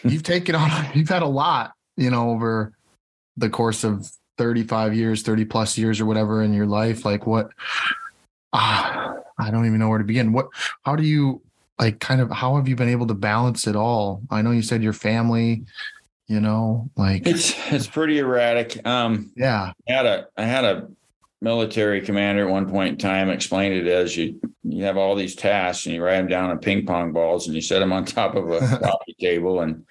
you've 0.04 0.22
taken 0.22 0.54
on 0.54 0.70
you've 0.94 1.08
had 1.08 1.22
a 1.22 1.26
lot. 1.26 1.72
You 1.96 2.10
know, 2.10 2.30
over 2.30 2.72
the 3.36 3.48
course 3.50 3.84
of 3.84 4.10
thirty 4.38 4.62
five 4.62 4.94
years, 4.94 5.22
thirty 5.22 5.44
plus 5.44 5.78
years, 5.78 6.00
or 6.00 6.06
whatever 6.06 6.42
in 6.42 6.52
your 6.52 6.66
life. 6.66 7.04
Like 7.04 7.26
what? 7.26 7.50
Ah, 8.52 9.14
I 9.38 9.50
don't 9.50 9.66
even 9.66 9.78
know 9.78 9.88
where 9.88 9.98
to 9.98 10.04
begin. 10.04 10.32
What? 10.32 10.48
How 10.84 10.96
do 10.96 11.02
you 11.02 11.40
like? 11.78 12.00
Kind 12.00 12.20
of. 12.20 12.30
How 12.30 12.56
have 12.56 12.68
you 12.68 12.76
been 12.76 12.88
able 12.88 13.06
to 13.06 13.14
balance 13.14 13.66
it 13.66 13.76
all? 13.76 14.22
I 14.30 14.42
know 14.42 14.50
you 14.50 14.62
said 14.62 14.82
your 14.82 14.92
family. 14.92 15.64
You 16.26 16.40
know, 16.40 16.90
like 16.96 17.26
It's 17.26 17.54
it's 17.72 17.86
pretty 17.86 18.18
erratic. 18.18 18.84
Um, 18.86 19.32
yeah. 19.36 19.72
I 19.88 19.92
had 19.92 20.06
a 20.06 20.26
I 20.36 20.44
had 20.44 20.64
a 20.64 20.88
military 21.40 22.00
commander 22.00 22.46
at 22.46 22.50
one 22.50 22.68
point 22.68 22.92
in 22.92 22.98
time 22.98 23.28
explain 23.28 23.72
it 23.72 23.86
as 23.86 24.16
you 24.16 24.40
you 24.64 24.84
have 24.84 24.96
all 24.96 25.14
these 25.14 25.36
tasks 25.36 25.86
and 25.86 25.94
you 25.94 26.02
write 26.02 26.16
them 26.16 26.26
down 26.26 26.50
on 26.50 26.58
ping 26.58 26.86
pong 26.86 27.12
balls 27.12 27.46
and 27.46 27.54
you 27.54 27.60
set 27.60 27.78
them 27.78 27.92
on 27.92 28.04
top 28.04 28.34
of 28.34 28.50
a 28.50 28.58
coffee 28.82 29.14
table 29.20 29.60
and 29.60 29.84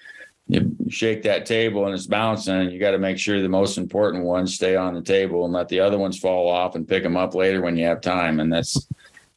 you 0.48 0.76
shake 0.88 1.22
that 1.22 1.46
table 1.46 1.86
and 1.86 1.94
it's 1.94 2.06
bouncing 2.06 2.54
and 2.54 2.72
you 2.72 2.78
got 2.78 2.90
to 2.90 2.98
make 2.98 3.18
sure 3.18 3.40
the 3.40 3.48
most 3.48 3.78
important 3.78 4.24
ones 4.24 4.54
stay 4.54 4.76
on 4.76 4.94
the 4.94 5.02
table 5.02 5.44
and 5.44 5.54
let 5.54 5.68
the 5.68 5.80
other 5.80 5.98
ones 5.98 6.18
fall 6.18 6.48
off 6.50 6.74
and 6.74 6.88
pick 6.88 7.02
them 7.02 7.16
up 7.16 7.34
later 7.34 7.62
when 7.62 7.76
you 7.76 7.86
have 7.86 8.00
time 8.00 8.40
and 8.40 8.52
that's 8.52 8.88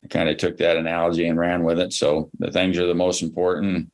I 0.03 0.07
kind 0.07 0.29
of 0.29 0.37
took 0.37 0.57
that 0.57 0.77
analogy 0.77 1.27
and 1.27 1.39
ran 1.39 1.63
with 1.63 1.79
it 1.79 1.93
so 1.93 2.29
the 2.39 2.51
things 2.51 2.77
are 2.79 2.87
the 2.87 2.95
most 2.95 3.21
important 3.21 3.91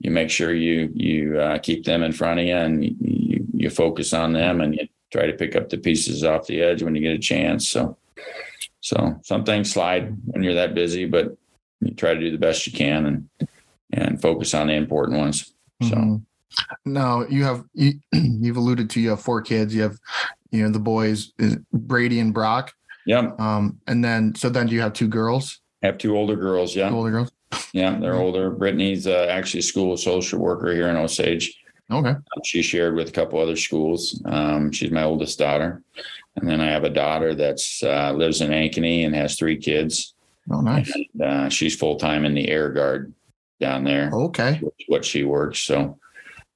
you 0.00 0.10
make 0.10 0.30
sure 0.30 0.54
you 0.54 0.90
you 0.94 1.38
uh, 1.40 1.58
keep 1.58 1.84
them 1.84 2.02
in 2.02 2.12
front 2.12 2.40
of 2.40 2.46
you 2.46 2.54
and 2.56 2.84
you, 2.84 3.46
you 3.54 3.70
focus 3.70 4.12
on 4.12 4.32
them 4.32 4.60
and 4.60 4.74
you 4.74 4.86
try 5.12 5.26
to 5.26 5.32
pick 5.32 5.56
up 5.56 5.68
the 5.68 5.78
pieces 5.78 6.24
off 6.24 6.46
the 6.46 6.60
edge 6.60 6.82
when 6.82 6.94
you 6.94 7.00
get 7.02 7.14
a 7.14 7.18
chance. 7.18 7.68
So, 7.68 7.96
so 8.80 9.18
some 9.22 9.44
things 9.44 9.72
slide 9.72 10.14
when 10.26 10.42
you're 10.42 10.54
that 10.54 10.74
busy, 10.74 11.06
but 11.06 11.36
you 11.80 11.94
try 11.94 12.14
to 12.14 12.20
do 12.20 12.30
the 12.30 12.38
best 12.38 12.66
you 12.66 12.72
can 12.72 13.06
and 13.06 13.48
and 13.92 14.20
focus 14.20 14.52
on 14.54 14.66
the 14.66 14.74
important 14.74 15.18
ones. 15.18 15.52
So 15.82 15.94
Mhm. 15.94 16.22
Now 16.84 17.26
you 17.28 17.44
have 17.44 17.64
you, 17.74 17.94
you've 18.12 18.56
alluded 18.56 18.88
to 18.90 19.00
you 19.00 19.10
have 19.10 19.20
four 19.20 19.42
kids. 19.42 19.74
You 19.74 19.82
have 19.82 19.98
you 20.50 20.62
know 20.62 20.70
the 20.70 20.78
boys 20.78 21.32
is 21.38 21.56
Brady 21.72 22.20
and 22.20 22.32
Brock. 22.34 22.72
yeah, 23.06 23.30
Um, 23.38 23.78
and 23.86 24.02
then 24.04 24.34
so 24.34 24.48
then 24.48 24.66
do 24.66 24.74
you 24.74 24.80
have 24.80 24.92
two 24.92 25.08
girls, 25.08 25.60
I 25.82 25.86
have 25.86 25.98
two 25.98 26.16
older 26.16 26.36
girls. 26.36 26.72
two 26.74 26.80
Yeah, 26.80 26.90
older 26.92 27.10
girls? 27.10 27.30
Yeah, 27.72 27.98
they're 27.98 28.16
older. 28.16 28.50
Brittany's 28.50 29.06
uh, 29.06 29.26
actually 29.30 29.60
a 29.60 29.64
school 29.64 29.96
social 29.96 30.38
worker 30.38 30.72
here 30.72 30.88
in 30.88 30.96
Osage. 30.96 31.56
Okay. 31.90 32.14
She 32.44 32.62
shared 32.62 32.96
with 32.96 33.08
a 33.08 33.12
couple 33.12 33.40
other 33.40 33.56
schools. 33.56 34.20
Um, 34.24 34.72
she's 34.72 34.90
my 34.90 35.04
oldest 35.04 35.38
daughter, 35.38 35.82
and 36.34 36.48
then 36.48 36.60
I 36.60 36.66
have 36.66 36.84
a 36.84 36.90
daughter 36.90 37.34
that's 37.34 37.82
uh, 37.82 38.12
lives 38.12 38.40
in 38.40 38.50
Ankeny 38.50 39.06
and 39.06 39.14
has 39.14 39.36
three 39.36 39.56
kids. 39.56 40.14
Oh, 40.50 40.60
nice. 40.60 40.92
And, 40.94 41.22
uh, 41.22 41.48
she's 41.48 41.76
full 41.76 41.96
time 41.96 42.24
in 42.24 42.34
the 42.34 42.48
Air 42.48 42.70
Guard 42.70 43.12
down 43.60 43.84
there. 43.84 44.10
Okay. 44.12 44.60
what 44.88 45.04
she 45.04 45.24
works. 45.24 45.60
So 45.60 45.98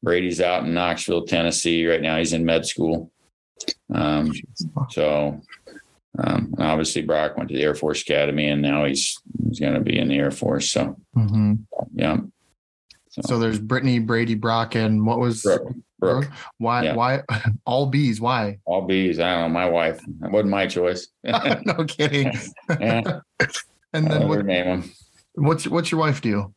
Brady's 0.02 0.40
out 0.40 0.64
in 0.64 0.74
Knoxville, 0.74 1.26
Tennessee 1.26 1.86
right 1.86 2.02
now. 2.02 2.18
He's 2.18 2.32
in 2.32 2.44
med 2.44 2.66
school. 2.66 3.10
Um, 3.92 4.32
so 4.90 5.40
um, 6.18 6.54
obviously 6.58 7.02
Brock 7.02 7.36
went 7.36 7.50
to 7.50 7.54
the 7.54 7.62
Air 7.62 7.74
Force 7.74 8.02
Academy 8.02 8.48
and 8.48 8.62
now 8.62 8.84
he's 8.84 9.20
he's 9.50 9.60
going 9.60 9.74
to 9.74 9.80
be 9.80 9.98
in 9.98 10.08
the 10.08 10.16
Air 10.16 10.30
Force. 10.30 10.70
So 10.70 10.96
hmm 11.14 11.54
yeah, 11.94 12.18
So 13.10 13.38
there's 13.38 13.58
Brittany, 13.58 13.98
Brady, 13.98 14.34
Brock, 14.36 14.74
and 14.76 15.04
what 15.04 15.18
was 15.18 15.42
Brooke, 15.42 15.72
Brooke, 15.98 16.26
why 16.58 16.84
Yeah. 16.84 16.94
why 16.94 17.22
all 17.66 17.86
bees? 17.86 18.20
Why? 18.20 18.58
all 18.64 18.82
bees. 18.86 19.18
I 19.18 19.32
don't 19.34 19.52
know. 19.52 19.58
My 19.60 19.68
wife. 19.68 20.00
That 20.20 20.30
wasn't 20.30 20.50
my 20.50 20.66
choice. 20.66 21.08
no 21.24 21.84
kidding. 21.86 22.32
I 22.68 23.02
And 23.92 24.06
then 24.10 24.28
what, 24.28 24.44
name 24.44 24.66
him. 24.66 24.90
what's 25.34 25.66
what's 25.66 25.90
your 25.90 26.00
wife 26.00 26.20
do? 26.20 26.54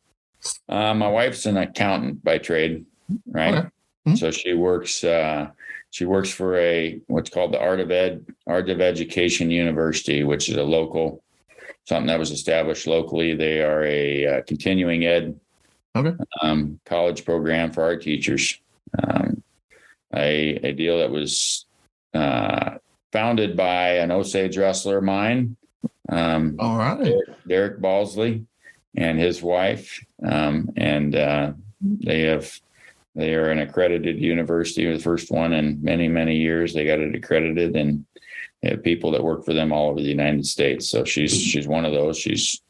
Uh, 0.68 0.94
my 0.94 1.08
wife's 1.08 1.46
an 1.46 1.56
accountant 1.56 2.22
by 2.22 2.38
trade, 2.38 2.86
right? 3.26 3.54
Okay. 3.54 3.68
Mhm. 4.08 4.18
So 4.18 4.30
she 4.30 4.52
works. 4.52 5.02
Uh, 5.02 5.48
she 5.90 6.04
works 6.04 6.30
for 6.30 6.56
a 6.58 7.00
what's 7.06 7.30
called 7.30 7.52
the 7.54 7.60
Art 7.60 7.80
of 7.80 7.90
Ed, 7.90 8.26
Art 8.46 8.68
of 8.68 8.80
Education 8.80 9.50
University, 9.50 10.22
which 10.22 10.48
is 10.48 10.56
a 10.56 10.62
local 10.62 11.23
something 11.84 12.06
that 12.06 12.18
was 12.18 12.30
established 12.30 12.86
locally. 12.86 13.34
They 13.34 13.62
are 13.62 13.84
a 13.84 14.26
uh, 14.38 14.42
continuing 14.42 15.06
ed 15.06 15.38
Okay. 15.96 16.16
um, 16.42 16.80
college 16.84 17.24
program 17.24 17.70
for 17.70 17.84
our 17.84 17.96
teachers. 17.96 18.58
Um, 19.00 19.42
a 20.14 20.56
a 20.56 20.72
deal 20.72 20.98
that 20.98 21.10
was 21.10 21.66
uh, 22.14 22.78
founded 23.12 23.56
by 23.56 23.96
an 23.98 24.10
Osage 24.10 24.56
wrestler 24.58 24.98
of 24.98 25.04
mine. 25.04 25.56
Um, 26.08 26.56
All 26.58 26.76
right. 26.76 27.02
Derek, 27.04 27.46
Derek 27.48 27.80
Balsley 27.80 28.44
and 28.96 29.18
his 29.18 29.42
wife, 29.42 30.04
um, 30.24 30.70
and 30.76 31.14
uh, 31.14 31.52
they 31.80 32.22
have 32.22 32.52
they 33.14 33.34
are 33.34 33.50
an 33.50 33.60
accredited 33.60 34.20
university, 34.20 34.92
the 34.92 34.98
first 34.98 35.30
one 35.30 35.52
in 35.52 35.80
many 35.82 36.08
many 36.08 36.36
years. 36.36 36.74
They 36.74 36.84
got 36.86 36.98
it 36.98 37.14
accredited, 37.14 37.76
and 37.76 38.04
people 38.82 39.10
that 39.12 39.22
work 39.22 39.44
for 39.44 39.52
them 39.52 39.72
all 39.72 39.90
over 39.90 40.00
the 40.00 40.08
United 40.08 40.46
States. 40.46 40.88
So 40.88 41.04
she's 41.04 41.32
she's 41.40 41.66
one 41.68 41.84
of 41.84 41.92
those. 41.92 42.18
She's 42.18 42.60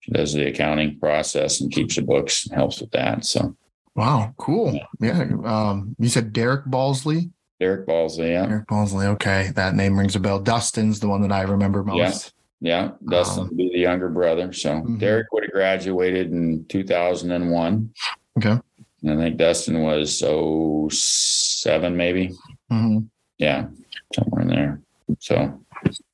she 0.00 0.10
does 0.12 0.32
the 0.32 0.48
accounting 0.48 0.98
process 0.98 1.60
and 1.60 1.70
keeps 1.72 1.96
the 1.96 2.02
books 2.02 2.46
and 2.46 2.54
helps 2.54 2.80
with 2.80 2.90
that. 2.92 3.24
So 3.24 3.56
Wow, 3.94 4.34
cool. 4.38 4.78
Yeah. 5.00 5.28
Um, 5.44 5.94
you 5.98 6.08
said 6.08 6.32
Derek 6.32 6.64
Balsley. 6.66 7.30
Derek 7.60 7.86
Balsley, 7.86 8.30
yeah. 8.30 8.46
Derek 8.46 8.66
Balsley. 8.66 9.04
Okay, 9.06 9.50
that 9.54 9.74
name 9.74 9.98
rings 9.98 10.16
a 10.16 10.20
bell. 10.20 10.40
Dustin's 10.40 10.98
the 10.98 11.08
one 11.08 11.20
that 11.22 11.30
I 11.30 11.42
remember 11.42 11.84
most. 11.84 12.32
Yeah, 12.60 12.92
Dustin 13.08 13.42
Um, 13.42 13.48
would 13.48 13.56
be 13.56 13.70
the 13.72 13.78
younger 13.80 14.08
brother. 14.08 14.52
So 14.52 14.70
Mhm. 14.80 14.98
Derek 14.98 15.30
would 15.32 15.42
have 15.44 15.52
graduated 15.52 16.30
in 16.32 16.64
2001. 16.68 17.90
Okay. 18.38 18.58
And 19.02 19.12
I 19.12 19.16
think 19.16 19.36
Dustin 19.36 19.82
was 19.82 20.22
oh 20.24 20.88
seven, 20.90 21.96
maybe. 21.96 22.32
hmm 22.70 22.98
Yeah, 23.38 23.66
somewhere 24.14 24.42
in 24.42 24.48
there. 24.48 24.80
So, 25.20 25.60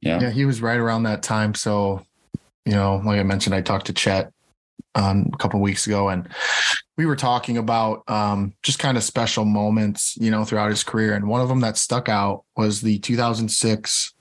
yeah, 0.01 0.21
Yeah, 0.21 0.31
he 0.31 0.45
was 0.45 0.61
right 0.61 0.79
around 0.79 1.05
that 1.05 1.23
time. 1.23 1.55
So, 1.55 2.05
you 2.65 2.73
know, 2.73 3.01
like 3.05 3.21
I 3.21 3.23
mentioned, 3.23 3.55
I 3.55 3.61
talked 3.61 3.87
to 3.87 3.93
Chet 3.93 4.33
um, 4.95 5.31
a 5.33 5.37
couple 5.39 5.61
weeks 5.61 5.87
ago, 5.87 6.09
and 6.09 6.29
we 6.97 7.07
were 7.07 7.17
talking 7.17 7.57
about 7.57 8.03
um, 8.09 8.55
just 8.63 8.79
kind 8.79 8.97
of 8.97 9.03
special 9.03 9.45
moments, 9.45 10.17
you 10.21 10.31
know, 10.31 10.45
throughout 10.45 10.71
his 10.71 10.83
career. 10.83 11.15
And 11.15 11.29
one 11.29 11.41
of 11.41 11.49
them 11.49 11.61
that 11.61 11.77
stuck 11.77 12.09
out 12.09 12.45
was 12.57 12.81
the 12.81 12.99
2006 12.99 14.15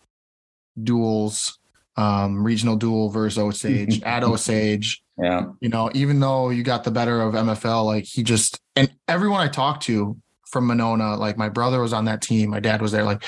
duals, 0.80 1.57
um, 1.95 2.43
regional 2.43 2.75
dual 2.75 3.09
versus 3.09 3.39
Osage 3.39 4.01
at 4.03 4.23
Osage. 4.23 5.01
yeah, 5.17 5.45
You 5.59 5.69
know, 5.69 5.89
even 5.93 6.19
though 6.19 6.49
you 6.49 6.63
got 6.63 6.84
the 6.84 6.91
better 6.91 7.21
of 7.21 7.34
MFL, 7.34 7.86
like 7.86 8.03
he 8.03 8.23
just 8.23 8.59
and 8.75 8.91
everyone 9.07 9.41
I 9.41 9.47
talked 9.47 9.84
to 9.84 10.15
from 10.45 10.67
Monona, 10.67 11.15
like 11.15 11.38
my 11.38 11.49
brother 11.49 11.82
was 11.82 11.93
on 11.93 12.05
that 12.05 12.21
team, 12.21 12.51
my 12.51 12.59
dad 12.59 12.82
was 12.82 12.91
there, 12.91 13.03
like 13.03 13.23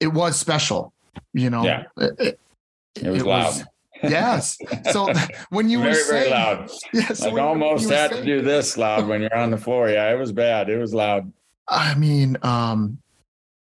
it 0.00 0.08
was 0.08 0.36
special. 0.38 0.92
You 1.32 1.50
know, 1.50 1.64
Yeah. 1.64 1.84
it, 1.96 2.40
it 2.96 3.08
was 3.10 3.24
loud. 3.24 3.64
yes. 4.02 4.58
So 4.92 5.12
when 5.50 5.68
you 5.68 5.78
were 5.78 5.84
very, 5.92 5.94
very 5.94 6.20
saying, 6.22 6.30
loud. 6.32 6.70
yeah, 6.92 7.12
so 7.12 7.24
Like 7.26 7.34
you 7.34 7.40
almost 7.40 7.88
were 7.88 7.94
had 7.94 8.10
to 8.12 8.24
do 8.24 8.42
this 8.42 8.76
loud 8.76 9.06
when 9.06 9.20
you're 9.22 9.36
on 9.36 9.50
the 9.50 9.58
floor. 9.58 9.88
Yeah, 9.88 10.10
it 10.12 10.18
was 10.18 10.32
bad. 10.32 10.68
It 10.68 10.78
was 10.78 10.94
loud. 10.94 11.30
I 11.68 11.94
mean, 11.94 12.36
um, 12.42 12.98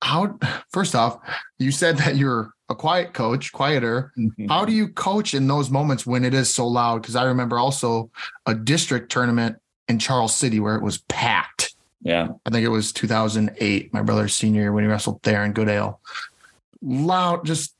how? 0.02 0.38
First 0.70 0.94
off, 0.94 1.18
you 1.58 1.70
said 1.72 1.98
that 1.98 2.16
you're 2.16 2.52
a 2.70 2.74
quiet 2.74 3.12
coach, 3.14 3.52
quieter. 3.52 4.12
How 4.48 4.64
do 4.64 4.72
you 4.72 4.88
coach 4.88 5.34
in 5.34 5.46
those 5.48 5.70
moments 5.70 6.06
when 6.06 6.24
it 6.24 6.32
is 6.34 6.54
so 6.54 6.66
loud? 6.66 7.02
Because 7.02 7.16
I 7.16 7.24
remember 7.24 7.58
also 7.58 8.10
a 8.46 8.54
district 8.54 9.10
tournament 9.10 9.56
in 9.88 9.98
Charles 9.98 10.34
City 10.36 10.60
where 10.60 10.76
it 10.76 10.82
was 10.82 10.98
packed. 11.08 11.74
Yeah. 12.02 12.28
I 12.46 12.50
think 12.50 12.64
it 12.64 12.68
was 12.68 12.92
2008, 12.92 13.92
my 13.92 14.02
brother's 14.02 14.34
senior 14.34 14.60
year 14.62 14.72
when 14.72 14.84
he 14.84 14.88
wrestled 14.88 15.20
there 15.22 15.44
in 15.44 15.52
Goodale. 15.52 16.00
Loud, 16.82 17.44
just 17.44 17.74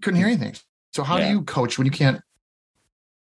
couldn't 0.00 0.16
hear 0.18 0.26
anything. 0.26 0.54
So 0.92 1.02
how 1.02 1.18
Yeah. 1.18 1.26
do 1.26 1.30
you 1.30 1.42
coach 1.42 1.78
when 1.78 1.84
you 1.86 1.90
can't? 1.90 2.20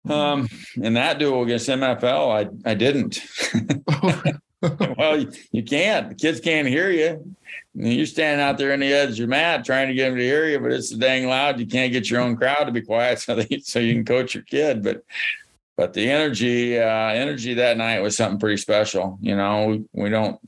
Um, 0.09 0.47
in 0.75 0.93
that 0.93 1.19
dual 1.19 1.43
against 1.43 1.67
MFL, 1.67 2.31
I 2.31 2.69
I 2.69 2.73
didn't. 2.75 3.19
well, 4.97 5.19
you, 5.19 5.31
you 5.51 5.63
can't. 5.63 6.09
The 6.09 6.15
kids 6.15 6.39
can't 6.39 6.67
hear 6.67 6.89
you. 6.89 7.35
And 7.75 7.93
You're 7.93 8.05
standing 8.05 8.43
out 8.43 8.57
there 8.57 8.71
in 8.71 8.79
the 8.79 8.91
edge 8.93 9.11
of 9.11 9.17
your 9.17 9.27
mat 9.27 9.65
trying 9.65 9.87
to 9.89 9.93
get 9.93 10.09
them 10.09 10.17
to 10.17 10.23
hear 10.23 10.47
you, 10.47 10.59
but 10.59 10.71
it's 10.71 10.89
so 10.91 10.97
dang 10.97 11.27
loud. 11.27 11.59
You 11.59 11.67
can't 11.67 11.91
get 11.91 12.09
your 12.09 12.21
own 12.21 12.35
crowd 12.37 12.63
to 12.65 12.71
be 12.71 12.81
quiet 12.81 13.19
so 13.19 13.35
they, 13.35 13.59
so 13.59 13.79
you 13.79 13.93
can 13.93 14.05
coach 14.05 14.33
your 14.33 14.43
kid. 14.43 14.81
But 14.83 15.03
but 15.75 15.93
the 15.93 16.09
energy 16.09 16.79
uh, 16.79 17.09
energy 17.09 17.55
that 17.55 17.77
night 17.77 18.01
was 18.01 18.15
something 18.17 18.39
pretty 18.39 18.57
special. 18.57 19.17
You 19.21 19.35
know, 19.35 19.65
we, 19.67 19.85
we 20.03 20.09
don't 20.09 20.39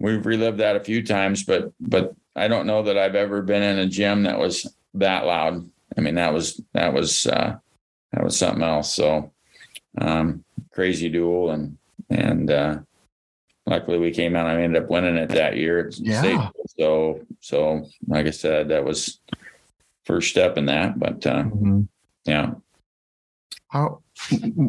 we've 0.00 0.24
relived 0.24 0.58
that 0.58 0.76
a 0.76 0.80
few 0.80 1.02
times, 1.04 1.44
but 1.44 1.72
but 1.80 2.14
I 2.36 2.48
don't 2.48 2.66
know 2.66 2.82
that 2.84 2.98
I've 2.98 3.14
ever 3.14 3.42
been 3.42 3.62
in 3.62 3.78
a 3.78 3.86
gym 3.86 4.24
that 4.24 4.38
was 4.38 4.72
that 4.94 5.24
loud. 5.24 5.68
I 5.96 6.00
mean, 6.00 6.16
that 6.16 6.32
was 6.32 6.60
that 6.72 6.92
was 6.92 7.26
uh, 7.26 7.56
that 8.12 8.24
was 8.24 8.36
something 8.36 8.62
else. 8.62 8.92
So 8.94 9.32
um, 9.98 10.44
crazy 10.72 11.08
dual 11.08 11.50
and 11.50 11.78
and 12.10 12.50
uh, 12.50 12.78
luckily 13.66 13.98
we 13.98 14.10
came 14.10 14.34
out. 14.34 14.46
I 14.46 14.62
ended 14.62 14.82
up 14.82 14.90
winning 14.90 15.16
it 15.16 15.30
that 15.30 15.56
year. 15.56 15.90
Yeah. 15.96 16.20
state. 16.20 16.40
So 16.78 17.20
so 17.40 17.86
like 18.08 18.26
I 18.26 18.30
said, 18.30 18.68
that 18.68 18.84
was 18.84 19.20
first 20.04 20.30
step 20.30 20.58
in 20.58 20.66
that. 20.66 20.98
But 20.98 21.24
uh, 21.26 21.44
Mhm. 21.44 21.88
yeah, 22.24 22.54
How? 23.68 24.00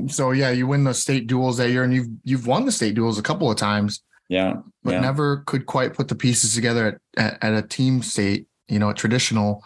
So 0.07 0.31
yeah, 0.31 0.51
you 0.51 0.67
win 0.67 0.83
the 0.83 0.93
state 0.93 1.27
duals 1.27 1.57
that 1.57 1.71
year, 1.71 1.83
and 1.83 1.93
you've 1.93 2.09
you've 2.23 2.45
won 2.47 2.65
the 2.65 2.71
state 2.71 2.95
duals 2.95 3.17
a 3.17 3.23
couple 3.23 3.49
of 3.49 3.57
times, 3.57 4.01
yeah, 4.29 4.55
but 4.83 4.93
yeah. 4.93 4.99
never 4.99 5.43
could 5.45 5.65
quite 5.65 5.93
put 5.93 6.07
the 6.07 6.15
pieces 6.15 6.55
together 6.55 6.99
at, 7.17 7.23
at, 7.23 7.43
at 7.43 7.63
a 7.63 7.67
team 7.67 8.01
state. 8.01 8.47
You 8.67 8.79
know, 8.79 8.89
a 8.89 8.93
traditional. 8.93 9.63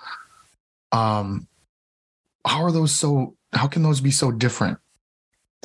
Um, 0.92 1.48
how 2.46 2.64
are 2.64 2.72
those 2.72 2.92
so? 2.92 3.36
How 3.54 3.68
can 3.68 3.84
those 3.84 4.02
be 4.02 4.12
so 4.12 4.32
different? 4.32 4.78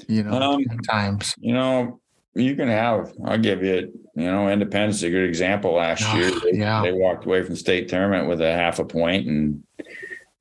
You 0.08 0.22
know, 0.22 0.32
Um, 0.32 0.64
times. 0.88 1.34
You 1.38 1.54
know, 1.54 2.00
you 2.34 2.54
can 2.56 2.68
have. 2.68 3.12
I'll 3.24 3.38
give 3.38 3.62
you. 3.62 3.92
You 4.16 4.30
know, 4.30 4.48
Independence 4.48 4.96
is 4.96 5.04
a 5.04 5.10
good 5.10 5.28
example. 5.28 5.72
Last 5.72 6.14
year, 6.14 6.30
they, 6.30 6.58
yeah. 6.58 6.82
they 6.82 6.92
walked 6.92 7.24
away 7.24 7.42
from 7.42 7.56
state 7.56 7.88
tournament 7.88 8.28
with 8.28 8.40
a 8.40 8.52
half 8.52 8.78
a 8.78 8.84
point 8.84 9.26
and 9.26 9.64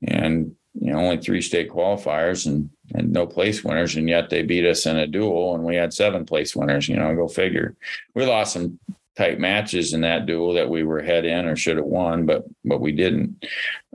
and 0.07 0.55
you 0.73 0.91
know 0.91 0.99
only 0.99 1.17
three 1.17 1.41
state 1.41 1.69
qualifiers 1.69 2.45
and 2.45 2.69
and 2.93 3.11
no 3.11 3.25
place 3.25 3.63
winners, 3.63 3.95
and 3.95 4.09
yet 4.09 4.29
they 4.29 4.43
beat 4.43 4.65
us 4.65 4.85
in 4.85 4.97
a 4.97 5.07
dual, 5.07 5.55
and 5.55 5.63
we 5.63 5.75
had 5.75 5.93
seven 5.93 6.25
place 6.25 6.55
winners. 6.55 6.87
You 6.87 6.95
know, 6.95 7.15
go 7.15 7.27
figure. 7.27 7.75
We 8.15 8.25
lost 8.25 8.53
some 8.53 8.79
tight 9.15 9.39
matches 9.39 9.93
in 9.93 10.01
that 10.01 10.25
dual 10.25 10.53
that 10.53 10.69
we 10.69 10.83
were 10.83 11.01
head 11.01 11.25
in 11.25 11.45
or 11.45 11.55
should 11.55 11.77
have 11.77 11.85
won, 11.85 12.25
but 12.25 12.45
but 12.65 12.81
we 12.81 12.91
didn't. 12.91 13.45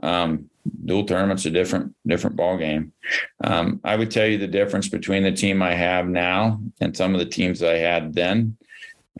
Um, 0.01 0.49
dual 0.85 1.05
tournaments 1.05 1.45
a 1.45 1.49
different 1.49 1.95
different 2.05 2.35
ball 2.35 2.57
game. 2.57 2.93
Um, 3.43 3.81
I 3.83 3.95
would 3.95 4.11
tell 4.11 4.27
you 4.27 4.37
the 4.37 4.47
difference 4.47 4.87
between 4.87 5.23
the 5.23 5.31
team 5.31 5.61
I 5.61 5.73
have 5.73 6.07
now 6.07 6.61
and 6.79 6.95
some 6.95 7.13
of 7.13 7.19
the 7.19 7.25
teams 7.25 7.63
I 7.63 7.77
had 7.77 8.13
then. 8.13 8.57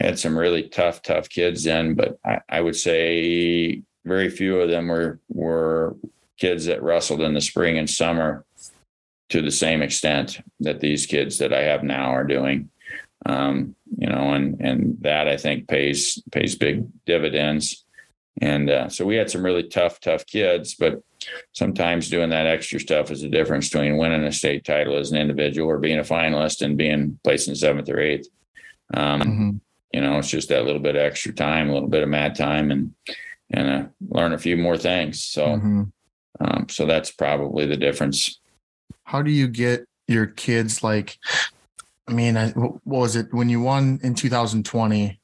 I 0.02 0.06
had 0.06 0.20
some 0.20 0.38
really 0.38 0.64
tough, 0.70 1.02
tough 1.02 1.28
kids 1.28 1.64
then, 1.66 1.94
but 1.96 2.20
I, 2.24 2.40
I 2.48 2.62
would 2.62 2.76
say 2.76 3.82
very 4.06 4.30
few 4.30 4.60
of 4.60 4.70
them 4.70 4.88
were 4.88 5.20
were 5.30 5.96
kids 6.40 6.66
that 6.66 6.82
wrestled 6.82 7.22
in 7.22 7.34
the 7.34 7.42
spring 7.42 7.78
and 7.78 7.90
summer 7.90 8.46
to 9.30 9.42
the 9.42 9.52
same 9.52 9.82
extent 9.82 10.42
that 10.62 10.80
these 10.80 11.06
kids 11.06 11.38
that 11.38 11.54
I 11.54 11.62
have 11.64 11.84
now 11.84 12.12
are 12.12 12.24
doing. 12.24 12.70
Um, 13.26 13.76
you 13.98 14.08
know, 14.08 14.34
and 14.34 14.60
and 14.62 14.98
that 15.02 15.28
I 15.28 15.36
think 15.38 15.68
pays 15.68 16.22
pays 16.32 16.56
big 16.56 16.88
dividends. 17.06 17.86
And 18.42 18.70
uh, 18.70 18.88
so 18.88 19.06
we 19.06 19.18
had 19.18 19.30
some 19.30 19.44
really 19.44 19.64
tough, 19.64 20.00
tough 20.00 20.26
kids, 20.26 20.74
but 20.76 21.04
sometimes 21.52 22.10
doing 22.10 22.30
that 22.30 22.48
extra 22.48 22.80
stuff 22.80 23.12
is 23.12 23.22
the 23.22 23.28
difference 23.28 23.68
between 23.68 23.98
winning 23.98 24.24
a 24.24 24.32
state 24.32 24.64
title 24.64 24.96
as 24.96 25.12
an 25.12 25.18
individual 25.18 25.70
or 25.70 25.78
being 25.78 26.00
a 26.00 26.04
finalist 26.04 26.62
and 26.62 26.78
being 26.78 27.20
placed 27.26 27.50
in 27.50 27.56
seventh 27.56 27.90
or 27.90 28.00
eighth. 28.00 28.30
Um, 28.94 29.22
Mhm. 29.22 29.60
you 29.94 30.00
know, 30.00 30.18
it's 30.18 30.30
just 30.30 30.48
that 30.50 30.64
little 30.64 30.82
bit 30.82 30.96
of 30.96 31.02
extra 31.02 31.34
time, 31.34 31.70
a 31.70 31.74
little 31.74 31.90
bit 31.90 32.04
of 32.04 32.10
mad 32.10 32.36
time, 32.36 32.72
and 32.72 32.94
and 33.52 33.68
uh, 33.68 33.84
learn 34.10 34.32
a 34.32 34.38
few 34.38 34.56
more 34.56 34.78
things. 34.78 35.22
So, 35.22 35.46
Mhm. 35.48 35.92
Um, 36.40 36.68
so 36.70 36.86
that's 36.86 37.12
probably 37.12 37.66
the 37.66 37.78
difference. 37.78 38.40
How 39.04 39.22
do 39.22 39.32
you 39.32 39.48
get 39.48 39.86
your 40.08 40.26
kids 40.28 40.84
like? 40.84 41.18
I 42.08 42.14
mean, 42.14 42.38
I, 42.38 42.50
what 42.52 42.76
was 42.86 43.16
it 43.16 43.34
when 43.34 43.50
you 43.50 43.62
won 43.62 44.00
in 44.04 44.16
2020? 44.16 45.20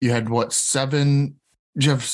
You 0.00 0.10
had 0.10 0.28
what 0.28 0.52
seven? 0.52 1.36
You 1.74 1.90
have 1.90 2.08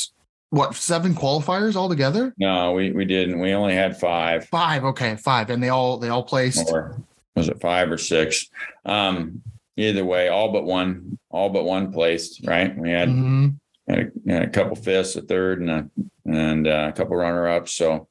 what 0.50 0.74
seven 0.74 1.14
qualifiers 1.14 1.76
altogether? 1.76 2.34
No, 2.38 2.72
we 2.72 2.92
we 2.92 3.04
didn't. 3.04 3.40
We 3.40 3.52
only 3.52 3.74
had 3.74 3.98
five. 3.98 4.46
Five. 4.48 4.84
Okay, 4.84 5.16
five, 5.16 5.50
and 5.50 5.62
they 5.62 5.68
all 5.68 5.98
they 5.98 6.08
all 6.08 6.22
placed. 6.22 6.68
or 6.70 6.96
was 7.36 7.48
it 7.48 7.60
five 7.60 7.90
or 7.90 7.98
six? 7.98 8.48
Um, 8.84 9.42
either 9.76 10.04
way, 10.04 10.28
all 10.28 10.52
but 10.52 10.64
one, 10.64 11.18
all 11.30 11.50
but 11.50 11.64
one 11.64 11.92
placed. 11.92 12.46
Right? 12.46 12.76
We 12.78 12.90
had, 12.90 13.08
Mhm. 13.08 13.56
had, 13.88 13.98
a, 13.98 14.32
had 14.32 14.42
a 14.44 14.50
couple 14.50 14.76
fifths, 14.76 15.16
a 15.16 15.22
third, 15.22 15.60
and 15.60 15.70
a 15.70 15.90
and 16.24 16.66
uh, 16.66 16.86
a 16.90 16.92
couple 16.92 17.16
runner 17.16 17.48
ups. 17.48 17.72
So, 17.72 18.08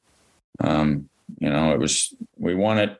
um, 0.59 1.09
you 1.39 1.49
know, 1.49 1.73
it 1.73 1.79
was 1.79 2.13
we 2.37 2.55
won 2.55 2.77
it 2.79 2.97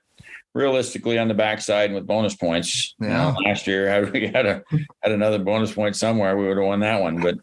realistically 0.54 1.18
on 1.18 1.28
the 1.28 1.34
backside 1.34 1.86
and 1.86 1.96
with 1.96 2.08
bonus 2.08 2.36
points. 2.36 2.96
You 3.00 3.08
know, 3.08 3.36
last 3.46 3.68
year, 3.68 3.90
had 3.90 4.12
we 4.12 4.28
had 4.28 4.46
a 4.46 4.64
had 5.02 5.12
another 5.12 5.40
bonus 5.40 5.74
point 5.74 5.96
somewhere, 5.96 6.38
we 6.38 6.48
would 6.48 6.58
have 6.58 6.66
won 6.66 6.80
that 6.82 7.02
one, 7.02 7.22
but 7.22 7.38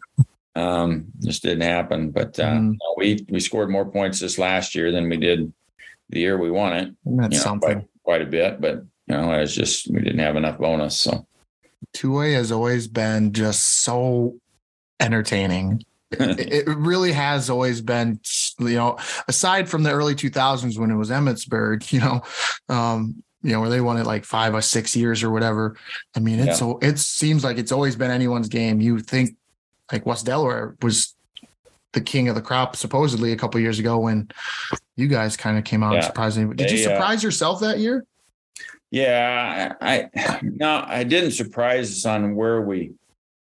um, 0.61 1.05
just 1.21 1.43
didn't 1.43 1.61
happen. 1.61 2.11
But 2.11 2.39
uh, 2.39 2.51
Mhm. 2.51 2.71
no, 2.71 2.93
we 2.97 3.25
we 3.29 3.39
scored 3.39 3.69
more 3.69 3.89
points 3.89 4.19
this 4.19 4.37
last 4.37 4.75
year 4.75 4.91
than 4.91 5.09
we 5.09 5.17
did 5.17 5.51
the 6.09 6.19
year 6.19 6.37
we 6.37 6.51
won 6.51 6.73
it 6.73 6.93
That's 7.05 7.33
you 7.33 7.37
know, 7.39 7.43
something. 7.43 7.73
quite, 7.75 7.87
quite 8.03 8.21
a 8.21 8.25
bit, 8.25 8.59
but 8.59 8.83
you 9.07 9.15
know, 9.15 9.31
it's 9.31 9.55
just 9.55 9.89
we 9.89 10.01
didn't 10.01 10.19
have 10.19 10.35
enough 10.35 10.57
bonus. 10.57 10.99
So 10.99 11.25
Two 11.93 12.21
A 12.21 12.33
has 12.33 12.51
always 12.51 12.87
been 12.87 13.31
just 13.33 13.81
so 13.83 14.35
entertaining. 14.99 15.83
it, 16.37 16.67
really 16.67 17.11
has 17.11 17.49
always 17.49 17.81
been, 17.81 18.19
you 18.59 18.75
know, 18.75 18.97
aside 19.27 19.69
from 19.69 19.83
the 19.83 19.91
early 19.91 20.13
2000s 20.15 20.77
when 20.77 20.91
it 20.91 20.95
was 20.95 21.09
Emmetsburg, 21.09 21.91
you 21.91 21.99
know, 21.99 22.21
um, 22.69 23.23
you 23.43 23.51
know, 23.51 23.61
where 23.61 23.69
they 23.69 23.81
won 23.81 23.97
it 23.97 24.05
like 24.05 24.25
five 24.25 24.53
or 24.53 24.61
six 24.61 24.95
years 24.95 25.23
or 25.23 25.31
whatever. 25.31 25.77
I 26.15 26.19
mean, 26.19 26.39
it's 26.39 26.47
Yeah. 26.47 26.53
so 26.53 26.79
it 26.81 26.99
seems 26.99 27.43
like 27.43 27.57
it's 27.57 27.71
always 27.71 27.95
been 27.95 28.11
anyone's 28.11 28.49
game. 28.49 28.81
You 28.81 28.99
think 28.99 29.35
like 29.91 30.05
West 30.05 30.25
Delaware 30.25 30.75
was 30.81 31.15
the 31.93 32.01
king 32.01 32.29
of 32.29 32.35
the 32.35 32.41
crop 32.41 32.75
supposedly 32.75 33.31
a 33.31 33.37
couple 33.37 33.59
years 33.59 33.79
ago 33.79 33.97
when 33.99 34.29
you 34.95 35.07
guys 35.07 35.37
kind 35.37 35.57
of 35.57 35.63
came 35.63 35.81
out 35.83 35.93
Yeah. 35.95 36.01
surprising. 36.01 36.49
Did 36.55 36.69
you 36.71 36.77
They, 36.77 36.85
uh, 36.85 36.89
surprise 36.89 37.23
yourself 37.23 37.61
that 37.61 37.79
year? 37.79 38.05
Yeah, 38.91 39.73
I, 39.79 40.09
I 40.13 40.39
no, 40.43 40.83
I 40.85 41.05
didn't 41.05 41.31
surprise 41.31 41.89
us 41.91 42.05
on 42.05 42.35
where 42.35 42.61
we, 42.61 42.93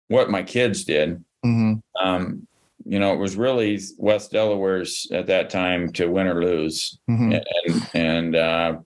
what 0.08 0.28
my 0.30 0.42
kids 0.42 0.84
did. 0.84 1.24
hmm 1.44 1.74
Um, 2.00 2.47
you 2.88 2.98
know, 2.98 3.12
it 3.12 3.18
was 3.18 3.36
really 3.36 3.78
West 3.98 4.32
Delaware's 4.32 5.06
at 5.12 5.26
that 5.26 5.50
time 5.50 5.92
to 5.92 6.06
win 6.06 6.26
or 6.26 6.42
lose, 6.42 6.98
hmm 7.06 7.34
and 7.34 7.90
and 7.94 8.36
uh, 8.36 8.78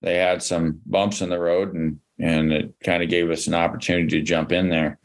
they 0.00 0.16
had 0.16 0.42
some 0.42 0.80
bumps 0.86 1.20
in 1.20 1.28
the 1.28 1.38
road, 1.38 1.74
and 1.74 2.00
and 2.18 2.50
it 2.50 2.74
kind 2.82 3.02
of 3.02 3.10
gave 3.10 3.30
us 3.30 3.46
an 3.46 3.54
opportunity 3.54 4.18
to 4.18 4.22
jump 4.22 4.52
in 4.52 4.70
there. 4.70 4.98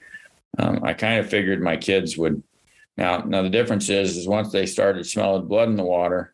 Um, 0.58 0.80
I 0.84 0.94
kind 0.94 1.20
of 1.20 1.30
figured 1.30 1.62
my 1.62 1.76
kids 1.76 2.18
would. 2.18 2.42
Now, 2.96 3.20
now 3.20 3.44
the 3.44 3.50
difference 3.50 3.90
is, 3.90 4.18
is 4.18 4.28
once 4.28 4.52
they 4.52 4.66
started 4.66 5.06
smelling 5.06 5.48
blood 5.48 5.70
in 5.70 5.76
the 5.76 5.84
water, 5.84 6.34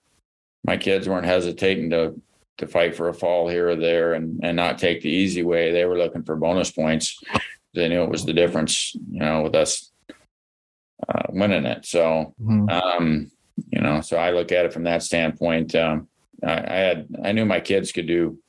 my 0.63 0.77
kids 0.77 1.09
weren't 1.09 1.25
hesitating 1.25 1.89
to 1.89 2.21
to 2.59 2.67
fight 2.67 2.95
for 2.95 3.09
a 3.09 3.13
fall 3.13 3.47
here 3.47 3.69
or 3.69 3.75
there 3.75 4.13
and 4.13 4.39
and 4.43 4.55
not 4.55 4.77
take 4.77 5.01
the 5.01 5.09
easy 5.09 5.41
way. 5.41 5.71
They 5.71 5.85
were 5.85 5.97
looking 5.97 6.23
for 6.23 6.35
bonus 6.35 6.69
points. 6.69 7.19
They 7.73 7.89
knew 7.89 8.03
it 8.03 8.11
was 8.11 8.23
the 8.23 8.33
difference, 8.33 8.93
you 8.93 9.19
know, 9.19 9.41
with 9.41 9.55
us 9.55 9.91
uh, 11.09 11.23
winning 11.29 11.65
it. 11.65 11.85
So 11.85 12.33
hmm 12.37 12.67
um, 12.69 13.31
you 13.69 13.81
know, 13.81 14.01
so 14.01 14.17
I 14.17 14.31
look 14.31 14.51
at 14.51 14.65
it 14.65 14.73
from 14.73 14.83
that 14.83 15.03
standpoint. 15.03 15.75
Um, 15.75 16.07
I, 16.43 16.53
I 16.53 16.75
had, 16.77 17.07
I 17.23 17.31
knew 17.31 17.45
my 17.45 17.59
kids 17.59 17.91
could 17.91 18.07
do 18.07 18.39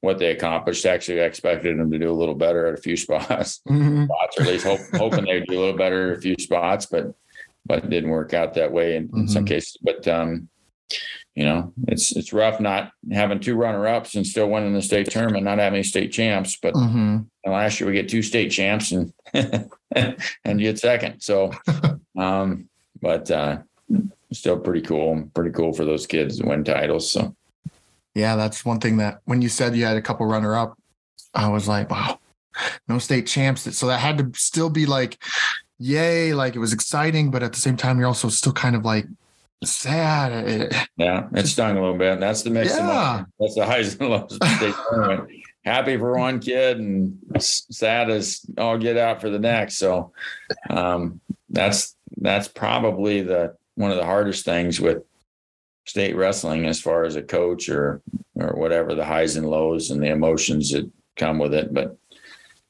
what 0.00 0.18
they 0.18 0.30
accomplished. 0.30 0.84
Actually, 0.84 1.22
I 1.22 1.24
expected 1.24 1.78
them 1.78 1.90
to 1.90 1.98
do 1.98 2.10
a 2.10 2.12
little 2.12 2.34
better 2.34 2.66
at 2.66 2.78
a 2.78 2.82
few 2.82 2.96
spots, 2.98 3.62
hmm 3.66 4.04
spots, 4.04 4.38
or 4.38 4.42
at 4.42 4.48
least 4.48 4.66
hope, 4.66 4.90
hoping 4.94 5.24
they'd 5.24 5.46
do 5.46 5.58
a 5.58 5.60
little 5.60 5.76
better 5.76 6.12
at 6.12 6.18
a 6.18 6.20
few 6.20 6.34
spots, 6.38 6.86
but, 6.86 7.14
but 7.64 7.84
it 7.84 7.90
didn't 7.90 8.10
work 8.10 8.34
out 8.34 8.54
that 8.54 8.72
way 8.72 8.96
in, 8.96 9.10
in 9.14 9.28
some 9.28 9.44
Mhm. 9.44 9.48
cases. 9.48 9.78
But, 9.82 10.06
um, 10.06 10.48
you 11.34 11.44
know, 11.44 11.72
it's, 11.88 12.14
it's 12.14 12.32
rough 12.32 12.60
not 12.60 12.92
having 13.10 13.40
two 13.40 13.56
runner 13.56 13.86
ups 13.88 14.14
and 14.14 14.26
still 14.26 14.48
winning 14.50 14.74
the 14.74 14.82
state 14.82 15.10
tournament, 15.10 15.44
not 15.44 15.58
having 15.58 15.78
any 15.78 15.82
state 15.82 16.12
champs, 16.12 16.58
but 16.60 16.74
hmm 16.74 17.20
and 17.44 17.52
last 17.52 17.78
year 17.78 17.88
we 17.88 17.94
get 17.94 18.08
two 18.08 18.22
state 18.22 18.50
champs 18.50 18.92
and 18.92 19.12
and 19.94 20.58
get 20.58 20.78
second. 20.78 21.20
So, 21.20 21.52
um, 22.18 22.68
but 23.00 23.30
uh, 23.30 23.58
still 24.32 24.58
pretty 24.58 24.80
cool. 24.80 25.28
Pretty 25.34 25.50
cool 25.50 25.72
for 25.72 25.84
those 25.84 26.06
kids 26.06 26.38
to 26.38 26.46
win 26.46 26.64
titles. 26.64 27.10
So 27.10 27.34
Yeah, 28.14 28.36
that's 28.36 28.64
one 28.64 28.80
thing 28.80 28.96
that 28.98 29.20
when 29.24 29.42
you 29.42 29.48
said 29.48 29.76
you 29.76 29.84
had 29.84 29.96
a 29.96 30.02
couple 30.02 30.26
runner 30.26 30.56
up, 30.56 30.78
I 31.34 31.48
was 31.48 31.68
like, 31.68 31.90
wow, 31.90 32.18
no 32.88 32.98
state 32.98 33.26
champs. 33.26 33.76
So 33.76 33.86
that 33.88 33.98
had 34.00 34.18
to 34.18 34.30
still 34.38 34.70
be 34.70 34.86
like, 34.86 35.18
yay, 35.78 36.32
like 36.32 36.54
it 36.54 36.60
was 36.60 36.72
exciting, 36.72 37.30
but 37.30 37.42
at 37.42 37.52
the 37.52 37.60
same 37.60 37.76
time, 37.76 37.98
you're 37.98 38.08
also 38.08 38.28
still 38.28 38.52
kind 38.52 38.76
of 38.76 38.84
like 38.84 39.06
sad. 39.64 40.32
It- 40.48 40.74
yeah, 40.96 41.28
it 41.34 41.46
stung 41.46 41.76
a 41.76 41.80
little 41.80 41.98
bit. 41.98 42.20
That's 42.20 42.42
the 42.42 42.50
mix. 42.50 42.74
Yeah. 42.74 43.24
That's 43.38 43.54
the 43.54 43.66
highs 43.66 43.96
and 43.96 44.08
lows 44.08 44.32
of 44.32 44.38
the 44.38 44.56
state 44.56 44.74
tournament. 44.90 45.30
Happy 45.64 45.96
for 45.96 46.18
one 46.18 46.40
kid 46.40 46.78
and 46.78 47.18
sad 47.38 48.10
as 48.10 48.44
all 48.58 48.76
get 48.78 48.96
out 48.96 49.20
for 49.20 49.30
the 49.30 49.38
next. 49.38 49.78
So 49.78 50.12
um, 50.70 51.20
that's 51.48 51.96
that's 52.18 52.48
probably 52.48 53.22
the 53.22 53.56
one 53.76 53.90
of 53.90 53.96
the 53.96 54.04
hardest 54.04 54.44
things 54.44 54.80
with 54.80 55.02
state 55.86 56.16
wrestling 56.16 56.66
as 56.66 56.80
far 56.80 57.04
as 57.04 57.16
a 57.16 57.22
coach 57.22 57.68
or 57.68 58.02
or 58.36 58.54
whatever 58.54 58.94
the 58.94 59.04
highs 59.04 59.36
and 59.36 59.48
lows 59.48 59.90
and 59.90 60.02
the 60.02 60.08
emotions 60.08 60.70
that 60.72 60.90
come 61.16 61.38
with 61.38 61.52
it 61.52 61.74
but 61.74 61.96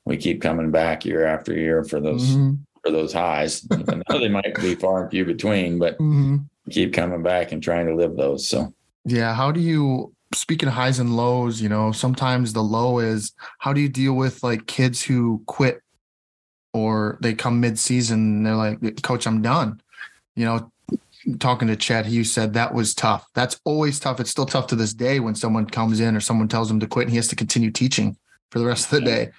we 0.04 0.16
keep 0.16 0.42
coming 0.42 0.70
back 0.70 1.04
year 1.04 1.24
after 1.24 1.52
year 1.54 1.84
for 1.84 2.00
those 2.00 2.34
Mhm, 2.36 2.58
for 2.82 2.90
those 2.90 3.12
highs 3.12 3.64
even 3.70 4.02
though 4.08 4.18
they 4.18 4.28
might 4.28 4.54
be 4.60 4.74
far 4.74 5.02
and 5.02 5.10
few 5.10 5.24
between 5.24 5.78
but 5.78 5.96
mhm. 5.98 6.44
keep 6.70 6.92
coming 6.92 7.22
back 7.22 7.52
and 7.52 7.62
trying 7.62 7.86
to 7.86 7.94
live 7.94 8.16
those 8.16 8.48
so 8.48 8.74
Yeah. 9.04 9.34
How 9.34 9.52
do 9.52 9.60
you, 9.60 10.12
speaking 10.34 10.68
of 10.68 10.74
highs 10.74 10.98
and 10.98 11.16
lows, 11.16 11.60
you 11.60 11.68
know, 11.68 11.92
sometimes 11.92 12.52
the 12.52 12.62
low 12.62 12.98
is 12.98 13.32
how 13.58 13.72
do 13.72 13.80
you 13.80 13.88
deal 13.88 14.14
with 14.14 14.42
like 14.42 14.66
kids 14.66 15.02
who 15.02 15.42
quit 15.46 15.80
or 16.72 17.18
they 17.20 17.34
come 17.34 17.60
mid 17.60 17.78
season 17.78 18.18
and 18.18 18.46
they're 18.46 18.56
like, 18.56 19.02
Coach, 19.02 19.26
I'm 19.26 19.42
done. 19.42 19.80
You 20.36 20.44
know, 20.46 20.72
talking 21.38 21.68
to 21.68 21.76
Chet, 21.76 22.06
he 22.06 22.24
said 22.24 22.52
that 22.54 22.74
was 22.74 22.94
tough. 22.94 23.26
That's 23.34 23.60
always 23.64 24.00
tough. 24.00 24.20
It's 24.20 24.30
still 24.30 24.46
tough 24.46 24.66
to 24.68 24.76
this 24.76 24.92
day 24.92 25.20
when 25.20 25.34
someone 25.34 25.66
comes 25.66 26.00
in 26.00 26.16
or 26.16 26.20
someone 26.20 26.48
tells 26.48 26.70
him 26.70 26.80
to 26.80 26.86
quit 26.86 27.06
and 27.06 27.10
he 27.10 27.16
has 27.16 27.28
to 27.28 27.36
continue 27.36 27.70
teaching 27.70 28.16
for 28.50 28.58
the 28.58 28.66
rest 28.66 28.92
of 28.92 29.00
the 29.00 29.06
day. 29.06 29.30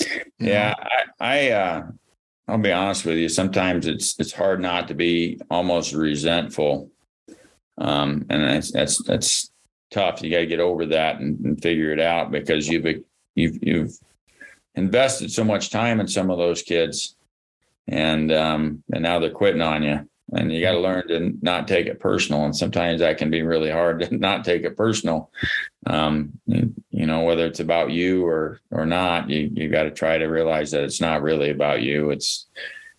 You 0.00 0.22
yeah 0.38 0.74
know? 0.76 0.84
i 1.20 1.38
i 1.38 1.50
uh 1.50 1.86
i'll 2.48 2.58
be 2.58 2.70
honest 2.70 3.06
with 3.06 3.16
you 3.16 3.30
sometimes 3.30 3.86
it's 3.86 4.18
it's 4.20 4.32
hard 4.32 4.60
not 4.60 4.88
to 4.88 4.94
be 4.94 5.40
almost 5.50 5.94
resentful 5.94 6.90
um 7.78 8.26
and 8.28 8.44
that's 8.44 8.70
that's 8.72 9.02
that's 9.04 9.50
tough. 9.90 10.22
You 10.22 10.30
got 10.30 10.38
to 10.38 10.46
get 10.46 10.60
over 10.60 10.86
that 10.86 11.20
and, 11.20 11.38
and 11.44 11.62
figure 11.62 11.92
it 11.92 12.00
out 12.00 12.30
because 12.30 12.68
you've 12.68 12.86
you've 13.34 13.58
you've 13.62 13.98
invested 14.74 15.30
so 15.32 15.44
much 15.44 15.70
time 15.70 16.00
in 16.00 16.08
some 16.08 16.30
of 16.30 16.38
those 16.38 16.62
kids 16.62 17.16
and 17.88 18.32
um 18.32 18.82
and 18.92 19.02
now 19.02 19.18
they're 19.18 19.30
quitting 19.30 19.62
on 19.62 19.82
you. 19.82 20.08
And 20.32 20.52
you 20.52 20.60
got 20.60 20.72
to 20.72 20.80
learn 20.80 21.06
to 21.06 21.38
not 21.40 21.68
take 21.68 21.86
it 21.86 22.00
personal. 22.00 22.44
And 22.44 22.56
sometimes 22.56 22.98
that 22.98 23.16
can 23.16 23.30
be 23.30 23.42
really 23.42 23.70
hard 23.70 24.00
to 24.10 24.16
not 24.16 24.44
take 24.44 24.64
it 24.64 24.76
personal. 24.76 25.30
Um 25.86 26.32
you 26.46 27.06
know 27.06 27.22
whether 27.22 27.46
it's 27.46 27.60
about 27.60 27.90
you 27.90 28.26
or 28.26 28.60
or 28.70 28.86
not 28.86 29.30
you 29.30 29.50
you 29.52 29.68
got 29.68 29.84
to 29.84 29.90
try 29.90 30.18
to 30.18 30.26
realize 30.26 30.70
that 30.72 30.84
it's 30.84 31.00
not 31.00 31.22
really 31.22 31.50
about 31.50 31.82
you. 31.82 32.10
It's 32.10 32.46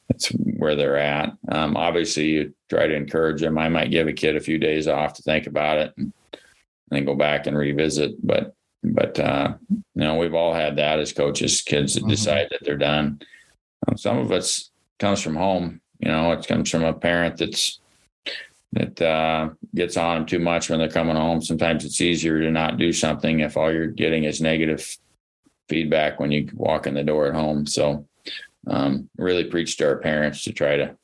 it's 0.10 0.30
where 0.30 0.76
they're 0.76 0.98
at. 0.98 1.34
Um 1.50 1.76
obviously 1.76 2.26
you 2.28 2.54
try 2.70 2.88
to 2.88 2.96
encourage 2.96 3.42
them. 3.42 3.58
I 3.58 3.70
might 3.70 3.92
give 3.92 4.08
a 4.08 4.14
kid 4.14 4.36
a 4.36 4.42
few 4.42 4.58
days 4.58 4.88
off 4.88 5.14
to 5.16 5.22
think 5.22 5.48
about 5.48 5.80
it 5.80 5.94
and 5.98 6.14
then 6.90 7.06
go 7.06 7.16
back 7.16 7.48
and 7.48 7.58
revisit 7.58 8.16
but 8.26 8.54
but 8.84 9.20
uh 9.20 9.54
you 9.70 9.84
know 9.96 10.16
we've 10.16 10.34
all 10.36 10.54
had 10.54 10.76
that 10.78 11.00
as 11.00 11.14
coaches 11.14 11.62
kids 11.62 11.96
that 11.96 12.04
Mhm. 12.04 12.10
decide 12.10 12.48
that 12.52 12.60
they're 12.64 12.78
done 12.78 13.20
um, 13.88 13.98
some 13.98 14.18
of 14.18 14.32
it's 14.32 14.72
comes 15.00 15.22
from 15.22 15.36
home 15.36 15.82
you 16.00 16.08
know 16.10 16.32
it 16.32 16.48
comes 16.48 16.70
from 16.70 16.84
a 16.84 16.94
parent 16.94 17.38
that's 17.38 17.80
that 18.74 19.02
uh, 19.02 19.50
gets 19.76 19.96
on 19.96 20.18
them 20.18 20.26
too 20.26 20.40
much 20.40 20.70
when 20.70 20.78
they're 20.78 20.90
coming 20.90 21.16
home. 21.16 21.42
Sometimes 21.42 21.86
it's 21.86 22.02
easier 22.02 22.42
to 22.42 22.52
not 22.52 22.78
do 22.78 22.92
something 22.92 23.40
if 23.40 23.56
all 23.56 23.72
you're 23.72 23.88
getting 23.88 24.26
is 24.26 24.42
negative 24.42 24.86
feedback 25.70 26.20
when 26.20 26.32
you 26.34 26.50
walk 26.54 26.86
in 26.86 26.94
the 26.94 27.04
door 27.04 27.28
at 27.28 27.34
home. 27.34 27.66
So, 27.66 28.06
um, 28.68 29.10
really 29.18 29.46
preach 29.46 29.78
to 29.78 29.88
our 29.88 29.96
parents 30.00 30.44
to 30.44 30.52
try 30.52 30.76
to 30.76 30.98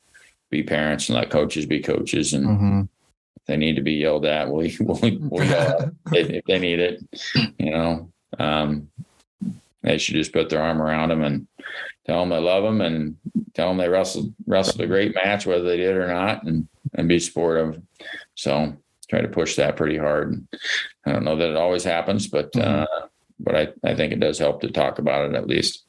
be 0.50 0.62
parents 0.62 1.08
and 1.08 1.16
let 1.16 1.30
coaches 1.30 1.64
be 1.64 1.80
coaches. 1.80 2.34
And 2.34 2.46
Mhm. 2.46 2.88
If 3.36 3.46
they 3.46 3.56
need 3.56 3.76
to 3.76 3.82
be 3.82 3.94
yelled 3.94 4.24
at, 4.24 4.50
we'll, 4.50 4.68
we'll, 4.80 5.18
we'll 5.20 5.44
yell 5.44 5.90
if, 6.12 6.30
if 6.30 6.44
they 6.44 6.58
need 6.58 6.78
it. 6.78 7.00
You 7.58 7.70
know, 7.70 8.12
um, 8.38 8.90
they 9.82 9.98
should 9.98 10.14
just 10.14 10.32
put 10.32 10.48
their 10.48 10.62
arm 10.62 10.80
around 10.80 11.10
them 11.10 11.22
and 11.22 11.46
tell 12.06 12.20
them 12.20 12.30
they 12.30 12.38
love 12.38 12.64
them 12.64 12.80
and 12.80 13.16
tell 13.54 13.68
them 13.68 13.76
they 13.76 13.88
wrestled 13.88 14.34
wrestled 14.46 14.80
a 14.80 14.86
great 14.86 15.14
match, 15.14 15.46
whether 15.46 15.64
they 15.64 15.76
did 15.76 15.96
or 15.96 16.08
not, 16.08 16.42
and 16.44 16.68
and 16.94 17.08
be 17.08 17.18
supportive. 17.18 17.80
So 18.34 18.74
try 19.08 19.20
to 19.20 19.28
push 19.28 19.56
that 19.56 19.76
pretty 19.76 19.98
hard. 19.98 20.46
I 21.06 21.12
don't 21.12 21.24
know 21.24 21.36
that 21.36 21.50
it 21.50 21.56
always 21.56 21.84
happens, 21.84 22.26
but 22.26 22.54
uh, 22.56 22.86
but 23.38 23.54
I 23.54 23.68
I 23.84 23.94
think 23.94 24.12
it 24.12 24.20
does 24.20 24.38
help 24.38 24.60
to 24.62 24.70
talk 24.70 24.98
about 24.98 25.30
it 25.30 25.34
at 25.34 25.46
least. 25.46 25.84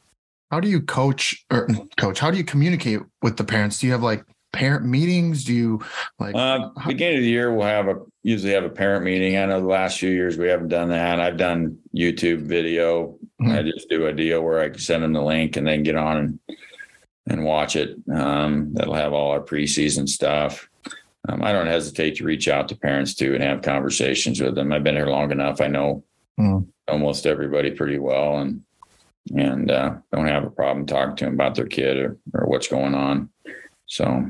How 0.51 0.59
do 0.59 0.69
you 0.69 0.81
coach 0.81 1.45
or 1.51 1.67
coach? 1.97 2.19
How 2.19 2.31
do 2.31 2.37
you 2.37 2.43
communicate 2.43 2.99
with 3.21 3.37
the 3.37 3.43
parents? 3.43 3.79
Do 3.79 3.87
you 3.87 3.93
have 3.93 4.03
like 4.03 4.25
parent 4.55 4.85
meetings? 4.85 5.43
Do 5.43 5.53
you 5.53 5.79
like, 6.19 6.33
Uh, 6.35 6.69
how- 6.77 6.87
beginning 6.87 7.17
of 7.17 7.23
the 7.23 7.29
year, 7.29 7.53
we'll 7.53 7.67
have 7.67 7.87
a 7.87 7.97
usually 8.23 8.53
have 8.53 8.63
a 8.63 8.69
parent 8.69 9.03
meeting. 9.05 9.37
I 9.37 9.45
know 9.45 9.59
the 9.61 9.67
last 9.67 9.99
few 9.99 10.09
years 10.09 10.37
we 10.37 10.47
haven't 10.47 10.69
done 10.69 10.89
that. 10.89 11.19
I've 11.19 11.37
done 11.37 11.77
YouTube 11.95 12.39
video. 12.41 13.17
I 13.45 13.61
just 13.61 13.89
do 13.89 14.07
a 14.07 14.13
deal 14.13 14.41
where 14.41 14.59
I 14.61 14.69
can 14.69 14.79
send 14.79 15.03
them 15.03 15.13
the 15.13 15.21
link 15.21 15.57
and 15.57 15.67
then 15.67 15.83
get 15.83 15.95
on 15.95 16.17
and 16.17 16.39
and 17.27 17.43
watch 17.43 17.75
it. 17.75 17.97
Um, 18.11 18.69
that'll 18.73 18.93
have 18.93 19.11
all 19.13 19.31
our 19.31 19.41
preseason 19.41 20.07
stuff. 20.07 20.69
Um, 21.27 21.43
I 21.43 21.51
don't 21.51 21.65
hesitate 21.67 22.15
to 22.17 22.23
reach 22.23 22.47
out 22.47 22.67
to 22.69 22.75
parents 22.77 23.15
too 23.15 23.33
and 23.33 23.43
have 23.43 23.61
conversations 23.63 24.39
with 24.39 24.53
them. 24.55 24.71
I've 24.71 24.83
been 24.83 24.95
here 24.95 25.07
long 25.07 25.31
enough. 25.31 25.59
I 25.61 25.67
know 25.67 26.03
Mm. 26.39 26.67
almost 26.87 27.25
everybody 27.25 27.71
pretty 27.71 27.97
well 27.99 28.37
and 28.39 28.61
and 29.35 29.71
uh, 29.71 29.95
don't 30.13 30.27
have 30.27 30.43
a 30.43 30.51
problem 30.51 30.85
talking 30.85 31.15
to 31.15 31.25
them 31.25 31.33
about 31.33 31.55
their 31.55 31.65
kid 31.65 31.97
or, 31.97 32.17
or 32.33 32.45
what's 32.47 32.67
going 32.67 32.93
on. 32.93 33.29
So, 33.87 34.29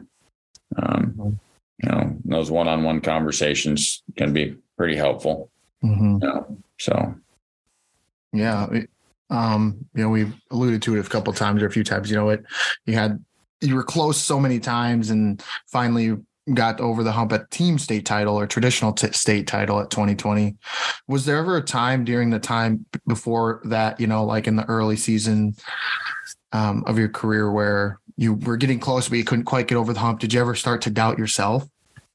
um, 0.78 1.40
you 1.84 1.90
know, 1.90 2.16
those 2.26 2.50
one-on-one 2.52 3.02
conversations 3.02 4.04
can 4.16 4.34
be 4.34 4.56
pretty 4.78 4.96
helpful. 4.96 5.50
Mhm. 5.84 6.22
You 6.22 6.28
know? 6.28 6.58
So, 6.80 7.16
Yeah. 8.34 8.68
it- 8.72 8.90
Um, 9.32 9.88
you 9.96 10.04
know, 10.04 10.10
we've 10.10 10.34
alluded 10.52 10.84
to 10.84 10.96
it 10.96 11.06
a 11.06 11.10
couple 11.10 11.34
times 11.34 11.64
or 11.64 11.66
a 11.66 11.72
few 11.72 11.84
times, 11.84 12.12
you 12.12 12.16
know, 12.16 12.30
it, 12.30 12.46
you 12.86 12.94
had, 12.94 13.24
you 13.60 13.74
were 13.74 13.84
close 13.84 14.18
so 14.22 14.40
many 14.40 14.60
times 14.60 15.10
and 15.10 15.42
finally 15.66 16.16
got 16.54 16.80
over 16.80 17.02
the 17.04 17.12
hump 17.12 17.34
at 17.34 17.50
team 17.50 17.80
state 17.80 18.06
title 18.06 18.38
or 18.40 18.46
traditional 18.46 18.94
t- 18.94 19.12
state 19.14 19.48
title 19.48 19.80
at 19.80 19.90
2020. 19.90 20.56
Was 21.08 21.26
there 21.26 21.38
ever 21.38 21.58
a 21.58 21.62
time 21.64 22.04
during 22.06 22.30
the 22.30 22.38
time 22.38 22.86
before 23.08 23.62
that, 23.66 24.00
you 24.00 24.06
know, 24.06 24.24
like 24.24 24.46
in 24.46 24.56
the 24.58 24.66
early 24.66 24.96
season, 24.96 25.56
um, 26.52 26.84
of 26.86 27.00
your 27.00 27.10
career 27.10 27.52
where 27.52 28.00
you 28.18 28.34
were 28.36 28.58
getting 28.58 28.80
close, 28.80 29.10
but 29.10 29.18
you 29.18 29.24
couldn't 29.24 29.46
quite 29.46 29.68
get 29.68 29.76
over 29.76 29.94
the 29.94 30.00
hump? 30.00 30.20
Did 30.20 30.34
you 30.34 30.40
ever 30.42 30.56
start 30.56 30.82
to 30.84 30.90
doubt 30.90 31.18
yourself? 31.18 31.68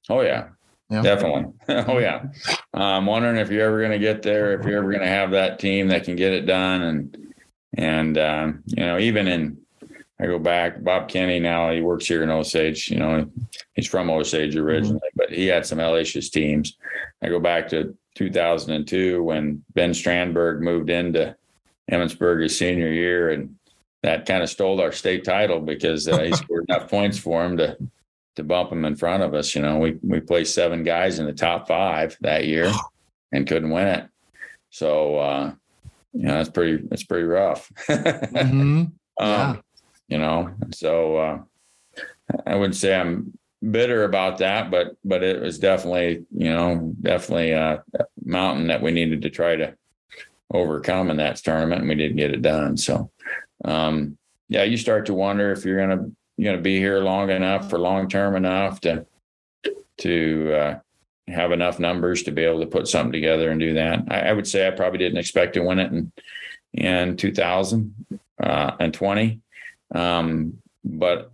Oh 0.09 0.23
yeah, 0.23 0.49
Yeah. 0.89 1.03
definitely. 1.03 1.53
oh 1.69 1.99
yeah. 1.99 2.25
I'm 2.75 3.07
wondering 3.07 3.37
if 3.37 3.51
you're 3.51 3.67
ever 3.67 3.79
going 3.81 3.93
to 3.93 3.99
get 3.99 4.23
there, 4.23 4.59
if 4.59 4.67
you're 4.67 4.79
ever 4.79 4.91
going 4.91 5.03
to 5.03 5.09
have 5.09 5.33
that 5.33 5.59
team 5.59 5.89
that 5.89 6.05
can 6.05 6.17
get 6.17 6.33
it 6.33 6.47
done, 6.47 6.83
and 6.83 7.17
and 7.77 8.19
um, 8.19 8.63
you 8.67 8.85
know, 8.85 8.99
even 8.99 9.27
in 9.29 9.59
I 10.21 10.27
go 10.27 10.39
back, 10.39 10.83
Bob 10.85 11.09
Kenny 11.09 11.39
now 11.41 11.71
he 11.71 11.81
works 11.81 12.07
here 12.07 12.23
in 12.23 12.31
Osage. 12.31 12.91
You 12.91 12.99
know, 12.99 13.31
he's 13.75 13.87
from 13.87 14.11
Osage 14.11 14.55
originally, 14.57 15.01
but 15.15 15.31
he 15.31 15.47
had 15.47 15.65
some 15.65 15.79
LHS 15.79 16.31
teams. 16.31 16.77
I 17.23 17.29
go 17.29 17.41
back 17.41 17.69
to 17.69 17.97
2002 18.17 19.23
when 19.23 19.63
Ben 19.75 19.93
Strandberg 19.93 20.61
moved 20.61 20.91
into 20.91 21.35
Emmetsburg 21.91 22.43
his 22.43 22.57
senior 22.57 22.93
year, 22.93 23.31
and 23.31 23.55
that 24.03 24.27
kind 24.27 24.43
of 24.43 24.49
stole 24.49 24.81
our 24.81 24.93
state 24.93 25.25
title 25.25 25.61
because 25.61 26.09
uh, 26.09 26.19
he 26.21 26.33
scored 26.33 26.65
enough 26.69 26.89
points 26.91 27.19
for 27.19 27.45
him 27.45 27.57
to 27.59 27.77
to 28.37 28.45
bump 28.45 28.71
him 28.73 28.85
in 28.85 28.97
front 28.97 29.23
of 29.23 29.35
us. 29.35 29.55
You 29.55 29.63
know, 29.63 29.79
we 29.79 29.99
we 30.03 30.21
placed 30.21 30.55
seven 30.55 30.83
guys 30.85 31.19
in 31.19 31.27
the 31.27 31.33
top 31.33 31.69
five 31.69 32.17
that 32.21 32.47
year 32.47 32.71
and 33.33 33.47
couldn't 33.47 33.71
win 33.71 33.89
it. 33.89 34.09
So 34.71 35.17
uh, 35.17 35.53
you 36.13 36.23
know, 36.25 36.35
that's 36.35 36.49
pretty 36.51 36.83
that's 36.89 37.05
pretty 37.05 37.25
rough. 37.27 37.71
Mhm. 37.89 38.93
Yeah. 39.19 39.51
um, 39.51 39.63
you 40.09 40.19
know, 40.19 40.55
so 40.73 41.17
uh, 41.17 41.39
I 42.47 42.55
wouldn't 42.57 42.77
say 42.77 42.95
I'm 42.99 43.37
bitter 43.71 44.05
about 44.05 44.39
that, 44.39 44.71
but 44.71 44.97
but 45.05 45.23
it 45.23 45.41
was 45.43 45.59
definitely 45.59 46.25
you 46.35 46.51
know 46.51 46.95
definitely 47.03 47.51
a 47.53 47.83
mountain 48.25 48.69
that 48.69 48.81
we 48.81 48.93
needed 48.93 49.21
to 49.23 49.31
try 49.31 49.57
to 49.57 49.75
overcome 50.53 51.11
in 51.11 51.19
that 51.19 51.37
tournament, 51.37 51.81
and 51.83 51.89
we 51.89 51.95
didn't 51.97 52.17
get 52.17 52.33
it 52.33 52.43
done. 52.43 52.77
So 52.77 53.11
um, 53.65 54.19
yeah, 54.49 54.65
you 54.65 54.77
start 54.77 55.07
to 55.07 55.15
wonder 55.15 55.53
if 55.53 55.65
you're 55.65 55.79
gonna 55.79 56.11
you're 56.37 56.53
gonna 56.53 56.63
be 56.63 56.79
here 56.79 56.99
long 57.01 57.31
enough 57.31 57.71
for 57.71 57.79
long 57.79 58.09
term 58.09 58.37
enough 58.37 58.81
to 58.83 59.07
to 59.99 60.55
uh, 60.55 60.79
have 61.29 61.53
enough 61.53 61.79
numbers 61.79 62.25
to 62.25 62.33
be 62.33 62.43
able 62.43 62.61
to 62.61 62.67
put 62.67 62.89
something 62.89 63.13
together 63.13 63.51
and 63.51 63.61
do 63.61 63.75
that. 63.75 64.05
I, 64.09 64.21
I 64.21 64.33
would 64.33 64.47
say 64.47 64.67
I 64.67 64.71
probably 64.71 64.99
didn't 64.99 65.19
expect 65.19 65.53
to 65.55 65.63
win 65.63 65.79
it 65.79 65.93
in 65.93 66.11
in 66.73 67.17
2020. 67.17 69.41
Um, 69.93 70.59
but 70.85 71.33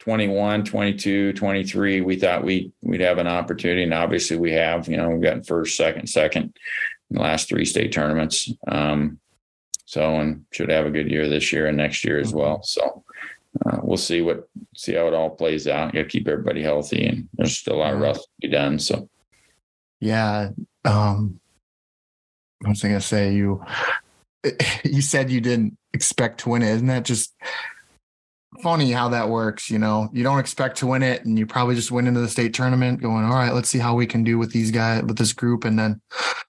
21, 0.00 0.64
22, 0.64 1.32
23, 1.32 2.00
we 2.00 2.16
thought 2.16 2.44
we 2.44 2.72
we'd 2.82 3.00
have 3.00 3.18
an 3.18 3.26
opportunity, 3.26 3.82
and 3.82 3.94
obviously 3.94 4.36
we 4.36 4.52
have. 4.52 4.88
You 4.88 4.96
know, 4.96 5.10
we've 5.10 5.22
gotten 5.22 5.44
first, 5.44 5.76
second, 5.76 6.08
second 6.08 6.56
in 7.10 7.16
the 7.16 7.22
last 7.22 7.48
three 7.48 7.64
state 7.64 7.92
tournaments. 7.92 8.52
Um, 8.66 9.18
so, 9.88 10.20
and 10.20 10.44
should 10.52 10.68
have 10.68 10.84
a 10.84 10.90
good 10.90 11.10
year 11.10 11.30
this 11.30 11.50
year 11.50 11.66
and 11.66 11.78
next 11.78 12.04
year 12.04 12.20
as 12.20 12.34
well. 12.34 12.62
So, 12.62 13.02
uh, 13.64 13.78
we'll 13.82 13.96
see 13.96 14.20
what 14.20 14.46
see 14.76 14.92
how 14.92 15.06
it 15.06 15.14
all 15.14 15.30
plays 15.30 15.66
out. 15.66 15.94
Got 15.94 16.00
to 16.00 16.04
keep 16.04 16.28
everybody 16.28 16.62
healthy, 16.62 17.06
and 17.06 17.26
there's 17.32 17.56
still 17.56 17.76
a 17.76 17.80
lot 17.80 17.94
of 17.94 18.00
rough 18.00 18.18
to 18.18 18.28
be 18.38 18.48
done. 18.48 18.78
So, 18.78 19.08
Yeah. 19.98 20.50
Um, 20.84 21.40
what 22.58 22.68
was 22.68 22.84
I 22.84 22.88
gonna 22.88 23.00
say? 23.00 23.32
You 23.32 23.64
you 24.84 25.00
said 25.00 25.30
you 25.30 25.40
didn't 25.40 25.78
expect 25.94 26.40
to 26.40 26.50
win 26.50 26.60
it. 26.60 26.68
Isn't 26.68 26.88
that 26.88 27.06
just 27.06 27.32
funny 28.62 28.90
how 28.90 29.08
that 29.10 29.28
works? 29.28 29.70
You 29.70 29.78
know, 29.78 30.08
you 30.12 30.22
don't 30.22 30.38
expect 30.38 30.76
to 30.78 30.86
win 30.86 31.02
it, 31.02 31.24
and 31.24 31.38
you 31.38 31.46
probably 31.46 31.74
just 31.74 31.90
went 31.90 32.08
into 32.08 32.20
the 32.20 32.28
state 32.28 32.54
tournament 32.54 33.00
going, 33.00 33.24
"All 33.24 33.34
right, 33.34 33.52
let's 33.52 33.68
see 33.68 33.78
how 33.78 33.94
we 33.94 34.06
can 34.06 34.24
do 34.24 34.38
with 34.38 34.52
these 34.52 34.70
guys 34.70 35.02
with 35.02 35.18
this 35.18 35.32
group," 35.32 35.64
and 35.64 35.78
then 35.78 36.00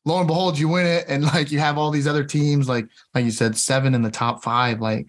lo 0.05 0.17
and 0.19 0.27
behold, 0.27 0.57
you 0.57 0.67
win 0.69 0.85
it, 0.85 1.05
and 1.07 1.23
like 1.25 1.51
you 1.51 1.59
have 1.59 1.77
all 1.77 1.91
these 1.91 2.07
other 2.07 2.23
teams, 2.23 2.67
like 2.69 2.87
like 3.13 3.25
you 3.25 3.31
said, 3.31 3.57
seven 3.57 3.93
in 3.95 4.01
the 4.01 4.11
top 4.11 4.43
five. 4.43 4.79
Like, 4.81 5.07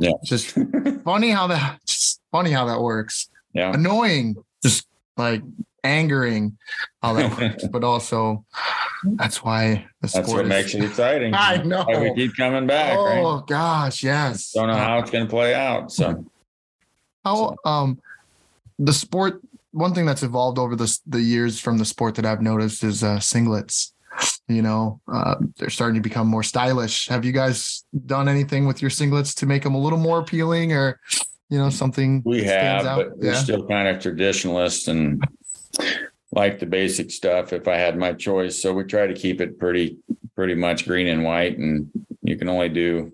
Yeah. 0.00 0.12
just 0.24 0.56
funny 1.04 1.30
how 1.30 1.46
that 1.48 1.80
just 1.86 2.20
funny 2.32 2.50
how 2.50 2.66
that 2.66 2.80
works. 2.80 3.28
yeah. 3.52 3.72
Annoying, 3.72 4.36
just 4.62 4.86
like 5.16 5.42
angering 5.84 6.56
how 7.02 7.12
that 7.12 7.38
works, 7.38 7.66
but 7.72 7.84
also 7.84 8.44
that's 9.04 9.44
why 9.44 9.86
the 10.00 10.08
sport 10.08 10.24
That's 10.24 10.34
what 10.34 10.44
is- 10.46 10.48
makes 10.48 10.74
it 10.74 10.82
exciting. 10.84 11.34
I 11.36 11.62
know. 11.62 11.84
Why 11.84 12.00
we 12.00 12.14
keep 12.14 12.36
coming 12.36 12.66
back, 12.66 12.96
right? 12.98 13.18
Oh 13.22 13.40
gosh, 13.46 14.02
yes. 14.02 14.52
Don't 14.52 14.68
know 14.68 14.74
how 14.76 14.98
it's 14.98 15.10
going 15.10 15.24
to 15.26 15.30
play 15.30 15.54
out. 15.54 15.92
So, 15.92 16.24
How 17.24 17.54
um 17.64 18.00
the 18.78 18.92
sport 18.92 19.40
one 19.72 19.92
thing 19.94 20.06
that's 20.06 20.22
evolved 20.22 20.58
over 20.58 20.74
the 20.74 20.98
the 21.06 21.20
years 21.20 21.60
from 21.60 21.78
the 21.78 21.84
sport 21.84 22.14
that 22.16 22.24
I've 22.26 22.42
noticed 22.42 22.82
is 22.82 23.04
uh 23.04 23.18
singlets. 23.18 23.92
You 24.46 24.62
know, 24.62 25.00
uh, 25.12 25.36
they're 25.56 25.70
starting 25.70 25.96
to 25.96 26.00
become 26.08 26.28
more 26.28 26.42
stylish. 26.44 27.08
Have 27.08 27.24
you 27.24 27.32
guys 27.32 27.82
done 28.06 28.28
anything 28.28 28.66
with 28.66 28.80
your 28.80 28.90
singlets 28.90 29.34
to 29.36 29.46
make 29.46 29.62
them 29.64 29.74
a 29.74 29.80
little 29.80 29.98
more 29.98 30.20
appealing, 30.20 30.72
or 30.72 31.00
you 31.48 31.58
know, 31.58 31.68
something 31.70 32.22
we 32.24 32.44
have, 32.44 32.84
out? 32.86 32.96
but 32.98 33.18
we're 33.18 33.34
still 33.34 33.66
kind 33.66 33.88
of 33.88 33.96
traditionalist 34.00 34.86
and 34.86 35.24
like 36.32 36.58
the 36.58 36.66
basic 36.66 37.10
stuff 37.10 37.52
if 37.52 37.68
I 37.68 37.76
had 37.76 37.96
my 37.96 38.12
choice. 38.12 38.60
So 38.60 38.72
we 38.72 38.84
try 38.84 39.06
to 39.06 39.14
keep 39.14 39.40
it 39.40 39.58
pretty, 39.58 39.96
pretty 40.34 40.54
much 40.54 40.86
green 40.86 41.06
and 41.06 41.22
white. 41.24 41.58
And 41.58 41.90
you 42.22 42.36
can 42.36 42.48
only 42.48 42.68
do, 42.68 43.12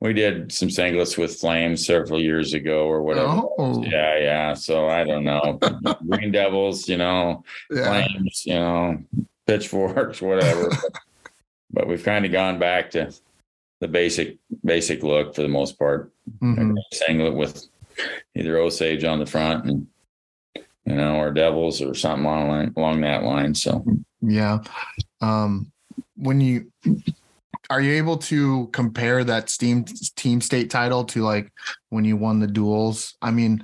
we 0.00 0.12
did 0.12 0.52
some 0.52 0.68
singlets 0.68 1.16
with 1.16 1.36
flames 1.36 1.86
several 1.86 2.20
years 2.20 2.52
ago 2.54 2.86
or 2.86 3.02
whatever. 3.02 3.42
Oh, 3.58 3.82
Yeah, 3.84 4.18
yeah. 4.18 4.54
So 4.54 4.88
I 4.88 5.04
don't 5.04 5.24
know. 5.24 5.58
Green 6.08 6.32
Devils, 6.32 6.88
you 6.88 6.96
know, 6.96 7.44
yeah. 7.70 7.84
flames, 7.84 8.42
you 8.46 8.54
know, 8.54 9.02
pitchforks, 9.46 10.20
whatever. 10.22 10.70
but, 11.72 11.86
we've 11.86 12.04
kind 12.04 12.24
of 12.24 12.32
gone 12.32 12.58
back 12.58 12.90
to 12.92 13.12
the 13.80 13.88
basic 13.88 14.36
basic 14.64 15.02
look 15.02 15.34
for 15.34 15.42
the 15.42 15.48
most 15.48 15.78
part. 15.78 16.10
Mhm. 16.42 16.76
Singlet 16.92 17.34
with 17.34 17.66
either 18.34 18.58
Osage 18.58 19.04
on 19.04 19.18
the 19.18 19.26
front 19.26 19.64
and 19.64 19.86
you 20.84 20.94
know, 20.94 21.16
or 21.16 21.32
Devils 21.32 21.82
or 21.82 21.94
something 21.94 22.24
along 22.24 22.72
along 22.76 23.00
that 23.02 23.22
line. 23.22 23.54
So 23.54 23.84
Yeah. 24.20 24.58
Um, 25.20 25.72
when 26.16 26.40
you 26.40 26.70
are 27.70 27.80
you 27.80 27.92
able 27.92 28.18
to 28.18 28.66
compare 28.72 29.22
that 29.24 29.48
steam 29.48 29.84
team 30.16 30.40
state 30.40 30.70
title 30.70 31.04
to 31.04 31.22
like 31.22 31.52
when 31.90 32.04
you 32.04 32.16
won 32.16 32.40
the 32.40 32.46
duals? 32.46 33.14
I 33.22 33.30
mean, 33.30 33.62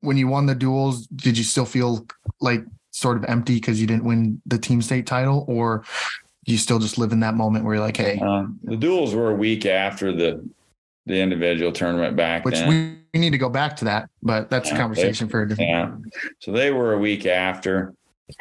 when 0.00 0.16
you 0.16 0.26
won 0.26 0.46
the 0.46 0.56
duals, 0.56 1.06
did 1.14 1.36
you 1.36 1.44
still 1.44 1.66
feel 1.66 2.06
like 2.40 2.64
sort 2.90 3.16
of 3.16 3.24
empty 3.24 3.54
because 3.54 3.80
you 3.80 3.86
didn't 3.86 4.04
win 4.04 4.40
the 4.46 4.58
team 4.58 4.80
state 4.80 5.06
title, 5.06 5.44
or 5.48 5.84
you 6.44 6.56
still 6.56 6.78
just 6.78 6.98
live 6.98 7.12
in 7.12 7.20
that 7.20 7.34
moment 7.34 7.64
where 7.64 7.74
you're 7.74 7.84
like, 7.84 7.96
hey, 7.96 8.18
um, 8.20 8.58
the 8.64 8.76
duals 8.76 9.14
were 9.14 9.30
a 9.30 9.34
week 9.34 9.66
after 9.66 10.12
the 10.12 10.48
the 11.04 11.20
individual 11.20 11.72
tournament 11.72 12.16
back 12.16 12.44
which 12.44 12.54
then. 12.54 12.68
we 12.68 13.01
need 13.20 13.30
to 13.30 13.38
go 13.38 13.48
back 13.48 13.76
to 13.76 13.84
that, 13.86 14.08
but 14.22 14.48
that's 14.50 14.70
a 14.70 14.72
Yeah, 14.72 14.78
conversation 14.78 15.28
for 15.28 15.42
a 15.42 15.48
different. 15.48 15.70
Yeah. 15.70 15.96
So 16.40 16.52
they 16.52 16.70
were 16.70 16.94
a 16.94 16.98
week 16.98 17.26
after. 17.26 17.94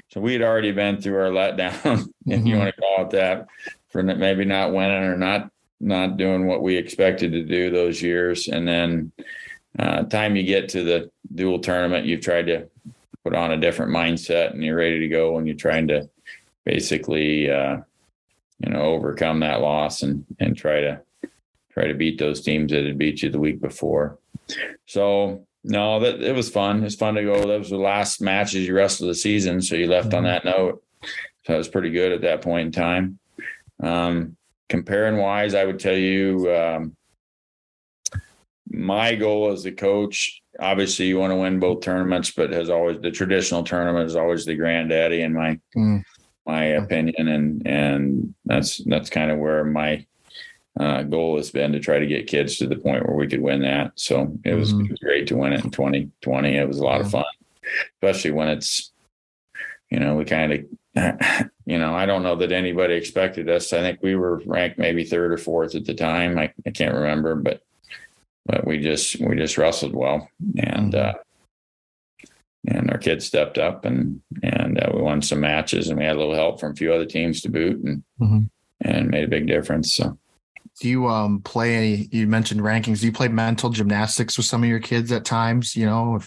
So 0.09 0.21
we 0.21 0.33
had 0.33 0.41
already 0.41 0.71
been 0.71 1.01
through 1.01 1.17
our 1.17 1.29
letdown, 1.31 2.07
if 2.27 2.45
you 2.45 2.55
Mhm. 2.55 2.57
want 2.59 2.75
to 2.75 2.81
call 2.81 3.05
it 3.05 3.09
that, 3.11 3.47
for 3.89 4.01
maybe 4.01 4.45
not 4.45 4.73
winning 4.73 5.03
or 5.03 5.17
not 5.17 5.49
not 5.83 6.15
doing 6.15 6.45
what 6.45 6.61
we 6.61 6.75
expected 6.77 7.31
to 7.31 7.43
do 7.43 7.71
those 7.71 8.01
years. 8.03 8.47
And 8.47 8.67
then 8.67 9.11
uh, 9.79 10.03
time 10.03 10.35
you 10.35 10.43
get 10.43 10.69
to 10.69 10.83
the 10.83 11.09
dual 11.33 11.57
tournament, 11.59 12.05
you've 12.05 12.21
tried 12.21 12.45
to 12.47 12.67
put 13.23 13.33
on 13.33 13.51
a 13.51 13.57
different 13.57 13.91
mindset 13.91 14.51
and 14.51 14.63
you're 14.63 14.75
ready 14.75 14.99
to 14.99 15.07
go 15.07 15.37
and 15.37 15.47
you're 15.47 15.55
trying 15.55 15.87
to 15.87 16.07
basically 16.65 17.49
uh, 17.49 17.77
you 18.59 18.71
know 18.71 18.81
overcome 18.81 19.39
that 19.41 19.59
loss 19.61 20.03
and 20.03 20.23
and 20.39 20.55
try 20.55 20.81
to 20.81 21.01
try 21.73 21.87
to 21.87 21.93
beat 21.95 22.19
those 22.19 22.41
teams 22.41 22.71
that 22.71 22.85
had 22.85 22.97
beat 22.99 23.23
you 23.23 23.29
the 23.29 23.39
week 23.39 23.59
before. 23.59 24.19
So 24.85 25.45
no, 25.63 25.99
that 25.99 26.21
it 26.21 26.35
was 26.35 26.49
fun. 26.49 26.83
It's 26.83 26.95
fun 26.95 27.15
to 27.15 27.23
go. 27.23 27.47
That 27.47 27.59
was 27.59 27.69
the 27.69 27.77
last 27.77 28.21
matches 28.21 28.67
you 28.67 28.73
wrestled 28.75 29.09
the 29.09 29.15
season, 29.15 29.61
so 29.61 29.75
you 29.75 29.87
left 29.87 30.13
on 30.13 30.23
that 30.23 30.43
note. 30.45 30.83
So 31.45 31.53
it 31.55 31.57
was 31.57 31.67
pretty 31.67 31.91
good 31.91 32.11
at 32.11 32.21
that 32.21 32.41
point 32.41 32.67
in 32.67 32.71
time. 32.71 33.19
Um, 33.81 34.37
comparing 34.69 35.17
wise, 35.17 35.53
I 35.53 35.65
would 35.65 35.79
tell 35.79 35.95
you 35.95 36.51
um, 36.53 36.95
my 38.69 39.15
goal 39.15 39.51
as 39.51 39.65
a 39.65 39.71
coach. 39.71 40.41
Obviously, 40.59 41.05
you 41.07 41.17
want 41.17 41.31
to 41.31 41.37
win 41.37 41.59
both 41.59 41.81
tournaments, 41.81 42.31
but 42.31 42.51
has 42.51 42.69
always 42.69 42.99
the 43.01 43.11
traditional 43.11 43.63
tournament 43.63 44.07
is 44.07 44.15
always 44.15 44.45
the 44.45 44.55
granddaddy 44.55 45.21
in 45.21 45.33
my 45.33 45.59
Mm. 45.75 46.03
my 46.45 46.63
opinion, 46.65 47.27
and 47.27 47.67
and 47.67 48.35
that's 48.45 48.83
that's 48.85 49.09
kind 49.09 49.31
of 49.31 49.39
where 49.39 49.63
my 49.63 50.05
uh, 50.79 51.03
goal 51.03 51.37
has 51.37 51.51
been 51.51 51.71
to 51.73 51.79
try 51.79 51.99
to 51.99 52.07
get 52.07 52.27
kids 52.27 52.57
to 52.57 52.67
the 52.67 52.75
point 52.77 53.05
where 53.05 53.15
we 53.15 53.27
could 53.27 53.41
win 53.41 53.61
that. 53.61 53.91
So 53.95 54.37
it 54.45 54.53
was, 54.53 54.73
Mhm. 54.73 54.85
it 54.85 54.91
was 54.91 54.99
great 54.99 55.27
to 55.27 55.35
win 55.37 55.53
it 55.53 55.63
in 55.63 55.69
2020. 55.71 56.55
It 56.57 56.67
was 56.67 56.77
a 56.79 56.83
lot 56.83 57.01
of 57.01 57.11
fun, 57.11 57.25
especially 57.95 58.31
when 58.31 58.47
it's, 58.47 58.91
you 59.89 59.99
know, 59.99 60.15
we 60.15 60.23
kind 60.25 60.53
of, 60.53 60.59
you 61.65 61.77
know, 61.77 61.93
I 61.93 62.05
don't 62.05 62.23
know 62.23 62.35
that 62.37 62.51
anybody 62.53 62.93
expected 62.95 63.49
us. 63.49 63.73
I 63.73 63.81
think 63.81 63.99
we 64.01 64.15
were 64.15 64.41
ranked 64.45 64.77
maybe 64.79 65.03
third 65.03 65.33
or 65.33 65.37
fourth 65.37 65.75
at 65.75 65.85
the 65.85 65.93
time. 65.93 66.37
I, 66.37 66.53
I 66.65 66.69
can't 66.71 66.95
remember, 66.95 67.35
but, 67.35 67.61
but 68.45 68.65
we 68.65 68.79
just, 68.79 69.19
we 69.19 69.35
just 69.35 69.57
wrestled 69.57 69.93
well 69.93 70.29
and, 70.57 70.95
uh, 70.95 71.13
and 72.67 72.91
our 72.91 72.97
kids 72.97 73.25
stepped 73.25 73.57
up 73.57 73.85
and, 73.85 74.21
and 74.43 74.79
uh, 74.79 74.89
we 74.93 75.01
won 75.01 75.21
some 75.21 75.39
matches 75.41 75.89
and 75.89 75.97
we 75.99 76.05
had 76.05 76.15
a 76.15 76.19
little 76.19 76.35
help 76.35 76.59
from 76.59 76.71
a 76.71 76.75
few 76.75 76.93
other 76.93 77.05
teams 77.05 77.41
to 77.41 77.49
boot 77.49 77.81
and, 77.83 78.03
Mhm. 78.21 78.49
and 78.81 79.09
made 79.09 79.23
a 79.25 79.27
big 79.27 79.47
difference. 79.47 79.93
So, 79.93 80.17
do 80.81 80.89
you 80.89 81.07
um 81.07 81.39
play 81.41 81.75
any 81.75 82.09
you 82.11 82.25
mentioned 82.27 82.59
rankings 82.59 82.99
do 82.99 83.05
you 83.05 83.11
play 83.11 83.27
mental 83.27 83.69
gymnastics 83.69 84.35
with 84.35 84.45
some 84.47 84.63
of 84.63 84.67
your 84.69 84.79
kids 84.79 85.11
at 85.11 85.23
times 85.23 85.75
you 85.75 85.85
know 85.85 86.19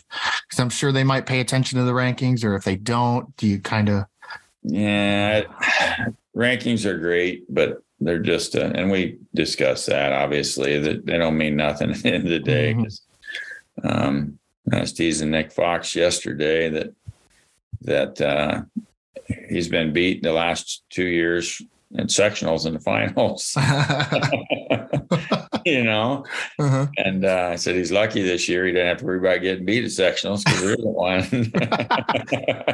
because 0.48 0.61
i'm 0.61 0.70
sure 0.70 0.92
they 0.92 1.05
might 1.05 1.26
pay 1.26 1.40
attention 1.40 1.76
to 1.78 1.84
the 1.84 1.92
rankings 1.92 2.44
or 2.44 2.55
if 2.55 2.62
they 2.64 2.76
don't 2.76 3.36
do 3.36 3.46
you 3.48 3.59
kind 3.61 3.88
of 3.88 4.05
Yeah, 4.62 5.42
rankings 6.36 6.86
are 6.86 6.96
great, 6.98 7.44
but 7.52 7.82
they're 8.00 8.18
just, 8.18 8.57
uh, 8.57 8.72
and 8.74 8.90
we 8.90 9.18
discussed 9.34 9.86
that 9.88 10.12
obviously 10.12 10.78
that 10.78 11.05
they 11.07 11.18
don't 11.18 11.36
mean 11.36 11.57
nothing 11.57 11.90
at 11.90 11.98
the 11.98 12.12
end 12.14 12.24
of 12.24 12.30
the 12.30 12.38
day. 12.40 12.72
'cause, 12.74 13.02
Um, 13.82 14.38
I 14.72 14.80
was 14.80 14.92
teasing 14.94 15.30
Nick 15.30 15.52
Fox 15.52 15.94
yesterday 15.94 16.70
that 16.70 16.94
that 17.82 18.20
uh, 18.20 18.62
he's 19.50 19.68
been 19.68 19.92
beat 19.92 20.22
the 20.22 20.32
last 20.32 20.84
two 20.88 21.05
years 21.07 21.61
in 21.95 22.09
sectionals 22.09 22.66
and 22.66 22.76
the 22.76 22.80
finals. 22.80 23.57
you 25.64 25.84
know, 25.84 26.24
uh-huh. 26.59 26.88
and 26.97 27.24
uh, 27.24 27.51
I 27.53 27.57
said 27.57 27.76
he's 27.76 27.92
lucky 27.92 28.22
this 28.22 28.49
year. 28.49 28.66
He 28.66 28.72
didn't 28.72 28.88
have 28.88 28.99
to 28.99 29.05
worry 29.05 29.18
about 29.18 29.42
getting 29.42 29.64
beat 29.64 29.84
at 29.84 29.90
sectionals 29.90 30.45
because 30.45 30.61
there 30.61 30.78
isn't 30.78 30.84
one. 30.84 31.53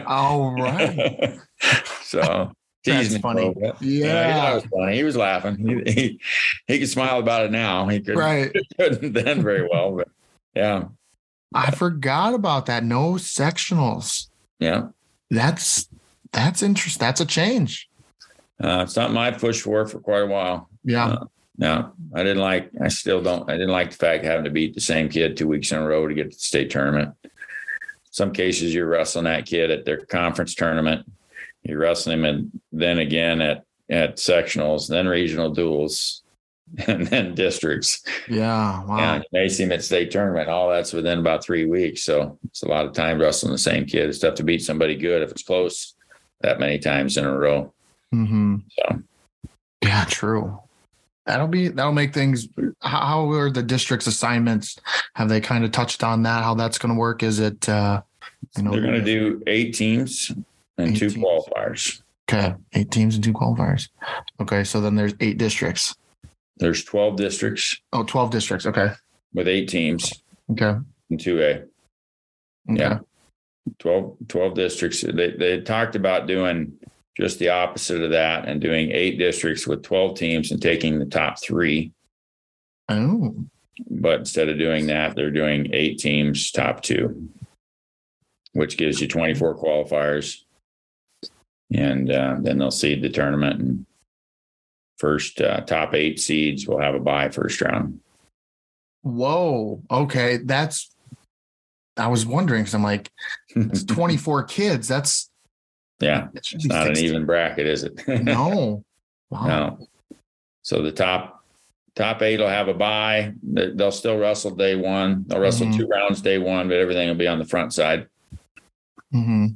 all 0.07 0.55
right 0.55 1.39
so 2.03 2.51
That's 2.85 3.19
funny. 3.19 3.55
Yeah. 3.81 4.53
it 4.53 4.55
was 4.55 4.65
funny. 4.65 4.97
He 4.97 5.05
was 5.05 5.17
laughing. 5.17 5.57
He, 5.57 5.93
he 5.93 6.21
he 6.67 6.79
can 6.79 6.87
smile 6.87 7.19
about 7.19 7.47
it 7.47 7.53
now. 7.53 7.89
He 7.89 8.01
couldn't, 8.01 8.19
right 8.19 8.53
couldn't 8.79 9.13
then 9.13 9.43
very 9.43 9.69
well, 9.71 9.97
but 9.97 10.09
yeah, 10.55 10.85
i 11.55 11.71
forgot 11.71 12.35
about 12.35 12.67
that 12.67 12.85
no 12.85 13.13
sectionals 13.13 14.29
yeah. 14.59 14.89
that's 15.31 15.89
that's 16.33 16.63
interesting 16.63 17.01
that's 17.01 17.21
a 17.21 17.27
change 17.27 17.89
Uh, 18.61 18.87
not 18.97 19.13
my 19.13 19.31
push 19.31 19.61
for 19.63 19.87
for 19.87 20.01
quite 20.01 20.23
a 20.23 20.27
while. 20.27 20.69
yeah 20.85 21.07
Uh, 21.07 21.25
No, 21.59 21.93
I 22.15 22.23
didn't 22.23 22.43
like. 22.43 22.71
I 22.81 22.89
still 22.89 23.23
don't. 23.23 23.49
I 23.51 23.55
didn't 23.55 23.71
like 23.71 23.91
the 23.91 23.97
fact 23.97 24.25
of 24.25 24.31
having 24.31 24.45
to 24.45 24.51
beat 24.51 24.75
the 24.75 24.81
same 24.81 25.09
kid 25.09 25.37
two 25.37 25.49
weeks 25.49 25.73
in 25.73 25.79
a 25.79 25.87
row 25.87 26.07
to 26.07 26.15
get 26.15 26.31
to 26.31 26.37
the 26.37 26.41
state 26.41 26.71
tournament. 26.71 27.15
Some 28.11 28.33
cases 28.33 28.75
you're 28.75 28.89
wrestling 28.89 29.25
that 29.27 29.47
kid 29.47 29.71
at 29.71 29.85
their 29.85 29.99
conference 29.99 30.55
tournament. 30.55 31.07
You're 31.63 31.79
wrestling 31.79 32.19
him, 32.21 32.25
and 32.25 32.61
then 32.73 32.99
again 32.99 33.41
at 33.41 33.65
at 33.91 34.17
sectionals, 34.17 34.89
then 34.89 35.07
regional 35.09 35.55
duals, 35.55 36.21
and 36.87 37.07
then 37.09 37.35
districts. 37.35 38.03
yeah 38.29 38.83
wow 38.85 38.99
And 38.99 39.25
you 39.33 39.41
ace 39.41 39.59
him 39.59 39.73
at 39.73 39.85
state 39.85 40.11
tournament. 40.11 40.49
All 40.49 40.71
that's 40.71 40.93
within 40.93 41.19
about 41.19 41.45
three 41.45 41.67
weeks. 41.67 42.03
So 42.05 42.39
it's 42.45 42.63
a 42.63 42.69
lot 42.69 42.87
of 42.87 42.93
time 42.95 43.21
wrestling 43.21 43.53
the 43.53 43.59
same 43.59 43.85
kid. 43.87 44.09
It's 44.09 44.19
tough 44.21 44.37
to 44.37 44.45
beat 44.45 44.63
somebody 44.63 44.97
good 44.97 45.23
if 45.23 45.31
it's 45.31 45.43
close 45.43 45.95
that 46.41 46.59
many 46.61 46.79
times 46.79 47.17
in 47.17 47.25
a 47.25 47.37
row. 47.39 47.73
Hmm 48.13 48.57
So 48.79 49.03
Yeah, 49.83 50.05
true. 50.09 50.59
That'll 51.27 51.47
be 51.49 51.69
that'll 51.69 51.93
make 51.93 52.13
things. 52.13 52.49
How, 52.81 53.07
how 53.07 53.31
are 53.31 53.51
the 53.51 53.63
district's 53.63 54.07
assignments? 54.07 54.79
Have 55.15 55.29
they 55.29 55.41
kind 55.41 55.65
of 55.65 55.71
touched 55.71 56.03
on 56.03 56.23
that? 56.25 56.43
How 56.43 56.55
that's 56.55 56.79
going 56.79 56.93
to 56.95 56.99
work? 56.99 57.23
Is 57.23 57.39
it 57.39 57.69
uh, 57.69 58.03
you 58.57 58.63
know 58.65 58.73
they're 58.73 58.81
going 58.81 58.95
to 58.95 59.05
do 59.05 59.43
eight 59.47 59.75
teams 59.75 60.33
and 60.79 60.91
Eight 60.91 60.97
two 60.99 61.11
teams. 61.11 61.25
qualifiers. 61.25 62.03
okay 62.31 62.55
eight 62.73 62.91
teams 62.91 63.15
and 63.15 63.23
two 63.23 63.33
qualifiers? 63.33 63.89
Okay, 64.41 64.65
so 64.65 64.81
then 64.81 64.97
there's 64.97 65.15
eight 65.21 65.39
districts. 65.39 65.95
There's 66.57 66.85
12 66.85 67.17
districts 67.17 67.81
Oh, 67.93 68.03
12 68.05 68.31
districts. 68.31 68.67
Okay, 68.67 68.91
with 69.33 69.47
eight 69.49 69.69
teams 69.69 70.13
okay, 70.51 70.77
and 71.11 71.19
2A. 71.21 71.41
okay. 71.61 71.67
Yeah. 72.67 72.99
12, 73.79 74.17
12 74.29 74.55
districts. 74.55 75.03
They, 75.03 75.31
they 75.33 75.61
talked 75.61 75.95
about 75.97 76.27
doing 76.27 76.73
just 77.17 77.39
the 77.39 77.51
opposite 77.51 78.03
of 78.03 78.11
that 78.11 78.47
and 78.47 78.61
doing 78.61 78.91
eight 78.93 79.19
districts 79.19 79.67
with 79.67 79.83
12 79.83 80.17
teams 80.17 80.51
and 80.51 80.63
taking 80.63 80.99
the 80.99 81.07
top 81.07 81.43
three. 81.43 81.93
Oh, 82.89 83.35
But 83.89 84.21
instead 84.21 84.49
of 84.49 84.59
doing 84.59 84.87
that, 84.87 85.15
they're 85.15 85.31
doing 85.31 85.71
eight 85.73 85.99
teams, 85.99 86.51
top 86.51 86.83
two, 86.83 87.29
which 88.53 88.77
gives 88.77 89.01
you 89.01 89.09
24 89.09 89.59
qualifiers. 89.59 90.43
And 91.73 92.11
uh, 92.11 92.37
then 92.41 92.59
they'll 92.59 92.71
seed 92.71 93.03
the 93.03 93.11
tournament 93.11 93.61
and 93.61 93.87
first 95.01 95.41
uh, 95.41 95.63
top 95.63 95.95
eight 95.95 96.21
seeds 96.21 96.67
will 96.67 96.79
have 96.79 96.95
a 96.95 97.01
bye 97.01 97.31
first 97.31 97.61
round. 97.61 98.01
whoa. 99.03 99.83
Okay, 99.91 100.37
that's. 100.39 100.95
I 101.97 102.07
was 102.07 102.25
wondering 102.25 102.63
because 102.63 102.75
I'm 102.75 102.83
like, 102.83 103.11
it's 103.49 103.85
24 103.85 104.45
kids. 104.45 104.87
That's 104.89 105.30
yeah. 106.01 106.29
it 106.35 106.47
It's 106.53 106.65
not 106.67 106.89
an 106.89 106.97
even 106.99 107.25
bracket, 107.27 107.67
is 107.67 107.85
it? 107.85 108.01
No. 108.25 108.83
Wow. 109.31 109.47
No. 109.47 109.87
So 110.63 110.83
the 110.83 110.93
top 110.93 111.45
top 111.95 112.23
eight 112.23 112.39
will 112.41 112.49
have 112.49 112.69
a 112.69 112.75
bye. 112.75 113.33
They- 113.43 113.71
They'll 113.73 113.93
still 113.93 114.19
wrestle 114.19 114.53
day 114.55 114.77
one. 114.77 115.25
They'll 115.29 115.41
wrestle 115.41 115.67
Mhm. 115.69 115.77
two 115.77 115.87
rounds 115.87 116.21
day 116.23 116.39
one, 116.39 116.69
but 116.69 116.77
everything 116.79 117.09
will 117.09 117.15
be 117.17 117.27
on 117.29 117.39
the 117.39 117.45
front 117.45 117.73
side. 117.73 118.09
hmm 119.13 119.47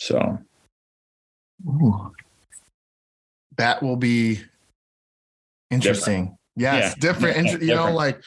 So 0.00 0.38
Ooh. 1.66 2.12
That 3.56 3.82
will 3.82 3.96
be 3.96 4.40
interesting. 5.70 6.36
Yes, 6.56 6.94
Yeah. 6.96 7.00
different. 7.00 7.36
Inter- 7.36 7.64
you 7.64 7.74
know, 7.74 7.92
like 7.92 8.20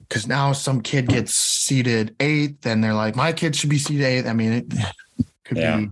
because 0.00 0.26
now 0.26 0.52
some 0.52 0.80
kid 0.80 1.06
gets 1.08 1.34
seeded 1.34 2.16
eighth, 2.20 2.66
and 2.66 2.82
they're 2.82 2.94
like, 2.94 3.14
"My 3.14 3.32
kid 3.32 3.54
should 3.54 3.70
be 3.70 3.78
seeded 3.78 4.04
eighth. 4.04 4.26
I 4.26 4.32
mean, 4.32 4.52
it 4.52 4.66
could 5.44 5.56
Yeah. 5.56 5.76
be, 5.78 5.90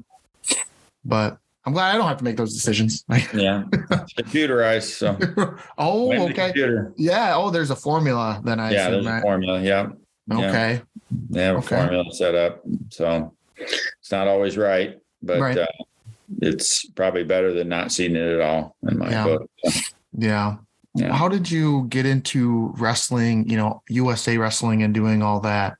but 1.08 1.38
I'm 1.64 1.72
glad 1.72 1.94
I 1.94 1.98
don't 1.98 2.06
have 2.06 2.18
to 2.18 2.24
make 2.24 2.36
those 2.36 2.54
decisions. 2.54 3.04
yeah, 3.34 3.64
it's 3.72 4.14
computerized. 4.14 4.94
So 4.96 5.18
oh, 5.78 6.06
blame 6.06 6.30
okay. 6.30 6.52
Yeah. 6.96 7.34
Oh, 7.34 7.50
there's 7.50 7.70
a 7.70 7.76
formula. 7.76 8.40
Then 8.44 8.60
I 8.60 8.72
Yeah, 8.72 8.88
assume, 8.88 9.04
there's 9.04 9.18
a 9.18 9.22
formula. 9.22 9.60
Yeah, 9.60 9.88
yeah. 10.28 10.48
Okay. 10.48 10.82
they 11.30 11.42
have 11.42 11.56
a 11.56 11.58
Okay. 11.58 11.76
formula 11.76 12.04
set 12.12 12.34
up. 12.34 12.62
So 12.90 13.34
it's 13.56 14.12
not 14.12 14.28
always 14.28 14.56
right, 14.56 14.98
but 15.22 15.40
Right. 15.40 15.58
uh, 15.58 15.66
it's 16.40 16.84
probably 16.90 17.24
better 17.24 17.52
than 17.52 17.68
not 17.68 17.90
seeing 17.90 18.14
it 18.14 18.34
at 18.34 18.40
all 18.40 18.76
in 18.88 18.98
my 18.98 19.10
Yeah. 19.10 19.24
book. 19.24 19.50
Yeah. 20.16 20.56
Yeah. 20.94 21.12
How 21.12 21.28
did 21.28 21.50
you 21.50 21.86
get 21.88 22.06
into 22.06 22.72
wrestling? 22.78 23.48
You 23.48 23.56
know, 23.56 23.82
USA 23.88 24.36
wrestling 24.38 24.82
and 24.82 24.94
doing 24.94 25.22
all 25.22 25.40
that. 25.40 25.76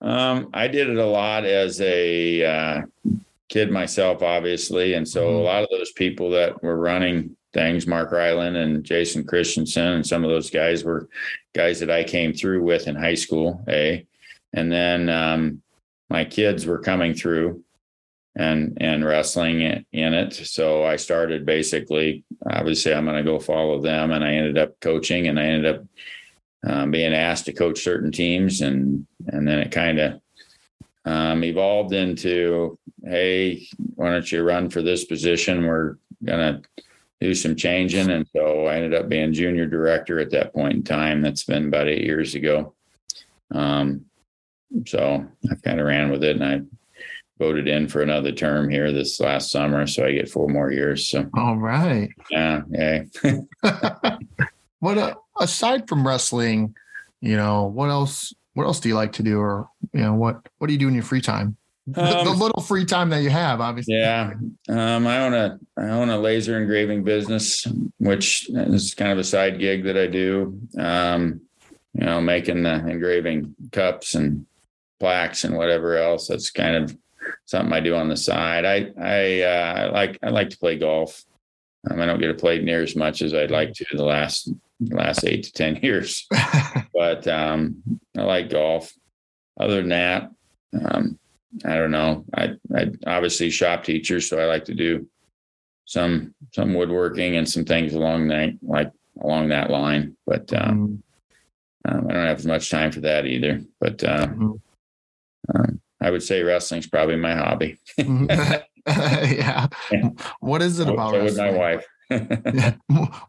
Um, 0.00 0.50
I 0.52 0.68
did 0.68 0.88
it 0.90 0.98
a 0.98 1.06
lot 1.06 1.44
as 1.44 1.80
a 1.80 2.44
uh, 2.44 2.82
kid 3.48 3.70
myself, 3.70 4.22
obviously, 4.22 4.94
and 4.94 5.06
so 5.08 5.28
Mhm. 5.28 5.34
a 5.36 5.42
lot 5.42 5.62
of 5.62 5.68
those 5.70 5.92
people 5.92 6.30
that 6.30 6.62
were 6.62 6.76
running 6.76 7.36
things, 7.52 7.86
Mark 7.86 8.12
Ryland 8.12 8.56
and 8.56 8.84
Jason 8.84 9.24
Christensen, 9.24 9.86
and 9.94 10.06
some 10.06 10.24
of 10.24 10.30
those 10.30 10.50
guys 10.50 10.84
were 10.84 11.08
guys 11.54 11.80
that 11.80 11.90
I 11.90 12.04
came 12.04 12.32
through 12.32 12.62
with 12.62 12.86
in 12.88 12.94
high 12.96 13.14
school. 13.14 13.64
A, 13.68 14.04
and 14.52 14.70
then 14.70 15.08
um, 15.08 15.62
my 16.10 16.24
kids 16.24 16.66
were 16.66 16.78
coming 16.78 17.14
through 17.14 17.62
and 18.34 18.76
and 18.80 19.04
wrestling 19.04 19.62
in 19.92 20.14
it. 20.14 20.34
So 20.34 20.84
I 20.84 20.96
started 20.96 21.46
basically. 21.46 22.24
Obviously, 22.44 22.92
I'm 22.92 23.06
going 23.06 23.16
to 23.16 23.22
go 23.30 23.38
follow 23.38 23.80
them, 23.80 24.10
and 24.10 24.22
I 24.22 24.34
ended 24.34 24.58
up 24.58 24.78
coaching, 24.80 25.28
and 25.28 25.38
I 25.40 25.44
ended 25.44 25.76
up 25.76 25.84
um, 26.66 26.90
being 26.90 27.14
asked 27.14 27.46
to 27.46 27.52
coach 27.52 27.82
certain 27.82 28.12
teams, 28.12 28.60
and 28.60 29.06
and 29.28 29.48
then 29.48 29.60
it 29.60 29.70
kind 29.70 29.98
of 29.98 30.20
um, 31.06 31.44
evolved 31.44 31.94
into, 31.94 32.78
hey, 33.04 33.66
why 33.94 34.10
don't 34.10 34.30
you 34.30 34.42
run 34.42 34.68
for 34.68 34.82
this 34.82 35.04
position? 35.04 35.64
We're 35.64 35.96
gonna 36.24 36.60
do 37.20 37.32
some 37.32 37.54
changing, 37.54 38.10
and 38.10 38.26
so 38.34 38.66
I 38.66 38.74
ended 38.74 38.94
up 38.94 39.08
being 39.08 39.32
junior 39.32 39.66
director 39.66 40.18
at 40.18 40.30
that 40.32 40.52
point 40.52 40.74
in 40.74 40.82
time. 40.82 41.22
That's 41.22 41.44
been 41.44 41.68
about 41.68 41.88
eight 41.88 42.04
years 42.04 42.34
ago. 42.34 42.74
Um, 43.52 44.04
so 44.84 45.24
I 45.50 45.54
kind 45.64 45.80
of 45.80 45.86
ran 45.86 46.10
with 46.10 46.24
it, 46.24 46.40
and 46.40 46.44
I 46.44 46.60
voted 47.38 47.68
in 47.68 47.86
for 47.86 48.02
another 48.02 48.32
term 48.32 48.68
here 48.68 48.90
this 48.92 49.20
last 49.20 49.50
summer, 49.50 49.86
so 49.86 50.04
I 50.04 50.12
get 50.12 50.28
four 50.28 50.48
more 50.48 50.72
years. 50.72 51.06
So 51.08 51.28
All 51.34 51.56
right. 51.56 52.08
yeah, 52.30 52.62
yeah. 52.70 53.02
what 54.80 54.98
uh, 54.98 55.14
aside 55.38 55.88
from 55.88 56.06
wrestling, 56.06 56.74
you 57.20 57.36
know, 57.36 57.64
what 57.66 57.90
else? 57.90 58.34
What 58.56 58.64
else 58.64 58.80
do 58.80 58.88
you 58.88 58.94
like 58.94 59.12
to 59.12 59.22
do, 59.22 59.38
or 59.38 59.68
you 59.92 60.00
know, 60.00 60.14
what 60.14 60.40
what 60.58 60.66
do 60.68 60.72
you 60.72 60.78
do 60.78 60.88
in 60.88 60.94
your 60.94 61.02
free 61.02 61.20
time? 61.20 61.56
The- 61.86 62.00
the, 62.00 62.30
Um, 62.30 62.38
little 62.40 62.62
free 62.62 62.86
time 62.86 63.10
that 63.10 63.22
you 63.22 63.28
have, 63.28 63.60
obviously. 63.60 63.94
Yeah, 63.98 64.32
um, 64.70 65.06
I 65.06 65.18
own 65.24 65.34
a 65.34 65.58
I 65.76 65.90
own 65.90 66.08
a 66.08 66.18
laser 66.18 66.58
engraving 66.58 67.04
business, 67.04 67.66
which 67.98 68.48
is 68.48 68.94
kind 68.94 69.12
of 69.12 69.18
a 69.18 69.24
side 69.24 69.58
gig 69.60 69.84
that 69.84 69.98
I 69.98 70.06
do. 70.06 70.58
Um, 70.78 71.42
you 71.92 72.06
know, 72.06 72.20
making 72.22 72.62
the 72.62 72.74
engraving 72.88 73.54
cups 73.72 74.14
and 74.14 74.46
plaques 75.00 75.44
and 75.44 75.54
whatever 75.56 75.96
else. 75.98 76.28
That's 76.28 76.50
kind 76.50 76.76
of 76.76 76.96
something 77.44 77.74
I 77.74 77.80
do 77.80 77.94
on 77.94 78.08
the 78.08 78.16
side. 78.16 78.64
I 78.64 78.90
I, 78.98 79.42
uh, 79.42 79.74
I 79.76 79.86
like 79.90 80.18
I 80.22 80.30
like 80.30 80.48
to 80.50 80.58
play 80.58 80.78
golf. 80.78 81.22
Um, 81.90 82.00
I 82.00 82.06
don't 82.06 82.20
get 82.20 82.28
to 82.28 82.34
play 82.34 82.58
near 82.58 82.82
as 82.82 82.96
much 82.96 83.20
as 83.20 83.34
I'd 83.34 83.50
like 83.50 83.74
to 83.74 83.84
the 83.92 84.02
last 84.02 84.50
last 84.90 85.24
eight 85.24 85.44
to 85.44 85.52
ten 85.52 85.76
years, 85.76 86.26
but 86.94 87.26
um, 87.28 87.76
I 88.16 88.22
like 88.22 88.50
golf. 88.50 88.92
Other 89.58 89.76
than 89.76 89.88
that, 89.90 90.30
um, 90.84 91.18
I 91.64 91.74
don't 91.76 91.90
know. 91.90 92.24
I 92.34 92.50
I 92.74 92.90
obviously 93.06 93.50
shop 93.50 93.84
teacher, 93.84 94.20
so 94.20 94.38
I 94.38 94.44
like 94.44 94.64
to 94.66 94.74
do 94.74 95.08
some 95.86 96.34
some 96.52 96.74
woodworking 96.74 97.36
and 97.36 97.48
some 97.48 97.64
things 97.64 97.94
along 97.94 98.28
that 98.28 98.50
like 98.62 98.92
along 99.22 99.48
that 99.48 99.70
line. 99.70 100.16
But 100.26 100.52
um, 100.52 101.02
Mm, 101.86 101.94
um, 101.98 102.06
I 102.10 102.12
don't 102.14 102.26
have 102.26 102.38
as 102.38 102.46
much 102.46 102.70
time 102.70 102.90
for 102.92 103.00
that 103.00 103.26
either. 103.26 103.62
But 103.80 104.02
uh, 104.04 104.26
mhm. 104.26 104.60
um, 105.54 105.80
I 106.00 106.10
would 106.10 106.22
say 106.22 106.42
wrestling's 106.42 106.88
probably 106.88 107.16
my 107.16 107.34
hobby. 107.34 107.78
Mhm. 107.98 108.62
yeah. 108.86 109.66
What 110.40 110.62
is 110.62 110.78
it 110.78 110.86
So 110.86 110.92
about 110.94 111.12
would 111.12 111.36
my 111.36 111.50
wife. 111.50 111.86
Yeah. 112.10 112.74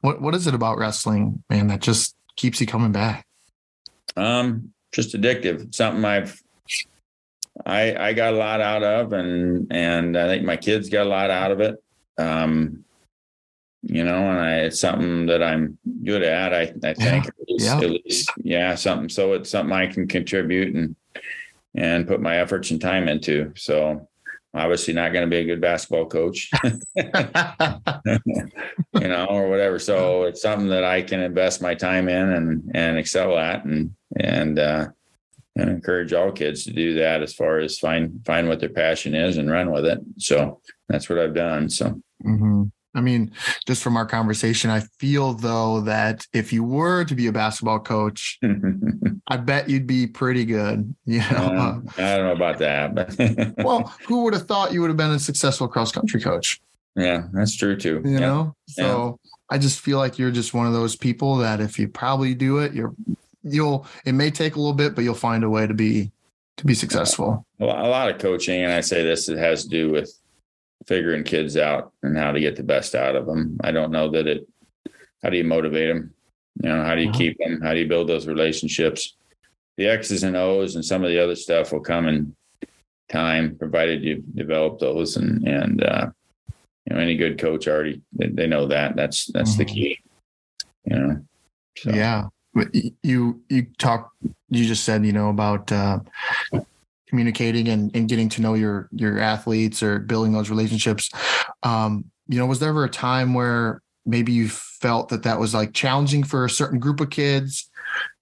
What 0.01 0.21
What 0.21 0.35
is 0.35 0.45
it 0.45 0.53
about 0.53 0.77
wrestling, 0.77 1.43
man, 1.49 1.67
that 1.67 1.81
just 1.81 2.15
keeps 2.35 2.61
you 2.61 2.67
coming 2.67 2.91
back? 2.91 3.25
um, 4.15 4.73
just 4.91 5.15
addictive. 5.15 5.73
Something 5.73 6.05
I've 6.05 6.41
I 7.65 7.95
I 8.09 8.13
got 8.13 8.33
a 8.33 8.37
lot 8.37 8.61
out 8.61 8.83
of, 8.83 9.13
and 9.13 9.67
and 9.71 10.17
I 10.17 10.27
think 10.27 10.45
my 10.45 10.57
kids 10.57 10.89
got 10.89 11.05
a 11.07 11.09
lot 11.09 11.29
out 11.29 11.51
of 11.51 11.59
it. 11.61 11.75
Um, 12.17 12.83
you 13.83 14.03
know, 14.03 14.15
and 14.29 14.39
I 14.39 14.55
it's 14.61 14.79
something 14.79 15.27
that 15.27 15.41
I'm 15.43 15.77
good 16.03 16.23
at. 16.23 16.53
I 16.53 16.73
I 16.83 16.93
think 16.93 17.27
at 17.27 17.33
least, 17.47 17.65
Yeah. 17.65 17.77
at 17.77 17.89
least 17.89 18.31
yeah, 18.43 18.75
something. 18.75 19.09
So 19.09 19.33
it's 19.33 19.49
something 19.49 19.73
I 19.75 19.87
can 19.87 20.07
contribute 20.07 20.75
and 20.75 20.95
and 21.75 22.07
put 22.07 22.21
my 22.21 22.37
efforts 22.37 22.71
and 22.71 22.81
time 22.81 23.07
into. 23.07 23.53
So 23.55 24.07
obviously 24.53 24.93
not 24.93 25.13
going 25.13 25.25
to 25.25 25.29
be 25.29 25.37
a 25.37 25.45
good 25.45 25.61
basketball 25.61 26.07
coach, 26.07 26.49
you 26.95 27.03
know, 29.07 29.27
or 29.29 29.49
whatever. 29.49 29.77
So 29.77 30.23
it's 30.23 30.41
something 30.41 30.69
that 30.69 30.83
I 30.83 31.01
can 31.03 31.19
invest 31.19 31.61
my 31.61 31.75
time 31.75 32.09
in 32.09 32.29
and 32.29 32.71
and 32.73 32.97
excel 32.97 33.37
at, 33.37 33.65
and 33.65 33.91
and 34.15 34.59
uh, 34.59 34.87
and 35.55 35.69
encourage 35.69 36.13
all 36.13 36.31
kids 36.31 36.63
to 36.65 36.73
do 36.73 36.93
that 36.95 37.21
as 37.21 37.33
far 37.33 37.59
as 37.59 37.79
find 37.79 38.21
find 38.25 38.47
what 38.47 38.59
their 38.59 38.69
passion 38.69 39.15
is 39.15 39.37
and 39.37 39.49
run 39.49 39.71
with 39.71 39.85
it. 39.85 39.99
So 40.17 40.61
that's 40.87 41.09
what 41.09 41.19
I've 41.19 41.33
done. 41.35 41.69
So 41.69 41.99
hmm 42.21 42.63
I 42.95 43.01
mean, 43.01 43.31
just 43.67 43.83
from 43.83 43.95
our 43.95 44.07
conversation, 44.07 44.71
I 44.71 44.79
feel 44.97 45.33
though 45.33 45.81
that 45.81 46.25
if 46.33 46.51
you 46.51 46.63
were 46.63 47.05
to 47.05 47.13
be 47.13 47.27
a 47.27 47.31
basketball 47.31 47.79
coach, 47.79 48.39
I 49.27 49.37
bet 49.37 49.69
you'd 49.69 49.85
be 49.85 50.07
pretty 50.07 50.45
good. 50.45 50.95
You 51.05 51.19
know, 51.19 51.83
I 51.97 52.15
don't 52.17 52.25
know 52.25 52.31
about 52.31 52.57
that, 52.59 52.95
but 52.95 53.15
well, 53.63 53.93
who 54.07 54.23
would 54.23 54.33
have 54.33 54.47
thought 54.47 54.73
you 54.73 54.81
would 54.81 54.89
have 54.89 54.97
been 54.97 55.11
a 55.11 55.19
successful 55.19 55.67
cross 55.67 55.91
country 55.91 56.19
coach? 56.21 56.59
yeah, 56.95 57.27
that's 57.33 57.55
true 57.55 57.75
too. 57.77 58.01
You 58.03 58.13
Yeah. 58.13 58.19
know, 58.19 58.55
so 58.67 59.19
I 59.51 59.59
just 59.59 59.79
feel 59.79 59.99
like 59.99 60.17
you're 60.17 60.31
just 60.31 60.55
one 60.55 60.65
of 60.65 60.73
those 60.73 60.95
people 60.95 61.35
that 61.37 61.61
if 61.61 61.77
you 61.77 61.87
probably 61.89 62.33
do 62.33 62.57
it, 62.59 62.73
you're 62.73 62.95
you'll. 63.43 63.85
It 64.05 64.13
may 64.13 64.31
take 64.31 64.55
a 64.55 64.59
little 64.59 64.73
bit, 64.73 64.95
but 64.95 65.03
you'll 65.03 65.13
find 65.15 65.43
a 65.43 65.49
way 65.49 65.67
to 65.67 65.73
be 65.73 66.11
to 66.57 66.65
be 66.65 66.73
successful. 66.73 67.45
a 67.59 67.65
lot 67.65 67.85
a 67.85 67.87
lot 67.87 68.09
of 68.09 68.17
coaching, 68.19 68.63
and 68.63 68.73
I 68.73 68.81
say 68.81 69.03
this, 69.03 69.29
it 69.29 69.37
has 69.37 69.63
to 69.63 69.69
do 69.69 69.91
with 69.91 70.11
figuring 70.87 71.23
kids 71.23 71.57
out 71.57 71.91
and 72.03 72.17
how 72.17 72.31
to 72.31 72.39
get 72.39 72.55
the 72.55 72.63
best 72.63 72.95
out 72.95 73.15
of 73.15 73.25
them. 73.25 73.57
I 73.63 73.71
don't 73.71 73.91
know 73.91 74.09
that 74.11 74.27
it. 74.27 74.47
How 75.23 75.29
do 75.29 75.37
you 75.37 75.43
motivate 75.43 75.89
them? 75.93 76.13
You 76.63 76.69
know, 76.69 76.83
how 76.83 76.95
do 76.95 77.01
you 77.01 77.09
Uh-huh. 77.09 77.17
keep 77.17 77.37
them? 77.39 77.61
How 77.61 77.73
do 77.73 77.79
you 77.79 77.87
build 77.87 78.07
those 78.07 78.27
relationships? 78.27 79.15
The 79.77 79.87
X's 79.87 80.23
and 80.23 80.35
O's 80.35 80.75
and 80.75 80.83
some 80.83 81.03
of 81.03 81.09
the 81.09 81.21
other 81.23 81.35
stuff 81.35 81.71
will 81.71 81.81
come 81.81 82.07
in 82.07 82.35
time, 83.09 83.55
provided 83.57 84.03
you 84.03 84.23
develop 84.35 84.79
those. 84.79 85.17
And 85.17 85.47
and 85.47 85.83
uh, 85.83 86.09
you 86.89 86.95
know, 86.95 87.01
any 87.01 87.15
good 87.17 87.37
coach 87.37 87.67
already 87.67 88.01
they, 88.13 88.27
they 88.27 88.47
know 88.47 88.65
that. 88.67 88.95
That's 88.95 89.25
that's 89.27 89.55
the 89.57 89.65
Mhm. 89.65 89.73
key. 89.73 89.99
You 90.85 90.95
know. 90.95 91.25
So, 91.77 91.91
Yeah. 91.91 92.27
You 93.03 93.41
you 93.49 93.67
talk 93.77 94.11
you 94.49 94.65
just 94.65 94.83
said, 94.83 95.05
you 95.05 95.13
know, 95.13 95.29
about 95.29 95.71
uh 95.71 95.99
communicating 97.07 97.69
and, 97.69 97.95
and 97.95 98.09
getting 98.09 98.29
to 98.29 98.41
know 98.41 98.53
your 98.53 98.89
your 98.91 99.19
athletes 99.19 99.81
or 99.81 99.99
building 99.99 100.33
those 100.33 100.49
relationships. 100.49 101.09
Um, 101.63 102.05
you 102.27 102.37
know, 102.37 102.45
was 102.45 102.59
there 102.59 102.69
ever 102.69 102.83
a 102.83 102.89
time 102.89 103.33
where 103.33 103.81
maybe 104.05 104.31
you 104.31 104.49
felt 104.49 105.09
that 105.09 105.23
that 105.23 105.39
was 105.39 105.53
like 105.53 105.73
challenging 105.73 106.23
for 106.23 106.45
a 106.45 106.49
certain 106.49 106.79
group 106.79 106.99
of 106.99 107.09
kids? 107.09 107.69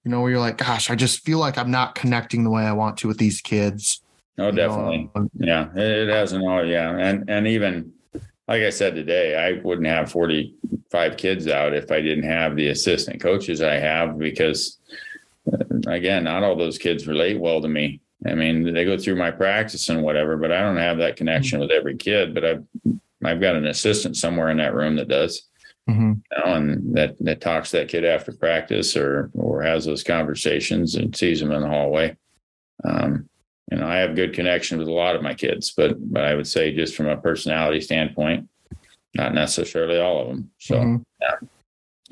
You 0.04 0.12
know, 0.12 0.22
where 0.22 0.32
you're 0.32 0.40
like, 0.40 0.58
gosh, 0.58 0.92
I 0.92 0.96
just 0.96 1.22
feel 1.22 1.40
like 1.40 1.58
I'm 1.58 1.72
not 1.72 1.96
connecting 1.96 2.44
the 2.44 2.52
way 2.52 2.64
I 2.64 2.74
want 2.74 2.98
to 2.98 3.08
with 3.08 3.18
these 3.18 3.42
kids. 3.42 4.02
Oh, 4.38 4.48
you 4.48 4.52
know? 4.52 4.68
definitely. 4.68 5.10
Yeah, 5.34 5.70
it, 5.76 6.08
it 6.08 6.10
hasn't 6.10 6.44
all. 6.44 6.64
Yeah, 6.64 6.96
and 6.96 7.28
and 7.28 7.48
even 7.48 7.92
like 8.48 8.62
I 8.64 8.70
said 8.70 8.96
today, 8.96 9.36
I 9.36 9.60
wouldn't 9.64 9.88
have 9.88 10.12
forty 10.12 10.56
five 10.92 11.18
kids 11.18 11.48
out 11.48 11.74
if 11.74 11.92
I 11.92 12.02
didn't 12.02 12.26
have 12.26 12.56
the 12.56 12.68
assistant 12.70 13.20
coaches 13.22 13.62
I 13.62 13.76
have 13.76 14.18
because 14.18 14.78
uh, 15.52 15.58
again, 15.88 16.24
not 16.26 16.44
all 16.44 16.56
those 16.56 16.78
kids 16.78 17.08
relate 17.08 17.40
well 17.40 17.62
to 17.62 17.68
me. 17.68 18.02
I 18.26 18.34
mean, 18.34 18.74
they 18.74 18.86
go 18.86 18.98
through 18.98 19.16
my 19.18 19.32
practice 19.32 19.90
and 19.90 20.02
whatever, 20.02 20.38
but 20.38 20.52
I 20.52 20.62
don't 20.62 20.78
have 20.78 20.98
that 20.98 21.16
connection 21.16 21.60
with 21.60 21.72
every 21.72 21.98
kid. 21.98 22.34
But 22.34 22.46
I've 22.46 22.64
I've 23.24 23.42
got 23.42 23.56
an 23.56 23.66
assistant 23.68 24.16
somewhere 24.18 24.50
in 24.50 24.58
that 24.58 24.76
room 24.76 24.96
that 24.98 25.08
does, 25.08 25.44
Mhm. 25.90 26.22
you 26.32 26.38
know, 26.46 26.54
and 26.54 26.96
that 26.96 27.16
that 27.22 27.42
talks 27.42 27.72
to 27.72 27.78
that 27.78 27.90
kid 27.90 28.06
after 28.06 28.32
practice 28.32 28.96
or 28.96 29.32
or 29.34 29.64
has 29.64 29.86
those 29.86 30.04
conversations 30.04 30.96
and 30.96 31.16
sees 31.16 31.40
them 31.40 31.52
in 31.52 31.62
the 31.62 31.68
hallway. 31.68 32.16
Um, 32.84 33.28
you 33.72 33.78
know, 33.78 33.88
I 33.88 33.98
have 33.98 34.16
good 34.16 34.34
connection 34.34 34.78
with 34.78 34.88
a 34.88 34.92
lot 34.94 35.16
of 35.16 35.22
my 35.24 35.34
kids, 35.34 35.74
but 35.76 35.96
but 36.12 36.24
I 36.24 36.36
would 36.36 36.48
say 36.48 36.74
just 36.74 36.96
from 36.96 37.08
a 37.08 37.18
personality 37.18 37.82
standpoint, 37.82 38.48
not 39.16 39.34
necessarily 39.34 40.00
all 40.00 40.22
of 40.22 40.28
them. 40.28 40.52
So 40.60 40.76
Mhm. 40.76 41.04
yeah. 41.22 41.36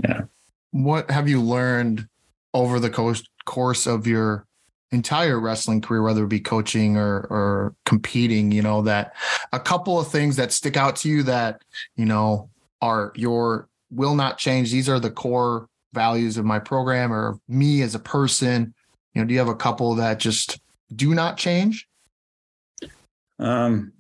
Yeah. 0.04 0.22
What 0.72 1.12
have 1.12 1.30
you 1.30 1.42
learned 1.42 2.08
over 2.54 2.80
the 2.80 2.90
course 2.90 3.24
course 3.46 3.86
of 3.86 4.08
your 4.08 4.48
entire 4.92 5.40
wrestling 5.40 5.82
career, 5.82 6.02
whether 6.02 6.24
it 6.24 6.30
be 6.30 6.40
coaching 6.40 6.98
or 6.98 7.28
or 7.30 7.76
competing? 7.86 8.52
You 8.52 8.64
know 8.64 8.82
that 8.84 9.14
a 9.52 9.60
couple 9.60 10.00
of 10.00 10.08
things 10.08 10.36
that 10.38 10.52
stick 10.52 10.76
out 10.76 10.96
to 10.98 11.10
you 11.10 11.22
that 11.24 11.62
you 11.96 12.06
know 12.06 12.50
are 12.82 13.12
your 13.16 13.68
will 13.92 14.16
not 14.16 14.40
change. 14.40 14.72
These 14.72 14.90
are 14.90 15.00
the 15.00 15.12
core 15.12 15.68
values 15.94 16.38
of 16.38 16.46
my 16.46 16.58
program 16.58 17.14
or 17.14 17.40
me 17.48 17.84
as 17.84 17.94
a 17.94 18.00
person. 18.00 18.74
You 19.14 19.22
know, 19.22 19.28
do 19.28 19.34
you 19.34 19.40
have 19.40 19.48
a 19.48 19.56
couple 19.56 19.94
that 19.96 20.20
just 20.20 20.60
do 20.96 21.14
not 21.14 21.38
change? 21.38 21.88
Um, 23.40 23.94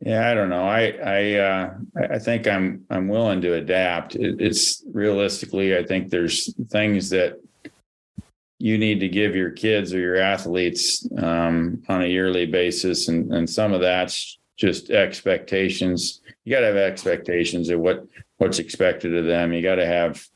yeah, 0.00 0.30
I 0.30 0.34
don't 0.34 0.48
know. 0.48 0.66
I 0.66 0.92
I 1.04 1.34
uh, 1.34 1.74
I 2.10 2.18
think 2.18 2.48
I'm 2.48 2.84
I'm 2.88 3.08
willing 3.08 3.42
to 3.42 3.54
adapt. 3.54 4.14
It, 4.14 4.40
it's 4.40 4.82
realistically, 4.92 5.76
I 5.76 5.84
think 5.84 6.08
there's 6.08 6.54
things 6.70 7.10
that 7.10 7.38
you 8.58 8.78
need 8.78 9.00
to 9.00 9.08
give 9.08 9.36
your 9.36 9.50
kids 9.50 9.92
or 9.92 9.98
your 9.98 10.16
athletes 10.16 11.06
um, 11.18 11.82
on 11.88 12.02
a 12.02 12.06
yearly 12.06 12.46
basis, 12.46 13.08
and 13.08 13.32
and 13.32 13.48
some 13.48 13.74
of 13.74 13.82
that's 13.82 14.38
just 14.56 14.90
expectations. 14.90 16.22
You 16.44 16.54
got 16.54 16.60
to 16.60 16.66
have 16.66 16.76
expectations 16.76 17.68
of 17.68 17.80
what 17.80 18.06
what's 18.38 18.58
expected 18.58 19.14
of 19.14 19.26
them. 19.26 19.52
You 19.52 19.62
got 19.62 19.74
to 19.76 19.86
have 19.86 20.26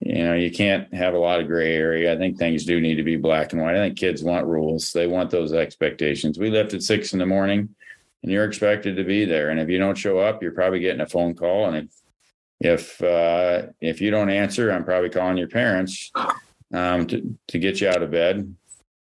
you 0.00 0.24
know 0.24 0.34
you 0.34 0.50
can't 0.50 0.92
have 0.94 1.14
a 1.14 1.18
lot 1.18 1.40
of 1.40 1.46
gray 1.46 1.74
area. 1.74 2.12
I 2.12 2.16
think 2.16 2.38
things 2.38 2.64
do 2.64 2.80
need 2.80 2.96
to 2.96 3.02
be 3.02 3.16
black 3.16 3.52
and 3.52 3.60
white. 3.60 3.76
I 3.76 3.86
think 3.86 3.98
kids 3.98 4.22
want 4.22 4.46
rules. 4.46 4.92
They 4.92 5.06
want 5.06 5.30
those 5.30 5.52
expectations. 5.52 6.38
We 6.38 6.50
left 6.50 6.74
at 6.74 6.82
six 6.82 7.12
in 7.12 7.18
the 7.18 7.26
morning 7.26 7.74
and 8.22 8.32
you're 8.32 8.44
expected 8.44 8.96
to 8.96 9.04
be 9.04 9.24
there. 9.24 9.50
And 9.50 9.60
if 9.60 9.68
you 9.68 9.78
don't 9.78 9.98
show 9.98 10.18
up 10.18 10.42
you're 10.42 10.52
probably 10.52 10.80
getting 10.80 11.00
a 11.00 11.06
phone 11.06 11.34
call. 11.34 11.66
And 11.66 11.76
if 11.76 11.90
if 12.60 13.02
uh 13.02 13.68
if 13.80 14.00
you 14.00 14.10
don't 14.10 14.30
answer 14.30 14.72
i'm 14.72 14.84
probably 14.84 15.10
calling 15.10 15.36
your 15.36 15.46
parents 15.46 16.10
um 16.74 17.06
to, 17.06 17.38
to 17.46 17.58
get 17.58 17.80
you 17.80 17.88
out 17.88 18.02
of 18.02 18.10
bed 18.10 18.52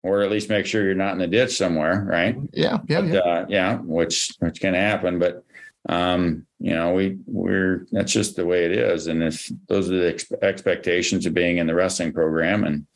or 0.04 0.22
at 0.22 0.30
least 0.30 0.48
make 0.48 0.66
sure 0.66 0.84
you're 0.84 0.94
not 0.94 1.12
in 1.12 1.18
the 1.18 1.26
ditch 1.26 1.56
somewhere 1.56 2.04
right? 2.08 2.36
Yeah, 2.52 2.78
yeah, 2.88 3.00
but, 3.00 3.10
yeah. 3.10 3.18
uh, 3.18 3.46
yeah, 3.48 3.76
which 3.78 4.32
which 4.38 4.60
can 4.60 4.74
happen, 4.74 5.18
but 5.18 5.44
um, 5.88 6.46
you 6.58 6.74
know, 6.74 6.92
we 6.92 7.18
we're 7.26 7.86
that's 7.90 8.12
just 8.12 8.36
the 8.36 8.46
way 8.46 8.64
it 8.64 8.72
is, 8.72 9.06
and 9.06 9.22
if 9.22 9.50
those 9.68 9.90
are 9.90 9.98
the 9.98 10.10
ex- 10.10 10.32
expectations 10.42 11.24
of 11.24 11.34
being 11.34 11.56
in 11.56 11.66
the 11.66 11.74
wrestling 11.74 12.12
program, 12.12 12.64
and 12.64 12.86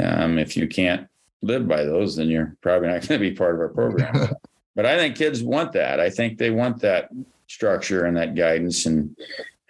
um, 0.00 0.38
if 0.38 0.56
you 0.56 0.66
can't 0.66 1.08
live 1.42 1.68
by 1.68 1.84
those, 1.84 2.16
then 2.16 2.28
you're 2.28 2.56
probably 2.60 2.88
not 2.88 3.00
going 3.08 3.20
to 3.20 3.30
be 3.30 3.34
part 3.34 3.54
of 3.54 3.60
our 3.60 3.68
program. 3.68 4.34
but 4.74 4.84
I 4.84 4.96
think 4.96 5.16
kids 5.16 5.42
want 5.42 5.72
that. 5.72 6.00
I 6.00 6.10
think 6.10 6.38
they 6.38 6.50
want 6.50 6.80
that 6.80 7.10
structure 7.46 8.04
and 8.04 8.16
that 8.16 8.34
guidance 8.34 8.86
and 8.86 9.16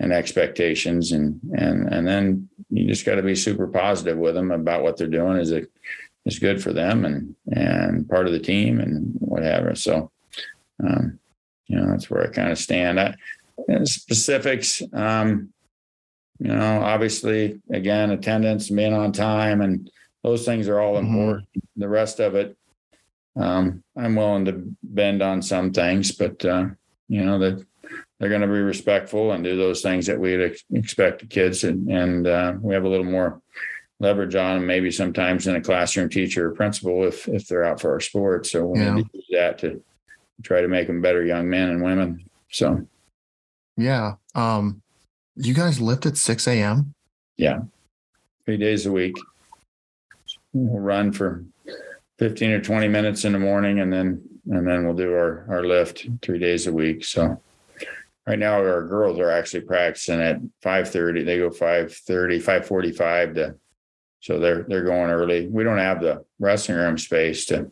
and 0.01 0.13
expectations, 0.13 1.13
and 1.13 1.41
and 1.57 1.93
and 1.93 2.07
then 2.07 2.49
you 2.71 2.87
just 2.87 3.05
got 3.05 3.17
to 3.17 3.23
be 3.23 3.35
super 3.35 3.67
positive 3.67 4.17
with 4.17 4.35
them 4.35 4.51
about 4.51 4.83
what 4.83 4.97
they're 4.97 5.07
doing. 5.07 5.37
Is 5.37 5.51
it 5.51 5.71
is 6.25 6.39
good 6.39 6.63
for 6.63 6.73
them 6.73 7.05
and 7.05 7.35
and 7.53 8.09
part 8.09 8.27
of 8.27 8.33
the 8.33 8.39
team 8.39 8.81
and 8.81 9.13
whatever. 9.19 9.75
So, 9.75 10.11
um, 10.83 11.19
you 11.69 11.77
know, 11.77 11.87
that's 11.91 12.11
where 12.11 12.25
I 12.27 12.31
kind 12.31 12.51
of 12.51 12.59
stand. 12.59 12.99
I, 12.99 13.15
specifics, 13.85 14.83
um, 14.93 15.53
you 16.39 16.49
know, 16.49 16.81
obviously, 16.83 17.61
again, 17.71 18.11
attendance, 18.11 18.71
being 18.71 18.95
on 18.95 19.13
time, 19.13 19.61
and 19.61 19.91
those 20.23 20.45
things 20.45 20.69
are 20.69 20.81
all 20.81 20.95
Mhm. 20.95 21.01
important. 21.09 21.49
The 21.77 21.89
rest 21.89 22.21
of 22.21 22.35
it, 22.35 22.57
um, 23.37 23.83
I'm 23.97 24.17
willing 24.17 24.45
to 24.47 24.63
bend 24.83 25.23
on 25.23 25.43
some 25.43 25.73
things, 25.73 26.13
but 26.13 26.45
uh, 26.45 26.69
you 27.09 27.25
know 27.25 27.39
that 27.39 27.65
they're 28.19 28.29
going 28.29 28.41
to 28.43 28.47
be 28.47 28.53
respectful 28.61 29.33
and 29.33 29.45
do 29.45 29.57
those 29.57 29.81
things 29.83 30.07
that 30.07 30.19
we'd 30.19 30.41
ex- 30.41 30.65
expect 30.73 31.23
of 31.23 31.29
kids, 31.29 31.65
and, 31.65 31.89
and 31.89 32.27
uh, 32.27 32.55
we 32.61 32.75
have 32.75 32.85
a 32.85 32.89
little 32.89 33.05
more 33.07 33.41
leverage 34.01 34.37
on 34.37 34.59
them 34.59 34.67
maybe 34.67 34.91
sometimes 34.93 35.45
than 35.45 35.57
a 35.57 35.61
classroom 35.61 36.09
teacher 36.09 36.49
or 36.49 36.55
principal 36.55 37.05
if 37.05 37.29
if 37.29 37.47
they're 37.49 37.65
out 37.65 37.81
for 37.81 37.91
our 37.93 38.01
sport. 38.01 38.47
So 38.47 38.65
we 38.67 38.79
Yeah. 38.79 38.95
need 38.95 39.11
to 39.11 39.17
use 39.17 39.27
that 39.33 39.59
to 39.59 39.83
try 40.43 40.61
to 40.61 40.69
make 40.69 40.87
them 40.87 41.01
better 41.01 41.25
young 41.25 41.49
men 41.49 41.71
and 41.71 41.83
women. 41.83 42.25
So 42.51 42.87
Yeah. 43.77 44.15
Um, 44.35 44.83
you 45.37 45.55
guys 45.55 45.81
lift 45.81 46.07
at 46.07 46.17
6 46.17 46.49
a.m. 46.49 46.95
Yeah. 47.37 47.61
Three 48.45 48.57
days 48.57 48.87
a 48.87 48.93
week. 48.93 49.17
We'll 50.53 50.81
run 50.81 51.13
for 51.13 51.45
15 52.19 52.51
or 52.51 52.61
20 52.61 52.89
minutes 52.89 53.25
in 53.25 53.33
the 53.33 53.39
morning 53.39 53.81
and 53.81 53.93
then 53.93 54.23
and 54.51 54.67
then 54.67 54.87
we'll 54.87 54.97
do 54.97 55.13
our, 55.13 55.45
our 55.49 55.65
lift 55.65 56.07
three 56.23 56.39
days 56.39 56.67
a 56.67 56.73
week. 56.73 57.05
So 57.05 57.39
right 58.27 58.39
now 58.39 58.55
our 58.55 58.87
girls 58.87 59.19
are 59.19 59.31
actually 59.31 59.61
practicing 59.61 60.21
at 60.21 60.41
5:30. 60.65 61.25
They 61.25 61.39
go 61.39 61.51
5:30, 61.51 62.43
5:45 62.43 63.35
to 63.35 63.55
so 64.21 64.39
they're 64.39 64.65
they're 64.69 64.85
going 64.85 65.11
early. 65.11 65.47
We 65.47 65.65
don't 65.65 65.79
have 65.79 66.01
the 66.01 66.25
wrestling 66.39 66.79
room 66.79 66.99
space 66.99 67.45
to 67.47 67.71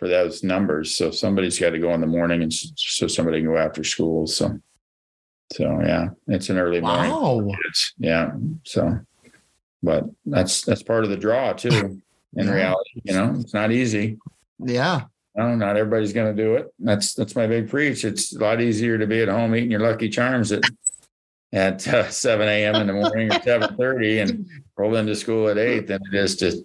for 0.00 0.08
those 0.08 0.42
numbers. 0.42 0.96
So 0.96 1.10
somebody's 1.10 1.58
got 1.58 1.70
to 1.70 1.78
go 1.78 1.92
in 1.92 2.00
the 2.00 2.06
morning 2.06 2.42
and 2.42 2.52
so 2.52 3.06
somebody 3.06 3.40
can 3.40 3.50
go 3.50 3.58
after 3.58 3.84
school. 3.84 4.26
So 4.26 4.58
so 5.52 5.80
yeah, 5.84 6.08
it's 6.26 6.48
an 6.48 6.58
early 6.58 6.80
morning. 6.80 7.10
Wow. 7.10 7.46
It's, 7.68 7.92
yeah. 7.98 8.30
So, 8.64 8.98
but 9.82 10.04
that's 10.24 10.62
that's 10.62 10.82
part 10.82 11.04
of 11.04 11.10
the 11.10 11.16
draw 11.16 11.52
too. 11.52 12.00
In 12.34 12.48
reality, 12.48 13.02
you 13.04 13.12
know, 13.12 13.34
it's 13.38 13.52
not 13.52 13.72
easy. 13.72 14.16
Yeah. 14.58 15.02
No, 15.36 15.54
not 15.54 15.76
everybody's 15.76 16.12
going 16.12 16.34
to 16.34 16.42
do 16.42 16.54
it. 16.54 16.72
That's 16.78 17.12
that's 17.14 17.36
my 17.36 17.46
big 17.46 17.68
preach. 17.68 18.04
It's 18.04 18.34
a 18.34 18.38
lot 18.38 18.60
easier 18.60 18.96
to 18.96 19.06
be 19.06 19.20
at 19.20 19.28
home 19.28 19.54
eating 19.54 19.70
your 19.70 19.80
Lucky 19.80 20.08
Charms 20.08 20.50
at 20.52 20.62
at 21.52 21.86
uh, 21.88 22.08
seven 22.08 22.48
a.m. 22.48 22.76
in 22.76 22.86
the 22.86 22.92
morning 22.92 23.32
or 23.32 23.42
seven 23.42 23.76
thirty 23.76 24.20
and 24.20 24.48
roll 24.78 24.96
into 24.96 25.14
school 25.14 25.48
at 25.48 25.58
eight 25.58 25.88
than 25.88 26.00
it 26.10 26.14
is 26.14 26.36
to 26.36 26.64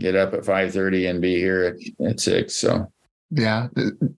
get 0.00 0.16
up 0.16 0.34
at 0.34 0.44
five 0.44 0.72
thirty 0.72 1.06
and 1.06 1.20
be 1.20 1.36
here 1.36 1.64
at, 2.00 2.06
at 2.06 2.20
six. 2.20 2.56
So 2.56 2.90
Yeah. 3.30 3.68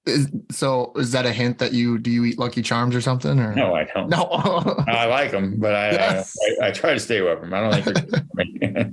Is- 0.07 0.31
so 0.51 0.93
is 0.97 1.13
that 1.13 1.27
a 1.27 1.33
hint 1.33 1.59
that 1.59 1.73
you 1.73 1.99
do 1.99 2.11
you 2.11 2.25
eat 2.25 2.39
Lucky 2.39 2.63
Charms 2.63 2.95
or 2.95 3.01
something? 3.01 3.39
Or 3.39 3.55
no, 3.55 3.75
I 3.75 3.85
don't. 3.85 4.09
No. 4.09 4.25
I 4.89 5.07
like 5.07 5.31
them, 5.33 5.59
but 5.59 5.75
I, 5.75 5.91
Yes. 5.93 6.35
I, 6.63 6.69
I 6.69 6.71
try 6.71 6.95
to 6.95 7.01
stay 7.01 7.19
away 7.19 7.37
from 7.37 7.51
them. 7.51 7.55
I 7.65 7.81
don't 7.83 7.95
think 7.95 8.61
they're 8.61 8.93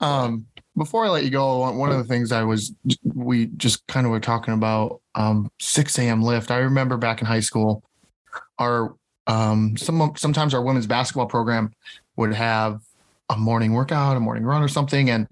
um, 0.00 0.46
before 0.76 1.04
I 1.04 1.08
let 1.10 1.24
you 1.24 1.30
go, 1.30 1.58
one 1.58 1.76
one 1.76 1.90
of 1.90 1.98
the 1.98 2.04
things 2.04 2.32
I 2.32 2.42
was 2.42 2.72
we 3.04 3.46
just 3.56 3.86
kind 3.86 4.06
of 4.06 4.10
were 4.12 4.20
talking 4.20 4.54
about 4.54 5.00
um 5.14 5.50
6 5.60 5.98
a.m. 5.98 6.22
lift. 6.22 6.50
I 6.50 6.58
remember 6.58 6.96
back 6.96 7.20
in 7.20 7.26
high 7.26 7.40
school, 7.40 7.82
our 8.58 8.94
um 9.26 9.76
some 9.76 10.12
sometimes 10.16 10.54
our 10.54 10.62
women's 10.62 10.86
basketball 10.86 11.26
program 11.26 11.72
would 12.16 12.32
have 12.34 12.80
a 13.28 13.36
morning 13.36 13.72
workout, 13.74 14.16
a 14.16 14.20
morning 14.20 14.44
run 14.44 14.62
or 14.62 14.68
something. 14.68 15.10
And 15.10 15.28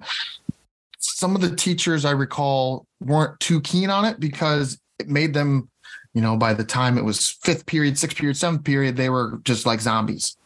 some 0.99 1.35
of 1.35 1.41
the 1.41 1.55
teachers 1.55 2.05
I 2.05 2.11
recall 2.11 2.87
weren't 3.01 3.39
too 3.41 3.61
keen 3.61 3.91
on 3.91 4.05
it 4.05 4.21
because 4.21 4.79
it 4.99 5.09
made 5.09 5.33
them, 5.33 5.71
you 6.13 6.21
know, 6.21 6.37
by 6.37 6.53
the 6.53 6.65
time 6.65 6.99
it 6.99 7.05
was 7.05 7.31
fifth 7.43 7.67
period, 7.67 7.99
sixth 7.99 8.17
period, 8.17 8.37
seventh 8.37 8.65
period, 8.65 8.97
they 8.97 9.09
were 9.09 9.41
just 9.45 9.65
like 9.65 9.81
zombies. 9.81 10.37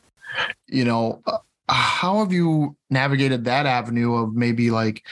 You 0.67 0.85
know, 0.85 1.23
uh, 1.27 1.39
how 1.69 2.19
have 2.19 2.33
you 2.33 2.77
navigated 2.91 3.45
that 3.45 3.67
avenue 3.67 4.15
of 4.15 4.35
maybe 4.35 4.71
like 4.71 5.03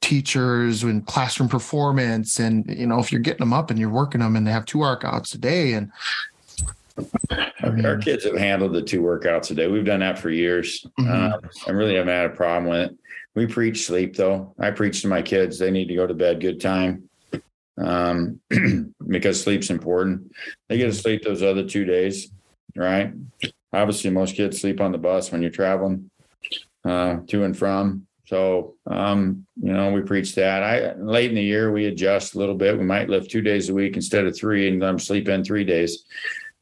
teachers 0.00 0.82
and 0.84 1.04
classroom 1.06 1.48
performance 1.48 2.38
and 2.38 2.64
you 2.68 2.86
know 2.86 3.00
if 3.00 3.10
you're 3.10 3.20
getting 3.20 3.40
them 3.40 3.52
up 3.52 3.70
and 3.70 3.78
you're 3.78 3.90
working 3.90 4.20
them 4.20 4.36
and 4.36 4.46
they 4.46 4.52
have 4.52 4.64
two 4.64 4.78
workouts 4.78 5.34
a 5.34 5.38
day 5.38 5.72
and 5.72 5.90
Our 7.62 7.98
kids 7.98 8.24
have 8.24 8.36
handled 8.36 8.72
the 8.72 8.82
two 8.82 9.02
workouts 9.02 9.50
a 9.50 9.54
day. 9.54 9.66
We've 9.66 9.84
done 9.84 10.00
that 10.00 10.18
for 10.18 10.30
years. 10.30 10.86
Mhm. 10.98 11.34
Um, 11.34 11.50
I 11.66 11.70
really 11.72 11.96
haven't 11.96 12.14
had 12.14 12.26
a 12.26 12.30
problem 12.30 12.70
with 12.70 12.90
it. 12.90 12.98
We 13.36 13.46
preach 13.46 13.86
sleep 13.86 14.16
though. 14.16 14.54
I 14.58 14.70
preach 14.70 15.02
to 15.02 15.08
my 15.08 15.22
kids. 15.22 15.58
They 15.58 15.70
need 15.70 15.88
to 15.88 15.94
go 15.94 16.06
to 16.06 16.14
bed 16.14 16.40
good 16.40 16.60
time. 16.60 17.08
Um, 17.78 18.40
because 19.06 19.40
sleep's 19.40 19.68
important. 19.68 20.32
They 20.68 20.78
get 20.78 20.86
to 20.86 20.94
sleep 20.94 21.22
those 21.22 21.42
other 21.42 21.62
two 21.62 21.84
days, 21.84 22.32
right? 22.74 23.12
Obviously, 23.74 24.08
most 24.08 24.36
kids 24.36 24.58
sleep 24.58 24.80
on 24.80 24.90
the 24.90 24.98
bus 24.98 25.30
when 25.30 25.42
you're 25.42 25.50
traveling 25.50 26.10
uh, 26.86 27.18
to 27.26 27.44
and 27.44 27.56
from. 27.56 28.06
So, 28.24 28.74
um, 28.86 29.46
you 29.62 29.72
know, 29.72 29.92
we 29.92 30.00
preach 30.00 30.34
that. 30.36 30.62
I 30.62 30.94
late 30.94 31.28
in 31.28 31.36
the 31.36 31.42
year 31.42 31.70
we 31.70 31.84
adjust 31.84 32.34
a 32.34 32.38
little 32.38 32.54
bit. 32.54 32.78
We 32.78 32.84
might 32.84 33.10
lift 33.10 33.30
two 33.30 33.42
days 33.42 33.68
a 33.68 33.74
week 33.74 33.96
instead 33.96 34.24
of 34.24 34.34
three, 34.34 34.66
and 34.66 34.80
them 34.80 34.98
sleep 34.98 35.28
in 35.28 35.44
three 35.44 35.64
days. 35.64 36.04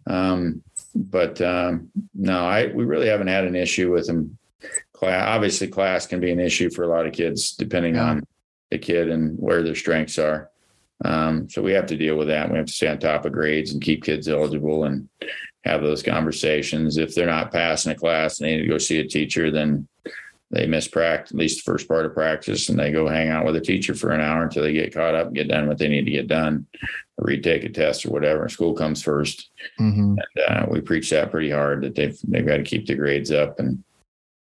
Um, 0.09 0.63
but 0.97 1.41
um, 1.41 1.89
no, 2.15 2.45
I 2.45 2.67
we 2.67 2.85
really 2.85 3.09
haven't 3.09 3.29
had 3.29 3.45
an 3.45 3.55
issue 3.55 3.93
with 3.93 4.09
them. 4.09 4.37
Class, 5.05 5.29
obviously, 5.29 5.69
class 5.69 6.07
can 6.07 6.21
be 6.21 6.31
an 6.31 6.41
issue 6.41 6.71
for 6.71 6.85
a 6.85 6.89
lot 6.89 7.07
of 7.07 7.13
kids 7.13 7.53
depending 7.53 7.95
Yeah. 7.95 8.11
on 8.11 8.27
the 8.71 8.79
kid 8.79 9.09
and 9.11 9.39
where 9.39 9.63
their 9.63 9.75
strengths 9.75 10.19
are. 10.19 10.51
Um, 11.05 11.49
so 11.51 11.63
we 11.63 11.73
have 11.73 11.87
to 11.87 11.97
deal 11.97 12.17
with 12.17 12.29
that. 12.29 12.51
We 12.51 12.57
have 12.57 12.67
to 12.67 12.73
stay 12.73 12.89
on 12.89 12.99
top 12.99 13.25
of 13.27 13.33
grades 13.33 13.73
and 13.73 13.83
keep 13.83 14.05
kids 14.05 14.29
eligible 14.29 14.85
and 14.85 15.09
have 15.65 15.83
those 15.83 16.03
conversations. 16.03 16.97
If 16.97 17.15
they're 17.15 17.27
not 17.27 17.53
passing 17.53 17.93
a 17.93 17.95
class 17.95 18.39
and 18.41 18.49
they 18.49 18.57
need 18.57 18.63
to 18.63 18.69
go 18.69 18.79
see 18.79 18.99
a 19.01 19.07
teacher, 19.07 19.51
then 19.51 19.87
they 20.51 20.67
miss 20.67 20.87
practice, 20.87 21.33
at 21.33 21.39
least 21.39 21.65
the 21.65 21.71
first 21.73 21.89
part 21.89 22.07
of 22.07 22.15
practice, 22.15 22.69
and 22.69 22.79
they 22.79 22.93
go 22.93 23.09
hang 23.09 23.29
out 23.29 23.45
with 23.45 23.57
a 23.57 23.61
teacher 23.61 23.93
for 23.95 24.11
an 24.13 24.21
hour 24.21 24.45
until 24.45 24.63
they 24.63 24.73
get 24.73 24.95
caught 24.95 25.15
up 25.15 25.27
and 25.27 25.35
get 25.35 25.49
done 25.49 25.67
what 25.67 25.79
they 25.79 25.89
need 25.89 26.05
to 26.05 26.13
get 26.13 26.29
done, 26.29 26.67
or 27.19 27.25
retake 27.27 27.65
a 27.65 27.69
test 27.71 28.07
or 28.07 28.11
whatever. 28.11 28.49
School 28.49 28.75
comes 28.75 29.03
first. 29.03 29.51
mhm. 29.81 30.17
And 30.17 30.21
uh, 30.49 30.67
we 30.71 30.81
preach 30.81 31.11
that 31.11 31.31
pretty 31.33 31.51
hard 31.51 31.83
that 31.83 31.95
they've 31.97 32.17
they've 32.29 32.47
got 32.47 32.59
to 32.59 32.63
keep 32.63 32.87
the 32.87 32.95
grades 32.95 33.33
up 33.33 33.59
and 33.59 33.83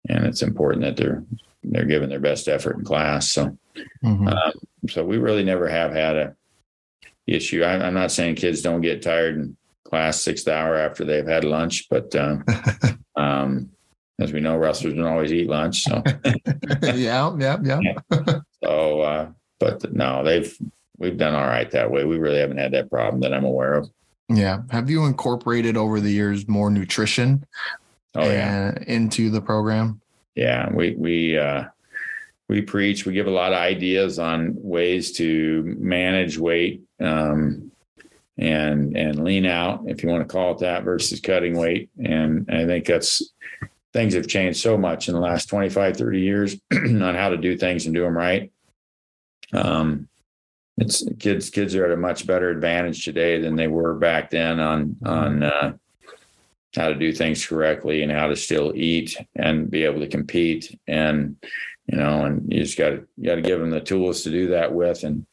and 0.09 0.25
it's 0.25 0.41
important 0.41 0.83
that 0.83 0.97
they're 0.97 1.23
they're 1.63 1.85
giving 1.85 2.09
their 2.09 2.19
best 2.19 2.47
effort 2.47 2.77
in 2.77 2.83
class. 2.83 3.29
So 3.29 3.57
Mhm. 4.03 4.31
um, 4.31 4.53
so 4.89 5.03
we 5.03 5.17
really 5.17 5.43
never 5.43 5.67
have 5.67 5.93
had 5.93 6.15
a 6.15 6.35
issue. 7.25 7.63
I, 7.63 7.85
I'm 7.87 7.93
not 7.93 8.11
saying 8.11 8.35
kids 8.35 8.61
don't 8.61 8.81
get 8.81 9.01
tired 9.01 9.35
in 9.35 9.55
class 9.85 10.21
sixth 10.21 10.47
hour 10.47 10.75
after 10.75 11.05
they've 11.05 11.25
had 11.25 11.43
lunch, 11.45 11.87
but 11.89 12.13
um, 12.15 12.43
um, 13.15 13.69
as 14.19 14.31
we 14.33 14.41
know, 14.41 14.57
wrestlers 14.57 14.93
don't 14.93 15.07
always 15.07 15.31
eat 15.33 15.49
lunch. 15.49 15.83
So 15.83 16.03
yeah, 16.83 17.35
yeah, 17.39 17.57
yeah. 17.63 17.93
so 18.63 19.01
uh, 19.01 19.29
but 19.59 19.93
no, 19.93 20.23
they've 20.23 20.55
we've 20.97 21.17
done 21.17 21.33
all 21.33 21.47
right 21.47 21.69
that 21.71 21.89
way. 21.89 22.03
We 22.03 22.17
really 22.17 22.39
haven't 22.39 22.57
had 22.57 22.73
that 22.73 22.91
problem 22.91 23.21
that 23.21 23.33
I'm 23.33 23.45
aware 23.45 23.73
of. 23.75 23.89
Yeah. 24.29 24.59
Have 24.71 24.89
you 24.89 25.05
incorporated 25.05 25.77
over 25.77 25.99
the 25.99 26.11
years 26.11 26.47
more 26.47 26.69
nutrition 26.69 27.45
Oh 28.15 28.29
yeah. 28.29 28.73
into 28.87 29.29
the 29.29 29.41
program? 29.41 30.01
yeah 30.35 30.69
we 30.73 30.95
we 30.95 31.37
uh 31.37 31.65
we 32.49 32.61
preach 32.61 33.05
we 33.05 33.13
give 33.13 33.27
a 33.27 33.31
lot 33.31 33.53
of 33.53 33.59
ideas 33.59 34.19
on 34.19 34.53
ways 34.57 35.11
to 35.13 35.63
manage 35.79 36.37
weight 36.37 36.81
um 36.99 37.71
and 38.37 38.97
and 38.97 39.23
lean 39.23 39.45
out 39.45 39.83
if 39.85 40.03
you 40.03 40.09
want 40.09 40.27
to 40.27 40.31
call 40.31 40.53
it 40.53 40.59
that 40.59 40.83
versus 40.83 41.19
cutting 41.19 41.57
weight 41.57 41.89
and 42.03 42.49
i 42.51 42.65
think 42.65 42.85
that's 42.85 43.31
things 43.93 44.15
have 44.15 44.27
changed 44.27 44.59
so 44.59 44.75
much 44.75 45.07
in 45.07 45.13
the 45.13 45.19
last 45.19 45.45
25 45.49 45.97
30 45.97 46.19
years 46.19 46.55
on 46.73 47.15
how 47.15 47.29
to 47.29 47.37
do 47.37 47.55
things 47.55 47.85
and 47.85 47.93
do 47.93 48.01
them 48.01 48.17
right 48.17 48.51
um 49.53 50.07
it's 50.77 51.03
kids 51.19 51.51
kids 51.51 51.75
are 51.75 51.85
at 51.85 51.91
a 51.91 51.97
much 51.97 52.25
better 52.25 52.49
advantage 52.49 53.05
today 53.05 53.39
than 53.39 53.55
they 53.55 53.67
were 53.67 53.93
back 53.93 54.31
then 54.31 54.59
on 54.59 54.95
on 55.05 55.43
uh 55.43 55.73
how 56.75 56.89
to 56.89 56.95
do 56.95 57.11
things 57.13 57.45
correctly 57.45 58.01
and 58.03 58.11
how 58.11 58.27
to 58.27 58.35
still 58.35 58.73
eat 58.75 59.15
and 59.35 59.69
be 59.69 59.83
able 59.83 59.99
to 59.99 60.07
compete. 60.07 60.77
And 60.87 61.35
you 61.87 61.97
know 61.97 62.23
and 62.23 62.51
you 62.51 62.61
just 62.63 62.77
got 62.77 62.91
to 62.91 63.05
you 63.17 63.25
got 63.29 63.35
to 63.35 63.41
give 63.41 63.59
them 63.59 63.69
the 63.69 63.81
tools 63.81 64.23
to 64.23 64.31
do 64.31 64.47
that 64.47 64.73
with. 64.73 65.03
And 65.03 65.25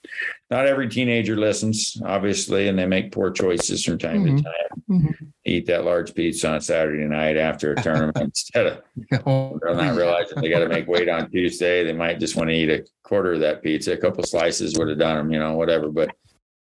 not 0.51 0.67
every 0.67 0.89
teenager 0.89 1.37
listens 1.37 2.01
obviously 2.05 2.67
and 2.69 2.77
they 2.79 2.87
make 2.87 3.13
poor 3.13 3.31
choices 3.31 3.85
from 3.85 3.99
time 3.99 4.25
Mhm. 4.25 4.37
to 4.39 4.43
time. 4.43 4.83
Mhm. 4.91 5.15
eat 5.47 5.67
that 5.67 5.85
large 5.85 6.13
pizza 6.15 6.49
on 6.49 6.61
saturday 6.61 7.05
night 7.05 7.37
after 7.37 7.73
a 7.73 7.77
tournament 7.83 8.17
instead 8.21 8.67
of 8.67 8.83
they're 9.11 9.75
not 9.75 9.97
realizing 9.97 10.41
they 10.41 10.49
got 10.51 10.59
to 10.61 10.69
make 10.69 10.89
weight 10.89 11.09
on 11.09 11.31
tuesday. 11.31 11.85
They 11.85 11.93
might 11.93 12.19
just 12.21 12.35
want 12.37 12.51
to 12.51 12.55
eat 12.57 12.69
a 12.71 12.85
quarter 13.05 13.35
of 13.35 13.41
that 13.41 13.63
pizza. 13.63 13.93
A 13.93 13.97
couple 13.97 14.25
slices 14.25 14.77
would 14.77 14.89
have 14.89 14.99
done 14.99 15.17
them 15.17 15.33
you 15.33 15.39
know 15.39 15.55
whatever 15.55 15.89
but 15.89 16.11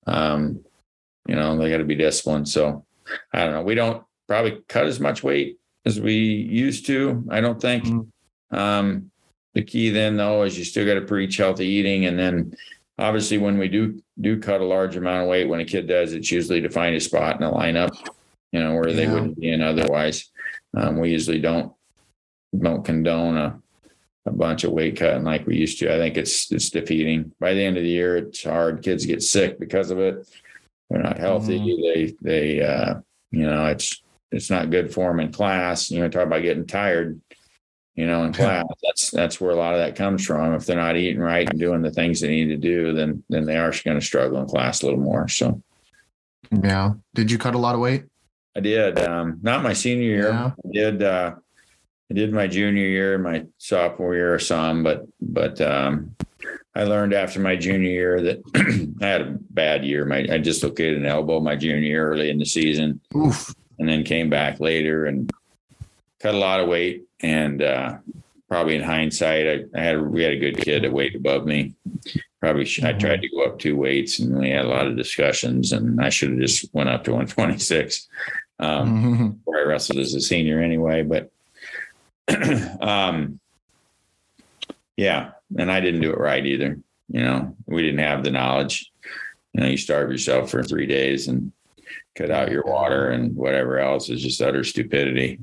um 0.07 0.63
you 1.27 1.35
know 1.35 1.57
they 1.57 1.69
got 1.69 1.77
to 1.77 1.83
be 1.83 1.95
disciplined. 1.95 2.47
So 2.47 2.85
i 3.33 3.43
don't 3.43 3.53
know. 3.53 3.61
We 3.61 3.75
don't 3.75 4.01
probably 4.27 4.61
cut 4.67 4.85
as 4.85 4.99
much 4.99 5.23
weight 5.23 5.57
as 5.85 5.99
we 5.99 6.15
used 6.15 6.85
to. 6.87 7.23
I 7.29 7.41
don't 7.41 7.61
think. 7.61 7.83
Mhm. 7.85 8.07
Um, 8.51 9.11
the 9.53 9.63
key 9.63 9.89
then 9.89 10.17
though 10.17 10.43
is 10.43 10.57
you 10.57 10.65
still 10.65 10.85
got 10.85 10.95
to 10.95 11.01
preach 11.01 11.37
healthy 11.37 11.65
eating, 11.65 12.05
and 12.05 12.17
then 12.19 12.55
obviously 12.97 13.37
when 13.37 13.57
we 13.57 13.67
do 13.67 14.01
do 14.19 14.39
cut 14.39 14.61
a 14.61 14.65
large 14.65 14.95
amount 14.95 15.23
of 15.23 15.29
weight, 15.29 15.47
when 15.47 15.59
a 15.59 15.65
kid 15.65 15.87
does, 15.87 16.13
it's 16.13 16.31
usually 16.31 16.61
to 16.61 16.69
find 16.69 16.95
a 16.95 16.99
spot 16.99 17.37
in 17.37 17.43
a 17.43 17.51
lineup, 17.51 17.91
you 18.51 18.59
know, 18.59 18.73
where 18.73 18.93
they 18.93 19.07
wouldn't 19.07 19.39
be 19.39 19.49
in 19.49 19.61
otherwise. 19.61 20.29
Um, 20.75 20.99
we 20.99 21.11
usually 21.11 21.39
don't 21.39 21.73
don't 22.57 22.85
condone 22.85 23.37
a 23.37 23.59
a 24.27 24.31
bunch 24.31 24.63
of 24.63 24.71
weight 24.71 24.97
cutting 24.97 25.23
like 25.23 25.45
we 25.45 25.55
used 25.55 25.77
to. 25.79 25.93
I 25.93 25.97
think 25.97 26.17
it's 26.17 26.51
it's 26.51 26.69
defeating. 26.69 27.31
By 27.39 27.53
the 27.53 27.63
end 27.63 27.77
of 27.77 27.83
the 27.83 27.89
year, 27.89 28.17
it's 28.17 28.43
hard. 28.43 28.81
Kids 28.81 29.05
get 29.05 29.21
sick 29.21 29.59
because 29.59 29.91
of 29.91 29.99
it. 29.99 30.27
They're 30.89 31.01
not 31.01 31.19
healthy. 31.19 31.59
They 31.59 32.15
they 32.21 32.61
uh, 32.61 32.95
you 33.31 33.45
know 33.45 33.67
it's 33.67 34.01
it's 34.31 34.49
not 34.49 34.69
good 34.69 34.93
for 34.93 35.09
them 35.09 35.19
in 35.19 35.31
class. 35.31 35.89
You 35.91 35.99
know, 35.99 36.09
talk 36.09 36.27
about 36.27 36.41
getting 36.41 36.67
tired. 36.67 37.21
You 37.95 38.05
know, 38.05 38.25
in 38.25 38.33
class, 38.33 38.65
that's 38.83 39.11
that's 39.11 39.39
where 39.39 39.51
a 39.51 39.55
lot 39.55 39.73
of 39.73 39.79
that 39.79 39.95
comes 39.95 40.25
from. 40.25 40.53
If 40.53 40.65
they're 40.65 40.75
not 40.75 40.97
eating 40.97 41.21
right 41.21 41.49
and 41.49 41.59
doing 41.59 41.81
the 41.81 41.91
things 41.91 42.19
they 42.19 42.27
need 42.27 42.47
to 42.47 42.57
do, 42.57 42.93
then 42.93 43.23
then 43.29 43.45
they 43.45 43.57
are 43.57 43.73
going 43.85 43.99
to 43.99 44.05
struggle 44.05 44.39
in 44.39 44.47
class 44.47 44.81
a 44.81 44.85
little 44.85 44.99
more. 44.99 45.29
So 45.29 45.61
Yeah. 46.51 46.93
Did 47.13 47.31
you 47.31 47.37
cut 47.37 47.55
a 47.55 47.59
lot 47.59 47.75
of 47.75 47.81
weight? 47.81 48.03
I 48.55 48.59
did. 48.59 48.99
Um, 48.99 49.39
not 49.41 49.63
my 49.63 49.73
senior 49.73 50.05
year. 50.05 50.29
Yeah. 50.29 50.51
I 50.57 50.71
did. 50.71 51.03
Uh, 51.03 51.35
I 52.11 52.13
did 52.13 52.33
my 52.33 52.47
junior 52.47 52.85
year, 52.85 53.17
my 53.17 53.45
sophomore 53.57 54.13
year, 54.13 54.37
some, 54.39 54.83
but 54.83 55.05
but 55.21 55.59
um, 55.61 56.15
I 56.75 56.83
learned 56.83 57.13
after 57.13 57.39
my 57.39 57.55
junior 57.55 57.89
year 57.89 58.21
that 58.21 58.97
I 59.01 59.07
had 59.07 59.21
a 59.21 59.37
bad 59.49 59.85
year. 59.85 60.05
My 60.05 60.27
I 60.29 60.37
dislocated 60.37 60.97
an 60.99 61.05
elbow 61.05 61.39
my 61.39 61.55
junior 61.55 61.79
year 61.79 62.11
early 62.11 62.29
in 62.29 62.37
the 62.37 62.45
season, 62.45 63.01
Oof. 63.15 63.55
And 63.79 63.87
then 63.87 64.03
came 64.03 64.29
back 64.29 64.59
later 64.59 65.05
and 65.05 65.31
cut 66.19 66.33
a 66.35 66.37
lot 66.37 66.59
of 66.59 66.67
weight. 66.67 67.03
And 67.21 67.61
uh, 67.61 67.97
probably 68.49 68.75
in 68.75 68.83
hindsight, 68.83 69.47
I, 69.47 69.79
I 69.79 69.83
had 69.83 70.01
we 70.01 70.23
had 70.23 70.33
a 70.33 70.39
good 70.39 70.57
kid 70.57 70.83
that 70.83 70.91
weighed 70.93 71.15
above 71.15 71.45
me. 71.45 71.73
Probably 72.39 72.65
should, 72.65 72.85
I 72.85 72.93
tried 72.93 73.21
to 73.21 73.29
go 73.29 73.43
up 73.45 73.57
two 73.59 73.75
weights, 73.75 74.19
and 74.19 74.37
we 74.37 74.49
had 74.51 74.65
a 74.65 74.69
lot 74.69 74.87
of 74.87 74.97
discussions. 74.97 75.71
And 75.71 75.99
I 75.99 76.09
should 76.09 76.31
have 76.31 76.39
just 76.39 76.71
went 76.73 76.89
up 76.89 77.03
to 77.05 77.11
126 77.11 78.07
um, 78.59 79.03
Mhm. 79.03 79.37
where 79.45 79.65
I 79.65 79.67
wrestled 79.67 79.99
as 79.99 80.13
a 80.13 80.21
senior 80.21 80.61
anyway. 80.61 81.03
But 81.03 81.31
um, 82.81 83.39
yeah, 84.97 85.31
and 85.57 85.71
I 85.71 85.79
didn't 85.79 86.01
do 86.01 86.11
it 86.11 86.19
right 86.19 86.45
either. 86.45 86.77
You 87.09 87.21
know, 87.21 87.55
we 87.67 87.81
didn't 87.81 87.99
have 87.99 88.23
the 88.23 88.31
knowledge. 88.31 88.91
You 89.53 89.61
know, 89.61 89.67
you 89.67 89.77
starve 89.77 90.11
yourself 90.11 90.51
for 90.51 90.63
three 90.63 90.85
days 90.87 91.27
and 91.27 91.51
cut 92.15 92.31
out 92.31 92.51
your 92.51 92.63
water 92.63 93.09
and 93.11 93.35
whatever 93.35 93.77
else 93.79 94.09
is 94.09 94.21
just 94.21 94.41
utter 94.41 94.63
stupidity. 94.63 95.39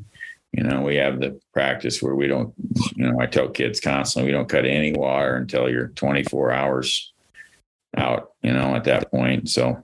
You 0.52 0.64
know, 0.64 0.82
we 0.82 0.96
have 0.96 1.20
the 1.20 1.40
practice 1.52 2.02
where 2.02 2.14
we 2.14 2.26
don't, 2.26 2.52
you 2.96 3.06
know, 3.06 3.20
I 3.20 3.26
tell 3.26 3.48
kids 3.48 3.80
constantly, 3.80 4.30
we 4.30 4.36
don't 4.36 4.48
cut 4.48 4.66
any 4.66 4.92
water 4.92 5.36
until 5.36 5.70
you're 5.70 5.88
24 5.88 6.52
hours 6.52 7.12
out, 7.96 8.32
you 8.42 8.52
know, 8.52 8.74
at 8.74 8.84
that 8.84 9.10
point. 9.10 9.48
So 9.48 9.82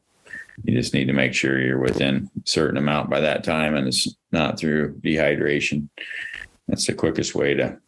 you 0.65 0.75
just 0.75 0.93
need 0.93 1.07
to 1.07 1.13
make 1.13 1.35
sure 1.35 1.61
you're 1.61 1.79
within 1.79 2.31
a 2.37 2.49
certain 2.49 2.77
amount 2.77 3.09
by 3.09 3.21
that 3.21 3.45
time 3.45 3.77
and 3.77 3.87
it's 3.87 4.15
not 4.33 4.59
through 4.59 4.95
dehydration. 5.01 5.89
That's 6.67 6.87
the 6.87 6.95
quickest 6.95 7.35
way 7.35 7.55
to 7.55 7.79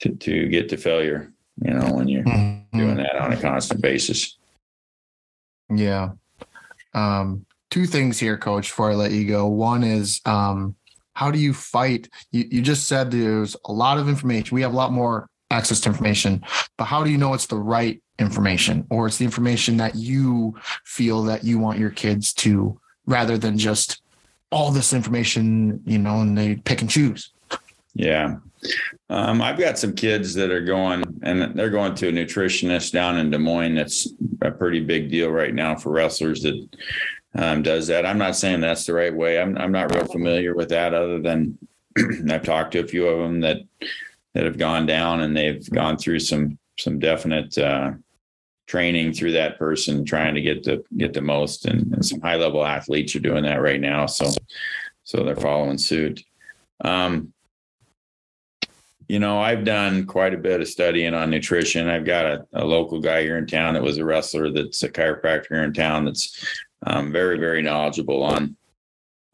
to, 0.00 0.14
to 0.14 0.46
get 0.46 0.68
to 0.68 0.76
failure, 0.76 1.32
you 1.60 1.74
know, 1.74 1.92
when 1.92 2.06
you're 2.06 2.22
Mhm. 2.22 2.66
doing 2.72 2.96
that 2.98 3.16
on 3.16 3.32
a 3.32 3.36
constant 3.40 3.82
basis. 3.82 4.38
Yeah. 5.74 6.12
Um, 6.94 7.44
two 7.70 7.86
things 7.86 8.18
here, 8.18 8.36
coach, 8.36 8.68
before 8.68 8.90
I 8.90 8.94
let 8.94 9.12
you 9.12 9.26
go. 9.26 9.46
One 9.46 9.84
is 9.84 10.20
um, 10.24 10.74
how 11.14 11.30
do 11.30 11.38
you 11.38 11.52
fight? 11.52 12.08
You, 12.32 12.46
you 12.50 12.62
just 12.62 12.86
said 12.86 13.10
there's 13.10 13.56
a 13.66 13.72
lot 13.72 13.98
of 13.98 14.08
information. 14.08 14.54
We 14.54 14.62
have 14.62 14.72
a 14.72 14.76
lot 14.76 14.92
more 14.92 15.28
access 15.50 15.80
to 15.80 15.88
information, 15.88 16.42
but 16.76 16.84
how 16.84 17.02
do 17.02 17.10
you 17.10 17.18
know 17.18 17.34
it's 17.34 17.46
the 17.46 17.56
right 17.56 18.02
information 18.18 18.86
or 18.90 19.06
it's 19.06 19.18
the 19.18 19.24
information 19.24 19.76
that 19.78 19.94
you 19.94 20.54
feel 20.84 21.22
that 21.24 21.44
you 21.44 21.58
want 21.58 21.78
your 21.78 21.90
kids 21.90 22.32
to 22.34 22.78
rather 23.06 23.38
than 23.38 23.56
just 23.56 24.02
all 24.50 24.70
this 24.70 24.92
information, 24.92 25.80
you 25.84 25.98
know, 25.98 26.20
and 26.20 26.36
they 26.36 26.56
pick 26.56 26.80
and 26.80 26.90
choose? 26.90 27.32
Yeah. 27.94 28.36
Um, 29.10 29.40
I've 29.40 29.58
got 29.58 29.78
some 29.78 29.94
kids 29.94 30.34
that 30.34 30.50
are 30.50 30.64
going 30.64 31.04
and 31.22 31.56
they're 31.56 31.70
going 31.70 31.94
to 31.96 32.08
a 32.08 32.12
nutritionist 32.12 32.92
down 32.92 33.18
in 33.18 33.30
Des 33.30 33.38
Moines. 33.38 33.76
That's 33.76 34.08
a 34.42 34.50
pretty 34.50 34.80
big 34.80 35.10
deal 35.10 35.30
right 35.30 35.54
now 35.54 35.76
for 35.76 35.90
wrestlers 35.90 36.42
that 36.42 36.68
um, 37.34 37.62
does 37.62 37.86
that. 37.88 38.06
I'm 38.06 38.18
not 38.18 38.36
saying 38.36 38.60
that's 38.60 38.86
the 38.86 38.94
right 38.94 39.14
way. 39.14 39.40
I'm, 39.40 39.56
I'm 39.58 39.72
not 39.72 39.94
real 39.94 40.06
familiar 40.06 40.54
with 40.54 40.70
that 40.70 40.94
other 40.94 41.20
than 41.20 41.58
I've 42.30 42.42
talked 42.42 42.72
to 42.72 42.80
a 42.80 42.86
few 42.86 43.06
of 43.06 43.18
them 43.18 43.40
that, 43.40 43.58
that 44.34 44.44
have 44.44 44.58
gone 44.58 44.86
down 44.86 45.20
and 45.20 45.36
they've 45.36 45.68
gone 45.70 45.98
through 45.98 46.20
some, 46.20 46.58
some 46.78 46.98
definite, 46.98 47.56
uh, 47.58 47.92
training 48.66 49.12
through 49.12 49.32
that 49.32 49.58
person, 49.58 50.04
trying 50.04 50.34
to 50.34 50.42
get 50.42 50.62
the, 50.62 50.84
get 50.96 51.14
the 51.14 51.22
most 51.22 51.64
and, 51.64 51.92
and 51.94 52.04
some 52.04 52.20
high 52.20 52.36
level 52.36 52.64
athletes 52.64 53.16
are 53.16 53.20
doing 53.20 53.44
that 53.44 53.62
right 53.62 53.80
now. 53.80 54.06
So, 54.06 54.30
so 55.04 55.24
they're 55.24 55.36
following 55.36 55.78
suit. 55.78 56.22
Um, 56.84 57.32
you 59.08 59.18
know, 59.18 59.40
I've 59.40 59.64
done 59.64 60.04
quite 60.04 60.34
a 60.34 60.38
bit 60.38 60.60
of 60.60 60.68
studying 60.68 61.14
on 61.14 61.30
nutrition. 61.30 61.88
I've 61.88 62.04
got 62.04 62.26
a, 62.26 62.46
a 62.52 62.64
local 62.64 63.00
guy 63.00 63.22
here 63.22 63.38
in 63.38 63.46
town 63.46 63.72
that 63.72 63.82
was 63.82 63.96
a 63.96 64.04
wrestler 64.04 64.52
that's 64.52 64.82
a 64.82 64.88
chiropractor 64.88 65.48
here 65.48 65.64
in 65.64 65.72
town 65.72 66.04
that's 66.04 66.46
um, 66.86 67.12
very, 67.12 67.38
very 67.38 67.62
knowledgeable 67.62 68.22
on 68.22 68.56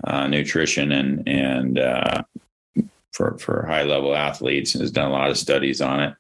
uh, 0.03 0.27
nutrition 0.27 0.93
and 0.93 1.29
and 1.29 1.79
uh, 1.79 2.23
for 3.13 3.39
for 3.39 3.65
high 3.67 3.85
level 3.85 4.15
athletes 4.15 4.75
and 4.75 4.83
has 4.83 4.91
done 4.91 5.11
a 5.11 5.13
lot 5.13 5.31
of 5.31 5.39
studies 5.39 5.81
on 5.81 6.03
it. 6.03 6.15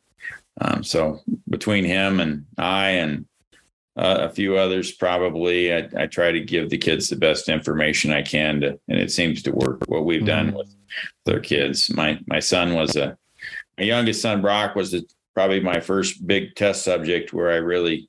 Um, 0.61 0.85
so 0.85 1.21
between 1.49 1.85
him 1.85 2.21
and 2.21 2.47
I 2.57 2.91
and 2.91 3.27
uh, 3.97 4.19
a 4.21 4.31
few 4.31 4.57
others, 4.57 4.93
probably 4.93 5.73
I, 5.75 5.89
I 5.97 6.07
try 6.07 6.31
to 6.33 6.41
give 6.41 6.71
the 6.71 6.79
kids 6.79 7.09
the 7.09 7.17
best 7.17 7.49
information 7.49 8.13
I 8.13 8.23
can 8.23 8.61
to, 8.61 8.79
and 8.89 8.99
it 8.99 9.11
seems 9.11 9.43
to 9.43 9.51
work. 9.53 9.83
What 9.87 10.05
we've 10.05 10.25
done 10.25 10.53
Mhm. 10.53 10.57
with 10.59 10.75
their 11.27 11.41
kids. 11.41 11.91
My 11.91 12.19
my 12.27 12.41
son 12.41 12.75
was 12.75 12.97
a 12.97 13.17
my 13.79 13.85
youngest 13.85 14.23
son 14.23 14.41
Brock 14.41 14.77
was 14.77 14.93
the, 14.93 15.05
probably 15.35 15.59
my 15.59 15.81
first 15.81 16.25
big 16.27 16.55
test 16.55 16.85
subject 16.85 17.33
where 17.33 17.51
I 17.51 17.57
really 17.57 18.09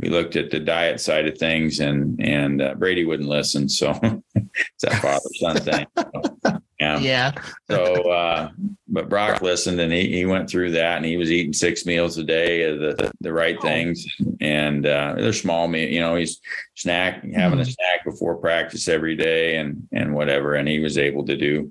we 0.00 0.08
looked 0.08 0.34
at 0.36 0.50
the 0.50 0.60
diet 0.60 1.00
side 1.00 1.26
of 1.28 1.36
things 1.38 1.80
and 1.80 2.18
and 2.22 2.62
uh, 2.62 2.74
Brady 2.74 3.04
wouldn't 3.04 3.28
listen 3.28 3.68
so 3.68 3.90
it's 4.34 4.82
that 4.82 4.94
father 5.02 5.20
son 5.38 5.56
thing 5.58 5.86
So, 5.96 6.58
yeah. 6.80 6.98
Yeah. 7.00 7.32
so 7.70 8.10
uh 8.10 8.50
but 8.88 9.08
Brock 9.08 9.42
listened 9.42 9.78
and 9.80 9.92
he, 9.92 10.08
he 10.10 10.24
went 10.26 10.48
through 10.50 10.70
that 10.72 10.96
and 10.96 11.04
he 11.04 11.16
was 11.16 11.30
eating 11.30 11.52
six 11.52 11.84
meals 11.86 12.16
a 12.18 12.24
day 12.24 12.62
of 12.62 12.78
the 12.80 13.12
the 13.20 13.32
right 13.32 13.60
things. 13.60 14.04
And 14.40 14.86
uh 14.86 15.14
they're 15.18 15.32
small 15.34 15.68
meal 15.68 15.88
you 15.88 16.00
know 16.00 16.14
he's 16.16 16.40
snack 16.76 17.22
having 17.34 17.60
a 17.60 17.64
snack 17.64 18.04
before 18.04 18.36
practice 18.36 18.88
every 18.88 19.16
day 19.16 19.56
and 19.56 19.86
and 19.92 20.14
whatever 20.14 20.54
and 20.54 20.66
he 20.68 20.78
was 20.80 20.96
able 20.96 21.26
to 21.26 21.36
do 21.36 21.70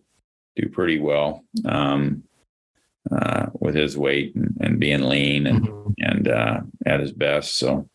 do 0.55 0.69
pretty 0.69 0.99
well 0.99 1.43
um 1.65 2.23
uh 3.11 3.47
with 3.53 3.73
his 3.75 3.97
weight 3.97 4.35
and, 4.35 4.55
and 4.61 4.79
being 4.79 5.01
lean 5.01 5.47
and 5.47 5.67
Mhm. 5.67 5.93
and 5.99 6.27
uh 6.27 6.59
at 6.85 6.99
his 6.99 7.11
best 7.11 7.57
so 7.57 7.89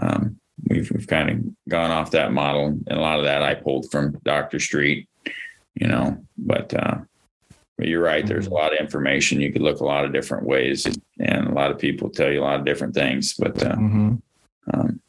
um 0.00 0.36
we've 0.68 0.90
we've 0.90 1.06
kind 1.06 1.30
of 1.30 1.38
gone 1.68 1.90
off 1.90 2.10
that 2.10 2.32
model 2.32 2.66
and 2.66 2.88
a 2.98 3.00
lot 3.00 3.18
of 3.18 3.24
that 3.24 3.42
I 3.42 3.54
pulled 3.54 3.90
from 3.90 4.18
Dr. 4.24 4.58
Street 4.58 5.08
you 5.74 5.86
know 5.88 6.18
but 6.38 6.72
uh 6.74 6.98
but 7.78 7.88
you're 7.88 8.02
right 8.02 8.26
there's 8.26 8.46
a 8.46 8.54
lot 8.54 8.72
of 8.72 8.78
information 8.80 9.40
you 9.40 9.52
could 9.52 9.62
look 9.62 9.80
a 9.80 9.84
lot 9.84 10.04
of 10.04 10.12
different 10.12 10.46
ways 10.46 10.86
and 11.20 11.46
a 11.46 11.52
lot 11.52 11.70
of 11.70 11.78
people 11.78 12.08
tell 12.08 12.30
you 12.32 12.40
a 12.40 12.44
lot 12.44 12.58
of 12.58 12.64
different 12.64 12.94
things 12.94 13.34
but 13.34 13.62
uh, 13.62 13.76
Mhm. 13.76 14.20
um 14.72 15.00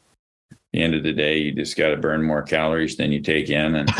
at 0.52 0.58
the 0.72 0.82
end 0.82 0.94
of 0.94 1.02
the 1.02 1.14
day 1.14 1.38
you 1.38 1.52
just 1.52 1.76
got 1.78 1.88
to 1.90 1.96
burn 1.96 2.22
more 2.22 2.42
calories 2.42 2.96
than 2.96 3.10
you 3.10 3.20
take 3.22 3.48
in 3.48 3.74
and, 3.76 3.90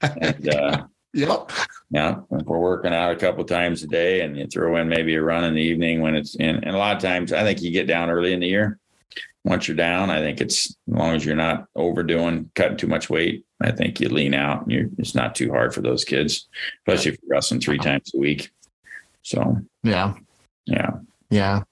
and 0.00 0.54
uh 0.54 0.84
yep. 1.14 1.50
yeah, 1.90 2.16
if 2.30 2.46
we're 2.46 2.58
working 2.58 2.92
out 2.94 3.10
a 3.12 3.16
couple 3.16 3.42
times 3.44 3.82
a 3.82 3.86
day 3.86 4.20
and 4.20 4.36
you 4.36 4.46
throw 4.46 4.76
in 4.76 4.88
maybe 4.88 5.14
a 5.14 5.22
run 5.22 5.42
in 5.44 5.54
the 5.54 5.60
evening 5.60 6.00
when 6.02 6.14
it's 6.14 6.34
in, 6.36 6.56
and 6.64 6.76
a 6.76 6.78
lot 6.78 6.94
of 6.94 7.02
times 7.02 7.32
I 7.32 7.42
think 7.42 7.62
you 7.62 7.70
get 7.70 7.86
down 7.86 8.10
early 8.10 8.32
in 8.34 8.40
the 8.40 8.46
year. 8.46 8.78
Once 9.48 9.66
you're 9.66 9.76
down, 9.76 10.10
I 10.10 10.20
think 10.20 10.42
it's 10.42 10.66
as 10.66 10.76
long 10.86 11.16
as 11.16 11.24
you're 11.24 11.34
not 11.34 11.66
overdoing, 11.74 12.50
cutting 12.54 12.76
too 12.76 12.86
much 12.86 13.08
weight, 13.08 13.46
I 13.62 13.70
think 13.72 13.98
you 13.98 14.10
lean 14.10 14.34
out 14.34 14.62
and 14.62 14.70
you're, 14.70 14.88
it's 14.98 15.14
not 15.14 15.34
too 15.34 15.50
hard 15.50 15.72
for 15.72 15.80
those 15.80 16.04
kids, 16.04 16.46
especially 16.86 17.12
if 17.12 17.18
you're 17.22 17.34
wrestling 17.34 17.60
three 17.60 17.78
times 17.78 18.12
a 18.14 18.18
week. 18.18 18.50
So, 19.22 19.56
Yeah. 19.82 20.14
yeah. 20.66 20.90
Yeah. 21.30 21.62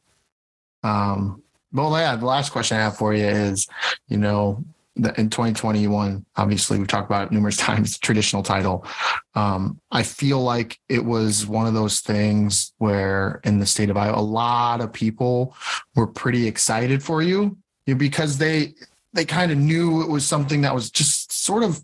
Um, 0.82 1.42
well, 1.70 1.90
yeah, 1.98 2.16
the 2.16 2.24
last 2.24 2.50
question 2.50 2.78
I 2.78 2.80
have 2.80 2.96
for 2.96 3.12
you 3.12 3.26
is, 3.26 3.66
you 4.08 4.16
know, 4.16 4.64
the, 4.96 5.08
in 5.20 5.28
2021, 5.28 6.24
obviously 6.36 6.78
we've 6.78 6.88
talked 6.88 7.10
about 7.10 7.26
it 7.26 7.32
numerous 7.32 7.56
times, 7.58 7.98
traditional 7.98 8.42
title. 8.42 8.86
Um, 9.34 9.78
I 9.90 10.02
feel 10.02 10.40
like 10.40 10.78
it 10.88 11.04
was 11.04 11.46
one 11.46 11.66
of 11.66 11.74
those 11.74 12.00
things 12.00 12.72
where 12.78 13.40
in 13.44 13.58
the 13.58 13.66
state 13.66 13.90
of 13.90 13.98
Iowa, 13.98 14.18
a 14.18 14.22
lot 14.22 14.80
of 14.80 14.94
people 14.94 15.54
were 15.94 16.06
pretty 16.06 16.46
excited 16.46 17.02
for 17.02 17.20
you 17.20 17.58
you 17.86 17.94
know, 17.94 17.98
because 17.98 18.38
they, 18.38 18.74
they 19.12 19.24
kind 19.24 19.50
of 19.50 19.58
knew 19.58 20.02
it 20.02 20.08
was 20.08 20.26
something 20.26 20.60
that 20.62 20.74
was 20.74 20.90
just 20.90 21.32
sort 21.32 21.62
of 21.62 21.80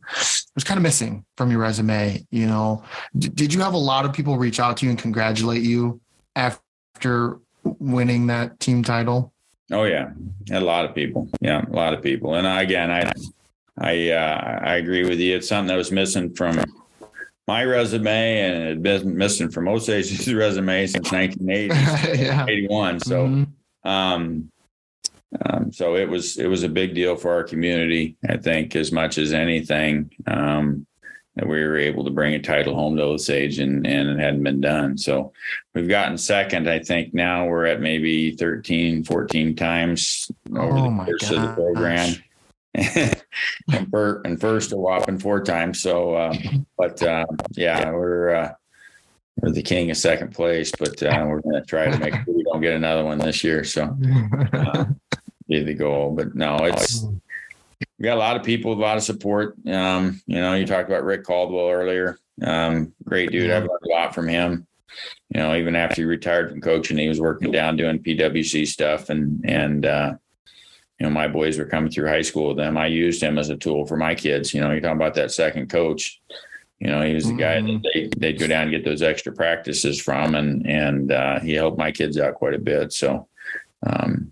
was 0.54 0.64
kind 0.64 0.76
of 0.76 0.82
missing 0.82 1.24
from 1.36 1.50
your 1.50 1.60
resume. 1.60 2.24
You 2.30 2.46
know, 2.46 2.82
D- 3.16 3.28
did 3.28 3.54
you 3.54 3.60
have 3.60 3.72
a 3.74 3.78
lot 3.78 4.04
of 4.04 4.12
people 4.12 4.36
reach 4.36 4.60
out 4.60 4.76
to 4.78 4.84
you 4.86 4.90
and 4.90 4.98
congratulate 4.98 5.62
you 5.62 6.00
after 6.36 7.38
winning 7.64 8.26
that 8.26 8.60
team 8.60 8.82
title? 8.82 9.32
Oh 9.70 9.84
yeah, 9.84 10.10
a 10.50 10.60
lot 10.60 10.84
of 10.84 10.94
people. 10.94 11.28
Yeah, 11.40 11.64
a 11.66 11.72
lot 11.74 11.94
of 11.94 12.02
people. 12.02 12.34
And 12.34 12.46
I, 12.46 12.62
again, 12.62 12.90
I, 12.90 13.10
I, 13.78 14.10
uh, 14.10 14.60
I 14.64 14.74
agree 14.76 15.08
with 15.08 15.18
you. 15.18 15.36
It's 15.36 15.48
something 15.48 15.68
that 15.68 15.76
was 15.76 15.90
missing 15.90 16.34
from 16.34 16.62
my 17.48 17.64
resume, 17.64 18.40
and 18.40 18.62
it 18.62 18.68
had 18.68 18.82
been 18.82 19.16
missing 19.16 19.50
from 19.50 19.64
most 19.64 19.88
agencies' 19.88 20.34
resume 20.34 20.86
since 20.86 21.10
1980, 21.10 22.18
yeah. 22.22 22.44
81. 22.46 23.00
So, 23.00 23.26
Mhm. 23.26 23.46
um, 23.84 24.50
um, 25.46 25.72
so 25.72 25.96
it 25.96 26.09
was 26.09 26.38
it 26.38 26.46
was 26.46 26.62
a 26.62 26.68
big 26.68 26.94
deal 26.94 27.16
for 27.16 27.32
our 27.32 27.44
community. 27.44 28.16
I 28.28 28.36
think 28.36 28.76
as 28.76 28.92
much 28.92 29.18
as 29.18 29.32
anything. 29.32 30.10
Um, 30.26 30.86
that 31.36 31.48
we 31.48 31.64
were 31.64 31.78
able 31.78 32.04
to 32.04 32.10
bring 32.10 32.34
a 32.34 32.42
title 32.42 32.74
home 32.74 32.96
to 32.96 33.02
Osage 33.02 33.59
and, 33.59 33.86
and 33.86 34.09
it 34.10 34.18
hadn't 34.18 34.42
been 34.42 34.60
done. 34.60 34.98
So 34.98 35.32
we've 35.74 35.88
gotten 35.88 36.18
second. 36.18 36.68
I 36.68 36.78
think 36.78 37.14
now 37.14 37.46
we're 37.46 37.64
at 37.66 37.80
maybe 37.80 38.32
13, 38.32 39.04
14 39.04 39.56
times 39.56 40.30
over 40.54 40.76
Oh 40.76 40.90
the 40.90 41.04
course 41.04 41.30
of 41.30 41.40
the 41.40 41.54
program. 41.54 42.16
and 42.74 43.90
Bert 43.90 44.26
and 44.26 44.40
first 44.40 44.72
a 44.72 44.76
whopping 44.76 45.18
four 45.18 45.42
times. 45.42 45.82
So, 45.82 46.14
uh, 46.14 46.34
but 46.78 47.02
uh, 47.02 47.26
yeah, 47.52 47.90
we're 47.90 48.34
uh, 48.34 48.52
we're 49.40 49.50
the 49.50 49.62
king 49.62 49.90
of 49.90 49.96
second 49.96 50.34
place, 50.34 50.72
but 50.78 51.02
uh, 51.02 51.24
we're 51.26 51.40
going 51.40 51.54
to 51.54 51.66
try 51.66 51.90
to 51.90 51.98
make 51.98 52.14
sure 52.14 52.24
we 52.28 52.44
don't 52.44 52.60
get 52.60 52.74
another 52.74 53.04
one 53.04 53.18
this 53.18 53.42
year. 53.44 53.64
So, 53.64 53.96
uh, 54.52 54.84
be 55.48 55.62
the 55.62 55.74
goal. 55.74 56.12
But 56.14 56.35
no, 56.35 56.56
it's 56.62 57.05
we 57.98 58.05
got 58.05 58.16
a 58.16 58.20
lot 58.20 58.36
of 58.36 58.43
people, 58.44 58.73
a 58.73 58.74
lot 58.74 58.97
of 58.97 59.02
support. 59.02 59.56
Um, 59.66 60.20
you 60.27 60.40
know, 60.40 60.55
you 60.55 60.66
talked 60.66 60.89
about 60.89 61.05
Rick 61.05 61.24
Caldwell 61.24 61.70
earlier. 61.70 62.19
Um, 62.43 62.93
great 63.05 63.31
dude. 63.31 63.51
I've 63.51 63.62
learned 63.64 63.81
a 63.85 63.89
lot 63.89 64.14
from 64.14 64.28
him. 64.28 64.66
You 65.35 65.40
know, 65.40 65.55
even 65.55 65.74
after 65.74 66.02
he 66.02 66.05
retired 66.05 66.51
from 66.51 66.60
coaching, 66.60 66.98
he 66.98 67.09
was 67.09 67.20
working 67.20 67.51
down 67.51 67.77
doing 67.77 67.98
PWC 68.02 68.66
stuff, 68.66 69.09
and 69.10 69.43
and 69.48 69.86
uh, 69.86 70.14
you 70.98 71.06
know, 71.06 71.10
my 71.10 71.28
boys 71.28 71.59
were 71.59 71.64
coming 71.64 71.90
through 71.90 72.09
high 72.09 72.23
school 72.23 72.48
with 72.48 72.59
them. 72.59 72.77
I 72.77 72.86
used 72.86 73.23
him 73.23 73.39
as 73.39 73.48
a 73.48 73.56
tool 73.56 73.86
for 73.86 73.97
my 73.97 74.14
kids. 74.14 74.52
You 74.52 74.60
know, 74.60 74.70
you're 74.70 74.81
talking 74.81 74.97
about 74.97 75.14
that 75.14 75.32
second 75.32 75.70
coach. 75.70 76.20
You 76.78 76.89
know, 76.89 77.01
he 77.02 77.14
was 77.14 77.27
the 77.27 77.35
guy 77.35 77.56
Mhm. 77.59 77.82
that 77.82 77.90
they 77.94 78.10
they'd 78.16 78.39
go 78.40 78.47
down 78.47 78.62
and 78.64 78.70
get 78.73 78.85
those 78.85 79.02
extra 79.02 79.32
practices 79.32 80.01
from, 80.01 80.35
and 80.35 80.66
and 80.66 81.12
uh, 81.12 81.40
he 81.40 81.55
helped 81.55 81.78
my 81.78 81.90
kids 81.93 82.19
out 82.19 82.35
quite 82.35 82.55
a 82.55 82.59
bit. 82.59 82.93
So, 82.93 83.28
um, 83.86 84.31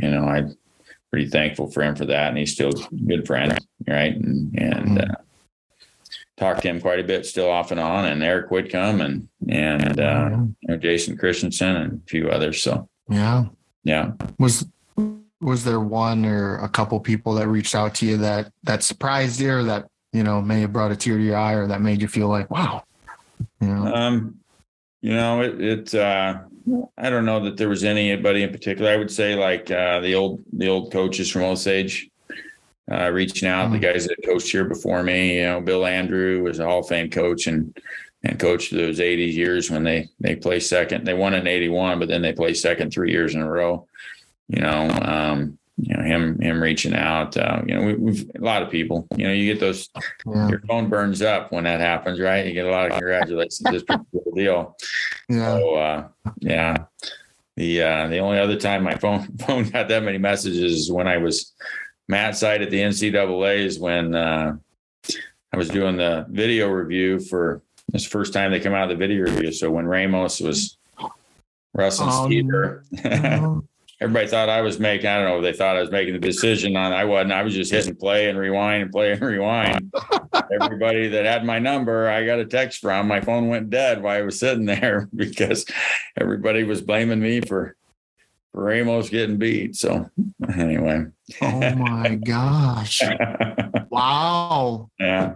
you 0.00 0.10
know, 0.10 0.24
I'm 0.24 0.56
pretty 1.10 1.28
thankful 1.28 1.70
for 1.70 1.82
him 1.82 1.94
for 1.94 2.06
that, 2.06 2.28
and 2.28 2.38
he's 2.38 2.52
still 2.52 2.70
a 2.70 2.94
good 3.06 3.26
friend, 3.26 3.58
right? 3.86 4.14
And 4.14 4.58
and 4.58 5.00
uh, 5.02 5.14
talked 6.36 6.62
to 6.62 6.68
him 6.68 6.80
quite 6.80 7.00
a 7.00 7.04
bit, 7.04 7.26
still 7.26 7.50
off 7.50 7.70
and 7.70 7.80
on, 7.80 8.04
and 8.06 8.22
Eric 8.22 8.50
Whitcomb 8.50 9.00
and 9.00 9.28
and 9.48 10.00
uh, 10.00 10.30
you 10.32 10.68
know, 10.68 10.76
Jason 10.76 11.16
Christensen 11.16 11.76
and 11.76 12.02
a 12.02 12.06
few 12.08 12.28
others. 12.28 12.62
So 12.62 12.88
yeah. 13.08 13.44
yeah, 13.84 14.12
Was 14.38 14.66
was 15.40 15.64
there 15.64 15.80
one 15.80 16.24
or 16.24 16.56
a 16.56 16.68
couple 16.68 16.98
people 17.00 17.34
that 17.34 17.48
reached 17.48 17.74
out 17.74 17.94
to 17.96 18.06
you 18.06 18.16
that 18.16 18.50
that 18.64 18.82
surprised 18.82 19.40
you 19.40 19.52
or 19.52 19.62
that 19.64 19.86
you 20.12 20.22
know 20.22 20.40
may 20.40 20.60
have 20.62 20.72
brought 20.72 20.90
a 20.90 20.96
tear 20.96 21.16
to 21.16 21.22
your 21.22 21.36
eye 21.36 21.52
or 21.52 21.66
that 21.66 21.80
made 21.82 22.00
you 22.00 22.08
feel 22.08 22.28
like 22.28 22.50
wow 22.50 22.82
you 23.60 23.68
know 23.68 23.94
Um, 23.94 24.40
you 25.06 25.14
know, 25.14 25.40
it, 25.40 25.60
it 25.60 25.94
uh, 25.94 26.40
I 26.98 27.10
don't 27.10 27.24
know 27.24 27.40
that 27.44 27.56
there 27.56 27.68
was 27.68 27.84
anybody 27.84 28.42
in 28.42 28.50
particular. 28.50 28.90
I 28.90 28.96
would 28.96 29.10
say 29.10 29.34
like 29.34 29.70
uh, 29.70 30.00
the 30.00 30.14
old 30.14 30.42
the 30.52 30.68
old 30.68 30.92
coaches 30.92 31.30
from 31.30 31.42
Osage 31.42 32.10
uh, 32.90 33.10
reaching 33.10 33.48
out. 33.48 33.70
The 33.70 33.78
guys 33.78 34.06
that 34.06 34.16
coached 34.24 34.50
here 34.50 34.64
before 34.64 35.02
me, 35.02 35.38
you 35.38 35.44
know, 35.44 35.60
Bill 35.60 35.86
Andrew 35.86 36.42
was 36.42 36.58
a 36.58 36.64
Hall 36.64 36.80
of 36.80 36.88
Fame 36.88 37.10
coach 37.10 37.46
and 37.46 37.76
and 38.24 38.38
coached 38.40 38.72
those 38.72 38.98
80 38.98 39.24
years 39.24 39.70
when 39.70 39.84
they 39.84 40.08
they 40.20 40.34
placed 40.34 40.68
second. 40.68 41.04
They 41.04 41.14
won 41.14 41.34
in 41.34 41.46
81, 41.46 41.98
but 41.98 42.08
then 42.08 42.22
they 42.22 42.32
placed 42.32 42.62
second 42.62 42.90
three 42.90 43.12
years 43.12 43.34
in 43.34 43.42
a 43.42 43.50
row. 43.50 43.86
You 44.48 44.60
know, 44.60 44.88
um, 45.02 45.58
you 45.78 45.94
know 45.94 46.02
him 46.02 46.40
him 46.40 46.62
reaching 46.62 46.94
out. 46.94 47.36
Uh, 47.36 47.62
you 47.66 47.74
know, 47.74 47.82
we, 47.84 47.94
we've 47.94 48.30
a 48.34 48.40
lot 48.40 48.62
of 48.62 48.70
people. 48.70 49.06
You 49.16 49.26
know, 49.26 49.32
you 49.32 49.52
get 49.52 49.60
those 49.60 49.88
yeah 50.26 50.48
your 50.48 50.60
phone 50.60 50.88
burns 50.88 51.22
up 51.22 51.52
when 51.52 51.64
that 51.64 51.80
happens, 51.80 52.18
right? 52.18 52.46
You 52.46 52.52
get 52.52 52.66
a 52.66 52.70
lot 52.70 52.86
of 52.86 52.92
congratulations. 52.92 53.84
A 53.88 53.98
deal. 54.34 54.76
Yeah 55.28 55.58
So 55.58 55.74
uh, 55.74 56.08
yeah. 56.40 56.76
The 57.56 57.82
uh, 57.82 58.08
the 58.08 58.18
only 58.18 58.38
other 58.38 58.56
time 58.56 58.82
my 58.82 58.96
phone 58.96 59.26
phone 59.38 59.68
got 59.70 59.88
that 59.88 60.02
many 60.02 60.18
messages 60.18 60.82
is 60.82 60.92
when 60.92 61.08
I 61.08 61.16
was 61.16 61.52
mat 62.08 62.36
side 62.36 62.62
at 62.62 62.70
the 62.70 62.80
NCAA's 62.80 63.78
when 63.78 64.14
uh, 64.14 64.56
I 65.52 65.56
was 65.56 65.68
doing 65.68 65.96
the 65.96 66.26
video 66.28 66.68
review 66.68 67.18
for 67.18 67.62
this 67.88 68.04
first 68.04 68.32
time 68.32 68.50
they 68.50 68.60
come 68.60 68.74
out 68.74 68.90
of 68.90 68.98
the 68.98 69.06
video 69.06 69.24
review. 69.24 69.52
So 69.52 69.70
when 69.70 69.86
Ramos 69.86 70.40
was 70.40 70.76
Russell 71.72 72.08
Um, 72.08 72.30
Stieber, 72.30 73.62
everybody 74.00 74.26
thought 74.26 74.48
I 74.48 74.60
was 74.60 74.78
making, 74.78 75.06
I 75.06 75.16
don't 75.16 75.24
know 75.24 75.38
if 75.38 75.42
they 75.42 75.56
thought 75.56 75.76
I 75.76 75.80
was 75.80 75.90
making 75.90 76.14
the 76.14 76.20
decision 76.20 76.76
on, 76.76 76.92
I 76.92 77.04
wasn't, 77.04 77.32
I 77.32 77.42
was 77.42 77.54
just 77.54 77.72
hitting 77.72 77.96
play 77.96 78.28
and 78.28 78.38
rewind 78.38 78.82
and 78.82 78.92
play 78.92 79.12
and 79.12 79.20
rewind. 79.20 79.92
Everybody 80.60 81.08
that 81.08 81.24
had 81.24 81.44
my 81.44 81.58
number, 81.58 82.08
I 82.08 82.26
got 82.26 82.38
a 82.38 82.44
text 82.44 82.80
from, 82.80 83.08
my 83.08 83.20
phone 83.20 83.48
went 83.48 83.70
dead 83.70 84.02
while 84.02 84.18
I 84.18 84.22
was 84.22 84.38
sitting 84.38 84.66
there 84.66 85.08
because 85.14 85.64
everybody 86.20 86.64
was 86.64 86.82
blaming 86.82 87.20
me 87.20 87.40
for, 87.40 87.74
for 88.52 88.64
Ramos 88.64 89.08
getting 89.08 89.38
beat. 89.38 89.76
So 89.76 90.10
anyway. 90.54 91.06
oh 91.40 91.74
my 91.74 92.14
gosh 92.24 93.02
wow 93.88 94.88
yeah, 95.00 95.34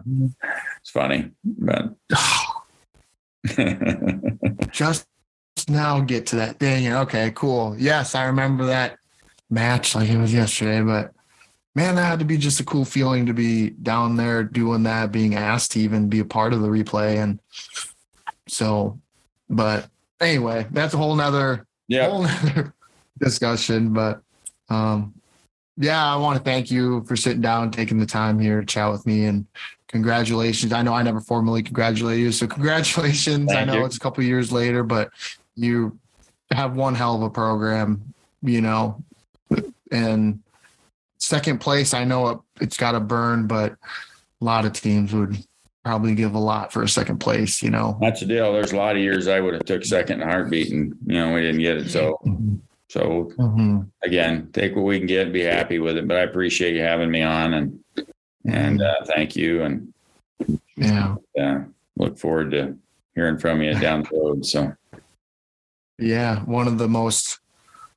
it's 0.81 0.91
funny, 0.91 1.31
but 1.45 1.95
just 4.70 5.07
now 5.71 6.01
get 6.01 6.27
to 6.27 6.37
that. 6.37 6.59
Thing 6.59 6.87
and 6.87 6.97
okay 6.97 7.33
cool. 7.35 7.77
Yes 7.79 8.15
i 8.15 8.25
remember 8.25 8.67
that 8.67 8.99
match 9.49 9.95
like 9.95 10.09
it 10.09 10.19
was 10.19 10.33
yesterday 10.33 10.81
but 10.81 11.13
man 11.75 11.95
that 11.95 12.05
had 12.05 12.19
to 12.19 12.25
be 12.25 12.37
just 12.37 12.61
a 12.61 12.65
cool 12.65 12.85
feeling 12.85 13.27
to 13.27 13.33
be 13.33 13.71
down 13.71 14.17
there 14.17 14.43
doing 14.43 14.83
that 14.85 15.13
being 15.13 15.35
asked 15.35 15.73
to 15.73 15.81
even 15.81 16.09
be 16.09 16.21
a 16.21 16.25
part 16.25 16.53
of 16.53 16.61
the 16.61 16.69
replay. 16.69 17.17
And 17.17 17.41
so 18.49 18.99
but 19.49 19.89
anyway 20.21 20.67
that's 20.71 20.95
a 20.95 20.97
whole 20.97 21.15
nother 21.15 21.67
yeah, 21.89 22.09
whole 22.09 22.23
nother 22.45 22.75
discussion 23.19 23.93
but 23.93 24.21
um 24.69 25.15
yeah 25.77 26.13
i 26.13 26.17
want 26.17 26.37
to 26.39 26.43
thank 26.43 26.71
you 26.71 27.03
for 27.05 27.17
sitting 27.17 27.41
down 27.41 27.71
taking 27.71 27.99
the 27.99 28.07
time 28.07 28.39
here 28.39 28.61
to 28.61 28.67
chat 28.67 28.91
with 28.91 29.07
me 29.07 29.25
and 29.25 29.47
congratulations. 29.89 30.73
I 30.73 30.83
know 30.83 30.95
i 30.95 31.03
never 31.03 31.21
formally 31.21 31.63
congratulated 31.63 32.23
you 32.23 32.33
so 32.33 32.47
congratulations. 32.47 33.53
I 33.53 33.65
know 33.65 33.79
you. 33.79 33.85
it's 33.85 33.97
a 33.97 34.01
couple 34.01 34.23
years 34.23 34.53
later 34.53 34.83
but 34.85 35.11
you 35.61 35.99
have 36.51 36.74
one 36.74 36.95
hell 36.95 37.16
of 37.16 37.23
a 37.23 37.31
program 37.31 38.03
you 38.43 38.61
know 38.61 39.03
and 39.93 40.41
second 41.19 41.59
place 41.61 41.93
i 41.95 42.03
know 42.05 42.28
it, 42.28 42.39
it's 42.61 42.77
got 42.77 42.93
to 42.93 43.01
burn 43.01 43.47
but 43.47 43.73
a 43.73 44.45
lot 44.45 44.65
of 44.65 44.73
teams 44.73 45.12
would 45.12 45.37
probably 45.85 46.15
give 46.15 46.35
a 46.35 46.39
lot 46.39 46.73
for 46.73 46.82
a 46.82 46.89
second 46.89 47.19
place 47.19 47.62
you 47.62 47.70
know 47.70 47.97
that's 48.01 48.20
the 48.20 48.27
deal. 48.27 48.53
There's 48.53 48.73
a 48.73 48.77
lot 48.77 48.97
of 48.97 49.03
years 49.03 49.28
I 49.28 49.41
would 49.41 49.55
have 49.55 49.65
took 49.65 49.85
second 49.85 50.23
in 50.23 50.28
a 50.28 50.31
heartbeat 50.31 50.73
and, 50.73 50.95
you 51.07 51.15
know, 51.15 51.32
we 51.35 51.41
didn't 51.41 51.61
get 51.61 51.78
it. 51.78 51.91
So, 51.91 52.19
so 52.89 53.32
Mhm. 53.39 53.89
again, 54.03 54.49
take 54.53 54.77
what 54.77 54.85
we 54.85 54.99
can 54.99 55.07
get 55.07 55.24
and 55.24 55.32
be 55.32 55.43
happy 55.43 55.78
with 55.78 55.97
it. 55.97 56.07
But 56.07 56.19
I 56.19 56.20
appreciate 56.20 56.74
you 56.74 56.82
having 56.82 57.11
me 57.11 57.23
on 57.23 57.55
and 57.55 57.78
and 58.47 58.81
uh, 58.82 59.05
thank 59.07 59.37
you 59.37 59.62
and 59.62 59.93
yeah 60.77 61.16
uh, 61.39 61.61
look 61.97 62.19
forward 62.19 62.51
to 62.53 62.77
hearing 63.15 63.39
from 63.39 63.62
you 63.62 63.74
down 63.74 64.03
the 64.03 64.19
road. 64.19 64.45
So 64.47 64.73
Yeah, 66.01 66.40
one 66.40 66.66
of 66.66 66.78
the 66.78 66.89
most 66.89 67.39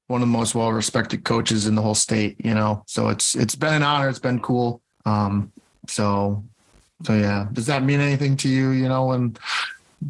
one 0.08 0.22
of 0.22 0.28
the 0.28 0.32
most 0.32 0.54
well 0.54 0.72
respected 0.72 1.24
coaches 1.24 1.66
in 1.66 1.76
the 1.76 1.82
whole 1.82 1.96
state, 1.96 2.36
you 2.44 2.54
know. 2.54 2.84
So 2.88 3.10
it's 3.10 3.36
it's 3.36 3.56
been 3.56 3.74
an 3.74 3.84
honor, 3.84 4.10
it's 4.10 4.20
been 4.20 4.40
cool. 4.40 4.82
Um 5.06 5.52
so 5.88 6.44
so 7.04 7.14
yeah. 7.14 7.48
Does 7.54 7.66
that 7.68 7.84
mean 7.84 8.00
anything 8.00 8.38
to 8.38 8.50
you, 8.50 8.70
you 8.72 8.88
know, 8.88 9.08
when 9.08 9.38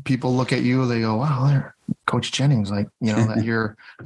people 0.04 0.36
look 0.36 0.52
at 0.52 0.62
you, 0.62 0.86
they 0.86 1.02
go, 1.02 1.18
Wow, 1.18 1.48
there 1.48 1.76
Coach 2.06 2.32
Jennings, 2.32 2.72
like, 2.72 2.88
you 3.02 3.14
know, 3.14 3.26
that 3.28 3.44
you're 3.44 3.76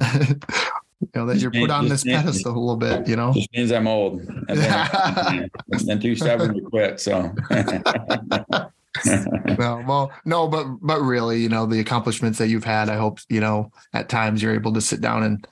you 1.00 1.08
know, 1.14 1.26
that 1.26 1.38
you're 1.38 1.50
put 1.50 1.70
on 1.70 1.88
this 1.88 2.04
pedestal 2.04 2.52
a 2.52 2.58
little 2.58 2.76
bit, 2.76 3.08
you 3.08 3.16
know. 3.16 3.32
just 3.32 3.52
means 3.52 3.70
I'm 3.72 3.86
old. 3.86 4.20
I've 4.48 5.48
been, 5.68 5.86
been 5.86 6.00
too 6.00 6.16
stubborn 6.16 6.54
to 6.54 6.60
quit. 6.60 7.00
So 7.00 7.34
no, 9.58 9.84
well, 9.86 10.12
no, 10.24 10.48
but 10.48 10.66
but 10.80 11.00
really, 11.00 11.40
you 11.40 11.48
know, 11.48 11.66
the 11.66 11.80
accomplishments 11.80 12.38
that 12.38 12.48
you've 12.48 12.64
had, 12.64 12.88
I 12.88 12.96
hope, 12.96 13.20
you 13.28 13.40
know, 13.40 13.70
at 13.92 14.08
times 14.08 14.42
you're 14.42 14.54
able 14.54 14.72
to 14.74 14.80
sit 14.80 15.00
down 15.00 15.22
and 15.22 15.46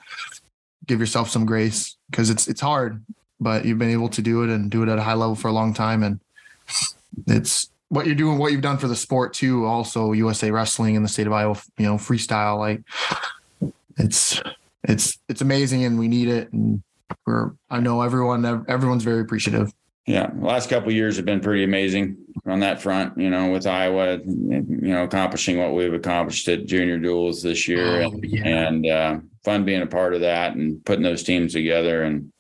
give 0.87 1.01
yourself 1.01 1.31
some 1.31 1.47
grace 1.47 1.97
because 2.11 2.31
it's 2.31 2.49
it's 2.49 2.61
hard, 2.61 3.03
but 3.41 3.65
you've 3.65 3.79
been 3.79 3.91
able 3.91 4.09
to 4.11 4.23
do 4.23 4.43
it 4.43 4.51
and 4.51 4.71
do 4.71 4.83
it 4.83 4.89
at 4.89 4.99
a 4.99 5.03
high 5.03 5.15
level 5.15 5.35
for 5.35 5.49
a 5.49 5.53
long 5.53 5.75
time, 5.75 6.03
and 6.03 6.21
it's 7.27 7.71
what 7.89 8.07
you're 8.07 8.15
doing, 8.15 8.39
what 8.39 8.53
you've 8.53 8.63
done 8.63 8.79
for 8.79 8.89
the 8.89 8.97
sport 8.97 9.33
too. 9.35 9.65
Also, 9.65 10.13
USA 10.13 10.51
Wrestling 10.51 10.95
in 10.95 11.03
the 11.03 11.09
state 11.09 11.27
of 11.27 11.33
Iowa, 11.33 11.57
you 11.79 11.87
know, 11.87 11.95
freestyle, 11.95 12.59
like 12.59 12.83
it's 13.99 14.41
it's 14.85 15.19
it's 15.29 15.41
amazing, 15.41 15.85
and 15.85 15.99
we 15.99 16.09
need 16.09 16.29
it, 16.29 16.53
and 16.53 16.83
we're 17.27 17.53
I 17.71 17.81
know 17.81 18.03
everyone 18.03 18.45
everyone's 18.69 19.05
very 19.05 19.21
appreciative. 19.21 19.73
Yeah, 20.07 20.31
the 20.33 20.47
last 20.47 20.71
couple 20.71 20.91
of 20.91 20.95
years 20.95 21.17
have 21.17 21.25
been 21.25 21.41
pretty 21.41 21.65
amazing 21.65 22.17
on 22.47 22.61
that 22.61 22.81
front. 22.81 23.19
You 23.19 23.29
know, 23.29 23.51
with 23.51 23.67
Iowa, 23.67 24.19
you 24.25 24.65
know, 24.69 25.03
accomplishing 25.03 25.59
what 25.59 25.75
we've 25.75 25.93
accomplished 25.93 26.47
at 26.49 26.67
junior 26.67 26.99
duals 26.99 27.43
this 27.43 27.67
year, 27.67 28.03
Oh, 28.03 28.13
and, 28.13 28.25
yeah. 28.25 28.47
and 28.47 28.87
uh, 28.87 29.19
fun 29.45 29.65
being 29.65 29.83
a 29.83 29.87
part 29.87 30.15
of 30.15 30.21
that 30.21 30.55
and 30.55 30.85
putting 30.85 31.03
those 31.03 31.25
teams 31.25 31.53
together 31.53 32.05
and 32.05 32.33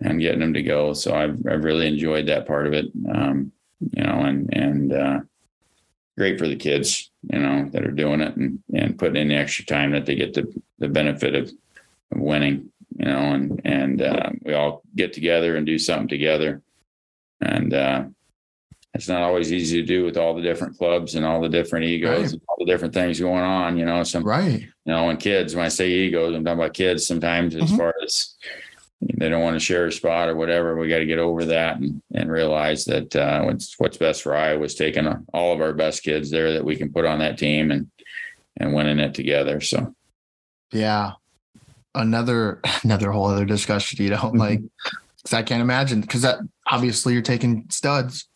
and 0.00 0.20
getting 0.20 0.38
them 0.38 0.54
to 0.54 0.62
go. 0.62 0.92
So 0.92 1.12
I've 1.12 1.40
I've 1.50 1.64
really 1.64 1.88
enjoyed 1.88 2.26
that 2.28 2.46
part 2.46 2.68
of 2.68 2.72
it. 2.72 2.86
Um, 3.12 3.50
you 3.96 4.04
know, 4.04 4.20
and 4.20 4.48
and 4.56 4.92
uh, 4.92 5.20
great 6.16 6.38
for 6.38 6.46
the 6.46 6.54
kids, 6.56 7.10
you 7.32 7.40
know, 7.40 7.68
that 7.72 7.84
are 7.84 7.90
doing 7.90 8.20
it 8.20 8.36
and 8.36 8.60
and 8.74 8.96
putting 8.96 9.20
in 9.20 9.28
the 9.28 9.34
extra 9.34 9.64
time 9.64 9.90
that 9.90 10.06
they 10.06 10.14
get 10.14 10.34
the 10.34 10.46
the 10.78 10.88
benefit 10.88 11.34
of, 11.34 11.50
of 12.12 12.20
winning. 12.20 12.70
You 12.96 13.06
know, 13.06 13.18
and 13.32 13.60
and 13.64 14.02
uh, 14.02 14.30
we 14.44 14.54
all 14.54 14.82
get 14.94 15.12
together 15.12 15.56
and 15.56 15.66
do 15.66 15.78
something 15.78 16.08
together, 16.08 16.62
and 17.40 17.72
uh, 17.74 18.04
it's 18.94 19.08
not 19.08 19.22
always 19.22 19.52
easy 19.52 19.80
to 19.80 19.86
do 19.86 20.04
with 20.04 20.16
all 20.16 20.34
the 20.34 20.42
different 20.42 20.76
clubs 20.78 21.14
and 21.14 21.24
all 21.24 21.40
the 21.40 21.48
different 21.48 21.84
egos 21.84 22.20
Right. 22.20 22.32
and 22.32 22.42
all 22.48 22.56
the 22.58 22.64
different 22.70 22.94
things 22.94 23.20
going 23.20 23.44
on. 23.44 23.78
You 23.78 23.84
know, 23.84 24.02
some 24.02 24.24
Right. 24.24 24.60
you 24.62 24.70
know, 24.92 25.06
when 25.06 25.16
kids, 25.18 25.54
when 25.54 25.64
I 25.64 25.68
say 25.68 25.88
egos, 25.90 26.34
I'm 26.34 26.44
talking 26.44 26.58
about 26.60 26.74
kids 26.74 27.06
sometimes 27.06 27.54
as 27.54 27.70
Mhm. 27.70 27.76
far 27.76 27.94
as, 28.04 28.34
they 29.00 29.28
don't 29.28 29.42
want 29.42 29.54
to 29.54 29.60
share 29.60 29.86
a 29.86 29.92
spot 29.92 30.28
or 30.28 30.34
whatever. 30.34 30.76
We 30.76 30.88
got 30.88 30.98
to 30.98 31.06
get 31.06 31.20
over 31.20 31.44
that 31.44 31.76
and, 31.76 32.02
and 32.12 32.30
realize 32.32 32.84
that 32.86 33.14
uh, 33.14 33.42
what's 33.42 33.74
what's 33.78 33.96
best 33.96 34.22
for 34.22 34.34
Iowa 34.34 34.64
is 34.64 34.74
taking 34.74 35.06
all 35.32 35.52
of 35.52 35.60
our 35.60 35.72
best 35.72 36.02
kids 36.02 36.30
there 36.32 36.54
that 36.54 36.64
we 36.64 36.74
can 36.74 36.92
put 36.92 37.04
on 37.04 37.20
that 37.20 37.38
team 37.38 37.70
and 37.70 37.88
and 38.56 38.74
winning 38.74 38.98
it 38.98 39.14
together. 39.14 39.60
So 39.60 39.94
yeah, 40.72 41.12
another 41.94 42.60
another 42.82 43.12
whole 43.12 43.26
other 43.26 43.44
discussion. 43.44 44.02
You 44.02 44.10
know, 44.10 44.16
mm-hmm. 44.16 44.36
like 44.38 44.60
I 45.32 45.42
can't 45.42 45.62
imagine 45.62 46.00
because 46.00 46.22
that 46.22 46.38
obviously 46.70 47.12
you're 47.12 47.22
taking 47.22 47.66
studs 47.70 48.28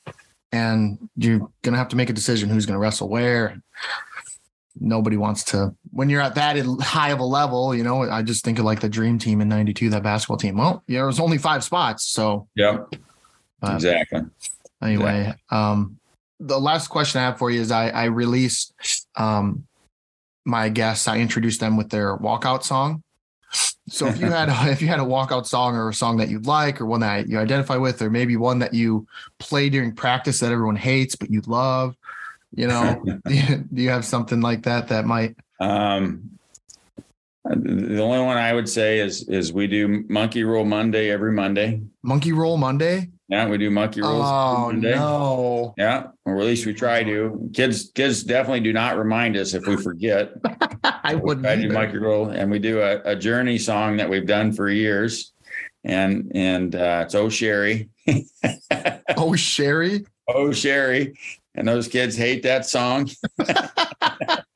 and 0.52 0.98
you're 1.16 1.48
gonna 1.62 1.78
have 1.78 1.88
to 1.88 1.96
make 1.96 2.10
a 2.10 2.12
decision 2.12 2.48
who's 2.48 2.66
gonna 2.66 2.78
wrestle 2.78 3.08
where. 3.08 3.60
Nobody 4.80 5.18
wants 5.18 5.44
to 5.44 5.74
when 5.90 6.08
you're 6.08 6.22
at 6.22 6.34
that 6.36 6.56
high 6.80 7.10
of 7.10 7.20
a 7.20 7.24
level 7.24 7.74
you 7.74 7.84
know 7.84 8.02
i 8.10 8.22
just 8.22 8.42
think 8.42 8.58
of 8.58 8.64
like 8.64 8.80
the 8.80 8.88
dream 8.88 9.18
team 9.18 9.42
in 9.42 9.48
92 9.48 9.90
that 9.90 10.02
basketball 10.02 10.38
team. 10.38 10.56
Well 10.56 10.82
yeah 10.86 11.00
there 11.00 11.06
was 11.06 11.20
only 11.20 11.38
five 11.38 11.62
spots 11.62 12.06
so. 12.06 12.48
Yeah 12.54 12.78
exactly. 13.62 14.22
anyway 14.82 15.20
exactly. 15.20 15.42
um 15.50 15.98
the 16.40 16.58
last 16.58 16.88
question 16.88 17.20
i 17.20 17.24
have 17.24 17.38
for 17.38 17.50
you 17.50 17.60
is 17.60 17.70
i 17.70 17.90
i 17.90 18.04
released 18.04 18.72
um 19.14 19.64
my 20.46 20.70
guests 20.70 21.06
i 21.06 21.18
introduced 21.18 21.60
them 21.60 21.76
with 21.76 21.90
their 21.90 22.16
walkout 22.16 22.62
song 22.62 23.02
so 23.88 24.06
if 24.06 24.18
you 24.18 24.26
had 24.26 24.48
if 24.70 24.80
you 24.80 24.88
had 24.88 25.00
a 25.00 25.04
walkout 25.04 25.46
song 25.46 25.76
or 25.76 25.88
a 25.88 25.94
song 25.94 26.16
that 26.16 26.28
you 26.28 26.38
like 26.40 26.80
or 26.80 26.86
one 26.86 27.00
that 27.00 27.28
you 27.28 27.38
identify 27.38 27.76
with 27.76 28.00
or 28.00 28.10
maybe 28.10 28.36
one 28.36 28.58
that 28.58 28.72
you 28.74 29.06
play 29.38 29.68
during 29.68 29.94
practice 29.94 30.40
that 30.40 30.52
everyone 30.52 30.76
hates 30.76 31.14
but 31.14 31.30
you 31.30 31.42
love 31.46 31.96
you 32.54 32.66
know, 32.66 33.02
do, 33.26 33.34
you, 33.34 33.56
do 33.72 33.82
you 33.82 33.90
have 33.90 34.04
something 34.04 34.40
like 34.40 34.62
that 34.64 34.88
that 34.88 35.04
might? 35.04 35.36
Um, 35.60 36.30
the 37.44 38.00
only 38.00 38.20
one 38.20 38.36
I 38.36 38.52
would 38.52 38.68
say 38.68 39.00
is 39.00 39.28
is 39.28 39.52
we 39.52 39.66
do 39.66 40.04
Monkey 40.08 40.44
Roll 40.44 40.64
Monday 40.64 41.10
every 41.10 41.32
Monday. 41.32 41.82
Monkey 42.02 42.32
Roll 42.32 42.56
Monday. 42.56 43.10
Yeah, 43.32 43.48
we 43.48 43.56
do 43.56 43.70
monkey 43.70 44.02
rolls. 44.02 44.26
Oh 44.26 44.70
no! 44.72 45.72
Yeah, 45.78 46.08
or 46.26 46.38
at 46.38 46.44
least 46.44 46.66
we 46.66 46.74
try 46.74 47.02
to. 47.02 47.48
Kids, 47.54 47.90
kids 47.94 48.24
definitely 48.24 48.60
do 48.60 48.74
not 48.74 48.98
remind 48.98 49.38
us 49.38 49.54
if 49.54 49.66
we 49.66 49.78
forget. 49.78 50.34
I 50.84 51.14
wouldn't. 51.14 51.46
I 51.46 51.56
do 51.56 51.70
monkey 51.70 51.96
roll, 51.96 52.28
and 52.28 52.50
we 52.50 52.58
do 52.58 52.82
a, 52.82 53.00
a, 53.12 53.16
journey 53.16 53.56
song 53.56 53.96
that 53.96 54.10
we've 54.10 54.26
done 54.26 54.52
for 54.52 54.68
years, 54.68 55.32
and 55.82 56.30
and 56.34 56.74
uh, 56.74 57.04
it's 57.06 57.14
Oh 57.14 57.30
Sherrie. 57.30 57.88
oh 59.16 59.34
Sherrie. 59.34 60.04
Oh 60.28 60.52
Sherrie, 60.52 61.14
and 61.54 61.66
those 61.66 61.88
kids 61.88 62.14
hate 62.14 62.42
that 62.42 62.66
song. 62.66 63.08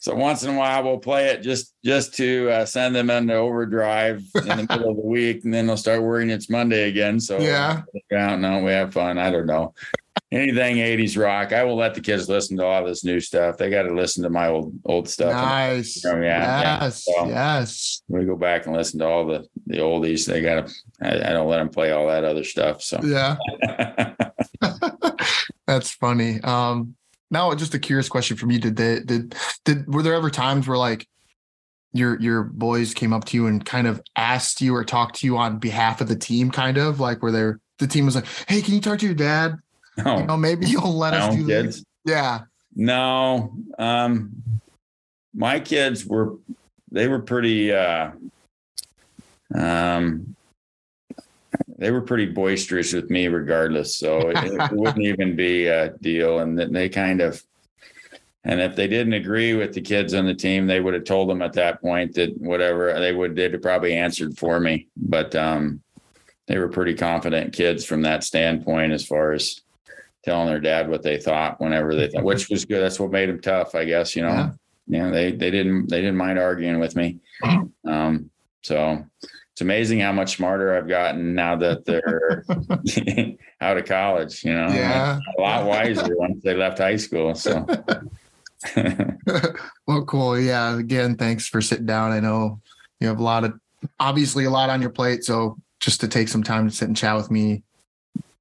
so 0.00 0.14
once 0.14 0.42
in 0.42 0.54
a 0.54 0.58
while 0.58 0.82
we'll 0.82 0.98
play 0.98 1.28
it 1.28 1.42
just 1.42 1.74
just 1.84 2.14
to 2.14 2.48
uh, 2.50 2.64
send 2.64 2.94
them 2.94 3.10
into 3.10 3.34
overdrive 3.34 4.22
in 4.34 4.48
the 4.48 4.66
middle 4.68 4.90
of 4.90 4.96
the 4.96 5.02
week, 5.02 5.44
and 5.44 5.52
then 5.52 5.66
they'll 5.66 5.76
start 5.76 6.02
worrying 6.02 6.30
it's 6.30 6.48
Monday 6.48 6.88
again. 6.88 7.20
So 7.20 7.38
yeah, 7.38 7.82
uh, 8.16 8.36
no, 8.36 8.62
we 8.62 8.70
have 8.70 8.92
fun. 8.92 9.18
I 9.18 9.30
don't 9.30 9.46
know 9.46 9.74
anything 10.30 10.76
80s 10.76 11.20
rock. 11.20 11.52
I 11.52 11.64
will 11.64 11.76
let 11.76 11.94
the 11.94 12.00
kids 12.00 12.28
listen 12.28 12.56
to 12.58 12.64
all 12.64 12.84
this 12.84 13.04
new 13.04 13.20
stuff. 13.20 13.56
They 13.56 13.70
got 13.70 13.82
to 13.82 13.94
listen 13.94 14.22
to 14.24 14.30
my 14.30 14.48
old 14.48 14.72
old 14.84 15.08
stuff. 15.08 15.32
Nice. 15.32 16.04
And, 16.04 16.22
yeah, 16.22 16.80
yes. 16.80 17.04
Yeah. 17.06 17.14
So 17.14 17.28
yes. 17.28 18.02
We 18.08 18.24
go 18.24 18.36
back 18.36 18.66
and 18.66 18.74
listen 18.74 19.00
to 19.00 19.06
all 19.06 19.26
the 19.26 19.46
the 19.66 19.78
oldies. 19.78 20.26
They 20.26 20.40
got 20.40 20.66
to. 20.66 20.74
I, 21.02 21.30
I, 21.30 21.32
don't 21.32 21.48
let 21.48 21.58
them 21.58 21.68
play 21.68 21.92
all 21.92 22.08
that 22.08 22.24
other 22.24 22.44
stuff. 22.44 22.82
So 22.82 23.00
yeah. 23.02 23.36
That's 25.66 25.90
funny. 25.90 26.40
Um, 26.42 26.94
now 27.30 27.54
just 27.54 27.74
a 27.74 27.78
curious 27.78 28.08
question 28.08 28.36
from 28.36 28.50
you. 28.50 28.58
Did 28.58 28.76
they 28.76 29.00
did 29.00 29.34
did 29.64 29.92
were 29.92 30.02
there 30.02 30.14
ever 30.14 30.30
times 30.30 30.66
where 30.66 30.78
like 30.78 31.06
your 31.92 32.20
your 32.20 32.44
boys 32.44 32.94
came 32.94 33.12
up 33.12 33.24
to 33.26 33.36
you 33.36 33.46
and 33.46 33.64
kind 33.64 33.86
of 33.86 34.00
asked 34.16 34.60
you 34.60 34.74
or 34.74 34.84
talked 34.84 35.16
to 35.16 35.26
you 35.26 35.36
on 35.36 35.58
behalf 35.58 36.00
of 36.00 36.08
the 36.08 36.16
team, 36.16 36.50
kind 36.50 36.78
of 36.78 37.00
like 37.00 37.22
where 37.22 37.32
they're 37.32 37.60
the 37.78 37.86
team 37.86 38.06
was 38.06 38.14
like, 38.14 38.26
Hey, 38.46 38.60
can 38.62 38.74
you 38.74 38.80
talk 38.80 38.98
to 39.00 39.06
your 39.06 39.14
dad? 39.14 39.56
No. 39.96 40.18
You 40.18 40.26
know, 40.26 40.36
maybe 40.36 40.66
you'll 40.66 40.96
let 40.96 41.14
us 41.14 41.34
do 41.34 41.46
kids. 41.46 41.76
This. 41.78 41.84
Yeah. 42.04 42.40
No. 42.74 43.52
Um 43.78 44.42
my 45.34 45.60
kids 45.60 46.06
were 46.06 46.36
they 46.90 47.08
were 47.08 47.20
pretty 47.20 47.72
uh 47.72 48.12
um 49.54 50.36
they 51.78 51.92
were 51.92 52.02
pretty 52.02 52.26
boisterous 52.26 52.92
with 52.92 53.08
me 53.08 53.28
regardless. 53.28 53.96
So 53.96 54.30
it, 54.30 54.36
it 54.36 54.72
wouldn't 54.72 55.04
even 55.04 55.36
be 55.36 55.66
a 55.66 55.90
deal. 55.90 56.40
And 56.40 56.58
they 56.58 56.88
kind 56.88 57.20
of, 57.20 57.42
and 58.44 58.60
if 58.60 58.74
they 58.74 58.88
didn't 58.88 59.12
agree 59.12 59.54
with 59.54 59.72
the 59.74 59.80
kids 59.80 60.12
on 60.12 60.26
the 60.26 60.34
team, 60.34 60.66
they 60.66 60.80
would 60.80 60.94
have 60.94 61.04
told 61.04 61.30
them 61.30 61.40
at 61.40 61.52
that 61.54 61.80
point 61.80 62.14
that 62.14 62.36
whatever 62.38 62.98
they 62.98 63.12
would, 63.12 63.36
they'd 63.36 63.52
have 63.52 63.62
probably 63.62 63.94
answered 63.94 64.36
for 64.36 64.58
me. 64.58 64.88
But 64.96 65.34
um, 65.36 65.80
they 66.46 66.58
were 66.58 66.68
pretty 66.68 66.94
confident 66.94 67.52
kids 67.52 67.84
from 67.84 68.02
that 68.02 68.24
standpoint 68.24 68.92
as 68.92 69.06
far 69.06 69.32
as 69.32 69.60
telling 70.24 70.48
their 70.48 70.60
dad 70.60 70.88
what 70.88 71.02
they 71.02 71.18
thought 71.18 71.60
whenever 71.60 71.94
they 71.94 72.08
thought, 72.08 72.24
which 72.24 72.48
was 72.48 72.64
good. 72.64 72.82
That's 72.82 72.98
what 72.98 73.12
made 73.12 73.28
them 73.28 73.40
tough, 73.40 73.74
I 73.74 73.84
guess. 73.84 74.16
You 74.16 74.22
know, 74.22 74.32
yeah, 74.32 74.50
yeah 74.86 75.10
they 75.10 75.32
they 75.32 75.50
didn't 75.50 75.88
they 75.88 76.00
didn't 76.00 76.16
mind 76.16 76.38
arguing 76.38 76.80
with 76.80 76.96
me. 76.96 77.20
Um, 77.84 78.28
so 78.60 79.02
it's 79.58 79.62
amazing 79.62 79.98
how 79.98 80.12
much 80.12 80.36
smarter 80.36 80.76
I've 80.76 80.86
gotten 80.86 81.34
now 81.34 81.56
that 81.56 81.84
they're 81.84 82.44
out 83.60 83.76
of 83.76 83.86
college. 83.86 84.44
You 84.44 84.54
know, 84.54 84.68
yeah, 84.68 85.18
a 85.36 85.40
lot 85.40 85.66
wiser 85.66 86.16
once 86.16 86.44
they 86.44 86.54
left 86.54 86.78
high 86.78 86.94
school. 86.94 87.34
So, 87.34 87.66
well, 89.88 90.04
cool. 90.04 90.38
Yeah. 90.38 90.78
Again, 90.78 91.16
thanks 91.16 91.48
for 91.48 91.60
sitting 91.60 91.86
down. 91.86 92.12
I 92.12 92.20
know 92.20 92.60
you 93.00 93.08
have 93.08 93.18
a 93.18 93.22
lot 93.24 93.42
of, 93.42 93.58
obviously, 93.98 94.44
a 94.44 94.50
lot 94.50 94.70
on 94.70 94.80
your 94.80 94.90
plate. 94.90 95.24
So, 95.24 95.56
just 95.80 96.00
to 96.02 96.08
take 96.08 96.28
some 96.28 96.44
time 96.44 96.68
to 96.68 96.72
sit 96.72 96.86
and 96.86 96.96
chat 96.96 97.16
with 97.16 97.28
me, 97.28 97.64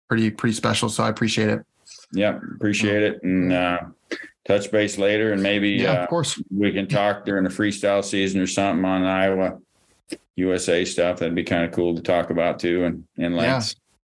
pretty 0.08 0.30
pretty 0.30 0.54
special. 0.54 0.88
So, 0.88 1.04
I 1.04 1.10
appreciate 1.10 1.50
it. 1.50 1.66
Yeah, 2.14 2.38
appreciate 2.38 3.02
it, 3.02 3.24
and 3.24 3.52
uh, 3.52 3.80
touch 4.46 4.70
base 4.70 5.00
later, 5.00 5.34
and 5.34 5.42
maybe 5.42 5.70
yeah, 5.72 5.94
uh, 5.94 6.04
of 6.04 6.10
course 6.10 6.40
we 6.56 6.72
can 6.72 6.88
talk 6.88 7.26
during 7.26 7.44
the 7.44 7.50
freestyle 7.50 8.04
season 8.04 8.40
or 8.40 8.46
something 8.46 8.86
on 8.86 9.04
Iowa 9.04 9.58
USA 10.36 10.86
stuff. 10.86 11.20
That'd 11.20 11.36
be 11.36 11.44
kind 11.44 11.66
of 11.66 11.72
cool 11.72 11.96
to 11.96 12.02
talk 12.02 12.30
about 12.30 12.60
too. 12.60 12.86
And 12.86 13.04
in 13.18 13.34
Yeah. 13.34 13.62